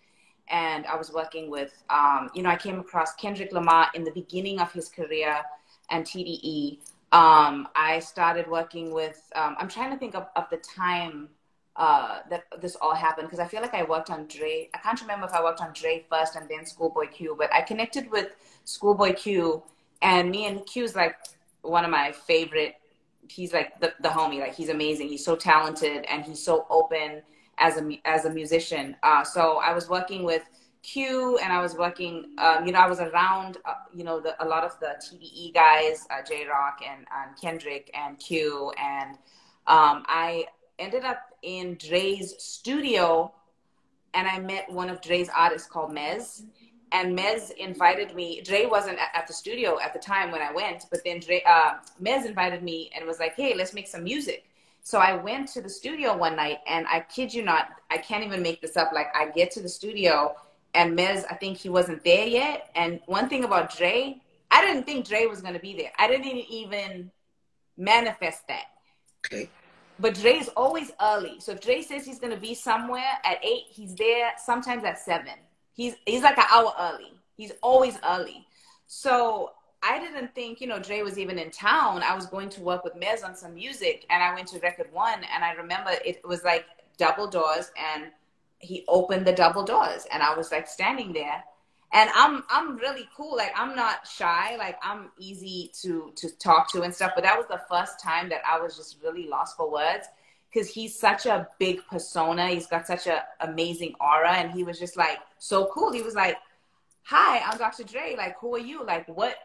and 0.49 0.85
I 0.85 0.95
was 0.95 1.11
working 1.11 1.49
with, 1.49 1.83
um, 1.89 2.29
you 2.33 2.41
know, 2.41 2.49
I 2.49 2.55
came 2.55 2.79
across 2.79 3.13
Kendrick 3.15 3.51
Lamar 3.51 3.89
in 3.93 4.03
the 4.03 4.11
beginning 4.11 4.59
of 4.59 4.71
his 4.71 4.89
career 4.89 5.41
and 5.89 6.05
TDE. 6.05 6.79
Um, 7.11 7.67
I 7.75 7.99
started 7.99 8.47
working 8.47 8.93
with, 8.93 9.21
um, 9.35 9.55
I'm 9.59 9.67
trying 9.67 9.91
to 9.91 9.97
think 9.97 10.15
of, 10.15 10.27
of 10.35 10.49
the 10.49 10.57
time 10.57 11.29
uh, 11.75 12.19
that 12.29 12.43
this 12.61 12.75
all 12.81 12.93
happened 12.93 13.27
because 13.27 13.39
I 13.39 13.47
feel 13.47 13.61
like 13.61 13.73
I 13.73 13.83
worked 13.83 14.09
on 14.09 14.27
Dre. 14.27 14.69
I 14.73 14.77
can't 14.79 14.99
remember 15.01 15.25
if 15.25 15.33
I 15.33 15.41
worked 15.41 15.61
on 15.61 15.71
Dre 15.73 16.05
first 16.09 16.35
and 16.35 16.47
then 16.49 16.65
Schoolboy 16.65 17.07
Q, 17.07 17.35
but 17.37 17.51
I 17.53 17.61
connected 17.61 18.11
with 18.11 18.35
Schoolboy 18.65 19.13
Q, 19.13 19.63
and 20.01 20.29
me 20.29 20.45
and 20.47 20.65
Q's 20.65 20.95
like 20.95 21.15
one 21.61 21.85
of 21.85 21.91
my 21.91 22.11
favorite. 22.11 22.75
He's 23.29 23.53
like 23.53 23.79
the, 23.79 23.93
the 24.01 24.09
homie. 24.09 24.39
Like 24.39 24.55
he's 24.55 24.69
amazing. 24.69 25.07
He's 25.07 25.23
so 25.23 25.35
talented 25.35 26.05
and 26.09 26.23
he's 26.23 26.43
so 26.43 26.65
open 26.69 27.21
as 27.59 27.77
a 27.77 28.01
as 28.05 28.25
a 28.25 28.29
musician. 28.29 28.95
Uh, 29.03 29.23
so 29.23 29.57
I 29.57 29.73
was 29.73 29.89
working 29.89 30.23
with 30.23 30.43
Q, 30.81 31.37
and 31.43 31.51
I 31.51 31.61
was 31.61 31.75
working. 31.75 32.35
Um, 32.37 32.65
you 32.65 32.71
know, 32.71 32.79
I 32.79 32.87
was 32.87 32.99
around. 32.99 33.57
Uh, 33.65 33.73
you 33.93 34.03
know, 34.03 34.19
the, 34.19 34.41
a 34.43 34.47
lot 34.47 34.63
of 34.63 34.79
the 34.79 34.95
TDE 35.03 35.53
guys, 35.53 36.07
uh, 36.09 36.23
Jay 36.27 36.45
Rock 36.47 36.79
and, 36.87 37.05
and 37.15 37.39
Kendrick 37.39 37.91
and 37.93 38.17
Q, 38.17 38.71
and 38.77 39.11
um, 39.67 40.03
I 40.07 40.45
ended 40.79 41.03
up 41.03 41.19
in 41.43 41.75
Dre's 41.75 42.35
studio, 42.41 43.33
and 44.13 44.27
I 44.27 44.39
met 44.39 44.71
one 44.71 44.89
of 44.89 45.01
Dre's 45.01 45.29
artists 45.29 45.67
called 45.67 45.91
Mez. 45.91 46.43
And 46.91 47.15
Mez 47.15 47.51
invited 47.51 48.15
me. 48.15 48.41
Dre 48.41 48.65
wasn't 48.65 48.97
at, 48.97 49.09
at 49.13 49.27
the 49.27 49.33
studio 49.33 49.79
at 49.79 49.93
the 49.93 49.99
time 49.99 50.31
when 50.31 50.41
I 50.41 50.51
went, 50.51 50.85
but 50.89 51.01
then 51.05 51.19
Dre, 51.19 51.43
uh, 51.47 51.73
Mez 52.01 52.25
invited 52.25 52.63
me 52.63 52.89
and 52.95 53.05
was 53.05 53.19
like, 53.19 53.35
"Hey, 53.35 53.53
let's 53.53 53.73
make 53.75 53.87
some 53.87 54.03
music." 54.03 54.48
So 54.81 54.99
I 54.99 55.13
went 55.13 55.49
to 55.49 55.61
the 55.61 55.69
studio 55.69 56.17
one 56.17 56.35
night, 56.35 56.59
and 56.67 56.87
I 56.87 57.01
kid 57.01 57.33
you 57.33 57.43
not, 57.43 57.69
I 57.89 57.97
can't 57.97 58.23
even 58.23 58.41
make 58.41 58.61
this 58.61 58.77
up. 58.77 58.91
Like 58.93 59.07
I 59.15 59.29
get 59.29 59.51
to 59.51 59.61
the 59.61 59.69
studio, 59.69 60.35
and 60.73 60.97
Mez, 60.97 61.25
I 61.29 61.35
think 61.35 61.57
he 61.57 61.69
wasn't 61.69 62.03
there 62.03 62.25
yet. 62.25 62.69
And 62.75 62.99
one 63.05 63.29
thing 63.29 63.43
about 63.43 63.75
Dre, 63.75 64.21
I 64.51 64.65
didn't 64.65 64.83
think 64.83 65.07
Dre 65.07 65.25
was 65.25 65.41
gonna 65.41 65.59
be 65.59 65.75
there. 65.75 65.91
I 65.97 66.07
didn't 66.07 66.25
even 66.27 67.11
manifest 67.77 68.47
that. 68.47 68.65
Okay. 69.25 69.49
But 69.99 70.15
Dre's 70.15 70.47
always 70.49 70.91
early. 71.01 71.39
So 71.39 71.51
if 71.51 71.61
Dre 71.61 71.81
says 71.81 72.05
he's 72.05 72.19
gonna 72.19 72.37
be 72.37 72.55
somewhere 72.55 73.19
at 73.25 73.43
eight, 73.43 73.65
he's 73.69 73.95
there 73.95 74.31
sometimes 74.43 74.83
at 74.83 74.99
seven. 74.99 75.33
He's 75.73 75.95
he's 76.05 76.23
like 76.23 76.37
an 76.37 76.45
hour 76.51 76.73
early. 76.79 77.13
He's 77.35 77.51
always 77.61 77.97
early. 78.07 78.45
So 78.87 79.51
I 79.81 79.99
didn't 79.99 80.35
think, 80.35 80.59
you 80.59 80.67
know, 80.67 80.79
Dre 80.79 81.01
was 81.01 81.17
even 81.17 81.39
in 81.39 81.51
town. 81.51 82.03
I 82.03 82.13
was 82.15 82.25
going 82.25 82.49
to 82.49 82.61
work 82.61 82.83
with 82.83 82.95
Mez 82.95 83.23
on 83.23 83.35
some 83.35 83.53
music 83.53 84.05
and 84.09 84.21
I 84.21 84.33
went 84.33 84.47
to 84.49 84.59
record 84.59 84.91
one 84.91 85.21
and 85.33 85.43
I 85.43 85.53
remember 85.53 85.91
it 86.05 86.21
was 86.25 86.43
like 86.43 86.65
double 86.97 87.27
doors 87.27 87.71
and 87.77 88.11
he 88.59 88.83
opened 88.87 89.25
the 89.25 89.31
double 89.31 89.63
doors 89.63 90.05
and 90.11 90.21
I 90.21 90.35
was 90.35 90.51
like 90.51 90.67
standing 90.67 91.13
there. 91.13 91.43
And 91.91 92.09
I'm 92.13 92.43
I'm 92.49 92.77
really 92.77 93.09
cool. 93.17 93.35
Like 93.35 93.51
I'm 93.55 93.75
not 93.75 94.05
shy. 94.05 94.55
Like 94.57 94.77
I'm 94.83 95.09
easy 95.17 95.71
to 95.81 96.11
to 96.17 96.29
talk 96.37 96.71
to 96.73 96.83
and 96.83 96.93
stuff. 96.93 97.13
But 97.15 97.23
that 97.23 97.35
was 97.35 97.47
the 97.47 97.61
first 97.69 97.99
time 97.99 98.29
that 98.29 98.41
I 98.47 98.59
was 98.59 98.77
just 98.77 98.97
really 99.01 99.27
lost 99.27 99.57
for 99.57 99.71
words 99.71 100.05
because 100.51 100.69
he's 100.69 100.99
such 100.99 101.25
a 101.25 101.47
big 101.57 101.81
persona. 101.87 102.47
He's 102.49 102.67
got 102.67 102.85
such 102.85 103.07
an 103.07 103.19
amazing 103.39 103.95
aura, 103.99 104.33
and 104.33 104.51
he 104.51 104.63
was 104.63 104.77
just 104.77 104.97
like 104.97 105.17
so 105.39 105.69
cool. 105.73 105.91
He 105.91 106.03
was 106.03 106.13
like, 106.13 106.37
"Hi, 107.03 107.39
I'm 107.39 107.57
Dr. 107.57 107.83
Dre. 107.83 108.15
Like, 108.15 108.37
who 108.39 108.55
are 108.55 108.59
you? 108.59 108.83
Like, 108.83 109.07
what 109.07 109.35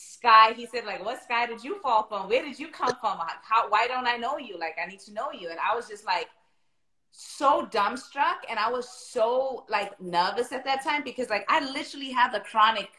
sky. 0.00 0.52
He 0.52 0.66
said 0.66 0.84
like 0.84 1.04
what 1.04 1.22
sky 1.22 1.46
did 1.46 1.62
you 1.62 1.80
fall 1.80 2.04
from? 2.04 2.28
Where 2.28 2.42
did 2.42 2.58
you 2.58 2.68
come 2.68 2.94
from? 3.00 3.18
How 3.42 3.68
why 3.68 3.86
don't 3.86 4.06
i 4.06 4.16
know 4.16 4.38
you? 4.38 4.58
Like 4.58 4.76
i 4.82 4.86
need 4.88 5.00
to 5.00 5.12
know 5.12 5.30
you. 5.32 5.50
And 5.50 5.58
i 5.60 5.74
was 5.74 5.88
just 5.88 6.04
like 6.04 6.28
so 7.10 7.66
dumbstruck. 7.66 8.38
And 8.48 8.58
i 8.58 8.70
was 8.70 8.88
so 8.88 9.64
like 9.68 10.00
nervous 10.00 10.52
at 10.52 10.64
that 10.64 10.82
time 10.82 11.02
because 11.04 11.28
like 11.28 11.44
i 11.48 11.60
literally 11.72 12.10
had 12.10 12.32
the 12.32 12.40
chronic 12.40 12.90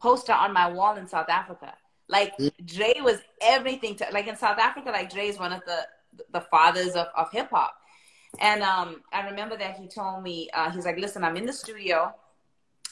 poster 0.00 0.32
on 0.32 0.52
my 0.52 0.70
wall 0.70 0.96
in 0.96 1.06
south 1.06 1.28
africa. 1.28 1.74
Like 2.08 2.32
dre 2.64 2.94
was 3.02 3.18
everything 3.42 3.94
to 3.96 4.06
like 4.12 4.26
in 4.26 4.36
south 4.36 4.58
africa 4.58 4.90
like 4.90 5.12
dre 5.12 5.26
is 5.26 5.38
one 5.38 5.52
of 5.52 5.62
the 5.66 5.86
the 6.32 6.40
fathers 6.40 6.94
of, 6.94 7.06
of 7.14 7.30
hip-hop 7.30 7.74
and 8.40 8.62
um 8.62 9.02
i 9.12 9.26
remember 9.28 9.56
that 9.56 9.76
he 9.76 9.86
told 9.86 10.22
me 10.22 10.48
uh, 10.54 10.70
he's 10.70 10.84
like 10.84 10.98
listen 10.98 11.22
i'm 11.22 11.36
in 11.36 11.46
the 11.46 11.52
studio 11.52 12.12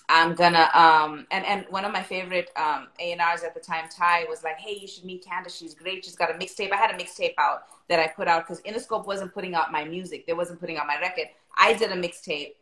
I'm 0.08 0.34
gonna 0.34 0.70
um 0.74 1.26
and 1.30 1.44
and 1.44 1.66
one 1.70 1.84
of 1.84 1.92
my 1.92 2.02
favorite 2.02 2.50
um 2.56 2.88
A&Rs 3.00 3.42
at 3.42 3.54
the 3.54 3.60
time, 3.60 3.86
Ty, 3.90 4.24
was 4.28 4.44
like, 4.44 4.58
hey, 4.58 4.78
you 4.80 4.86
should 4.86 5.04
meet 5.04 5.24
Candice. 5.24 5.58
She's 5.58 5.74
great. 5.74 6.04
She's 6.04 6.16
got 6.16 6.30
a 6.30 6.34
mixtape. 6.34 6.72
I 6.72 6.76
had 6.76 6.90
a 6.90 6.98
mixtape 6.98 7.34
out 7.38 7.64
that 7.88 7.98
I 7.98 8.08
put 8.08 8.28
out 8.28 8.46
because 8.46 8.62
Interscope 8.62 9.06
wasn't 9.06 9.34
putting 9.34 9.54
out 9.54 9.72
my 9.72 9.84
music. 9.84 10.26
They 10.26 10.32
wasn't 10.32 10.60
putting 10.60 10.76
out 10.78 10.86
my 10.86 10.98
record. 11.00 11.26
I 11.58 11.72
did 11.74 11.90
a 11.90 11.96
mixtape, 11.96 12.54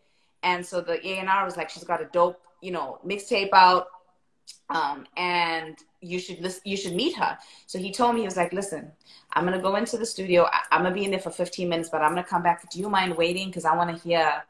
and 0.42 0.64
so 0.64 0.80
the 0.80 1.06
A&R 1.06 1.44
was 1.44 1.56
like, 1.56 1.68
she's 1.70 1.84
got 1.84 2.00
a 2.00 2.06
dope, 2.12 2.40
you 2.62 2.70
know, 2.72 2.98
mixtape 3.06 3.50
out. 3.52 3.88
um, 4.70 5.06
and 5.16 5.76
you 6.00 6.18
should 6.18 6.40
listen, 6.40 6.62
you 6.64 6.76
should 6.76 6.94
meet 6.94 7.16
her. 7.16 7.38
So 7.66 7.78
he 7.78 7.92
told 7.92 8.14
me 8.14 8.20
he 8.22 8.26
was 8.26 8.36
like, 8.36 8.52
listen, 8.52 8.92
I'm 9.32 9.44
gonna 9.44 9.60
go 9.60 9.76
into 9.76 9.96
the 9.96 10.06
studio. 10.06 10.44
I, 10.44 10.76
am 10.76 10.82
gonna 10.82 10.94
be 10.94 11.04
in 11.04 11.10
there 11.10 11.20
for 11.20 11.30
15 11.30 11.68
minutes, 11.68 11.88
but 11.90 12.02
I'm 12.02 12.10
gonna 12.10 12.24
come 12.24 12.42
back. 12.42 12.68
Do 12.70 12.78
you 12.78 12.88
mind 12.88 13.16
waiting? 13.16 13.48
Because 13.48 13.64
I 13.64 13.74
want 13.76 13.96
to 13.96 14.02
hear 14.02 14.42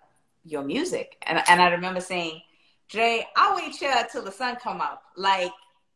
your 0.44 0.62
music. 0.62 1.16
And 1.26 1.42
and 1.48 1.60
I 1.62 1.70
remember 1.70 2.00
saying, 2.00 2.42
Dre, 2.88 3.26
I'll 3.36 3.56
wait 3.56 3.74
here 3.74 4.06
till 4.10 4.22
the 4.22 4.32
sun 4.32 4.56
come 4.56 4.80
up. 4.80 5.02
Like 5.16 5.52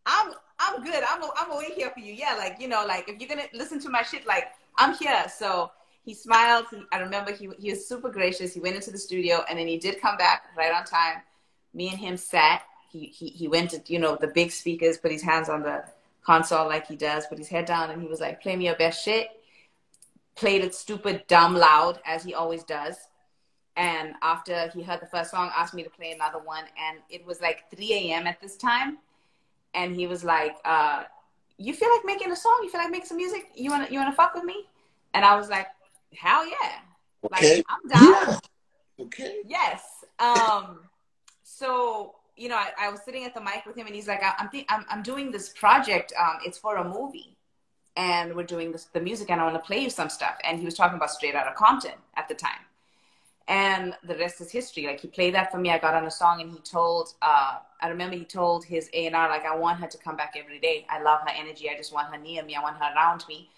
I'm 0.07 0.33
I'm 0.59 0.83
good. 0.83 1.03
I'm 1.09 1.23
a, 1.23 1.31
I'm 1.37 1.57
wait 1.57 1.75
here 1.75 1.91
for 1.91 2.01
you. 2.01 2.13
Yeah, 2.13 2.35
like 2.37 2.57
you 2.61 2.69
know, 2.69 2.85
like 2.87 3.09
if 3.09 3.21
you're 3.21 3.29
gonna 3.29 3.49
listen 3.53 3.81
to 3.81 3.91
my 3.91 4.03
shit, 4.03 4.27
like 4.27 4.49
I'm 4.77 4.95
here. 4.95 5.25
So 5.35 5.71
he 6.05 6.15
smiled. 6.15 6.67
He, 6.71 6.83
I 6.93 6.99
remember 6.99 7.33
he 7.33 7.49
he 7.59 7.71
was 7.71 7.87
super 7.87 8.11
gracious. 8.11 8.55
He 8.55 8.61
went 8.61 8.77
into 8.77 8.91
the 8.91 8.99
studio 8.99 9.45
and 9.49 9.59
then 9.59 9.67
he 9.67 9.79
did 9.79 10.01
come 10.01 10.17
back 10.17 10.47
right 10.57 10.73
on 10.73 10.85
time. 10.85 11.23
Me 11.75 11.91
and 11.91 11.99
him 11.99 12.17
sat 12.17 12.63
he, 12.89 13.07
he, 13.07 13.29
he 13.29 13.49
went 13.49 13.71
to, 13.71 13.83
you 13.87 13.99
know, 13.99 14.17
the 14.17 14.29
big 14.29 14.51
speakers, 14.51 14.99
put 14.99 15.13
his 15.13 15.23
hands 15.23 15.49
on 15.49 15.63
the 15.63 15.85
console 16.25 16.67
like 16.67 16.87
he 16.87 16.97
does, 16.97 17.27
put 17.27 17.39
his 17.39 17.49
head 17.49 17.67
down, 17.67 17.91
and 17.91 18.01
he 18.01 18.09
was 18.09 18.21
like, 18.21 18.43
play 18.43 18.57
me 18.57 18.67
your 18.67 18.77
best 18.77 19.05
shit. 19.05 19.29
Played 20.35 20.65
it 20.65 20.75
stupid, 20.75 21.25
dumb, 21.27 21.55
loud, 21.55 22.01
as 22.07 22.23
he 22.23 22.35
always 22.35 22.65
does. 22.65 22.97
And 23.79 24.15
after 24.23 24.69
he 24.75 24.83
heard 24.83 25.01
the 25.01 25.07
first 25.07 25.31
song, 25.31 25.51
asked 25.57 25.73
me 25.73 25.85
to 25.85 25.91
play 25.91 26.11
another 26.11 26.41
one. 26.41 26.65
And 26.77 26.99
it 27.09 27.25
was 27.25 27.41
like 27.41 27.71
3 27.75 27.93
a.m. 27.93 28.27
at 28.27 28.41
this 28.41 28.57
time. 28.57 28.99
And 29.73 29.95
he 29.95 30.07
was 30.07 30.25
like, 30.25 30.57
uh, 30.65 31.05
you 31.59 31.73
feel 31.73 31.89
like 31.95 32.05
making 32.05 32.33
a 32.33 32.37
song? 32.37 32.59
You 32.63 32.71
feel 32.71 32.81
like 32.81 32.91
making 32.91 33.07
some 33.07 33.17
music? 33.17 33.51
You 33.55 33.71
wanna 33.71 33.89
you 33.91 33.99
wanna 33.99 34.13
fuck 34.13 34.35
with 34.35 34.45
me? 34.45 34.67
And 35.15 35.25
I 35.25 35.37
was 35.37 35.49
like, 35.49 35.69
hell 36.15 36.47
yeah. 36.47 36.79
Okay. 37.25 37.57
Like 37.57 37.67
I'm 37.69 37.89
down. 37.89 38.39
Yeah. 38.99 39.05
Okay. 39.05 39.43
Yes. 39.47 40.05
Um 40.19 40.81
so 41.43 42.15
you 42.37 42.49
know, 42.49 42.57
I, 42.57 42.71
I, 42.81 42.89
was 42.89 43.01
sitting 43.03 43.25
at 43.25 43.35
the 43.35 43.41
mic 43.41 43.67
with 43.67 43.77
him, 43.77 43.87
and 43.87 43.97
he's 43.97 44.07
like, 44.07 44.23
"I'm 44.39 44.49
th- 44.49 44.65
I'm, 44.69 44.85
I'm 44.89 45.03
doing 45.03 45.33
this 45.33 45.49
project. 45.49 46.13
Um, 46.17 46.39
it's 46.45 46.57
for 46.57 46.77
a 46.77 46.85
movie, 46.85 47.37
and 47.97 48.33
we're 48.37 48.45
doing 48.45 48.71
this, 48.71 48.85
the 48.85 49.01
music, 49.01 49.29
and 49.31 49.41
I 49.41 49.45
want 49.45 49.57
to 49.57 49.67
play 49.67 49.79
you 49.79 49.91
some 49.91 50.09
stuff." 50.09 50.37
And 50.45 50.57
he 50.57 50.65
was 50.65 50.75
talking 50.75 50.97
about 50.97 51.11
Straight 51.11 51.35
Outta 51.35 51.55
Compton 51.57 51.99
at 52.17 52.29
the 52.29 52.35
time, 52.35 52.61
and 53.49 53.95
the 54.05 54.17
rest 54.17 54.41
is 54.41 54.51
history. 54.51 54.87
Like 54.87 55.01
he 55.01 55.09
played 55.09 55.35
that 55.35 55.51
for 55.51 55.59
me. 55.59 55.71
I 55.71 55.79
got 55.79 55.95
on 55.95 56.05
a 56.05 56.11
song, 56.11 56.41
and 56.41 56.51
he 56.51 56.59
told. 56.59 57.15
Uh, 57.23 57.57
I 57.81 57.89
remember 57.89 58.17
he 58.17 58.25
told 58.25 58.65
his 58.65 58.91
A 58.95 59.07
and 59.07 59.17
R, 59.17 59.29
like, 59.29 59.45
"I 59.45 59.57
want 59.57 59.81
her 59.81 59.87
to 59.89 59.99
come 59.99 60.17
back 60.17 60.35
every 60.37 60.59
day. 60.61 60.87
I 60.89 61.03
love 61.03 61.21
her 61.23 61.33
energy. 61.35 61.69
I 61.71 61.77
just 61.77 61.93
want 61.93 62.13
her 62.15 62.21
near 62.21 62.43
me. 62.45 62.55
I 62.55 62.63
want 62.63 62.77
her 62.77 62.93
around 62.95 63.25
me." 63.29 63.51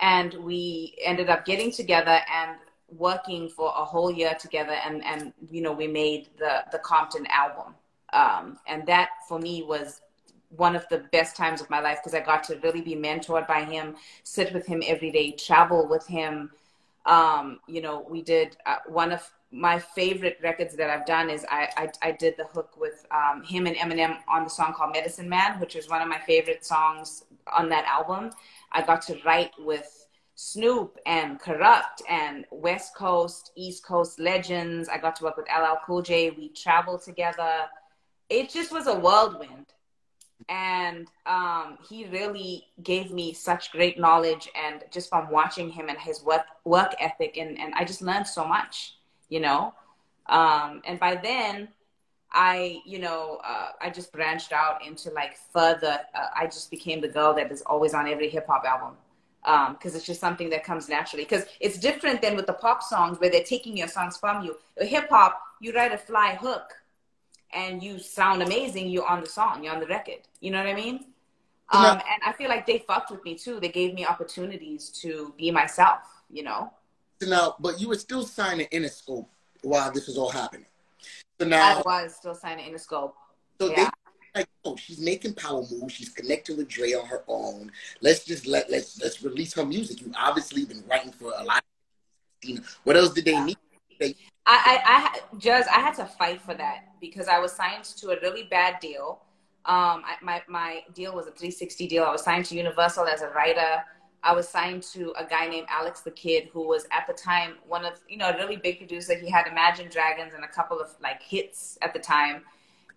And 0.00 0.34
we 0.34 0.94
ended 1.02 1.28
up 1.28 1.44
getting 1.44 1.72
together 1.72 2.20
and 2.32 2.56
working 2.96 3.48
for 3.48 3.72
a 3.76 3.84
whole 3.84 4.10
year 4.10 4.36
together, 4.38 4.76
and 4.84 5.04
and 5.04 5.32
you 5.50 5.62
know, 5.62 5.72
we 5.72 5.86
made 5.88 6.28
the 6.38 6.64
the 6.70 6.78
Compton 6.78 7.26
album 7.26 7.74
um, 8.12 8.58
and 8.66 8.86
that 8.86 9.10
for 9.28 9.38
me 9.38 9.62
was 9.62 10.00
one 10.50 10.74
of 10.74 10.86
the 10.88 10.98
best 11.12 11.36
times 11.36 11.60
of 11.60 11.68
my 11.68 11.80
life 11.80 11.98
because 12.02 12.14
I 12.14 12.20
got 12.20 12.42
to 12.44 12.58
really 12.62 12.80
be 12.80 12.94
mentored 12.94 13.46
by 13.46 13.64
him, 13.64 13.96
sit 14.22 14.52
with 14.54 14.66
him 14.66 14.82
every 14.86 15.10
day, 15.10 15.32
travel 15.32 15.86
with 15.86 16.06
him. 16.06 16.50
Um, 17.04 17.60
you 17.66 17.82
know, 17.82 18.06
we 18.08 18.22
did 18.22 18.56
uh, 18.64 18.76
one 18.86 19.12
of 19.12 19.30
my 19.50 19.78
favorite 19.78 20.38
records 20.42 20.76
that 20.76 20.90
I've 20.90 21.06
done 21.06 21.30
is 21.30 21.44
I, 21.50 21.68
I, 21.76 22.08
I 22.08 22.12
did 22.12 22.36
the 22.36 22.44
hook 22.44 22.72
with 22.78 23.06
um, 23.10 23.42
him 23.42 23.66
and 23.66 23.76
Eminem 23.76 24.18
on 24.28 24.44
the 24.44 24.50
song 24.50 24.74
called 24.74 24.92
Medicine 24.92 25.28
Man, 25.28 25.58
which 25.58 25.74
is 25.74 25.88
one 25.88 26.02
of 26.02 26.08
my 26.08 26.18
favorite 26.18 26.64
songs 26.64 27.24
on 27.56 27.68
that 27.70 27.84
album. 27.86 28.30
I 28.72 28.82
got 28.82 29.02
to 29.02 29.18
write 29.24 29.52
with 29.58 30.06
Snoop 30.34 30.98
and 31.06 31.40
Kurupt 31.40 32.02
and 32.08 32.44
West 32.50 32.94
Coast, 32.94 33.52
East 33.56 33.84
Coast 33.84 34.20
legends. 34.20 34.88
I 34.88 34.98
got 34.98 35.16
to 35.16 35.24
work 35.24 35.36
with 35.36 35.46
LL 35.46 35.78
Cool 35.86 36.02
J. 36.02 36.30
We 36.30 36.50
traveled 36.50 37.02
together 37.02 37.68
it 38.30 38.50
just 38.50 38.72
was 38.72 38.86
a 38.86 38.98
whirlwind 38.98 39.66
and 40.48 41.08
um, 41.26 41.78
he 41.88 42.06
really 42.06 42.66
gave 42.82 43.10
me 43.10 43.32
such 43.32 43.72
great 43.72 43.98
knowledge 43.98 44.48
and 44.54 44.84
just 44.92 45.08
from 45.08 45.30
watching 45.30 45.70
him 45.70 45.88
and 45.88 45.98
his 45.98 46.22
work 46.22 46.44
work 46.64 46.94
ethic 47.00 47.36
and, 47.36 47.58
and 47.58 47.74
i 47.74 47.84
just 47.84 48.02
learned 48.02 48.26
so 48.26 48.44
much 48.44 48.97
you 49.28 49.40
know 49.40 49.74
um, 50.26 50.82
and 50.86 50.98
by 51.00 51.14
then 51.14 51.68
i 52.32 52.80
you 52.84 52.98
know 52.98 53.40
uh, 53.44 53.70
i 53.80 53.88
just 53.88 54.12
branched 54.12 54.52
out 54.52 54.84
into 54.86 55.10
like 55.10 55.36
further 55.52 55.98
uh, 56.14 56.26
i 56.36 56.44
just 56.44 56.70
became 56.70 57.00
the 57.00 57.08
girl 57.08 57.32
that 57.34 57.50
is 57.50 57.62
always 57.62 57.94
on 57.94 58.06
every 58.06 58.28
hip-hop 58.28 58.64
album 58.64 58.94
because 59.74 59.92
um, 59.92 59.96
it's 59.96 60.04
just 60.04 60.20
something 60.20 60.50
that 60.50 60.62
comes 60.64 60.88
naturally 60.88 61.24
because 61.24 61.46
it's 61.60 61.78
different 61.78 62.20
than 62.20 62.36
with 62.36 62.46
the 62.46 62.52
pop 62.52 62.82
songs 62.82 63.18
where 63.18 63.30
they're 63.30 63.42
taking 63.44 63.76
your 63.76 63.88
songs 63.88 64.16
from 64.16 64.44
you 64.44 64.56
hip-hop 64.78 65.40
you 65.60 65.72
write 65.72 65.92
a 65.92 65.98
fly 65.98 66.34
hook 66.34 66.74
and 67.52 67.82
you 67.82 67.98
sound 67.98 68.42
amazing, 68.42 68.88
you're 68.88 69.06
on 69.06 69.20
the 69.20 69.26
song, 69.26 69.64
you're 69.64 69.72
on 69.72 69.80
the 69.80 69.86
record. 69.86 70.20
You 70.40 70.50
know 70.50 70.58
what 70.58 70.68
I 70.68 70.74
mean? 70.74 71.06
Um, 71.70 71.98
and 71.98 72.22
I 72.24 72.32
feel 72.32 72.48
like 72.48 72.66
they 72.66 72.78
fucked 72.78 73.10
with 73.10 73.24
me 73.24 73.34
too. 73.34 73.60
They 73.60 73.68
gave 73.68 73.94
me 73.94 74.06
opportunities 74.06 74.88
to 75.02 75.34
be 75.36 75.50
myself, 75.50 76.00
you 76.30 76.42
know? 76.42 76.72
So 77.20 77.28
now, 77.28 77.56
but 77.58 77.80
you 77.80 77.88
were 77.88 77.96
still 77.96 78.24
signing 78.24 78.68
Interscope 78.72 79.26
while 79.62 79.92
this 79.92 80.06
was 80.06 80.16
all 80.16 80.30
happening. 80.30 80.66
So 81.40 81.46
now 81.46 81.78
I 81.78 82.02
was 82.02 82.14
still 82.14 82.34
signing 82.34 82.72
Interscope. 82.72 83.12
So 83.60 83.70
yeah. 83.70 83.90
they 84.34 84.40
like, 84.40 84.48
oh, 84.64 84.76
she's 84.76 85.00
making 85.00 85.34
power 85.34 85.62
moves. 85.70 85.94
She's 85.94 86.10
connecting 86.10 86.56
with 86.56 86.68
Dre 86.68 86.92
on 86.92 87.06
her 87.06 87.24
own. 87.28 87.72
Let's 88.00 88.24
just 88.24 88.46
let 88.46 88.70
let's 88.70 89.00
let's 89.00 89.22
release 89.22 89.54
her 89.54 89.64
music. 89.64 90.00
You've 90.00 90.14
obviously 90.16 90.64
been 90.64 90.84
writing 90.88 91.12
for 91.12 91.32
a 91.36 91.44
lot. 91.44 91.62
Of 92.44 92.78
what 92.84 92.96
else 92.96 93.12
did 93.12 93.24
they 93.24 93.32
yeah. 93.32 93.44
need? 93.44 93.56
They, 93.98 94.14
I, 94.46 94.80
I, 94.86 95.18
I, 95.34 95.38
just, 95.38 95.68
I 95.68 95.80
had 95.80 95.94
to 95.96 96.06
fight 96.06 96.40
for 96.40 96.54
that 96.54 96.84
because 97.00 97.28
I 97.28 97.38
was 97.38 97.52
signed 97.52 97.84
to 97.84 98.10
a 98.10 98.20
really 98.22 98.44
bad 98.44 98.80
deal. 98.80 99.20
Um, 99.66 100.02
I, 100.06 100.14
my, 100.22 100.42
my 100.48 100.80
deal 100.94 101.14
was 101.14 101.26
a 101.26 101.32
360 101.32 101.86
deal. 101.86 102.04
I 102.04 102.12
was 102.12 102.22
signed 102.22 102.46
to 102.46 102.56
Universal 102.56 103.06
as 103.06 103.20
a 103.20 103.28
writer. 103.30 103.84
I 104.22 104.32
was 104.34 104.48
signed 104.48 104.82
to 104.94 105.12
a 105.16 105.24
guy 105.24 105.46
named 105.48 105.68
Alex 105.70 106.02
da 106.02 106.10
Kid, 106.10 106.48
who 106.52 106.66
was 106.66 106.86
at 106.90 107.06
the 107.06 107.12
time 107.12 107.54
one 107.66 107.84
of, 107.84 108.00
you 108.08 108.16
know, 108.16 108.30
a 108.30 108.36
really 108.36 108.56
big 108.56 108.78
producer. 108.78 109.16
He 109.16 109.30
had 109.30 109.46
Imagine 109.46 109.88
Dragons 109.88 110.34
and 110.34 110.44
a 110.44 110.48
couple 110.48 110.80
of 110.80 110.90
like 111.02 111.22
hits 111.22 111.78
at 111.82 111.92
the 111.92 112.00
time. 112.00 112.42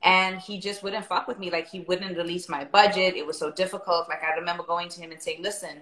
And 0.03 0.39
he 0.39 0.59
just 0.59 0.81
wouldn't 0.81 1.05
fuck 1.05 1.27
with 1.27 1.37
me. 1.37 1.51
Like 1.51 1.67
he 1.67 1.81
wouldn't 1.81 2.17
release 2.17 2.49
my 2.49 2.65
budget. 2.65 3.15
It 3.15 3.25
was 3.25 3.37
so 3.37 3.51
difficult. 3.51 4.09
Like 4.09 4.23
I 4.23 4.33
remember 4.33 4.63
going 4.63 4.89
to 4.89 4.99
him 4.99 5.11
and 5.11 5.21
saying, 5.21 5.43
listen, 5.43 5.77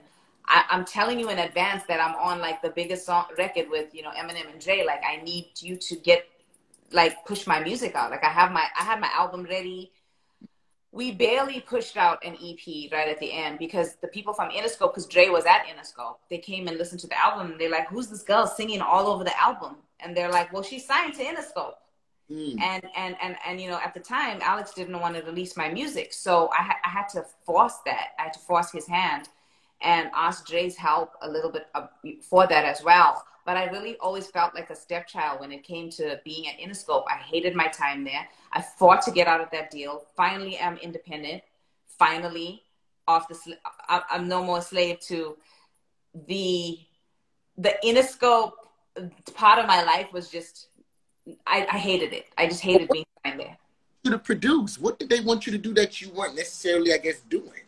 I, 0.49 0.65
am 0.71 0.83
telling 0.83 1.19
you 1.19 1.29
in 1.29 1.39
advance 1.39 1.83
that 1.87 2.01
I'm 2.01 2.15
on 2.15 2.39
like 2.39 2.61
the 2.61 2.71
biggest 2.71 3.05
song 3.05 3.25
record 3.37 3.69
with 3.69 3.93
you 3.93 4.01
know 4.01 4.09
Eminem 4.09 4.51
and 4.51 4.59
Jay. 4.59 4.85
Like 4.85 5.01
I 5.07 5.21
need 5.23 5.49
you 5.59 5.77
to 5.77 5.95
get 5.95 6.27
like 6.91 7.23
push 7.25 7.45
my 7.45 7.61
music 7.63 7.95
out. 7.95 8.09
Like 8.09 8.23
I 8.23 8.29
have 8.29 8.51
my 8.51 8.65
I 8.77 8.83
have 8.83 8.99
my 8.99 9.09
album 9.13 9.43
ready. 9.43 9.91
We 10.91 11.11
barely 11.11 11.59
pushed 11.61 11.97
out 11.97 12.23
an 12.25 12.33
EP 12.33 12.91
right 12.91 13.07
at 13.09 13.19
the 13.19 13.31
end 13.31 13.59
because 13.59 13.95
the 14.01 14.07
people 14.07 14.33
from 14.33 14.49
Interscope, 14.49 14.91
because 14.91 15.05
Dre 15.05 15.29
was 15.29 15.45
at 15.45 15.65
Interscope, 15.67 16.15
they 16.29 16.39
came 16.39 16.67
and 16.67 16.77
listened 16.77 16.99
to 17.01 17.07
the 17.07 17.19
album. 17.19 17.51
And 17.51 17.61
they're 17.61 17.69
like, 17.69 17.87
"Who's 17.89 18.07
this 18.07 18.23
girl 18.23 18.47
singing 18.47 18.81
all 18.81 19.07
over 19.07 19.23
the 19.23 19.39
album?" 19.39 19.77
And 19.99 20.17
they're 20.17 20.31
like, 20.31 20.51
"Well, 20.51 20.63
she's 20.63 20.87
signed 20.87 21.13
to 21.15 21.23
Interscope." 21.23 21.75
Mm. 22.31 22.59
And, 22.61 22.83
and 22.95 23.15
and 23.21 23.35
and 23.45 23.59
you 23.59 23.69
know 23.69 23.79
at 23.83 23.93
the 23.93 23.99
time 23.99 24.39
Alex 24.41 24.73
didn't 24.73 24.99
want 24.99 25.15
to 25.15 25.21
release 25.23 25.57
my 25.57 25.69
music, 25.69 26.13
so 26.13 26.49
I, 26.51 26.63
ha- 26.63 26.79
I 26.83 26.89
had 26.89 27.09
to 27.09 27.25
force 27.43 27.77
that. 27.85 28.09
I 28.19 28.23
had 28.23 28.33
to 28.33 28.39
force 28.39 28.71
his 28.71 28.87
hand 28.87 29.29
and 29.81 30.09
ask 30.13 30.45
Dre's 30.45 30.75
help 30.75 31.13
a 31.21 31.29
little 31.29 31.51
bit 31.51 31.67
for 32.21 32.45
that 32.47 32.65
as 32.65 32.83
well. 32.83 33.23
But 33.49 33.57
I 33.57 33.65
really 33.71 33.97
always 33.97 34.27
felt 34.27 34.53
like 34.53 34.69
a 34.69 34.76
stepchild 34.76 35.39
when 35.39 35.51
it 35.51 35.63
came 35.63 35.89
to 35.93 36.21
being 36.23 36.47
at 36.47 36.59
Interscope. 36.59 37.05
I 37.09 37.15
hated 37.15 37.55
my 37.55 37.65
time 37.65 38.03
there. 38.03 38.30
I 38.53 38.61
fought 38.61 39.01
to 39.05 39.11
get 39.11 39.26
out 39.26 39.41
of 39.41 39.49
that 39.49 39.71
deal. 39.71 40.05
Finally, 40.15 40.59
I'm 40.59 40.77
independent. 40.77 41.41
Finally, 41.88 42.61
off 43.07 43.27
the 43.27 43.34
sl- 43.34 43.53
I'm 43.89 44.27
no 44.27 44.43
more 44.43 44.61
slave 44.61 44.99
to 45.07 45.35
the 46.27 46.77
the 47.57 47.73
Interscope 47.84 48.51
part 49.34 49.57
of 49.57 49.65
my 49.65 49.81
life 49.81 50.13
was 50.13 50.30
just 50.30 50.67
I, 51.47 51.65
I 51.71 51.80
hated 51.80 52.13
it. 52.13 52.27
I 52.38 52.45
just 52.45 52.61
hated 52.61 52.88
being 52.91 53.05
there. 53.23 53.57
To 54.03 54.19
produce, 54.19 54.77
what 54.77 54.99
did 54.99 55.09
they 55.09 55.21
want 55.21 55.47
you 55.47 55.51
to 55.53 55.57
do 55.57 55.73
that 55.73 55.99
you 55.99 56.11
weren't 56.11 56.35
necessarily, 56.35 56.93
I 56.93 56.99
guess, 56.99 57.21
doing? 57.21 57.63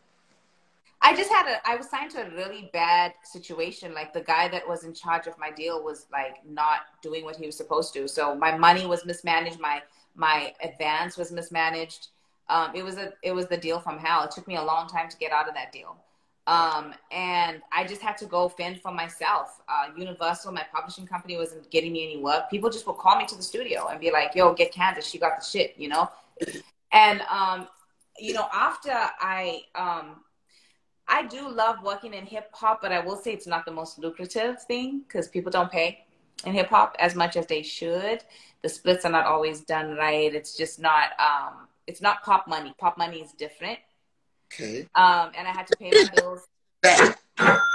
I 1.04 1.16
just 1.16 1.32
had 1.32 1.48
a 1.48 1.68
I 1.68 1.76
was 1.76 1.90
signed 1.90 2.12
to 2.12 2.28
a 2.28 2.30
really 2.32 2.70
bad 2.74 3.14
situation. 3.24 3.94
Like 3.94 4.14
the 4.14 4.22
guy 4.22 4.48
that 4.50 4.68
was 4.68 4.84
in 4.84 4.94
charge 4.94 5.28
of 5.28 5.38
my 5.40 5.50
deal 5.52 5.84
was 5.84 6.06
like 6.12 6.38
not 6.48 6.82
doing 7.02 7.24
what 7.26 7.36
he 7.36 7.46
was 7.46 7.58
supposed 7.58 7.94
to. 7.96 8.08
So 8.08 8.36
my 8.36 8.56
money 8.56 8.86
was 8.86 9.06
mismanaged, 9.06 9.60
my 9.60 9.82
my 10.16 10.54
advance 10.64 11.18
was 11.18 11.32
mismanaged. 11.32 12.10
Um, 12.50 12.72
it 12.76 12.84
was 12.84 12.98
a 12.98 13.14
it 13.24 13.32
was 13.32 13.48
the 13.48 13.58
deal 13.58 13.80
from 13.80 13.98
hell. 13.98 14.24
It 14.24 14.32
took 14.32 14.48
me 14.48 14.58
a 14.58 14.64
long 14.64 14.88
time 14.88 15.10
to 15.10 15.18
get 15.18 15.32
out 15.32 15.48
of 15.48 15.56
that 15.56 15.72
deal. 15.72 15.98
Um, 16.48 16.94
and 17.12 17.62
I 17.72 17.86
just 17.86 18.02
had 18.02 18.18
to 18.18 18.26
go 18.26 18.50
fend 18.50 18.82
for 18.82 18.92
myself. 18.92 19.62
Uh, 19.70 19.92
Universal, 19.96 20.52
my 20.52 20.66
publishing 20.74 21.06
company, 21.06 21.38
wasn't 21.38 21.70
getting 21.70 21.94
me 21.94 22.04
any 22.04 22.18
work. 22.18 22.50
People 22.50 22.70
just 22.70 22.86
would 22.88 22.98
call 22.98 23.18
me 23.18 23.26
to 23.28 23.36
the 23.36 23.44
studio 23.44 23.88
and 23.88 24.00
be 24.00 24.12
like, 24.12 24.36
"Yo, 24.36 24.54
get 24.54 24.74
Candice. 24.74 25.10
She 25.10 25.18
got 25.18 25.40
the 25.40 25.46
shit," 25.46 25.76
you 25.78 25.88
know. 25.88 26.10
And 26.92 27.22
um, 27.22 27.68
you 28.20 28.34
know, 28.34 28.48
after 28.54 28.92
I 28.92 29.64
um, 29.76 30.22
I 31.12 31.24
do 31.24 31.50
love 31.50 31.84
working 31.84 32.14
in 32.14 32.26
hip 32.26 32.50
hop, 32.54 32.82
but 32.82 32.94
I 32.94 33.02
will 33.02 33.18
say 33.18 33.34
it's 33.34 33.46
not 33.46 33.66
the 33.66 33.72
most 33.72 34.00
lucrative 34.00 34.64
thing 34.64 35.02
because 35.06 35.28
people 35.28 35.52
don't 35.52 35.70
pay 35.70 36.06
in 36.46 36.54
hip 36.54 36.70
hop 36.70 36.96
as 37.00 37.16
much 37.16 37.36
as 37.36 37.46
they 37.48 37.62
should. 37.62 38.24
The 38.64 38.70
splits 38.70 39.04
are 39.04 39.12
not 39.12 39.26
always 39.26 39.62
done 39.62 39.96
right. 39.98 40.34
It's 40.34 40.56
just 40.56 40.80
not. 40.80 41.10
Um, 41.20 41.68
it's 41.86 42.02
not 42.02 42.24
pop 42.24 42.48
money. 42.48 42.74
Pop 42.80 42.98
money 42.98 43.20
is 43.20 43.34
different. 43.34 43.78
Okay. 44.54 44.88
Um, 44.96 45.32
and 45.38 45.48
I 45.48 45.52
had 45.52 45.68
to 45.68 45.78
pay 45.78 45.92
my 45.92 46.10
bills. 46.16 46.48
Bag. 46.82 47.16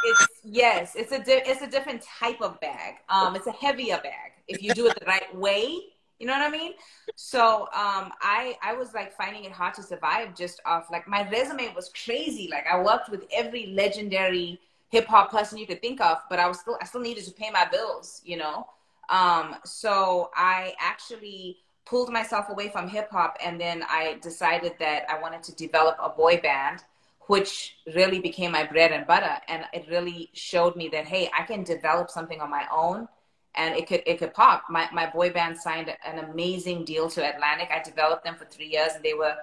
It's 0.04 0.26
yes, 0.44 0.94
it's 0.96 1.12
a 1.12 1.18
di- 1.18 1.42
it's 1.44 1.62
a 1.62 1.66
different 1.66 2.02
type 2.02 2.40
of 2.40 2.58
bag. 2.60 2.94
Um, 3.08 3.36
it's 3.36 3.46
a 3.46 3.52
heavier 3.52 4.00
bag 4.02 4.32
if 4.48 4.62
you 4.62 4.72
do 4.72 4.86
it 4.86 4.98
the 4.98 5.06
right 5.06 5.34
way. 5.36 5.78
You 6.18 6.26
know 6.26 6.32
what 6.32 6.42
I 6.42 6.50
mean? 6.50 6.72
So 7.14 7.62
um, 7.74 8.12
I 8.22 8.56
I 8.62 8.74
was 8.74 8.94
like 8.94 9.12
finding 9.12 9.44
it 9.44 9.52
hard 9.52 9.74
to 9.74 9.82
survive 9.82 10.34
just 10.34 10.60
off 10.64 10.90
like 10.90 11.06
my 11.06 11.28
resume 11.30 11.72
was 11.74 11.90
crazy. 12.04 12.48
Like 12.50 12.66
I 12.66 12.80
worked 12.82 13.10
with 13.10 13.24
every 13.32 13.66
legendary 13.66 14.60
hip 14.90 15.06
hop 15.06 15.30
person 15.30 15.58
you 15.58 15.66
could 15.66 15.80
think 15.82 16.00
of, 16.00 16.18
but 16.30 16.38
I 16.38 16.48
was 16.48 16.60
still 16.60 16.78
I 16.80 16.86
still 16.86 17.00
needed 17.02 17.24
to 17.24 17.32
pay 17.32 17.50
my 17.50 17.66
bills. 17.70 18.22
You 18.24 18.38
know, 18.38 18.66
um, 19.10 19.56
so 19.64 20.30
I 20.34 20.74
actually 20.80 21.58
pulled 21.84 22.10
myself 22.12 22.48
away 22.48 22.68
from 22.68 22.88
hip 22.88 23.10
hop, 23.10 23.36
and 23.44 23.60
then 23.60 23.84
I 23.88 24.18
decided 24.22 24.72
that 24.78 25.04
I 25.08 25.20
wanted 25.20 25.42
to 25.44 25.54
develop 25.54 25.96
a 26.00 26.08
boy 26.08 26.40
band 26.42 26.82
which 27.28 27.78
really 27.94 28.20
became 28.20 28.52
my 28.52 28.64
bread 28.64 28.92
and 28.92 29.06
butter 29.06 29.36
and 29.48 29.64
it 29.72 29.84
really 29.90 30.30
showed 30.32 30.76
me 30.76 30.88
that 30.88 31.04
hey 31.04 31.28
i 31.36 31.42
can 31.42 31.62
develop 31.64 32.10
something 32.10 32.40
on 32.40 32.50
my 32.50 32.64
own 32.72 33.08
and 33.56 33.74
it 33.74 33.86
could 33.86 34.02
it 34.06 34.18
could 34.18 34.32
pop 34.34 34.64
my, 34.70 34.88
my 34.92 35.08
boy 35.08 35.30
band 35.30 35.56
signed 35.56 35.94
an 36.04 36.18
amazing 36.30 36.84
deal 36.84 37.08
to 37.08 37.20
atlantic 37.26 37.68
i 37.72 37.82
developed 37.82 38.24
them 38.24 38.34
for 38.34 38.44
three 38.46 38.68
years 38.68 38.92
and 38.94 39.04
they 39.04 39.14
were 39.14 39.34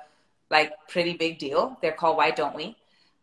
like 0.49 0.72
pretty 0.88 1.14
big 1.14 1.40
deal 1.40 1.77
they're 1.81 1.91
called 1.94 2.18
why 2.18 2.31
don't 2.31 2.56
we 2.56 2.76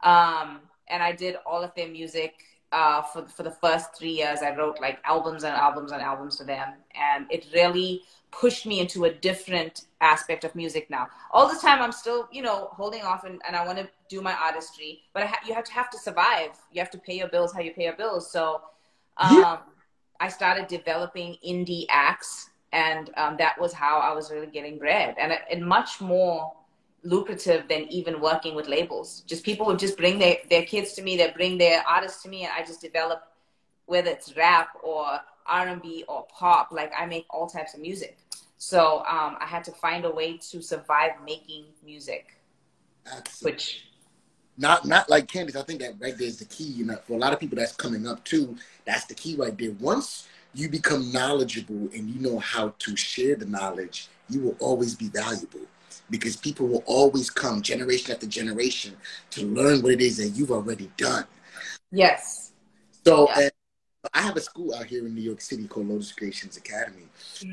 um, 0.03 0.61
and 0.89 1.03
i 1.03 1.12
did 1.12 1.37
all 1.47 1.62
of 1.62 1.75
their 1.75 1.89
music 1.89 2.35
uh, 2.73 3.03
for, 3.03 3.27
for 3.27 3.43
the 3.43 3.51
first 3.51 3.95
three 3.97 4.12
years 4.12 4.41
i 4.43 4.55
wrote 4.55 4.81
like 4.81 4.99
albums 5.05 5.43
and 5.45 5.55
albums 5.55 5.93
and 5.93 6.01
albums 6.01 6.39
for 6.39 6.45
them 6.45 6.75
and 6.95 7.27
it 7.31 7.47
really 7.53 8.03
pushed 8.31 8.67
me 8.67 8.81
into 8.81 9.05
a 9.05 9.12
different 9.12 9.87
aspect 10.01 10.45
of 10.45 10.55
music 10.55 10.89
now. 10.89 11.09
All 11.33 11.49
the 11.53 11.59
time, 11.59 11.83
I'm 11.83 11.93
still, 11.93 12.29
you 12.31 12.43
know, 12.43 12.69
holding 12.73 13.03
off 13.03 13.25
and, 13.25 13.41
and 13.47 13.57
I 13.57 13.67
want 13.67 13.79
to 13.79 13.89
do 14.09 14.21
my 14.21 14.35
artistry, 14.35 15.03
but 15.12 15.27
ha- 15.27 15.41
you 15.47 15.55
have 15.55 15.65
to 15.65 15.73
have 15.73 15.91
to 15.91 15.99
survive. 15.99 16.51
You 16.73 16.81
have 16.81 16.91
to 16.93 16.99
pay 16.99 17.17
your 17.17 17.29
bills 17.29 17.53
how 17.53 17.61
you 17.61 17.73
pay 17.73 17.85
your 17.85 17.97
bills. 17.97 18.31
So 18.31 18.62
um, 19.17 19.37
yeah. 19.37 19.57
I 20.21 20.29
started 20.29 20.69
developing 20.69 21.37
indie 21.47 21.87
acts, 21.89 22.51
and 22.73 23.11
um, 23.17 23.37
that 23.39 23.59
was 23.59 23.73
how 23.73 23.99
I 23.99 24.13
was 24.13 24.31
really 24.31 24.47
getting 24.47 24.79
bread, 24.79 25.17
and, 25.19 25.33
and 25.51 25.67
much 25.67 26.01
more 26.01 26.53
lucrative 27.03 27.67
than 27.69 27.91
even 27.91 28.21
working 28.21 28.55
with 28.55 28.69
labels. 28.69 29.23
Just 29.27 29.43
people 29.43 29.65
would 29.67 29.79
just 29.79 29.97
bring 29.97 30.19
their, 30.19 30.37
their 30.51 30.65
kids 30.65 30.93
to 30.93 31.03
me, 31.03 31.17
they 31.17 31.33
bring 31.35 31.57
their 31.57 31.83
artists 31.89 32.23
to 32.23 32.29
me, 32.29 32.45
and 32.45 32.53
I 32.57 32.63
just 32.65 32.83
develop, 32.83 33.23
whether 33.87 34.11
it's 34.11 34.37
rap 34.37 34.69
or 34.83 35.21
R&B 35.47 36.05
or 36.07 36.27
pop. 36.31 36.71
Like 36.71 36.93
I 36.97 37.07
make 37.07 37.27
all 37.31 37.49
types 37.49 37.75
of 37.75 37.81
music. 37.81 38.19
So 38.59 38.99
um, 38.99 39.39
I 39.41 39.47
had 39.47 39.65
to 39.65 39.73
find 39.73 40.05
a 40.05 40.11
way 40.11 40.37
to 40.51 40.61
survive 40.61 41.13
making 41.25 41.65
music. 41.83 42.37
Which 43.41 43.90
not 44.61 44.85
not 44.85 45.09
like 45.09 45.27
Candice. 45.27 45.57
I 45.57 45.62
think 45.62 45.81
that 45.81 45.95
right 45.99 46.16
there 46.16 46.28
is 46.28 46.39
the 46.39 46.45
key. 46.45 46.65
You 46.65 46.85
know, 46.85 46.97
for 47.07 47.15
a 47.15 47.16
lot 47.19 47.32
of 47.32 47.41
people 47.41 47.57
that's 47.57 47.74
coming 47.74 48.07
up 48.07 48.23
too, 48.24 48.57
that's 48.85 49.07
the 49.07 49.15
key 49.15 49.35
right 49.37 49.57
there. 49.57 49.73
Once 49.81 50.28
you 50.55 50.69
become 50.69 51.11
knowledgeable 51.11 51.89
and 51.95 52.09
you 52.09 52.20
know 52.20 52.39
how 52.39 52.74
to 52.78 52.97
share 52.97 53.35
the 53.37 53.47
knowledge, 53.47 54.09
you 54.28 54.41
will 54.41 54.57
always 54.61 54.95
be 54.95 55.09
valuable 55.09 55.61
because 56.11 56.37
people 56.37 56.66
will 56.66 56.85
always 56.87 57.31
come 57.31 57.62
generation 57.62 58.12
after 58.12 58.27
generation 58.27 58.97
to 59.31 59.47
learn 59.47 59.82
what 59.82 59.93
it 59.93 60.01
is 60.01 60.19
that 60.19 60.28
you've 60.31 60.51
already 60.51 60.91
done. 60.97 61.24
Yes. 61.91 62.53
So. 63.05 63.28
I 64.15 64.23
have 64.23 64.35
a 64.35 64.41
school 64.41 64.74
out 64.74 64.87
here 64.87 65.07
in 65.07 65.15
New 65.15 65.20
York 65.20 65.43
City 65.43 65.66
called 65.66 65.89
Lotus 65.89 66.11
Creations 66.11 66.57
Academy. 66.57 67.03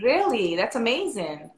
Really? 0.01 0.55
That's 0.55 0.77
amazing. 0.77 1.51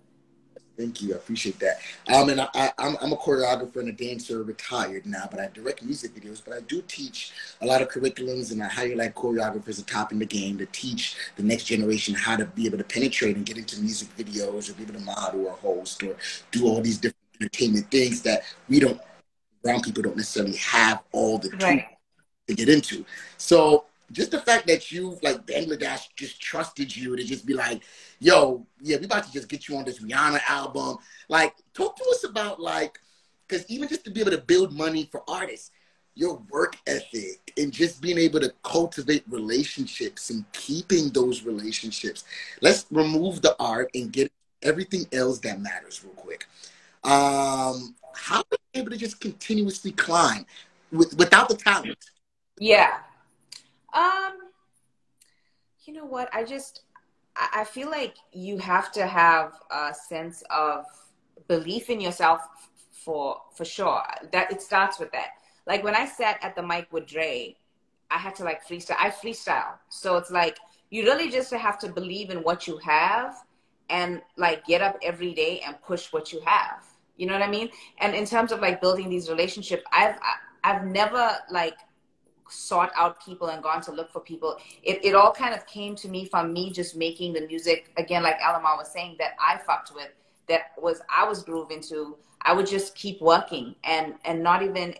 Thank 0.79 1.01
you. 1.01 1.13
I 1.13 1.17
appreciate 1.17 1.59
that. 1.59 1.81
Um, 2.07 2.29
and 2.29 2.39
I, 2.39 2.47
I, 2.55 2.71
am 2.77 2.95
I'm 3.01 3.11
a 3.11 3.17
choreographer 3.17 3.81
and 3.81 3.89
a 3.89 3.91
dancer, 3.91 4.43
retired 4.43 5.05
now, 5.05 5.27
but 5.29 5.37
I 5.37 5.49
direct 5.53 5.83
music 5.83 6.15
videos. 6.15 6.41
But 6.43 6.55
I 6.55 6.61
do 6.61 6.81
teach 6.83 7.33
a 7.59 7.65
lot 7.65 7.81
of 7.81 7.89
curriculums, 7.89 8.53
and 8.53 8.63
I 8.63 8.69
hire 8.69 8.95
like 8.95 9.13
choreographers 9.13 9.85
top 9.85 10.13
in 10.13 10.19
the 10.19 10.25
game 10.25 10.57
to 10.57 10.65
teach 10.67 11.17
the 11.35 11.43
next 11.43 11.65
generation 11.65 12.15
how 12.15 12.37
to 12.37 12.45
be 12.45 12.65
able 12.65 12.77
to 12.77 12.85
penetrate 12.85 13.35
and 13.35 13.45
get 13.45 13.57
into 13.57 13.81
music 13.81 14.07
videos, 14.15 14.69
or 14.69 14.73
be 14.75 14.83
able 14.83 14.93
to 14.93 15.01
model 15.01 15.47
or 15.47 15.51
host, 15.51 16.01
or 16.01 16.15
do 16.51 16.65
all 16.65 16.79
these 16.79 16.97
different 16.97 17.17
entertainment 17.41 17.91
things 17.91 18.21
that 18.21 18.43
we 18.69 18.79
don't, 18.79 19.01
brown 19.61 19.81
people 19.81 20.01
don't 20.01 20.15
necessarily 20.15 20.55
have 20.55 21.03
all 21.11 21.37
the 21.37 21.49
tools 21.49 21.81
to 22.47 22.55
get 22.55 22.69
into. 22.69 23.03
So 23.35 23.83
just 24.11 24.31
the 24.31 24.41
fact 24.41 24.67
that 24.67 24.91
you 24.91 25.17
like 25.21 25.45
Bangladesh 25.45 26.07
just 26.15 26.41
trusted 26.41 26.95
you 26.95 27.15
to 27.15 27.23
just 27.23 27.45
be 27.45 27.53
like, 27.53 27.83
yo, 28.19 28.65
yeah, 28.81 28.97
we 28.97 29.05
about 29.05 29.25
to 29.25 29.31
just 29.31 29.49
get 29.49 29.67
you 29.67 29.77
on 29.77 29.85
this 29.85 29.99
Rihanna 29.99 30.41
album. 30.47 30.97
Like, 31.27 31.55
talk 31.73 31.95
to 31.97 32.03
us 32.09 32.23
about 32.23 32.59
like, 32.59 32.99
because 33.47 33.65
even 33.69 33.87
just 33.87 34.05
to 34.05 34.11
be 34.11 34.21
able 34.21 34.31
to 34.31 34.37
build 34.37 34.73
money 34.73 35.07
for 35.11 35.23
artists, 35.27 35.71
your 36.15 36.41
work 36.49 36.75
ethic 36.85 37.53
and 37.57 37.71
just 37.71 38.01
being 38.01 38.17
able 38.17 38.39
to 38.41 38.51
cultivate 38.63 39.23
relationships 39.29 40.29
and 40.29 40.43
keeping 40.51 41.09
those 41.09 41.43
relationships. 41.43 42.25
Let's 42.61 42.85
remove 42.91 43.41
the 43.41 43.55
art 43.59 43.89
and 43.93 44.11
get 44.11 44.31
everything 44.61 45.05
else 45.13 45.39
that 45.39 45.61
matters 45.61 46.03
real 46.03 46.13
quick. 46.13 46.45
Um, 47.03 47.95
how 48.13 48.39
are 48.39 48.57
you 48.73 48.81
able 48.81 48.91
to 48.91 48.97
just 48.97 49.21
continuously 49.21 49.93
climb 49.93 50.45
with, 50.91 51.17
without 51.17 51.47
the 51.47 51.55
talent? 51.55 51.97
Yeah, 52.59 52.97
um, 53.93 54.33
you 55.85 55.93
know 55.93 56.05
what? 56.05 56.29
I 56.33 56.43
just 56.43 56.83
I 57.35 57.63
feel 57.63 57.89
like 57.89 58.15
you 58.33 58.57
have 58.57 58.91
to 58.93 59.07
have 59.07 59.53
a 59.71 59.93
sense 59.93 60.43
of 60.49 60.85
belief 61.47 61.89
in 61.89 62.01
yourself 62.01 62.41
for 62.91 63.41
for 63.55 63.65
sure. 63.65 64.03
That 64.31 64.51
it 64.51 64.61
starts 64.61 64.99
with 64.99 65.11
that. 65.11 65.29
Like 65.65 65.83
when 65.83 65.95
I 65.95 66.05
sat 66.05 66.39
at 66.43 66.55
the 66.55 66.63
mic 66.63 66.91
with 66.91 67.05
Dre, 67.07 67.55
I 68.11 68.17
had 68.17 68.35
to 68.35 68.43
like 68.43 68.67
freestyle. 68.67 68.97
I 68.99 69.09
freestyle, 69.09 69.75
so 69.89 70.17
it's 70.17 70.31
like 70.31 70.57
you 70.89 71.03
really 71.03 71.29
just 71.29 71.53
have 71.53 71.79
to 71.79 71.89
believe 71.89 72.29
in 72.29 72.39
what 72.39 72.67
you 72.67 72.77
have 72.79 73.35
and 73.89 74.21
like 74.37 74.65
get 74.65 74.81
up 74.81 74.97
every 75.01 75.33
day 75.33 75.61
and 75.65 75.81
push 75.81 76.11
what 76.11 76.33
you 76.33 76.41
have. 76.45 76.85
You 77.17 77.27
know 77.27 77.33
what 77.33 77.41
I 77.41 77.49
mean? 77.49 77.69
And 77.99 78.15
in 78.15 78.25
terms 78.25 78.51
of 78.51 78.59
like 78.59 78.81
building 78.81 79.09
these 79.09 79.29
relationships, 79.29 79.83
I've 79.91 80.15
I've 80.63 80.85
never 80.85 81.35
like 81.51 81.75
sought 82.51 82.91
out 82.95 83.23
people 83.23 83.47
and 83.47 83.61
gone 83.61 83.81
to 83.81 83.91
look 83.91 84.11
for 84.11 84.19
people. 84.19 84.57
It, 84.83 85.03
it 85.03 85.15
all 85.15 85.31
kind 85.31 85.53
of 85.53 85.65
came 85.67 85.95
to 85.95 86.07
me 86.07 86.25
from 86.25 86.53
me 86.53 86.71
just 86.71 86.95
making 86.95 87.33
the 87.33 87.41
music, 87.47 87.91
again, 87.97 88.23
like 88.23 88.39
Elamar 88.39 88.77
was 88.77 88.91
saying, 88.91 89.15
that 89.19 89.31
I 89.39 89.57
fucked 89.57 89.93
with, 89.93 90.09
that 90.47 90.71
was 90.77 91.01
I 91.09 91.27
was 91.27 91.43
grooving 91.43 91.81
to. 91.89 92.17
I 92.41 92.53
would 92.53 92.67
just 92.67 92.95
keep 92.95 93.19
working 93.21 93.75
and, 93.83 94.15
and 94.23 94.41
not 94.41 94.63
even 94.63 94.95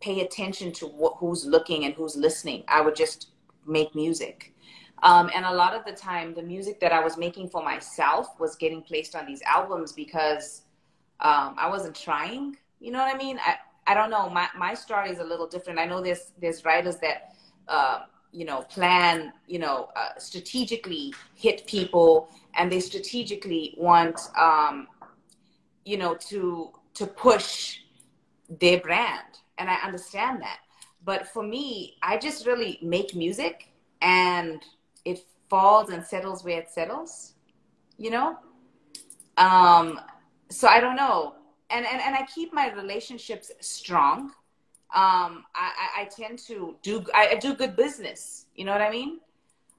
pay 0.00 0.20
attention 0.20 0.72
to 0.72 0.86
what, 0.86 1.14
who's 1.16 1.46
looking 1.46 1.84
and 1.84 1.94
who's 1.94 2.16
listening. 2.16 2.64
I 2.68 2.82
would 2.82 2.94
just 2.94 3.30
make 3.66 3.94
music. 3.94 4.54
Um, 5.02 5.30
and 5.34 5.44
a 5.44 5.52
lot 5.52 5.74
of 5.74 5.84
the 5.84 5.92
time, 5.92 6.34
the 6.34 6.42
music 6.42 6.78
that 6.80 6.92
I 6.92 7.02
was 7.02 7.16
making 7.16 7.48
for 7.48 7.62
myself 7.62 8.38
was 8.38 8.54
getting 8.56 8.82
placed 8.82 9.16
on 9.16 9.26
these 9.26 9.42
albums 9.42 9.92
because 9.92 10.62
um, 11.20 11.56
I 11.58 11.68
wasn't 11.68 11.96
trying. 11.96 12.56
You 12.78 12.92
know 12.92 12.98
what 12.98 13.12
I 13.12 13.18
mean? 13.18 13.38
I, 13.44 13.56
I 13.86 13.94
don't 13.94 14.10
know. 14.10 14.28
My 14.28 14.48
my 14.56 14.74
story 14.74 15.10
is 15.10 15.18
a 15.18 15.24
little 15.24 15.46
different. 15.46 15.78
I 15.78 15.86
know 15.86 16.00
there's 16.00 16.32
there's 16.40 16.64
writers 16.64 16.96
that 16.98 17.34
uh, 17.68 18.00
you 18.30 18.44
know 18.44 18.62
plan 18.62 19.32
you 19.46 19.58
know 19.58 19.88
uh, 19.96 20.18
strategically 20.18 21.12
hit 21.34 21.66
people, 21.66 22.28
and 22.54 22.70
they 22.70 22.80
strategically 22.80 23.74
want 23.76 24.20
um, 24.38 24.86
you 25.84 25.96
know 25.96 26.14
to 26.28 26.70
to 26.94 27.06
push 27.06 27.78
their 28.60 28.80
brand, 28.80 29.40
and 29.58 29.68
I 29.68 29.76
understand 29.84 30.40
that. 30.42 30.58
But 31.04 31.26
for 31.26 31.42
me, 31.42 31.96
I 32.02 32.16
just 32.16 32.46
really 32.46 32.78
make 32.82 33.16
music, 33.16 33.68
and 34.00 34.62
it 35.04 35.20
falls 35.50 35.90
and 35.90 36.04
settles 36.04 36.44
where 36.44 36.60
it 36.60 36.70
settles. 36.70 37.34
You 37.98 38.10
know. 38.10 38.38
Um, 39.38 39.98
so 40.50 40.68
I 40.68 40.78
don't 40.78 40.96
know 40.96 41.34
and, 41.72 41.86
and, 41.86 42.00
and 42.00 42.14
I 42.14 42.26
keep 42.26 42.52
my 42.52 42.70
relationships 42.72 43.50
strong. 43.60 44.32
Um, 44.94 45.44
I, 45.54 45.72
I, 45.96 46.02
I 46.02 46.04
tend 46.04 46.38
to 46.40 46.76
do, 46.82 47.04
I, 47.14 47.28
I, 47.28 47.34
do 47.36 47.54
good 47.54 47.76
business. 47.76 48.44
You 48.54 48.66
know 48.66 48.72
what 48.72 48.82
I 48.82 48.90
mean? 48.90 49.20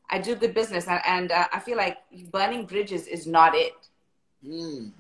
I 0.10 0.18
do 0.18 0.36
good 0.36 0.56
business. 0.56 0.88
And, 0.88 1.00
and 1.06 1.32
uh, 1.32 1.48
I 1.54 1.60
feel 1.60 1.78
like 1.78 1.98
burning 2.32 2.66
bridges 2.66 3.06
is 3.06 3.28
not 3.28 3.54
it. 3.54 3.76
Mm. 4.46 4.92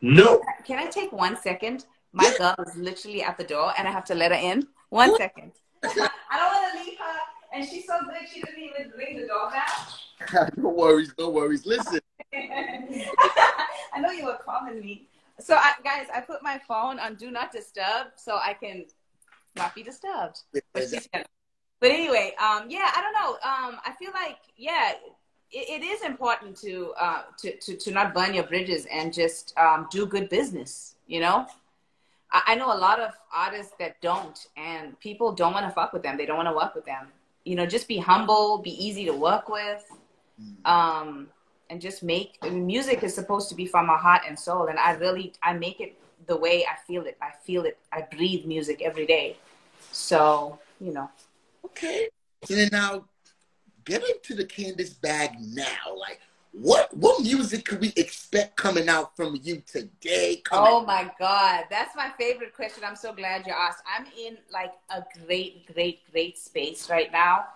No. 0.00 0.40
Can 0.64 0.78
I 0.78 0.86
take 0.86 1.12
one 1.12 1.36
second? 1.36 1.84
My 2.12 2.34
girl 2.38 2.54
is 2.66 2.74
literally 2.76 3.22
at 3.22 3.36
the 3.36 3.44
door 3.44 3.72
and 3.76 3.86
I 3.86 3.90
have 3.90 4.04
to 4.06 4.14
let 4.14 4.32
her 4.32 4.38
in. 4.38 4.66
One 4.88 5.14
second. 5.18 5.52
I 5.84 5.88
don't 5.88 6.54
want 6.54 6.72
to 6.72 6.84
leave 6.84 6.98
her. 6.98 7.18
And 7.54 7.68
she's 7.68 7.86
so 7.86 7.98
good, 8.04 8.28
she 8.32 8.40
didn't 8.40 8.62
even 8.62 8.92
ring 8.96 9.20
the 9.20 9.26
doorbell. 9.26 10.50
no 10.56 10.70
worries, 10.70 11.12
no 11.18 11.28
worries. 11.28 11.66
Listen. 11.66 12.00
I 12.34 14.00
know 14.00 14.10
you 14.10 14.24
were 14.24 14.38
calling 14.42 14.80
me. 14.80 15.06
So, 15.42 15.56
I, 15.56 15.72
guys, 15.82 16.06
I 16.14 16.20
put 16.20 16.42
my 16.42 16.60
phone 16.68 16.98
on 16.98 17.16
do 17.16 17.30
not 17.30 17.52
disturb 17.52 18.08
so 18.16 18.36
I 18.36 18.54
can 18.54 18.86
not 19.56 19.74
be 19.74 19.82
disturbed. 19.82 20.40
But, 20.52 20.64
but 21.80 21.90
anyway, 21.90 22.34
um, 22.40 22.70
yeah, 22.70 22.90
I 22.94 23.02
don't 23.02 23.12
know. 23.12 23.32
Um, 23.42 23.80
I 23.84 23.92
feel 23.98 24.12
like, 24.12 24.38
yeah, 24.56 24.92
it, 25.50 25.82
it 25.82 25.84
is 25.84 26.02
important 26.02 26.56
to, 26.58 26.94
uh, 26.98 27.22
to, 27.38 27.56
to, 27.56 27.76
to 27.76 27.90
not 27.90 28.14
burn 28.14 28.34
your 28.34 28.44
bridges 28.44 28.86
and 28.90 29.12
just 29.12 29.52
um, 29.58 29.88
do 29.90 30.06
good 30.06 30.28
business, 30.28 30.94
you 31.06 31.20
know? 31.20 31.46
I, 32.30 32.42
I 32.48 32.54
know 32.54 32.72
a 32.72 32.78
lot 32.78 33.00
of 33.00 33.12
artists 33.34 33.72
that 33.78 34.00
don't, 34.00 34.46
and 34.56 34.98
people 35.00 35.32
don't 35.32 35.52
want 35.52 35.66
to 35.66 35.72
fuck 35.72 35.92
with 35.92 36.02
them. 36.02 36.16
They 36.16 36.26
don't 36.26 36.36
want 36.36 36.48
to 36.48 36.54
work 36.54 36.74
with 36.74 36.86
them. 36.86 37.08
You 37.44 37.56
know, 37.56 37.66
just 37.66 37.88
be 37.88 37.98
humble, 37.98 38.58
be 38.58 38.70
easy 38.70 39.04
to 39.06 39.12
work 39.12 39.48
with, 39.48 39.84
um, 40.64 41.28
and 41.72 41.80
just 41.80 42.02
make 42.02 42.36
I 42.42 42.50
mean, 42.50 42.66
music 42.66 43.02
is 43.02 43.14
supposed 43.14 43.48
to 43.48 43.54
be 43.54 43.66
from 43.66 43.86
my 43.86 43.96
heart 43.96 44.22
and 44.28 44.38
soul. 44.38 44.66
And 44.66 44.78
I 44.78 44.92
really, 44.92 45.32
I 45.42 45.54
make 45.54 45.80
it 45.80 45.98
the 46.26 46.36
way 46.36 46.64
I 46.66 46.76
feel 46.86 47.04
it. 47.06 47.16
I 47.20 47.30
feel 47.42 47.64
it. 47.64 47.78
I 47.90 48.02
breathe 48.02 48.44
music 48.44 48.82
every 48.82 49.06
day. 49.06 49.38
So, 49.90 50.58
you 50.80 50.92
know. 50.92 51.10
Okay. 51.64 52.08
So 52.44 52.54
then 52.54 52.68
now, 52.70 53.04
get 53.86 54.04
into 54.04 54.34
the 54.34 54.44
Candice 54.44 55.00
bag 55.00 55.30
now. 55.40 55.96
Like, 55.96 56.20
what 56.52 56.94
what 56.94 57.22
music 57.22 57.64
could 57.64 57.80
we 57.80 57.94
expect 57.96 58.56
coming 58.56 58.90
out 58.90 59.16
from 59.16 59.40
you 59.42 59.62
today? 59.66 60.42
Oh 60.52 60.84
my 60.84 61.10
God, 61.18 61.64
that's 61.70 61.96
my 61.96 62.10
favorite 62.18 62.54
question. 62.54 62.84
I'm 62.84 62.96
so 62.96 63.14
glad 63.14 63.46
you 63.46 63.54
asked. 63.54 63.82
I'm 63.88 64.04
in 64.18 64.36
like 64.52 64.72
a 64.90 65.02
great, 65.24 65.72
great, 65.72 66.00
great 66.12 66.36
space 66.36 66.90
right 66.90 67.10
now, 67.10 67.46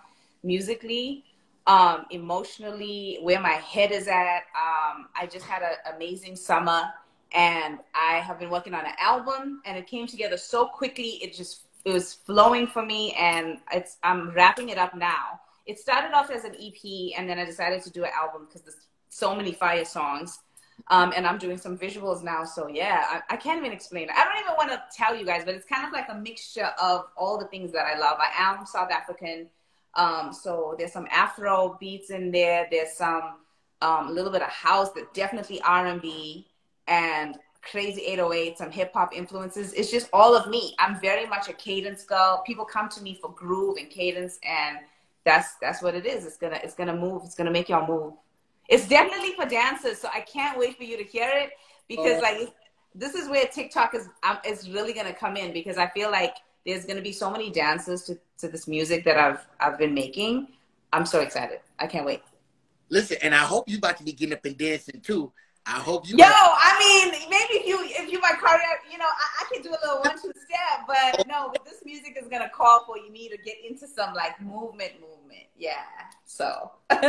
musically, 0.43 1.23
um, 1.67 2.05
emotionally, 2.09 3.19
where 3.21 3.39
my 3.39 3.53
head 3.53 3.91
is 3.91 4.07
at. 4.07 4.43
Um, 4.55 5.07
I 5.15 5.27
just 5.31 5.45
had 5.45 5.61
an 5.61 5.95
amazing 5.95 6.35
summer, 6.35 6.83
and 7.33 7.79
I 7.93 8.15
have 8.15 8.39
been 8.39 8.49
working 8.49 8.73
on 8.73 8.85
an 8.85 8.93
album, 8.99 9.61
and 9.65 9.77
it 9.77 9.85
came 9.85 10.07
together 10.07 10.37
so 10.37 10.65
quickly. 10.65 11.19
It 11.21 11.35
just 11.35 11.63
it 11.85 11.91
was 11.91 12.13
flowing 12.13 12.65
for 12.67 12.83
me, 12.85 13.13
and 13.13 13.59
it's 13.71 13.97
I'm 14.03 14.31
wrapping 14.31 14.69
it 14.69 14.77
up 14.77 14.95
now 14.95 15.39
it 15.67 15.77
started 15.77 16.13
off 16.13 16.31
as 16.31 16.45
an 16.45 16.55
EP, 16.55 17.11
and 17.17 17.29
then 17.29 17.37
I 17.37 17.45
decided 17.45 17.83
to 17.83 17.91
do 17.91 18.05
an 18.05 18.11
album 18.17 18.45
because 18.47 18.61
there's 18.61 18.77
so 19.09 19.35
many 19.35 19.51
fire 19.51 19.85
songs. 19.85 20.39
Um, 20.89 21.11
and 21.15 21.25
I'm 21.25 21.39
doing 21.39 21.57
some 21.57 21.77
visuals 21.77 22.23
now. 22.23 22.43
So 22.45 22.67
yeah, 22.67 23.03
I, 23.09 23.33
I, 23.33 23.35
can't 23.35 23.57
even 23.57 23.71
explain. 23.71 24.09
I 24.15 24.23
don't 24.23 24.37
even 24.39 24.53
want 24.55 24.69
to 24.69 24.81
tell 24.95 25.15
you 25.15 25.25
guys, 25.25 25.43
but 25.43 25.55
it's 25.55 25.65
kind 25.65 25.85
of 25.85 25.91
like 25.91 26.05
a 26.09 26.15
mixture 26.15 26.69
of 26.79 27.05
all 27.17 27.39
the 27.39 27.47
things 27.47 27.71
that 27.71 27.85
I 27.87 27.97
love. 27.97 28.17
I 28.19 28.29
am 28.37 28.65
South 28.65 28.91
African. 28.91 29.47
Um, 29.97 30.31
so 30.31 30.75
there's 30.77 30.93
some 30.93 31.07
Afro 31.11 31.77
beats 31.79 32.09
in 32.09 32.31
there. 32.31 32.67
There's 32.71 32.93
some, 32.93 33.39
um, 33.81 34.07
a 34.07 34.11
little 34.11 34.31
bit 34.31 34.41
of 34.41 34.49
house, 34.49 34.91
that 34.93 35.13
definitely 35.13 35.61
R&B 35.61 36.47
and 36.87 37.35
crazy 37.61 38.01
808, 38.03 38.57
some 38.57 38.71
hip 38.71 38.93
hop 38.93 39.13
influences. 39.13 39.73
It's 39.73 39.91
just 39.91 40.09
all 40.13 40.35
of 40.35 40.47
me. 40.49 40.75
I'm 40.79 40.99
very 41.01 41.25
much 41.25 41.49
a 41.49 41.53
cadence 41.53 42.05
girl. 42.05 42.43
People 42.45 42.63
come 42.63 42.87
to 42.89 43.01
me 43.01 43.19
for 43.21 43.31
groove 43.31 43.77
and 43.77 43.89
cadence 43.89 44.39
and 44.43 44.77
that's 45.27 45.55
that's 45.61 45.81
what 45.83 45.93
it 45.93 46.05
is. 46.05 46.25
It's 46.25 46.37
gonna 46.37 46.59
it's 46.63 46.73
gonna 46.73 46.95
move. 46.95 47.21
It's 47.25 47.35
gonna 47.35 47.51
make 47.51 47.67
y'all 47.67 47.85
move. 47.85 48.13
It's 48.69 48.87
definitely 48.87 49.33
for 49.33 49.45
dancers, 49.45 49.99
so 49.99 50.07
I 50.13 50.21
can't 50.21 50.57
wait 50.57 50.77
for 50.77 50.83
you 50.83 50.97
to 50.97 51.03
hear 51.03 51.29
it 51.29 51.51
because 51.89 52.19
oh. 52.19 52.21
like 52.21 52.53
this 52.95 53.13
is 53.13 53.27
where 53.27 53.45
TikTok 53.45 53.93
is 53.93 54.07
um, 54.23 54.37
is 54.45 54.69
really 54.69 54.93
gonna 54.93 55.13
come 55.13 55.35
in 55.35 55.51
because 55.51 55.77
I 55.77 55.87
feel 55.89 56.09
like 56.09 56.35
there's 56.67 56.85
gonna 56.85 57.01
be 57.01 57.13
so 57.13 57.31
many 57.31 57.49
dances 57.49 58.03
to, 58.03 58.19
to 58.37 58.49
this 58.49 58.67
music 58.67 59.05
that 59.05 59.17
I've 59.17 59.47
I've 59.59 59.79
been 59.79 59.93
making. 59.93 60.49
I'm 60.91 61.05
so 61.05 61.21
excited. 61.21 61.61
I 61.79 61.87
can't 61.87 62.05
wait. 62.05 62.21
Listen, 62.89 63.17
and 63.21 63.33
I 63.33 63.39
hope 63.39 63.67
you 63.69 63.77
about 63.77 63.97
to 63.97 64.03
be 64.03 64.11
getting 64.11 64.33
up 64.33 64.45
and 64.45 64.57
dancing 64.57 64.99
too. 65.01 65.31
I 65.65 65.79
hope 65.79 66.07
you. 66.07 66.17
Yo, 66.17 66.25
I 66.25 66.75
mean, 66.79 67.29
maybe 67.29 67.61
if 67.61 67.67
you 67.67 67.79
if 67.83 68.11
you 68.11 68.19
my 68.19 68.33
cardiac, 68.39 68.83
you 68.91 68.97
know, 68.97 69.05
I, 69.05 69.43
I 69.43 69.53
can 69.53 69.63
do 69.63 69.69
a 69.69 69.79
little 69.81 70.01
one 70.03 70.21
two 70.21 70.33
step, 70.45 70.85
but 70.87 71.25
no, 71.27 71.49
but 71.53 71.65
this 71.65 71.81
music 71.85 72.17
is 72.21 72.27
gonna 72.27 72.49
call 72.49 72.83
for 72.85 72.97
you 72.97 73.09
need 73.11 73.29
to 73.29 73.37
get 73.37 73.55
into 73.67 73.87
some 73.87 74.13
like 74.13 74.39
movement, 74.41 74.91
movement. 74.99 75.45
Yeah. 75.57 75.83
So. 76.25 76.71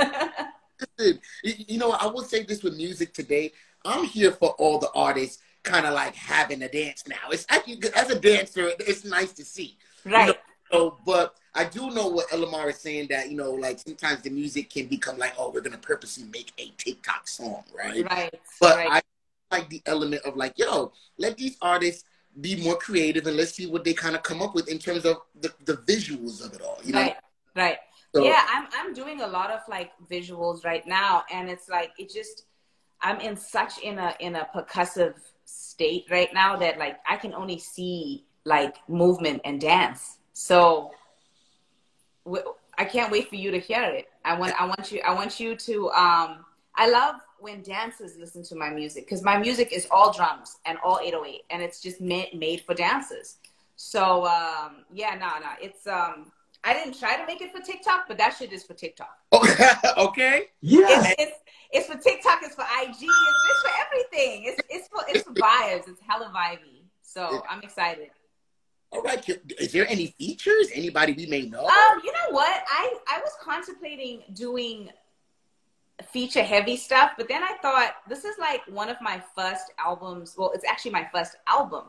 Listen, 0.96 1.20
you 1.42 1.76
know, 1.76 1.90
I 1.90 2.06
will 2.06 2.22
say 2.22 2.44
this 2.44 2.62
with 2.62 2.76
music 2.76 3.12
today. 3.12 3.52
I'm 3.84 4.04
here 4.04 4.30
for 4.30 4.50
all 4.50 4.78
the 4.78 4.90
artists, 4.94 5.42
kind 5.62 5.86
of 5.86 5.94
like 5.94 6.14
having 6.14 6.62
a 6.62 6.68
dance 6.68 7.04
now. 7.06 7.30
It's 7.30 7.46
actually 7.48 7.80
as 7.94 8.10
a 8.10 8.18
dancer, 8.18 8.72
it's 8.80 9.04
nice 9.04 9.32
to 9.34 9.44
see. 9.44 9.76
Right. 10.04 10.28
You 10.28 10.32
know, 10.32 10.38
so, 10.70 10.98
but 11.04 11.34
I 11.54 11.64
do 11.64 11.90
know 11.90 12.08
what 12.08 12.28
Elamar 12.28 12.68
is 12.70 12.76
saying 12.76 13.08
that 13.10 13.30
you 13.30 13.36
know, 13.36 13.52
like 13.52 13.78
sometimes 13.78 14.22
the 14.22 14.30
music 14.30 14.70
can 14.70 14.86
become 14.86 15.18
like, 15.18 15.34
oh, 15.38 15.50
we're 15.50 15.60
gonna 15.60 15.78
purposely 15.78 16.24
make 16.24 16.52
a 16.58 16.72
TikTok 16.76 17.26
song, 17.26 17.64
right? 17.76 18.04
Right. 18.10 18.34
But 18.60 18.76
right. 18.76 19.02
I 19.50 19.56
like 19.56 19.68
the 19.70 19.82
element 19.86 20.22
of 20.24 20.36
like, 20.36 20.58
yo, 20.58 20.92
let 21.18 21.36
these 21.36 21.56
artists 21.62 22.04
be 22.40 22.62
more 22.62 22.76
creative 22.76 23.26
and 23.26 23.36
let's 23.36 23.54
see 23.54 23.66
what 23.66 23.84
they 23.84 23.94
kind 23.94 24.14
of 24.14 24.22
come 24.22 24.42
up 24.42 24.54
with 24.54 24.68
in 24.68 24.78
terms 24.78 25.04
of 25.04 25.16
the, 25.40 25.52
the 25.64 25.74
visuals 25.78 26.44
of 26.44 26.54
it 26.54 26.60
all. 26.60 26.78
You 26.84 26.92
know? 26.92 27.00
Right. 27.00 27.16
Right. 27.56 27.78
So, 28.14 28.24
yeah, 28.24 28.46
I'm 28.48 28.66
I'm 28.74 28.94
doing 28.94 29.20
a 29.20 29.26
lot 29.26 29.50
of 29.50 29.60
like 29.68 29.90
visuals 30.10 30.64
right 30.64 30.86
now, 30.86 31.24
and 31.30 31.50
it's 31.50 31.68
like 31.68 31.90
it 31.98 32.10
just 32.10 32.44
I'm 33.02 33.20
in 33.20 33.36
such 33.36 33.78
in 33.80 33.98
a 33.98 34.14
in 34.20 34.36
a 34.36 34.48
percussive 34.54 35.14
state 35.48 36.04
right 36.10 36.28
now 36.34 36.56
that 36.56 36.78
like 36.78 36.98
I 37.08 37.16
can 37.16 37.32
only 37.32 37.58
see 37.58 38.24
like 38.44 38.76
movement 38.88 39.40
and 39.44 39.60
dance. 39.60 40.18
So 40.34 40.90
I 42.76 42.84
can't 42.84 43.10
wait 43.10 43.28
for 43.28 43.36
you 43.36 43.50
to 43.50 43.58
hear 43.58 43.82
it. 43.82 44.08
I 44.24 44.38
want 44.38 44.60
I 44.60 44.66
want 44.66 44.92
you 44.92 45.00
I 45.00 45.14
want 45.14 45.40
you 45.40 45.56
to 45.56 45.90
um 45.90 46.44
I 46.76 46.90
love 46.90 47.16
when 47.40 47.62
dancers 47.62 48.16
listen 48.18 48.42
to 48.44 48.56
my 48.56 48.68
music 48.70 49.06
because 49.06 49.22
my 49.22 49.38
music 49.38 49.72
is 49.72 49.86
all 49.90 50.12
drums 50.12 50.58
and 50.66 50.76
all 50.84 51.00
808 51.02 51.42
and 51.50 51.62
it's 51.62 51.80
just 51.80 52.00
made, 52.00 52.34
made 52.34 52.60
for 52.62 52.74
dancers. 52.74 53.38
So 53.76 54.26
um 54.26 54.84
yeah, 54.92 55.14
no, 55.14 55.28
no, 55.40 55.52
it's 55.62 55.86
um 55.86 56.30
I 56.64 56.74
didn't 56.74 56.98
try 56.98 57.16
to 57.16 57.26
make 57.26 57.40
it 57.40 57.52
for 57.52 57.60
TikTok, 57.60 58.04
but 58.08 58.18
that 58.18 58.34
shit 58.38 58.52
is 58.52 58.64
for 58.64 58.74
TikTok. 58.74 59.16
Okay. 59.32 59.64
okay. 59.96 60.44
Yeah. 60.60 60.86
It's, 60.88 61.14
it's, 61.18 61.38
it's, 61.72 61.86
for 61.86 61.98
TikTok. 61.98 62.40
It's 62.42 62.54
for 62.54 62.62
IG. 62.62 62.88
It's, 62.88 63.02
it's 63.02 63.62
for 63.62 63.70
everything. 63.86 64.44
It's 64.44 64.60
it's 64.70 64.88
for 64.88 65.00
it's 65.08 65.22
for 65.22 65.34
vibes. 65.34 65.88
It's 65.88 66.00
hella 66.06 66.32
vibey. 66.34 66.82
So 67.02 67.42
I'm 67.48 67.62
excited. 67.62 68.10
All 68.90 69.02
right. 69.02 69.26
Is 69.58 69.72
there 69.72 69.86
any 69.88 70.08
features? 70.18 70.68
Anybody 70.74 71.12
we 71.12 71.26
may 71.26 71.42
know? 71.42 71.60
Um, 71.66 72.00
you 72.02 72.12
know 72.12 72.30
what? 72.30 72.64
I 72.68 72.94
I 73.06 73.20
was 73.20 73.32
contemplating 73.42 74.22
doing 74.32 74.90
feature 76.10 76.42
heavy 76.42 76.76
stuff, 76.76 77.12
but 77.16 77.28
then 77.28 77.42
I 77.42 77.56
thought 77.60 77.96
this 78.08 78.24
is 78.24 78.36
like 78.38 78.62
one 78.68 78.88
of 78.88 78.96
my 79.00 79.22
first 79.36 79.72
albums. 79.78 80.34
Well, 80.38 80.52
it's 80.54 80.64
actually 80.64 80.92
my 80.92 81.08
first 81.12 81.36
album 81.46 81.84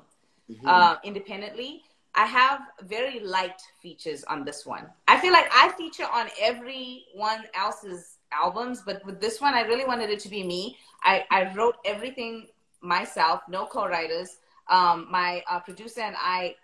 mm-hmm. 0.49 0.67
uh, 0.67 0.95
independently. 1.03 1.83
I 2.15 2.25
have 2.25 2.61
very 2.83 3.19
light 3.19 3.61
features 3.81 4.23
on 4.25 4.43
this 4.43 4.65
one. 4.65 4.87
I 5.07 5.19
feel 5.19 5.31
like 5.31 5.49
I 5.53 5.71
feature 5.77 6.07
on 6.11 6.27
everyone 6.41 7.43
else's 7.53 8.17
albums, 8.31 8.81
but 8.85 9.05
with 9.05 9.21
this 9.21 9.39
one, 9.39 9.53
I 9.53 9.61
really 9.61 9.85
wanted 9.85 10.09
it 10.09 10.19
to 10.21 10.29
be 10.29 10.43
me. 10.43 10.77
I, 11.03 11.25
I 11.29 11.53
wrote 11.53 11.75
everything 11.85 12.47
myself, 12.81 13.41
no 13.47 13.65
co-writers. 13.65 14.37
Um, 14.69 15.07
my 15.09 15.43
uh, 15.49 15.59
producer 15.59 16.01
and 16.01 16.15
I 16.19 16.55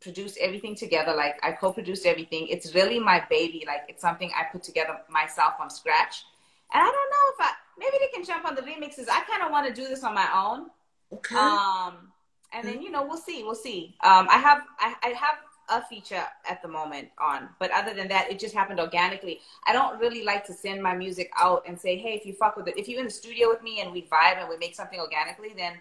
produced 0.00 0.38
everything 0.38 0.74
together. 0.74 1.14
Like 1.14 1.38
I 1.42 1.52
co-produced 1.52 2.06
everything. 2.06 2.48
It's 2.48 2.74
really 2.74 2.98
my 2.98 3.24
baby. 3.30 3.64
Like 3.66 3.82
it's 3.88 4.02
something 4.02 4.30
I 4.36 4.44
put 4.52 4.62
together 4.62 4.98
myself 5.08 5.54
from 5.56 5.70
scratch. 5.70 6.24
And 6.72 6.82
I 6.82 6.86
don't 6.86 6.94
know 6.94 7.26
if 7.32 7.40
I 7.40 7.52
maybe 7.78 7.96
they 8.00 8.08
can 8.14 8.24
jump 8.24 8.44
on 8.44 8.54
the 8.54 8.62
remixes. 8.62 9.08
I 9.08 9.22
kind 9.24 9.42
of 9.42 9.50
want 9.50 9.66
to 9.66 9.72
do 9.72 9.88
this 9.88 10.04
on 10.04 10.14
my 10.14 10.28
own. 10.34 10.70
Okay. 11.12 11.36
Um, 11.36 12.12
and 12.54 12.66
then 12.66 12.82
you 12.82 12.90
know 12.90 13.04
we'll 13.04 13.16
see, 13.18 13.42
we'll 13.42 13.54
see. 13.54 13.96
Um, 14.02 14.28
I 14.30 14.38
have 14.38 14.62
I, 14.78 14.94
I 15.02 15.08
have 15.08 15.36
a 15.70 15.82
feature 15.86 16.22
at 16.48 16.60
the 16.62 16.68
moment 16.68 17.08
on, 17.18 17.48
but 17.58 17.70
other 17.70 17.94
than 17.94 18.08
that, 18.08 18.30
it 18.30 18.38
just 18.38 18.54
happened 18.54 18.80
organically. 18.80 19.40
I 19.66 19.72
don't 19.72 19.98
really 19.98 20.24
like 20.24 20.44
to 20.46 20.52
send 20.52 20.82
my 20.82 20.94
music 20.94 21.30
out 21.38 21.64
and 21.66 21.78
say, 21.78 21.96
hey, 21.96 22.14
if 22.14 22.26
you 22.26 22.34
fuck 22.34 22.56
with 22.56 22.68
it, 22.68 22.78
if 22.78 22.88
you're 22.88 23.00
in 23.00 23.06
the 23.06 23.10
studio 23.10 23.48
with 23.48 23.62
me 23.62 23.80
and 23.80 23.92
we 23.92 24.02
vibe 24.02 24.38
and 24.38 24.48
we 24.48 24.56
make 24.58 24.74
something 24.74 25.00
organically, 25.00 25.54
then 25.56 25.74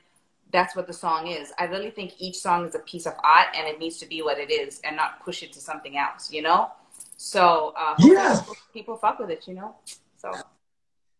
that's 0.53 0.75
what 0.75 0.87
the 0.87 0.93
song 0.93 1.27
is. 1.27 1.51
I 1.59 1.65
really 1.65 1.89
think 1.89 2.13
each 2.19 2.37
song 2.37 2.65
is 2.65 2.75
a 2.75 2.79
piece 2.79 3.07
of 3.07 3.13
art 3.23 3.47
and 3.57 3.67
it 3.67 3.79
needs 3.79 3.97
to 3.97 4.05
be 4.05 4.21
what 4.21 4.37
it 4.37 4.51
is 4.51 4.79
and 4.83 4.95
not 4.95 5.23
push 5.25 5.43
it 5.43 5.51
to 5.53 5.59
something 5.59 5.97
else, 5.97 6.31
you 6.31 6.43
know? 6.43 6.71
So, 7.17 7.73
uh, 7.75 7.95
yes. 7.99 8.47
people 8.71 8.95
fuck 8.95 9.19
with 9.19 9.31
it, 9.31 9.47
you 9.47 9.55
know? 9.55 9.75
So. 10.15 10.31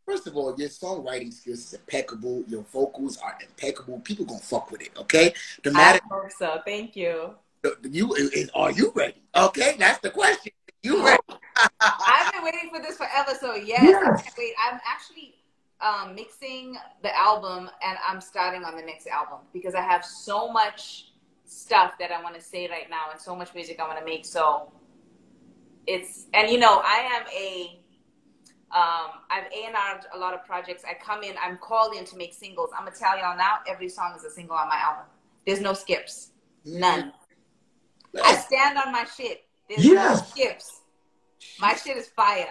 First 0.05 0.27
of 0.27 0.35
all, 0.35 0.53
your 0.57 0.69
songwriting 0.69 1.31
skills 1.31 1.59
is 1.59 1.73
impeccable. 1.73 2.43
Your 2.47 2.63
vocals 2.63 3.17
are 3.17 3.37
impeccable. 3.41 3.99
People 3.99 4.25
gonna 4.25 4.39
fuck 4.39 4.69
with 4.71 4.81
it, 4.81 4.91
okay? 4.97 5.33
The 5.63 5.71
matter. 5.71 5.99
I 6.11 6.13
hope 6.13 6.31
so. 6.31 6.59
Thank 6.65 6.95
you. 6.95 7.35
You 7.89 8.13
is, 8.13 8.49
are 8.53 8.71
you 8.71 8.91
ready? 8.93 9.21
Okay, 9.35 9.75
that's 9.79 9.99
the 9.99 10.09
question. 10.09 10.51
You 10.81 11.05
ready? 11.05 11.21
I've 11.79 12.33
been 12.33 12.43
waiting 12.43 12.69
for 12.73 12.81
this 12.81 12.97
forever. 12.97 13.31
So 13.39 13.55
yes, 13.55 13.81
yes. 13.81 14.33
wait. 14.37 14.53
I'm 14.69 14.79
actually 14.85 15.35
um, 15.79 16.15
mixing 16.15 16.77
the 17.01 17.17
album 17.17 17.69
and 17.81 17.97
I'm 18.05 18.19
starting 18.19 18.63
on 18.63 18.75
the 18.75 18.81
next 18.81 19.07
album 19.07 19.39
because 19.53 19.75
I 19.75 19.81
have 19.81 20.03
so 20.03 20.51
much 20.51 21.11
stuff 21.45 21.93
that 21.99 22.11
I 22.11 22.21
want 22.21 22.35
to 22.35 22.41
say 22.41 22.67
right 22.69 22.89
now 22.89 23.11
and 23.11 23.19
so 23.19 23.35
much 23.35 23.53
music 23.53 23.79
I 23.79 23.87
want 23.87 23.99
to 23.99 24.05
make. 24.05 24.25
So 24.25 24.71
it's, 25.87 26.25
and 26.33 26.49
you 26.49 26.57
know, 26.57 26.81
I 26.83 27.09
am 27.13 27.23
a, 27.33 27.79
um, 28.73 29.21
I've 29.29 29.45
A&R'd 29.45 30.05
a 30.15 30.17
lot 30.17 30.33
of 30.33 30.43
projects. 30.45 30.83
I 30.83 30.95
come 30.95 31.21
in, 31.23 31.35
I'm 31.41 31.57
called 31.57 31.95
in 31.95 32.05
to 32.05 32.17
make 32.17 32.33
singles. 32.33 32.71
I'm 32.75 32.85
going 32.85 32.93
to 32.93 32.99
tell 32.99 33.17
y'all 33.17 33.37
now, 33.37 33.59
every 33.67 33.87
song 33.87 34.15
is 34.17 34.23
a 34.23 34.31
single 34.31 34.55
on 34.55 34.67
my 34.67 34.77
album. 34.77 35.05
There's 35.45 35.61
no 35.61 35.73
skips. 35.73 36.31
None. 36.65 37.13
I 38.23 38.35
stand 38.35 38.77
on 38.79 38.91
my 38.91 39.05
shit. 39.05 39.45
There's 39.69 39.85
yes. 39.85 40.19
no 40.19 40.25
skips. 40.25 40.81
My 41.59 41.75
shit 41.75 41.97
is 41.97 42.07
fire. 42.07 42.47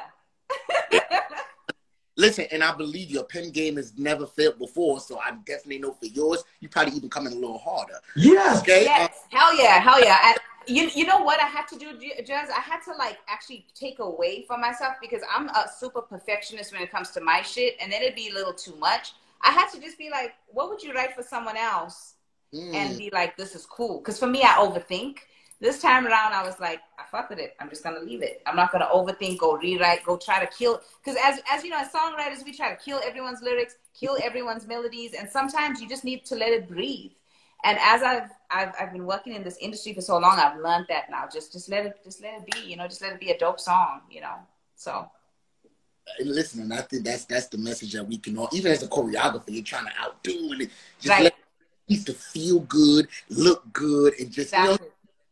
Listen, 2.16 2.46
and 2.52 2.62
I 2.62 2.74
believe 2.74 3.10
your 3.10 3.24
pen 3.24 3.50
game 3.50 3.76
has 3.76 3.96
never 3.98 4.26
failed 4.26 4.58
before, 4.58 5.00
so 5.00 5.18
I 5.18 5.32
definitely 5.46 5.78
know 5.78 5.92
for 5.92 6.06
yours, 6.06 6.44
you 6.60 6.68
probably 6.68 6.94
even 6.94 7.08
coming 7.08 7.32
a 7.32 7.36
little 7.36 7.58
harder. 7.58 7.98
Yes. 8.14 8.60
Okay. 8.60 8.84
Yes, 8.84 9.14
hell 9.30 9.56
yeah, 9.56 9.80
hell 9.80 10.02
yeah. 10.02 10.18
And 10.26 10.38
you, 10.66 10.90
you 10.94 11.06
know 11.06 11.22
what 11.22 11.40
I 11.40 11.46
had 11.46 11.66
to 11.68 11.78
do, 11.78 11.98
Jazz? 12.24 12.50
I 12.50 12.60
had 12.60 12.80
to 12.84 12.94
like 12.96 13.18
actually 13.28 13.66
take 13.74 13.98
away 13.98 14.44
from 14.46 14.60
myself 14.60 14.94
because 15.00 15.22
I'm 15.34 15.48
a 15.48 15.68
super 15.78 16.02
perfectionist 16.02 16.72
when 16.72 16.82
it 16.82 16.90
comes 16.90 17.10
to 17.12 17.20
my 17.20 17.42
shit, 17.42 17.76
and 17.80 17.92
then 17.92 18.02
it'd 18.02 18.14
be 18.14 18.28
a 18.28 18.34
little 18.34 18.52
too 18.52 18.76
much. 18.76 19.14
I 19.42 19.50
had 19.50 19.68
to 19.70 19.80
just 19.80 19.98
be 19.98 20.10
like, 20.10 20.34
what 20.48 20.68
would 20.68 20.82
you 20.82 20.92
write 20.92 21.14
for 21.14 21.22
someone 21.22 21.56
else? 21.56 22.14
Mm. 22.54 22.74
And 22.74 22.98
be 22.98 23.10
like, 23.12 23.36
this 23.36 23.54
is 23.54 23.66
cool. 23.66 23.98
Because 23.98 24.18
for 24.18 24.26
me, 24.26 24.42
I 24.42 24.54
overthink. 24.54 25.18
This 25.60 25.80
time 25.80 26.06
around, 26.06 26.32
I 26.32 26.42
was 26.42 26.58
like, 26.58 26.80
I 26.98 27.04
fuck 27.10 27.30
with 27.30 27.38
it. 27.38 27.54
I'm 27.60 27.68
just 27.68 27.84
gonna 27.84 28.00
leave 28.00 28.20
it. 28.22 28.42
I'm 28.46 28.56
not 28.56 28.72
gonna 28.72 28.88
overthink, 28.92 29.38
go 29.38 29.56
rewrite, 29.56 30.04
go 30.04 30.16
try 30.16 30.44
to 30.44 30.46
kill. 30.52 30.80
Because 31.02 31.18
as 31.22 31.40
as 31.50 31.62
you 31.62 31.70
know, 31.70 31.78
as 31.78 31.92
songwriters, 31.92 32.44
we 32.44 32.52
try 32.52 32.70
to 32.70 32.76
kill 32.76 33.00
everyone's 33.04 33.42
lyrics, 33.42 33.76
kill 33.98 34.18
everyone's 34.22 34.66
melodies, 34.66 35.14
and 35.14 35.30
sometimes 35.30 35.80
you 35.80 35.88
just 35.88 36.04
need 36.04 36.24
to 36.26 36.34
let 36.34 36.48
it 36.48 36.68
breathe. 36.68 37.12
And 37.64 37.78
as 37.80 38.02
I've 38.02 38.30
I've 38.50 38.72
I've 38.80 38.92
been 38.92 39.06
working 39.06 39.34
in 39.34 39.44
this 39.44 39.56
industry 39.60 39.94
for 39.94 40.00
so 40.00 40.18
long, 40.18 40.38
I've 40.38 40.58
learned 40.58 40.86
that 40.88 41.10
now. 41.10 41.24
Just 41.32 41.52
just 41.52 41.68
let 41.68 41.86
it 41.86 42.00
just 42.04 42.22
let 42.22 42.34
it 42.34 42.50
be. 42.50 42.68
You 42.68 42.76
know, 42.76 42.86
just 42.86 43.02
let 43.02 43.12
it 43.12 43.20
be 43.20 43.30
a 43.30 43.38
dope 43.38 43.60
song. 43.60 44.00
You 44.10 44.22
know, 44.22 44.34
so. 44.74 45.08
Listen, 46.20 46.62
and 46.62 46.74
I 46.74 46.80
think 46.80 47.04
that's 47.04 47.24
that's 47.24 47.46
the 47.46 47.58
message 47.58 47.92
that 47.92 48.04
we 48.04 48.18
can 48.18 48.36
all, 48.36 48.48
even 48.52 48.72
as 48.72 48.82
a 48.82 48.88
choreographer, 48.88 49.44
you're 49.48 49.62
trying 49.62 49.86
to 49.86 49.92
outdo 50.00 50.52
it. 50.54 50.70
Just 50.98 51.10
Right. 51.10 51.24
let 51.24 51.34
it 51.88 52.06
to 52.06 52.12
feel 52.12 52.60
good, 52.60 53.06
look 53.28 53.72
good, 53.72 54.14
and 54.18 54.30
just 54.30 54.52
you 54.52 54.64
know, 54.64 54.78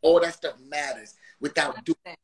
all 0.02 0.20
that 0.20 0.35
stuff 0.35 0.55
matters 0.69 1.15
without 1.40 1.85
doing 1.85 2.16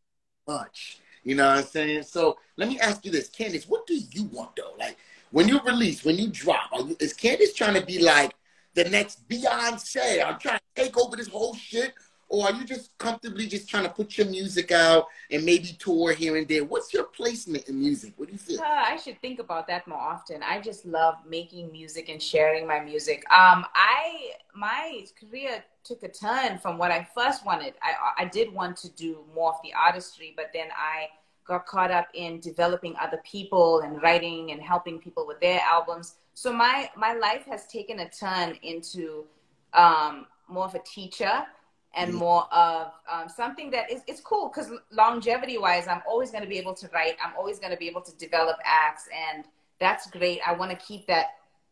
much. 0.46 0.98
You 1.24 1.34
know 1.34 1.48
what 1.48 1.58
I'm 1.58 1.64
saying? 1.64 2.04
So 2.04 2.38
let 2.56 2.68
me 2.68 2.78
ask 2.78 3.04
you 3.04 3.10
this, 3.10 3.28
Candice, 3.28 3.68
what 3.68 3.86
do 3.86 3.94
you 3.96 4.24
want 4.24 4.54
though? 4.56 4.74
Like 4.78 4.96
when 5.32 5.48
you 5.48 5.60
release, 5.60 6.04
when 6.04 6.16
you 6.16 6.28
drop, 6.28 6.70
are 6.72 6.82
you, 6.82 6.96
is 7.00 7.14
Candice 7.14 7.54
trying 7.54 7.74
to 7.74 7.84
be 7.84 7.98
like 7.98 8.32
the 8.76 8.84
next 8.84 9.28
Beyonce? 9.28 10.24
I'm 10.24 10.38
trying 10.38 10.58
to 10.58 10.82
take 10.82 10.96
over 10.96 11.16
this 11.16 11.28
whole 11.28 11.54
shit, 11.54 11.94
or 12.28 12.46
are 12.46 12.52
you 12.52 12.64
just 12.64 12.96
comfortably 12.98 13.46
just 13.46 13.68
trying 13.68 13.84
to 13.84 13.88
put 13.88 14.18
your 14.18 14.26
music 14.26 14.70
out 14.70 15.06
and 15.30 15.44
maybe 15.44 15.74
tour 15.78 16.12
here 16.12 16.36
and 16.36 16.46
there? 16.46 16.64
What's 16.64 16.92
your 16.92 17.04
placement 17.04 17.68
in 17.68 17.78
music? 17.78 18.12
What 18.16 18.28
do 18.28 18.32
you 18.32 18.38
feel? 18.38 18.60
Uh, 18.60 18.64
I 18.64 18.96
should 18.96 19.20
think 19.20 19.40
about 19.40 19.66
that 19.68 19.88
more 19.88 19.98
often. 19.98 20.42
I 20.42 20.60
just 20.60 20.84
love 20.84 21.14
making 21.26 21.72
music 21.72 22.08
and 22.08 22.22
sharing 22.22 22.66
my 22.66 22.78
music. 22.78 23.24
Um, 23.32 23.64
I 23.74 24.32
my 24.54 25.04
career 25.18 25.64
took 25.82 26.02
a 26.02 26.08
turn 26.08 26.58
from 26.58 26.78
what 26.78 26.90
I 26.90 27.08
first 27.14 27.44
wanted. 27.46 27.74
I 27.82 28.24
I 28.24 28.24
did 28.26 28.52
want 28.52 28.76
to 28.78 28.90
do 28.90 29.24
more 29.34 29.50
of 29.50 29.56
the 29.64 29.72
artistry, 29.72 30.34
but 30.36 30.50
then 30.52 30.68
I 30.76 31.08
got 31.46 31.64
caught 31.64 31.90
up 31.90 32.08
in 32.12 32.40
developing 32.40 32.94
other 33.00 33.20
people 33.24 33.80
and 33.80 34.02
writing 34.02 34.50
and 34.50 34.60
helping 34.60 34.98
people 34.98 35.26
with 35.26 35.40
their 35.40 35.60
albums. 35.60 36.16
So 36.36 36.52
my 36.52 36.90
my 36.96 37.14
life 37.14 37.46
has 37.46 37.66
taken 37.66 38.00
a 38.00 38.10
turn 38.10 38.58
into 38.62 39.24
um, 39.72 40.26
more 40.48 40.66
of 40.66 40.74
a 40.74 40.80
teacher 40.80 41.46
and 41.94 42.12
Mhm. 42.12 42.18
more 42.18 42.44
of 42.52 42.92
um, 43.10 43.26
something 43.26 43.70
that 43.70 43.90
is 43.90 44.02
it's 44.06 44.20
cool 44.20 44.48
because 44.48 44.70
longevity 44.90 45.56
wise 45.56 45.88
i'm 45.88 46.02
always 46.06 46.30
going 46.30 46.42
to 46.42 46.48
be 46.48 46.58
able 46.58 46.74
to 46.74 46.88
write. 46.92 47.16
I'm 47.24 47.32
always 47.38 47.58
going 47.58 47.70
to 47.72 47.78
be 47.78 47.88
able 47.88 48.02
to 48.02 48.14
develop 48.18 48.58
acts 48.64 49.08
and 49.26 49.46
that's 49.78 50.10
great. 50.10 50.40
I 50.46 50.52
want 50.52 50.70
to 50.72 50.76
keep 50.76 51.06
that 51.06 51.26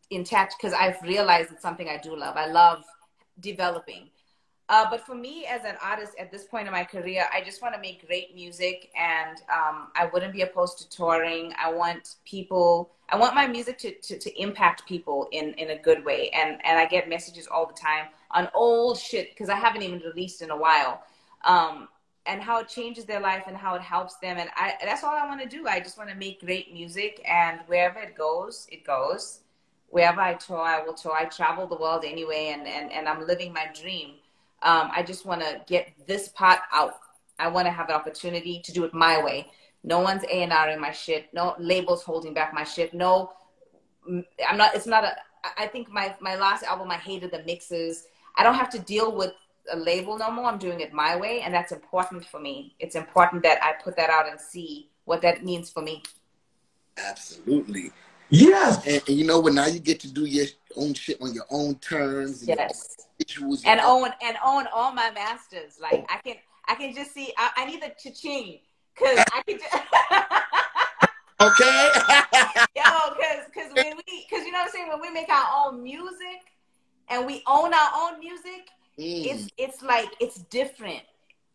intact 0.09 0.55
because 0.57 0.73
i've 0.73 0.99
realized 1.03 1.51
it's 1.51 1.61
something 1.61 1.87
i 1.87 1.97
do 1.97 2.15
love. 2.15 2.35
I 2.35 2.47
love 2.47 2.83
developing 3.39 4.09
uh, 4.69 4.85
but 4.89 5.05
for 5.05 5.13
me 5.13 5.45
as 5.45 5.63
an 5.63 5.75
artist 5.83 6.13
at 6.19 6.31
this 6.31 6.45
point 6.45 6.67
in 6.67 6.73
my 6.73 6.83
career 6.83 7.25
i 7.33 7.41
just 7.41 7.61
want 7.61 7.73
to 7.73 7.79
make 7.79 8.05
great 8.07 8.33
music 8.33 8.91
and 8.99 9.37
um, 9.53 9.87
i 9.95 10.09
wouldn't 10.11 10.33
be 10.33 10.41
opposed 10.41 10.77
to 10.77 10.89
touring. 10.89 11.53
I 11.61 11.71
want 11.71 12.15
people 12.25 12.91
i 13.09 13.15
want 13.15 13.35
my 13.35 13.47
music 13.47 13.77
to, 13.79 13.93
to, 13.93 14.17
to 14.17 14.41
impact 14.41 14.87
people 14.87 15.27
in, 15.31 15.53
in 15.53 15.71
a 15.71 15.77
good 15.77 16.03
way. 16.03 16.29
And, 16.29 16.59
and 16.65 16.79
i 16.79 16.85
get 16.85 17.07
messages 17.09 17.47
all 17.47 17.65
the 17.65 17.73
time 17.73 18.07
on 18.31 18.49
old 18.53 18.97
shit 18.97 19.29
because 19.29 19.49
i 19.49 19.55
haven't 19.55 19.83
even 19.83 19.99
released 19.99 20.41
in 20.41 20.51
a 20.51 20.57
while. 20.57 21.03
Um, 21.43 21.89
and 22.27 22.41
how 22.41 22.59
it 22.59 22.67
changes 22.67 23.05
their 23.05 23.19
life 23.19 23.43
and 23.45 23.55
how 23.55 23.75
it 23.75 23.83
helps 23.83 24.15
them. 24.15 24.37
And 24.39 24.49
I, 24.55 24.73
that's 24.83 25.03
all 25.03 25.15
i 25.15 25.27
want 25.27 25.41
to 25.41 25.47
do. 25.47 25.67
I 25.67 25.79
just 25.79 25.95
want 25.95 26.09
to 26.09 26.15
make 26.15 26.43
great 26.43 26.73
music 26.73 27.21
and 27.29 27.59
wherever 27.67 27.99
it 27.99 28.17
goes 28.17 28.67
it 28.71 28.83
goes. 28.83 29.41
Wherever 29.89 30.21
i 30.21 30.33
tour 30.33 30.59
i 30.59 30.81
will 30.83 30.95
tour. 30.95 31.13
I 31.13 31.25
travel 31.25 31.67
the 31.67 31.77
world 31.77 32.03
anyway 32.03 32.55
and, 32.57 32.67
and, 32.67 32.91
and 32.91 33.07
i'm 33.07 33.27
living 33.27 33.53
my 33.53 33.69
dream 33.79 34.15
um, 34.63 34.89
I 34.93 35.03
just 35.03 35.25
want 35.25 35.41
to 35.41 35.61
get 35.67 35.93
this 36.07 36.29
pot 36.29 36.59
out. 36.71 36.99
I 37.37 37.47
want 37.47 37.67
to 37.67 37.71
have 37.71 37.89
an 37.89 37.95
opportunity 37.95 38.61
to 38.63 38.71
do 38.71 38.83
it 38.85 38.93
my 38.93 39.23
way. 39.23 39.51
No 39.83 39.99
one's 39.99 40.23
A 40.23 40.43
and 40.43 40.51
R 40.51 40.69
in 40.69 40.79
my 40.79 40.91
shit. 40.91 41.33
No 41.33 41.55
labels 41.59 42.03
holding 42.03 42.33
back 42.33 42.53
my 42.53 42.63
shit. 42.63 42.93
No, 42.93 43.31
I'm 44.07 44.57
not. 44.57 44.75
It's 44.75 44.87
not 44.87 45.03
a. 45.03 45.15
I 45.57 45.67
think 45.67 45.91
my 45.91 46.15
my 46.19 46.35
last 46.35 46.63
album, 46.63 46.89
I 46.89 46.95
hated 46.95 47.31
the 47.31 47.43
mixes. 47.43 48.07
I 48.35 48.43
don't 48.43 48.55
have 48.55 48.69
to 48.71 48.79
deal 48.79 49.15
with 49.15 49.33
a 49.71 49.77
label 49.77 50.17
no 50.17 50.31
more. 50.31 50.45
I'm 50.45 50.57
doing 50.57 50.79
it 50.79 50.93
my 50.93 51.15
way, 51.15 51.41
and 51.41 51.53
that's 51.53 51.71
important 51.71 52.25
for 52.25 52.39
me. 52.39 52.75
It's 52.79 52.95
important 52.95 53.43
that 53.43 53.63
I 53.63 53.73
put 53.73 53.95
that 53.97 54.09
out 54.09 54.27
and 54.29 54.39
see 54.39 54.89
what 55.05 55.21
that 55.21 55.43
means 55.43 55.69
for 55.69 55.81
me. 55.81 56.01
Absolutely. 56.97 57.91
Yes. 58.35 58.85
And, 58.85 59.01
and 59.07 59.17
you 59.17 59.25
know 59.25 59.39
what? 59.39 59.53
Now 59.53 59.65
you 59.67 59.79
get 59.79 59.99
to 60.01 60.11
do 60.11 60.25
your 60.25 60.45
own 60.75 60.93
shit 60.93 61.21
on 61.21 61.33
your 61.33 61.45
own 61.49 61.75
terms. 61.75 62.41
And 62.41 62.49
Yes. 62.49 62.97
your 63.17 63.47
visuals. 63.49 63.61
and 63.65 63.79
own 63.79 64.09
and 64.21 64.37
own 64.45 64.67
all 64.73 64.91
my 64.93 65.09
masters. 65.11 65.77
Like 65.81 66.05
I 66.09 66.17
can 66.17 66.35
I 66.67 66.75
can 66.75 66.93
just 66.93 67.13
see 67.13 67.31
I, 67.37 67.51
I 67.57 67.65
need 67.65 67.81
the 67.81 67.91
cha-ching 68.01 68.59
because 68.93 69.19
I 69.33 69.41
can 69.47 69.59
just, 69.59 69.73
Okay. 71.41 71.89
yo 72.75 73.15
because 73.15 73.45
because 73.53 73.73
when 73.73 73.95
we 73.97 74.25
because 74.29 74.45
you 74.45 74.51
know 74.51 74.59
what 74.59 74.65
I'm 74.65 74.71
saying 74.71 74.89
when 74.89 75.01
we 75.01 75.09
make 75.11 75.29
our 75.29 75.47
own 75.67 75.83
music 75.83 76.41
and 77.09 77.25
we 77.25 77.41
own 77.47 77.73
our 77.73 77.89
own 77.95 78.19
music 78.19 78.69
Mm. 78.97 79.25
it's 79.25 79.49
it's 79.57 79.81
like 79.81 80.07
it's 80.21 80.37
different. 80.43 81.01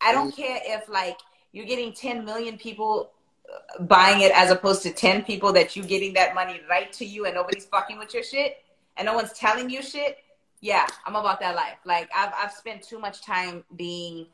I 0.02 0.12
don't 0.12 0.30
care 0.36 0.60
if 0.62 0.90
like 0.90 1.16
you're 1.52 1.64
getting 1.64 1.94
10 1.94 2.22
million 2.22 2.58
people 2.58 3.12
buying 3.80 4.20
it 4.20 4.32
as 4.32 4.50
opposed 4.50 4.82
to 4.82 4.90
10 4.90 5.24
people 5.24 5.52
that 5.52 5.76
you 5.76 5.82
getting 5.82 6.12
that 6.14 6.34
money 6.34 6.60
right 6.68 6.92
to 6.92 7.04
you 7.04 7.26
and 7.26 7.34
nobody's 7.34 7.66
fucking 7.66 7.98
with 7.98 8.12
your 8.14 8.22
shit 8.22 8.58
and 8.96 9.06
no 9.06 9.14
one's 9.14 9.32
telling 9.32 9.70
you 9.70 9.82
shit. 9.82 10.18
Yeah, 10.60 10.86
I'm 11.06 11.16
about 11.16 11.40
that 11.40 11.56
life. 11.56 11.78
Like 11.84 12.10
I've 12.14 12.32
I've 12.36 12.52
spent 12.52 12.82
too 12.82 12.98
much 12.98 13.22
time 13.22 13.64
being 13.76 14.26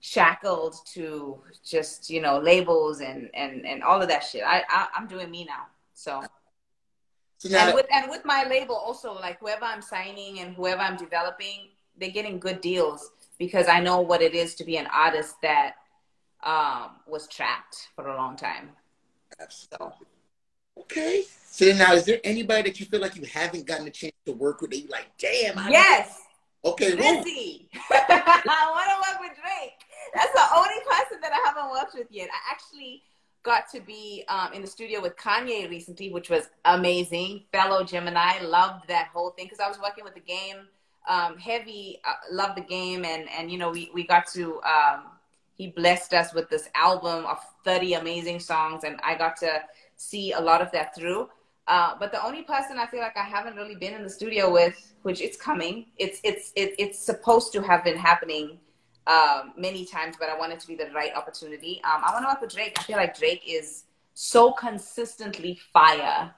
shackled 0.00 0.76
to 0.84 1.38
just 1.64 2.10
you 2.10 2.20
know 2.20 2.38
labels 2.38 3.00
and 3.00 3.30
and 3.34 3.64
and 3.64 3.82
all 3.82 4.02
of 4.02 4.08
that 4.08 4.24
shit. 4.24 4.42
I, 4.44 4.62
I 4.68 4.88
I'm 4.96 5.06
doing 5.06 5.30
me 5.30 5.44
now. 5.44 5.66
So 5.94 6.24
now, 7.44 7.66
and 7.66 7.74
with 7.74 7.86
and 7.92 8.10
with 8.10 8.24
my 8.24 8.44
label 8.48 8.74
also 8.74 9.14
like 9.14 9.38
whoever 9.38 9.64
I'm 9.64 9.82
signing 9.82 10.40
and 10.40 10.56
whoever 10.56 10.80
I'm 10.80 10.96
developing, 10.96 11.68
they're 11.98 12.10
getting 12.10 12.40
good 12.40 12.60
deals 12.60 13.12
because 13.38 13.68
I 13.68 13.80
know 13.80 14.00
what 14.00 14.22
it 14.22 14.34
is 14.34 14.56
to 14.56 14.64
be 14.64 14.76
an 14.76 14.88
artist 14.92 15.36
that 15.42 15.74
um, 16.44 16.90
was 17.06 17.26
trapped 17.28 17.88
for 17.96 18.08
a 18.08 18.16
long 18.16 18.36
time. 18.36 18.70
So 19.48 19.92
okay. 20.78 21.24
So 21.46 21.66
now, 21.72 21.92
is 21.94 22.04
there 22.04 22.20
anybody 22.24 22.70
that 22.70 22.80
you 22.80 22.86
feel 22.86 23.00
like 23.00 23.16
you 23.16 23.24
haven't 23.24 23.66
gotten 23.66 23.86
a 23.86 23.90
chance 23.90 24.14
to 24.26 24.32
work 24.32 24.60
with 24.60 24.70
that 24.70 24.78
you 24.78 24.88
like, 24.88 25.06
damn? 25.18 25.58
I 25.58 25.70
yes, 25.70 26.20
Okay. 26.64 26.94
Lizzie. 26.94 27.68
I 27.90 28.68
want 28.70 28.88
to 28.88 29.12
work 29.12 29.20
with 29.20 29.38
Drake. 29.38 29.78
That's 30.14 30.32
the 30.32 30.56
only 30.56 30.80
person 30.88 31.18
that 31.20 31.32
I 31.32 31.46
haven't 31.46 31.70
worked 31.70 31.94
with 31.94 32.06
yet. 32.10 32.28
I 32.32 32.52
actually 32.52 33.02
got 33.42 33.64
to 33.72 33.80
be 33.80 34.24
um, 34.28 34.52
in 34.54 34.62
the 34.62 34.66
studio 34.66 35.02
with 35.02 35.16
Kanye 35.16 35.68
recently, 35.68 36.10
which 36.10 36.30
was 36.30 36.48
amazing. 36.64 37.42
Fellow 37.52 37.84
Gemini, 37.84 38.40
loved 38.42 38.88
that 38.88 39.08
whole 39.12 39.30
thing 39.30 39.46
because 39.46 39.60
I 39.60 39.68
was 39.68 39.78
working 39.78 40.04
with 40.04 40.14
the 40.14 40.20
game. 40.20 40.66
Um, 41.06 41.36
heavy, 41.36 42.00
uh, 42.06 42.14
loved 42.32 42.56
the 42.56 42.62
game, 42.62 43.04
and 43.04 43.28
and 43.28 43.50
you 43.50 43.58
know 43.58 43.70
we 43.70 43.90
we 43.92 44.06
got 44.06 44.26
to. 44.28 44.62
Um, 44.62 45.02
he 45.56 45.68
blessed 45.68 46.14
us 46.14 46.34
with 46.34 46.48
this 46.50 46.68
album 46.74 47.26
of 47.26 47.38
30 47.64 47.94
amazing 47.94 48.40
songs, 48.40 48.84
and 48.84 49.00
I 49.02 49.14
got 49.16 49.36
to 49.38 49.62
see 49.96 50.32
a 50.32 50.40
lot 50.40 50.60
of 50.60 50.70
that 50.72 50.94
through. 50.94 51.28
Uh, 51.66 51.94
but 51.98 52.12
the 52.12 52.22
only 52.24 52.42
person 52.42 52.78
I 52.78 52.86
feel 52.86 53.00
like 53.00 53.16
I 53.16 53.22
haven't 53.22 53.56
really 53.56 53.74
been 53.74 53.94
in 53.94 54.02
the 54.02 54.10
studio 54.10 54.52
with, 54.52 54.94
which 55.02 55.22
it's 55.22 55.36
coming, 55.36 55.86
it's 55.96 56.20
it's 56.22 56.52
it, 56.56 56.74
it's 56.78 56.98
supposed 56.98 57.52
to 57.52 57.62
have 57.62 57.82
been 57.84 57.96
happening 57.96 58.58
um, 59.06 59.52
many 59.56 59.86
times, 59.86 60.16
but 60.18 60.28
I 60.28 60.38
want 60.38 60.52
it 60.52 60.60
to 60.60 60.66
be 60.66 60.74
the 60.74 60.90
right 60.94 61.14
opportunity. 61.14 61.80
Um, 61.84 62.02
I 62.04 62.12
want 62.12 62.24
to 62.24 62.28
work 62.28 62.40
with 62.42 62.52
Drake. 62.52 62.74
I 62.78 62.82
feel 62.82 62.96
like 62.96 63.18
Drake 63.18 63.42
is 63.46 63.84
so 64.12 64.52
consistently 64.52 65.58
fire. 65.72 66.34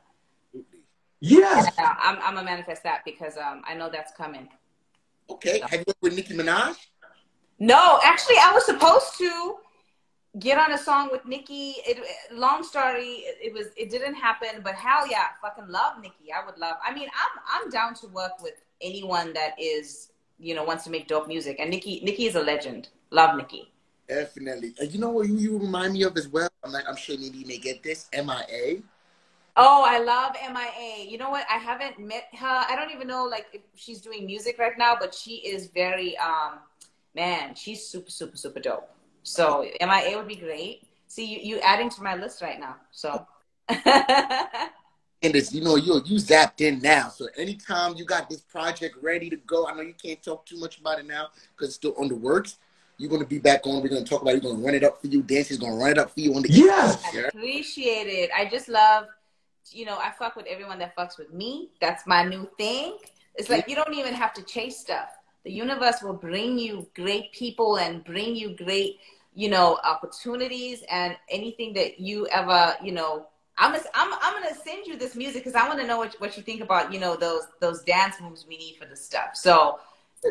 Yes. 1.21 1.73
Uh, 1.79 1.95
I'm 1.99 2.19
I'm 2.19 2.35
gonna 2.35 2.45
manifest 2.45 2.83
that 2.85 3.03
because 3.05 3.37
um, 3.37 3.63
I 3.67 3.75
know 3.75 3.91
that's 3.91 4.13
coming. 4.13 4.49
Okay. 5.29 5.61
Have 5.61 5.81
you 5.81 5.85
worked 5.89 6.03
with 6.03 6.15
Nicki 6.15 6.35
Minaj? 6.35 6.77
No, 7.59 8.01
actually, 8.05 8.37
I 8.37 8.53
was 8.53 8.67
supposed 8.67 9.17
to 9.19 9.57
get 10.39 10.59
on 10.59 10.73
a 10.73 10.79
song 10.79 11.09
with 11.11 11.25
Nicki. 11.25 11.77
It, 11.87 11.99
long 12.33 12.63
story, 12.63 13.25
it, 13.25 13.53
was 13.53 13.69
it 13.77 13.91
didn't 13.91 14.15
happen, 14.15 14.61
but 14.63 14.75
hell 14.75 15.09
yeah, 15.09 15.25
I 15.31 15.49
fucking 15.49 15.71
love 15.71 16.01
Nicki. 16.01 16.33
I 16.33 16.45
would 16.45 16.59
love. 16.59 16.77
I 16.87 16.95
mean, 16.95 17.09
I'm 17.09 17.65
I'm 17.65 17.71
down 17.71 17.95
to 17.95 18.09
work 18.09 18.43
with 18.43 18.55
anyone 18.81 19.33
that 19.33 19.55
is 19.59 20.11
you 20.39 20.55
know 20.55 20.65
wants 20.65 20.85
to 20.85 20.91
make 20.91 21.09
dope 21.09 21.29
music, 21.29 21.57
and 21.59 21.71
Nicki 21.71 22.01
Nicki 22.05 22.27
is 22.27 22.35
a 22.35 22.43
legend. 22.43 22.89
Love 23.11 23.37
Nicki. 23.37 23.73
Definitely. 24.09 24.75
And 24.79 24.93
you 24.93 25.01
know 25.01 25.11
what 25.11 25.27
you, 25.27 25.37
you 25.37 25.59
remind 25.59 25.95
me 25.95 26.03
of 26.05 26.17
as 26.17 26.29
well? 26.29 26.49
I'm 26.63 26.71
like, 26.71 26.85
I'm 26.89 26.97
sure 26.97 27.19
maybe 27.19 27.39
you 27.39 27.47
may 27.47 27.59
get 27.59 27.83
this. 27.83 28.09
MIA. 28.13 28.83
Oh, 29.57 29.85
I 29.85 29.99
love 29.99 30.37
MIA. 30.41 31.11
You 31.11 31.19
know 31.19 31.31
what? 31.31 31.45
I 31.51 31.57
haven't 31.57 31.99
met 31.99 32.29
her. 32.39 32.65
I 32.69 32.77
don't 32.77 32.93
even 32.93 33.09
know 33.09 33.25
like 33.25 33.47
if 33.53 33.63
she's 33.75 34.01
doing 34.01 34.27
music 34.27 34.59
right 34.59 34.77
now, 34.77 34.97
but 34.99 35.15
she 35.15 35.37
is 35.37 35.69
very 35.69 36.17
um 36.19 36.59
man, 37.17 37.55
she's 37.55 37.89
super, 37.89 38.11
super, 38.11 38.37
super 38.37 38.61
dope. 38.61 38.89
So 39.25 39.67
MIA 39.81 40.17
would 40.17 40.29
be 40.29 40.37
great. 40.37 40.87
See 41.09 41.25
you 41.25 41.41
you 41.41 41.61
adding 41.61 41.91
to 41.91 42.03
my 42.03 42.15
list 42.15 42.43
right 42.43 42.61
now. 42.61 42.77
So 42.93 43.27
And 45.23 45.35
it's, 45.35 45.53
you 45.53 45.63
know, 45.63 45.77
you 45.77 45.95
you 46.05 46.19
zapped 46.19 46.61
in 46.61 46.79
now. 46.81 47.09
So 47.09 47.27
anytime 47.37 47.97
you 47.97 48.05
got 48.05 48.29
this 48.29 48.43
project 48.43 48.97
ready 49.03 49.31
to 49.31 49.37
go, 49.37 49.67
I 49.67 49.75
know 49.75 49.81
you 49.81 49.95
can't 49.95 50.23
talk 50.23 50.45
too 50.45 50.59
much 50.59 50.79
about 50.79 51.01
it 51.01 51.07
now 51.07 51.29
because 51.51 51.69
it's 51.69 51.77
still 51.77 51.95
on 51.99 52.09
the 52.09 52.15
works. 52.15 52.59
You're 52.99 53.11
gonna 53.11 53.27
be 53.27 53.39
back 53.39 53.67
on. 53.67 53.83
We're 53.83 53.89
gonna 53.89 54.05
talk 54.05 54.23
about. 54.23 54.35
It. 54.35 54.43
You're 54.43 54.53
gonna 54.53 54.65
run 54.65 54.75
it 54.75 54.85
up 54.85 55.01
for 55.01 55.07
you. 55.07 55.23
Dancy's 55.23 55.59
gonna 55.59 55.75
run 55.75 55.93
it 55.93 55.99
up 55.99 56.11
for 56.11 56.21
you 56.21 56.35
on 56.35 56.43
the. 56.43 56.51
Yes. 56.51 57.03
I 57.13 57.19
appreciate 57.29 58.07
it. 58.07 58.31
I 58.37 58.45
just 58.47 58.69
love, 58.69 59.07
you 59.71 59.87
know, 59.87 59.97
I 59.97 60.13
fuck 60.19 60.37
with 60.37 60.47
everyone 60.47 60.79
that 60.79 60.95
fucks 60.97 61.19
with 61.19 61.33
me. 61.33 61.71
That's 61.81 62.07
my 62.07 62.23
new 62.23 62.49
thing. 62.59 62.99
It's 63.35 63.51
like 63.51 63.69
you 63.69 63.75
don't 63.75 63.95
even 63.95 64.15
have 64.15 64.33
to 64.35 64.43
chase 64.43 64.79
stuff. 64.79 65.16
The 65.47 65.53
universe 65.53 66.03
will 66.03 66.13
bring 66.13 66.59
you 66.59 66.89
great 66.97 67.31
people 67.31 67.79
and 67.79 68.03
bring 68.03 68.35
you 68.35 68.57
great, 68.57 68.99
you 69.33 69.49
know, 69.49 69.79
opportunities 69.85 70.83
and 70.91 71.17
anything 71.31 71.73
that 71.75 72.01
you 72.01 72.27
ever, 72.27 72.75
you 72.83 72.91
know. 72.91 73.29
I'm 73.57 73.73
I'm, 73.95 74.13
I'm 74.21 74.43
gonna 74.43 74.57
send 74.57 74.89
you 74.89 74.97
this 74.99 75.15
music 75.15 75.45
because 75.45 75.55
I 75.55 75.69
want 75.69 75.79
to 75.79 75.87
know 75.87 75.99
what, 75.99 76.17
what 76.19 76.37
you 76.37 76.43
think 76.43 76.63
about, 76.63 76.93
you 76.93 76.99
know, 76.99 77.15
those 77.15 77.45
those 77.61 77.83
dance 77.85 78.17
moves 78.21 78.45
we 78.49 78.57
need 78.59 78.75
for 78.77 78.87
the 78.87 78.97
stuff. 78.97 79.37
So 79.37 79.79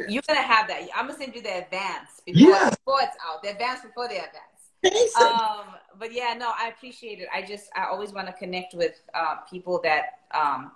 you're 0.10 0.22
gonna 0.28 0.42
have 0.42 0.68
that. 0.68 0.82
I'm 0.94 1.08
gonna 1.08 1.18
send 1.18 1.34
you 1.34 1.42
the 1.42 1.60
advance 1.64 2.22
before, 2.26 2.50
Yeah. 2.50 2.70
before 2.72 3.00
it's 3.04 3.16
out. 3.26 3.42
The 3.42 3.52
advance 3.52 3.84
before 3.84 4.10
the 4.10 4.16
advance. 4.16 5.16
Um, 5.18 5.76
but 5.98 6.12
yeah, 6.12 6.36
no, 6.38 6.52
I 6.54 6.68
appreciate 6.68 7.20
it. 7.20 7.30
I 7.34 7.42
just 7.42 7.70
I 7.74 7.86
always 7.86 8.12
want 8.12 8.28
to 8.28 8.34
connect 8.34 8.74
with 8.74 9.00
uh, 9.14 9.38
people 9.50 9.80
that 9.84 10.20
um, 10.34 10.74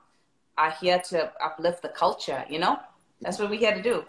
are 0.57 0.71
here 0.71 1.01
to 1.09 1.29
uplift 1.43 1.81
the 1.81 1.89
culture. 1.89 2.45
You 2.49 2.59
know, 2.59 2.79
that's 3.19 3.37
what 3.37 3.49
we're 3.49 3.59
here 3.59 3.75
to 3.75 3.81
do. 3.81 4.05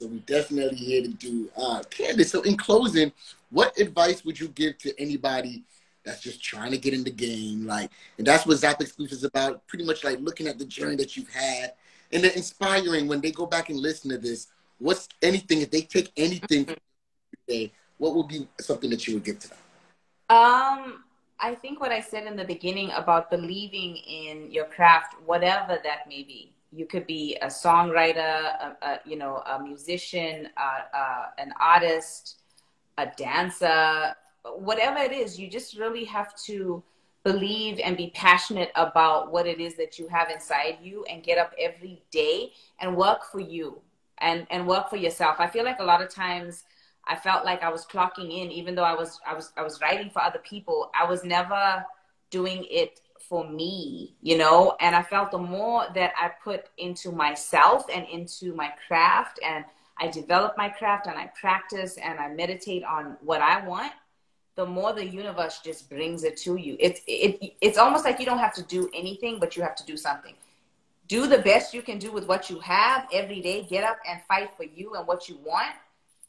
So 0.00 0.06
we 0.06 0.18
definitely 0.20 0.76
here 0.76 1.02
to 1.02 1.08
do. 1.08 1.50
Uh, 1.56 1.82
Candice, 1.90 2.26
so 2.26 2.42
in 2.42 2.56
closing, 2.56 3.12
what 3.50 3.78
advice 3.78 4.24
would 4.24 4.38
you 4.38 4.48
give 4.48 4.78
to 4.78 4.98
anybody 5.00 5.64
that's 6.04 6.20
just 6.20 6.42
trying 6.42 6.70
to 6.70 6.78
get 6.78 6.94
in 6.94 7.04
the 7.04 7.10
game? 7.10 7.66
Like, 7.66 7.90
and 8.18 8.26
that's 8.26 8.46
what 8.46 8.56
ZapXclusive 8.58 9.12
is 9.12 9.24
about. 9.24 9.66
Pretty 9.66 9.84
much 9.84 10.04
like 10.04 10.20
looking 10.20 10.46
at 10.46 10.58
the 10.58 10.64
journey 10.64 10.96
that 10.96 11.16
you've 11.16 11.30
had 11.30 11.74
and 12.12 12.22
then 12.22 12.32
inspiring 12.32 13.08
when 13.08 13.20
they 13.20 13.30
go 13.30 13.46
back 13.46 13.70
and 13.70 13.78
listen 13.78 14.10
to 14.10 14.18
this. 14.18 14.48
What's 14.78 15.08
anything 15.22 15.60
if 15.62 15.70
they 15.70 15.82
take 15.82 16.12
anything 16.16 16.64
from 16.66 16.76
today? 17.46 17.72
What 17.98 18.14
would 18.14 18.28
be 18.28 18.48
something 18.60 18.90
that 18.90 19.06
you 19.06 19.14
would 19.14 19.24
give 19.24 19.38
to 19.40 19.48
them? 19.48 19.58
Um, 20.28 21.04
I 21.38 21.54
think 21.54 21.80
what 21.80 21.92
I 21.92 22.00
said 22.00 22.26
in 22.26 22.36
the 22.36 22.44
beginning 22.44 22.90
about 22.92 23.30
believing 23.30 23.96
in 23.96 24.50
your 24.50 24.64
craft, 24.64 25.14
whatever 25.24 25.78
that 25.82 26.08
may 26.08 26.22
be. 26.22 26.52
You 26.72 26.86
could 26.86 27.06
be 27.06 27.36
a 27.42 27.46
songwriter, 27.46 28.16
a, 28.18 28.76
a 28.82 29.00
you 29.04 29.16
know, 29.16 29.42
a 29.46 29.62
musician, 29.62 30.48
uh, 30.56 30.96
uh, 30.96 31.26
an 31.38 31.52
artist, 31.60 32.40
a 32.96 33.06
dancer, 33.16 34.14
whatever 34.56 34.98
it 34.98 35.12
is. 35.12 35.38
You 35.38 35.48
just 35.48 35.78
really 35.78 36.04
have 36.04 36.34
to 36.44 36.82
believe 37.24 37.78
and 37.78 37.96
be 37.96 38.10
passionate 38.14 38.70
about 38.74 39.30
what 39.30 39.46
it 39.46 39.60
is 39.60 39.76
that 39.76 39.98
you 39.98 40.08
have 40.08 40.30
inside 40.30 40.78
you, 40.82 41.04
and 41.04 41.22
get 41.22 41.38
up 41.38 41.52
every 41.58 42.02
day 42.10 42.52
and 42.80 42.96
work 42.96 43.24
for 43.30 43.40
you 43.40 43.80
and 44.18 44.46
and 44.50 44.66
work 44.66 44.88
for 44.88 44.96
yourself. 44.96 45.36
I 45.38 45.48
feel 45.48 45.64
like 45.64 45.80
a 45.80 45.84
lot 45.84 46.00
of 46.00 46.08
times 46.08 46.64
I 47.06 47.16
felt 47.16 47.44
like 47.44 47.62
I 47.62 47.68
was 47.68 47.84
clocking 47.84 48.30
in, 48.32 48.50
even 48.50 48.74
though 48.74 48.84
I 48.84 48.94
was 48.94 49.20
I 49.26 49.34
was 49.34 49.52
I 49.58 49.62
was 49.62 49.80
writing 49.80 50.08
for 50.08 50.22
other 50.22 50.38
people. 50.38 50.90
I 50.98 51.04
was 51.04 51.22
never 51.22 51.84
doing 52.30 52.64
it 52.70 53.01
for 53.28 53.48
me, 53.48 54.14
you 54.22 54.38
know. 54.38 54.76
And 54.80 54.94
I 54.94 55.02
felt 55.02 55.30
the 55.30 55.38
more 55.38 55.86
that 55.94 56.12
I 56.20 56.30
put 56.42 56.66
into 56.78 57.12
myself 57.12 57.86
and 57.92 58.06
into 58.06 58.54
my 58.54 58.72
craft, 58.86 59.40
and 59.44 59.64
I 59.98 60.08
develop 60.08 60.56
my 60.56 60.68
craft 60.68 61.06
and 61.06 61.16
I 61.18 61.30
practice 61.38 61.96
and 61.96 62.18
I 62.18 62.28
meditate 62.28 62.84
on 62.84 63.16
what 63.20 63.40
I 63.40 63.66
want, 63.66 63.92
the 64.54 64.66
more 64.66 64.92
the 64.92 65.06
universe 65.06 65.60
just 65.64 65.88
brings 65.88 66.24
it 66.24 66.36
to 66.38 66.56
you. 66.56 66.76
It's 66.80 67.00
it 67.06 67.54
it's 67.60 67.78
almost 67.78 68.04
like 68.04 68.18
you 68.18 68.26
don't 68.26 68.38
have 68.38 68.54
to 68.54 68.62
do 68.62 68.90
anything, 68.94 69.38
but 69.38 69.56
you 69.56 69.62
have 69.62 69.76
to 69.76 69.86
do 69.86 69.96
something. 69.96 70.34
Do 71.08 71.26
the 71.26 71.38
best 71.38 71.74
you 71.74 71.82
can 71.82 71.98
do 71.98 72.10
with 72.12 72.26
what 72.26 72.48
you 72.48 72.58
have 72.60 73.06
every 73.12 73.40
day. 73.40 73.64
Get 73.64 73.84
up 73.84 73.98
and 74.08 74.20
fight 74.28 74.50
for 74.56 74.64
you 74.64 74.94
and 74.94 75.06
what 75.06 75.28
you 75.28 75.38
want 75.44 75.74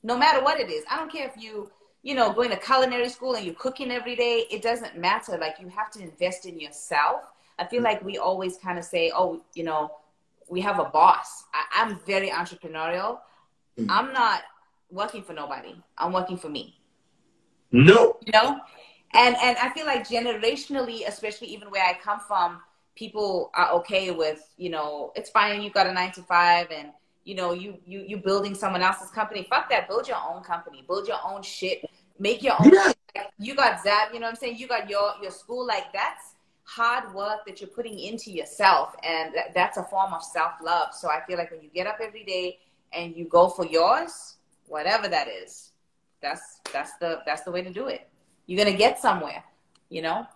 no 0.03 0.17
matter 0.17 0.43
what 0.43 0.59
it 0.59 0.69
is. 0.69 0.83
I 0.91 0.97
don't 0.97 1.11
care 1.11 1.27
if 1.27 1.41
you, 1.41 1.71
you 2.03 2.13
know, 2.15 2.31
going 2.31 2.49
to 2.49 2.57
culinary 2.57 3.09
school 3.09 3.35
and 3.35 3.45
you're 3.45 3.55
cooking 3.55 3.89
every 3.89 4.15
day. 4.15 4.45
It 4.51 4.61
doesn't 4.61 4.97
matter. 4.97 5.37
Like 5.37 5.55
you 5.59 5.69
have 5.69 5.89
to 5.91 6.01
invest 6.01 6.45
in 6.45 6.59
yourself. 6.59 7.23
I 7.57 7.65
feel 7.65 7.81
like 7.81 8.03
we 8.03 8.17
always 8.17 8.57
kind 8.57 8.77
of 8.77 8.83
say, 8.83 9.11
oh, 9.15 9.41
you 9.53 9.63
know, 9.63 9.91
we 10.49 10.59
have 10.61 10.79
a 10.79 10.85
boss. 10.85 11.45
I, 11.53 11.81
I'm 11.81 11.99
very 12.05 12.29
entrepreneurial. 12.29 13.19
Mm. 13.79 13.87
I'm 13.89 14.11
not 14.11 14.41
working 14.91 15.23
for 15.23 15.33
nobody. 15.33 15.75
I'm 15.97 16.11
working 16.11 16.37
for 16.37 16.49
me. 16.49 16.77
No. 17.71 18.17
You 18.25 18.33
know, 18.33 18.59
and 19.13 19.35
and 19.41 19.57
I 19.57 19.69
feel 19.69 19.85
like 19.85 20.07
generationally, 20.07 21.07
especially 21.07 21.47
even 21.47 21.71
where 21.71 21.83
I 21.83 21.97
come 22.03 22.19
from, 22.19 22.61
people 22.95 23.49
are 23.55 23.71
okay 23.71 24.11
with, 24.11 24.47
you 24.57 24.69
know, 24.69 25.11
it's 25.15 25.29
fine. 25.29 25.61
You've 25.61 25.73
got 25.73 25.87
a 25.87 25.93
nine 25.93 26.11
to 26.13 26.21
five 26.21 26.67
and 26.69 26.89
you 27.23 27.35
know, 27.35 27.53
you 27.53 27.77
you 27.85 28.03
you 28.05 28.17
building 28.17 28.53
someone 28.53 28.81
else's 28.81 29.09
company. 29.09 29.47
Fuck 29.49 29.69
that. 29.69 29.87
Build 29.87 30.07
your 30.07 30.17
own 30.17 30.43
company. 30.43 30.83
Build 30.87 31.07
your 31.07 31.19
own 31.25 31.41
shit. 31.41 31.83
Make 32.19 32.43
your 32.43 32.53
own. 32.59 32.71
Yeah. 32.71 32.91
Like, 33.15 33.31
you 33.39 33.55
got 33.55 33.83
Zap. 33.83 34.13
You 34.13 34.19
know 34.19 34.27
what 34.27 34.31
I'm 34.31 34.35
saying? 34.35 34.57
You 34.57 34.67
got 34.67 34.89
your 34.89 35.13
your 35.21 35.31
school. 35.31 35.65
Like 35.65 35.91
that's 35.93 36.33
hard 36.63 37.13
work 37.13 37.45
that 37.45 37.61
you're 37.61 37.69
putting 37.69 37.99
into 37.99 38.31
yourself, 38.31 38.95
and 39.03 39.33
that, 39.35 39.53
that's 39.53 39.77
a 39.77 39.83
form 39.83 40.13
of 40.13 40.23
self 40.23 40.53
love. 40.63 40.93
So 40.93 41.09
I 41.09 41.21
feel 41.25 41.37
like 41.37 41.51
when 41.51 41.61
you 41.61 41.69
get 41.73 41.87
up 41.87 41.97
every 42.01 42.23
day 42.23 42.59
and 42.91 43.15
you 43.15 43.25
go 43.25 43.49
for 43.49 43.65
yours, 43.65 44.35
whatever 44.67 45.07
that 45.07 45.27
is, 45.27 45.71
that's 46.21 46.59
that's 46.71 46.97
the 46.97 47.21
that's 47.25 47.41
the 47.43 47.51
way 47.51 47.61
to 47.61 47.69
do 47.71 47.87
it. 47.87 48.07
You're 48.45 48.63
gonna 48.63 48.77
get 48.77 48.99
somewhere. 48.99 49.43
You 49.89 50.01
know. 50.01 50.27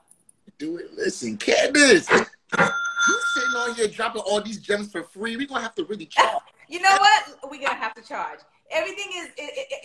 Do 0.59 0.77
it. 0.77 0.93
Listen, 0.95 1.37
Candice, 1.37 2.09
you 2.09 3.19
sitting 3.33 3.55
on 3.55 3.75
here 3.75 3.87
dropping 3.87 4.21
all 4.23 4.41
these 4.41 4.59
gems 4.59 4.91
for 4.91 5.03
free. 5.03 5.37
We're 5.37 5.47
gonna 5.47 5.61
have 5.61 5.75
to 5.75 5.85
really 5.85 6.05
charge. 6.07 6.41
You 6.67 6.81
know 6.81 6.97
what? 6.99 7.51
We're 7.51 7.61
gonna 7.61 7.75
have 7.75 7.93
to 7.95 8.01
charge. 8.01 8.39
Everything 8.72 9.07
is 9.15 9.30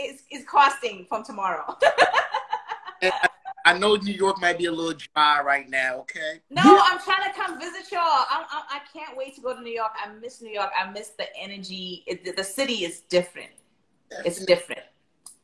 is 0.01 0.23
is 0.31 0.45
costing 0.47 1.07
from 1.09 1.25
tomorrow. 1.25 1.77
I, 3.03 3.29
I 3.65 3.79
know 3.79 3.97
New 3.97 4.13
York 4.13 4.41
might 4.41 4.59
be 4.59 4.67
a 4.67 4.73
little 4.73 4.99
dry 5.15 5.41
right 5.43 5.69
now. 5.69 5.99
Okay. 6.01 6.41
No, 6.51 6.63
I'm 6.65 6.99
trying 6.99 7.33
to 7.33 7.39
come 7.39 7.61
visit 7.61 7.93
y'all. 7.93 8.25
I'm, 8.31 8.45
I'm, 8.51 8.63
I 8.71 8.81
can't 8.93 9.17
wait 9.17 9.37
to 9.37 9.41
go 9.41 9.55
to 9.55 9.63
New 9.63 9.73
York. 9.73 9.93
I 10.05 10.13
miss 10.15 10.43
New 10.43 10.51
York. 10.53 10.71
I 10.77 10.91
miss 10.91 11.11
the 11.11 11.27
energy. 11.37 12.03
It, 12.07 12.25
the, 12.25 12.33
the 12.33 12.45
city 12.45 12.85
is 12.85 13.01
different. 13.01 13.51
It's 14.25 14.45
different. 14.45 14.83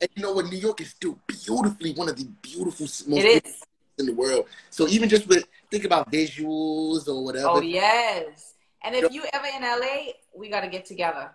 And 0.01 0.10
you 0.15 0.23
know 0.23 0.32
what? 0.32 0.47
New 0.47 0.59
York 0.59 0.81
is 0.81 0.90
still 0.90 1.19
beautifully 1.27 1.93
one 1.93 2.09
of 2.09 2.16
the 2.16 2.24
beautiful, 2.43 2.86
most 3.06 3.65
in 3.98 4.06
the 4.06 4.12
world. 4.12 4.47
So 4.70 4.86
even 4.89 5.09
just 5.09 5.27
with 5.27 5.44
think 5.70 5.85
about 5.85 6.10
visuals 6.10 7.09
or 7.09 7.24
whatever. 7.24 7.48
Oh 7.48 7.60
yes. 7.60 8.55
And 8.85 8.94
if 8.94 9.12
you 9.12 9.24
ever 9.32 9.47
in 9.47 9.62
LA, 9.62 10.12
we 10.35 10.48
got 10.48 10.60
to 10.60 10.69
get 10.69 10.85
together. 10.85 11.31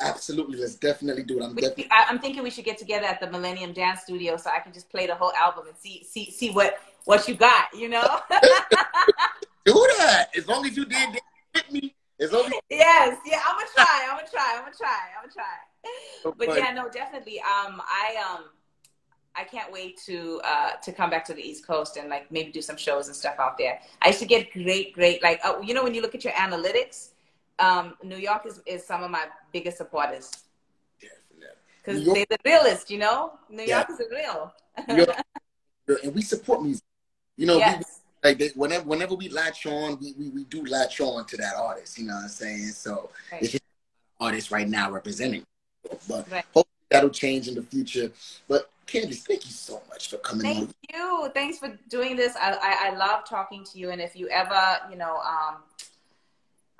Absolutely, 0.00 0.58
let's 0.58 0.76
definitely 0.76 1.24
do 1.24 1.40
it. 1.40 1.44
I'm 1.44 1.54
definitely. 1.54 1.88
I'm 1.90 2.20
thinking 2.20 2.42
we 2.42 2.50
should 2.50 2.64
get 2.64 2.78
together 2.78 3.06
at 3.06 3.20
the 3.20 3.28
Millennium 3.30 3.72
Dance 3.72 4.02
Studio 4.02 4.36
so 4.36 4.50
I 4.50 4.60
can 4.60 4.72
just 4.72 4.88
play 4.90 5.06
the 5.06 5.14
whole 5.14 5.32
album 5.32 5.66
and 5.66 5.76
see 5.76 6.04
see 6.04 6.30
see 6.30 6.50
what 6.50 6.78
what 7.04 7.26
you 7.26 7.34
got. 7.34 7.66
You 7.74 7.88
know. 7.88 8.20
do 9.64 9.86
that. 9.98 10.28
As 10.36 10.46
long 10.46 10.64
as 10.66 10.76
you 10.76 10.84
did 10.84 11.18
with 11.54 11.72
me, 11.72 11.94
as 12.20 12.32
long 12.32 12.46
as 12.46 12.52
yes. 12.70 13.18
Yeah. 13.26 13.40
I'm 13.46 13.56
gonna 13.56 13.66
try. 13.74 14.06
I'm 14.08 14.16
gonna 14.16 14.28
try. 14.30 14.54
I'm 14.56 14.62
gonna 14.64 14.76
try. 14.76 14.98
I'm 15.16 15.22
gonna 15.22 15.34
try. 15.34 16.24
but 16.24 16.38
But- 16.38 16.58
yeah, 16.58 16.72
no, 16.72 16.88
definitely. 16.88 17.40
Um, 17.40 17.80
I 17.80 18.36
um, 18.36 18.44
I 19.34 19.44
can't 19.44 19.72
wait 19.72 20.00
to 20.06 20.40
uh 20.44 20.70
to 20.82 20.92
come 20.92 21.10
back 21.10 21.24
to 21.26 21.34
the 21.34 21.42
East 21.42 21.66
Coast 21.66 21.96
and 21.96 22.08
like 22.08 22.30
maybe 22.30 22.50
do 22.50 22.60
some 22.62 22.76
shows 22.76 23.08
and 23.08 23.16
stuff 23.16 23.36
out 23.38 23.58
there. 23.58 23.80
I 24.02 24.08
used 24.08 24.20
to 24.20 24.26
get 24.26 24.52
great, 24.52 24.92
great 24.94 25.22
like 25.22 25.40
uh, 25.44 25.60
you 25.62 25.74
know 25.74 25.84
when 25.84 25.94
you 25.94 26.02
look 26.02 26.14
at 26.14 26.24
your 26.24 26.34
analytics, 26.34 27.10
um, 27.58 27.94
New 28.02 28.16
York 28.16 28.46
is 28.46 28.60
is 28.66 28.86
some 28.86 29.02
of 29.02 29.10
my 29.10 29.26
biggest 29.52 29.76
supporters 29.78 30.30
because 31.82 32.04
they're 32.04 32.26
the 32.28 32.38
realest. 32.44 32.90
You 32.90 32.98
know, 32.98 33.32
New 33.50 33.62
Yeah. 33.64 33.78
York 33.78 33.90
is 33.90 33.98
the 33.98 34.08
real. 34.10 34.54
York- 34.88 35.16
and 36.04 36.14
we 36.14 36.22
support 36.22 36.62
music. 36.62 36.82
You 37.36 37.46
know, 37.46 37.58
we, 37.58 37.84
like 38.24 38.38
they, 38.38 38.48
whenever 38.50 38.84
whenever 38.84 39.14
we 39.14 39.28
latch 39.28 39.64
on, 39.66 39.98
we, 40.00 40.12
we 40.18 40.28
we 40.30 40.44
do 40.44 40.64
latch 40.66 41.00
on 41.00 41.24
to 41.26 41.36
that 41.36 41.54
artist. 41.56 41.98
You 41.98 42.06
know 42.06 42.14
what 42.14 42.24
I'm 42.24 42.28
saying? 42.28 42.68
So 42.68 43.10
Right. 43.32 43.42
it's 43.42 43.52
just 43.52 43.64
artists 44.20 44.50
right 44.50 44.68
now 44.68 44.90
representing. 44.90 45.44
But 46.08 46.30
Right. 46.30 46.44
hopefully 46.52 46.66
that'll 46.90 47.10
change 47.10 47.48
in 47.48 47.54
the 47.54 47.62
future. 47.62 48.10
But 48.48 48.70
Candice, 48.86 49.22
thank 49.22 49.44
you 49.44 49.52
so 49.52 49.82
much 49.88 50.10
for 50.10 50.16
coming 50.18 50.46
on. 50.46 50.54
Thank 50.66 50.76
you. 50.92 51.30
Thanks 51.34 51.58
for 51.58 51.78
doing 51.88 52.16
this. 52.16 52.34
I, 52.36 52.52
I, 52.52 52.88
I 52.90 52.96
love 52.96 53.24
talking 53.28 53.62
to 53.64 53.78
you. 53.78 53.90
And 53.90 54.00
if 54.00 54.16
you 54.16 54.28
ever, 54.30 54.78
you 54.90 54.96
know, 54.96 55.18
um, 55.18 55.56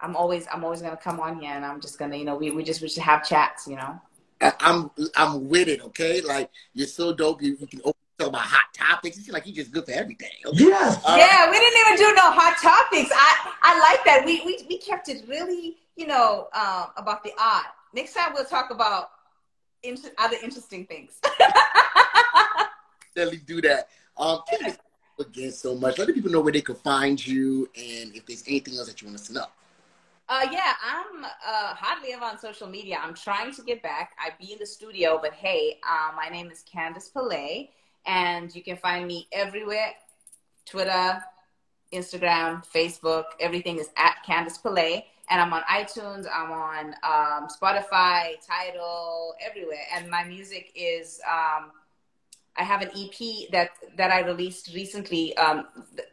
I'm 0.00 0.16
always 0.16 0.46
I'm 0.52 0.64
always 0.64 0.82
gonna 0.82 0.96
come 0.96 1.20
on 1.20 1.40
here 1.40 1.52
and 1.52 1.64
I'm 1.64 1.80
just 1.80 1.98
gonna, 1.98 2.16
you 2.16 2.24
know, 2.24 2.36
we, 2.36 2.50
we 2.50 2.62
just 2.62 2.80
we 2.82 2.88
should 2.88 3.02
have 3.02 3.26
chats, 3.26 3.66
you 3.66 3.76
know. 3.76 4.00
I, 4.40 4.52
I'm 4.60 4.90
I'm 5.16 5.48
with 5.48 5.68
it. 5.68 5.82
Okay, 5.82 6.20
like 6.20 6.50
you're 6.72 6.86
so 6.86 7.12
dope. 7.12 7.42
You, 7.42 7.56
you 7.60 7.66
can 7.66 7.80
open 7.84 7.98
talk 8.18 8.28
about 8.28 8.42
hot 8.42 8.74
topics. 8.74 9.16
It 9.16 9.22
seems 9.22 9.32
like 9.32 9.46
you 9.46 9.52
just 9.52 9.70
good 9.70 9.84
for 9.84 9.92
everything. 9.92 10.30
Okay? 10.44 10.64
Yes. 10.64 11.00
All 11.04 11.16
yeah, 11.16 11.50
we 11.50 11.58
didn't 11.58 11.80
even 11.86 11.96
do 11.96 12.14
no 12.14 12.30
hot 12.32 12.56
topics. 12.60 13.10
I 13.14 13.52
I 13.62 13.78
like 13.78 14.04
that. 14.04 14.24
We 14.24 14.42
we 14.44 14.64
we 14.68 14.78
kept 14.78 15.08
it 15.08 15.24
really, 15.28 15.76
you 15.96 16.06
know, 16.06 16.48
um, 16.52 16.86
about 16.96 17.22
the 17.22 17.32
odd. 17.38 17.64
Next 17.94 18.14
time 18.14 18.32
we'll 18.34 18.44
talk 18.44 18.70
about 18.70 19.10
inter- 19.82 20.12
other 20.18 20.36
interesting 20.42 20.86
things. 20.86 21.20
Definitely 23.14 23.38
do 23.46 23.60
that. 23.62 23.88
Um, 24.16 24.40
Candice, 24.50 24.78
again 25.18 25.52
so 25.52 25.74
much. 25.74 25.98
Let 25.98 26.08
the 26.08 26.12
people 26.12 26.30
know 26.30 26.40
where 26.40 26.52
they 26.52 26.60
can 26.60 26.74
find 26.76 27.24
you 27.24 27.68
and 27.76 28.14
if 28.14 28.26
there's 28.26 28.44
anything 28.46 28.76
else 28.76 28.88
that 28.88 29.00
you 29.00 29.08
want 29.08 29.20
us 29.20 29.26
to 29.28 29.32
know. 29.34 29.46
Uh, 30.30 30.46
yeah, 30.52 30.74
I'm 30.84 31.24
uh, 31.24 31.74
hardly 31.74 32.12
ever 32.12 32.26
on 32.26 32.38
social 32.38 32.68
media. 32.68 32.98
I'm 33.02 33.14
trying 33.14 33.50
to 33.54 33.62
get 33.62 33.82
back. 33.82 34.10
I 34.18 34.30
be 34.38 34.52
in 34.52 34.58
the 34.58 34.66
studio, 34.66 35.18
but 35.22 35.32
hey, 35.32 35.78
uh, 35.88 36.14
my 36.14 36.28
name 36.28 36.50
is 36.50 36.62
Candice 36.70 37.10
Pillay, 37.10 37.70
and 38.04 38.54
you 38.54 38.62
can 38.62 38.76
find 38.76 39.06
me 39.06 39.26
everywhere: 39.32 39.94
Twitter, 40.66 41.22
Instagram, 41.94 42.62
Facebook. 42.66 43.24
Everything 43.40 43.78
is 43.78 43.88
at 43.96 44.16
Candice 44.28 44.60
Pillay, 44.60 45.04
and 45.30 45.40
I'm 45.40 45.50
on 45.54 45.62
iTunes. 45.62 46.26
I'm 46.30 46.52
on 46.52 46.94
um, 47.02 47.48
Spotify, 47.48 48.34
Tidal, 48.46 49.32
everywhere. 49.40 49.86
And 49.94 50.10
my 50.10 50.24
music 50.24 50.72
is. 50.74 51.20
Um, 51.26 51.70
I 52.58 52.64
have 52.64 52.82
an 52.82 52.90
EP 52.90 53.50
that 53.52 53.70
that 53.96 54.10
I 54.10 54.20
released 54.20 54.74
recently. 54.74 55.34
Um, 55.38 55.68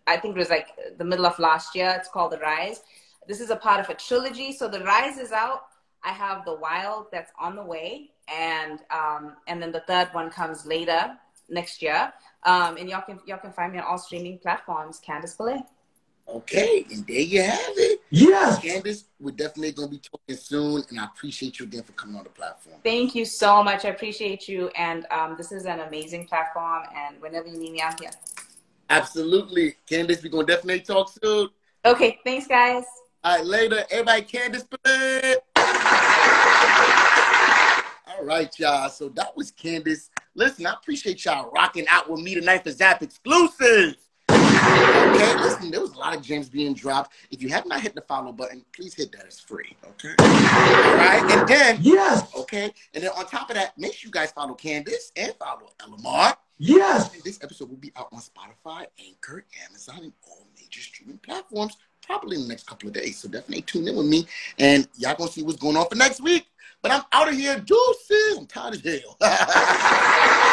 I 0.08 0.16
think 0.16 0.38
it 0.38 0.40
was 0.40 0.50
like 0.50 0.70
the 0.98 1.04
middle 1.04 1.26
of 1.26 1.38
last 1.38 1.76
year. 1.76 1.94
It's 1.98 2.08
called 2.08 2.32
The 2.32 2.38
Rise. 2.38 2.82
This 3.28 3.40
is 3.40 3.50
a 3.50 3.56
part 3.56 3.80
of 3.80 3.90
a 3.90 3.94
trilogy. 3.94 4.52
So 4.52 4.68
The 4.68 4.84
Rise 4.84 5.18
is 5.18 5.32
out. 5.32 5.68
I 6.04 6.10
have 6.10 6.46
The 6.46 6.56
Wild 6.56 7.08
that's 7.12 7.32
on 7.40 7.56
the 7.56 7.64
way, 7.64 8.12
and 8.32 8.80
um, 8.92 9.36
and 9.48 9.62
then 9.62 9.72
the 9.72 9.82
third 9.88 10.10
one 10.12 10.30
comes 10.30 10.66
later 10.66 11.18
next 11.50 11.82
year. 11.82 12.14
Um, 12.44 12.78
and 12.78 12.88
y'all 12.88 13.02
can 13.02 13.20
y'all 13.26 13.40
can 13.40 13.52
find 13.52 13.74
me 13.74 13.80
on 13.80 13.86
all 13.86 13.98
streaming 13.98 14.38
platforms. 14.38 15.02
Candice 15.06 15.36
Pillay. 15.36 15.64
Okay, 16.28 16.86
and 16.92 17.06
there 17.06 17.20
you 17.20 17.44
have 17.44 17.60
it. 17.60 18.02
Yes. 18.10 18.60
Candice, 18.60 19.04
we're 19.20 19.32
definitely 19.32 19.74
going 19.74 19.90
to 19.90 19.96
be 19.96 20.00
talking 20.00 20.36
soon, 20.36 20.84
and 20.90 21.00
I 21.00 21.06
appreciate 21.06 21.60
you 21.60 21.66
again 21.66 21.84
for 21.84 21.92
coming 21.92 22.16
on 22.16 22.24
the 22.24 22.32
platform. 22.32 22.78
Thank 22.84 23.14
you 23.14 23.26
so 23.26 23.64
much. 23.64 23.86
I 23.86 23.90
appreciate 23.90 24.48
you, 24.48 24.70
and 24.70 25.06
um, 25.12 25.36
this 25.38 25.52
is 25.52 25.66
an 25.66 25.82
amazing 25.82 26.26
platform. 26.26 26.84
And 26.96 27.22
whenever 27.22 27.48
you 27.48 27.60
need 27.60 27.74
me, 27.74 27.82
I'm 27.82 27.96
here. 28.00 28.10
Absolutely. 28.90 29.76
Candice, 29.88 30.24
we're 30.24 30.30
going 30.30 30.48
to 30.48 30.54
definitely 30.54 30.82
talk 30.82 31.12
soon. 31.24 31.50
Okay, 31.86 32.20
thanks, 32.24 32.48
guys. 32.48 32.86
All 33.26 33.38
right, 33.38 33.44
later. 33.44 33.84
Everybody, 33.90 34.22
Candice. 34.22 34.68
All 38.08 38.24
right, 38.24 38.60
y'all. 38.60 38.88
So 38.90 39.10
that 39.10 39.36
was 39.36 39.52
Candice. 39.52 40.10
Listen, 40.36 40.68
I 40.68 40.74
appreciate 40.74 41.26
y'all 41.26 41.50
rocking 41.50 41.88
out 41.88 42.08
with 42.08 42.22
me 42.22 42.36
tonight 42.36 42.64
for 42.64 42.70
ZapXclusives. 42.70 43.96
Okay, 44.30 45.36
listen, 45.38 45.72
there 45.72 45.82
was 45.82 45.94
a 45.94 45.98
lot 45.98 46.16
of 46.16 46.22
gems 46.22 46.50
being 46.50 46.76
dropped. 46.76 47.14
If 47.32 47.42
you 47.42 47.50
have 47.50 47.66
not 47.66 47.82
hit 47.82 47.96
the 47.96 48.02
follow 48.02 48.32
button, 48.32 48.64
please 48.76 48.94
hit 48.94 49.12
that. 49.14 49.26
It's 49.26 49.40
free. 49.40 49.76
Okay. 49.84 50.14
All 50.20 50.96
right, 50.96 51.26
and 51.32 51.48
then 51.48 51.80
Yes. 51.82 52.32
okay, 52.36 52.72
and 52.94 53.04
then 53.04 53.10
on 53.18 53.26
top 53.26 53.50
of 53.50 53.56
that, 53.56 53.76
make 53.76 53.94
sure 53.94 54.08
you 54.10 54.12
guys 54.12 54.32
follow 54.34 54.54
Candice 54.54 55.12
and 55.16 55.34
follow 55.40 55.72
Elamar. 55.80 56.36
Yes. 56.60 57.10
This 57.24 57.40
episode 57.42 57.70
will 57.70 57.78
be 57.78 57.92
out 57.96 58.10
on 58.12 58.20
Spotify, 58.22 58.86
Anchor, 59.04 59.46
Amazon, 59.68 60.00
and 60.04 60.14
all 60.28 60.46
major 60.56 60.80
streaming 60.82 61.18
platforms 61.18 61.76
probably 62.06 62.38
in 62.38 62.44
the 62.44 62.48
next 62.48 62.68
couple 62.68 62.88
of 62.88 62.94
days. 62.94 63.18
So 63.18 63.28
definitely 63.28 63.62
tune 63.64 63.88
in 63.88 63.96
with 63.96 64.08
me, 64.08 64.28
and 64.60 64.88
y'all 64.98 65.16
gonna 65.16 65.32
see 65.32 65.44
what's 65.44 65.60
going 65.60 65.78
on 65.78 65.88
for 65.88 65.96
next 65.96 66.22
week. 66.22 66.48
But 66.82 66.92
I'm 66.92 67.04
out 67.12 67.30
of 67.30 67.36
here, 67.36 67.58
deuces. 67.60 68.38
I'm 68.38 68.46
tired 68.46 68.76
as 68.76 68.84
hell. 68.84 69.18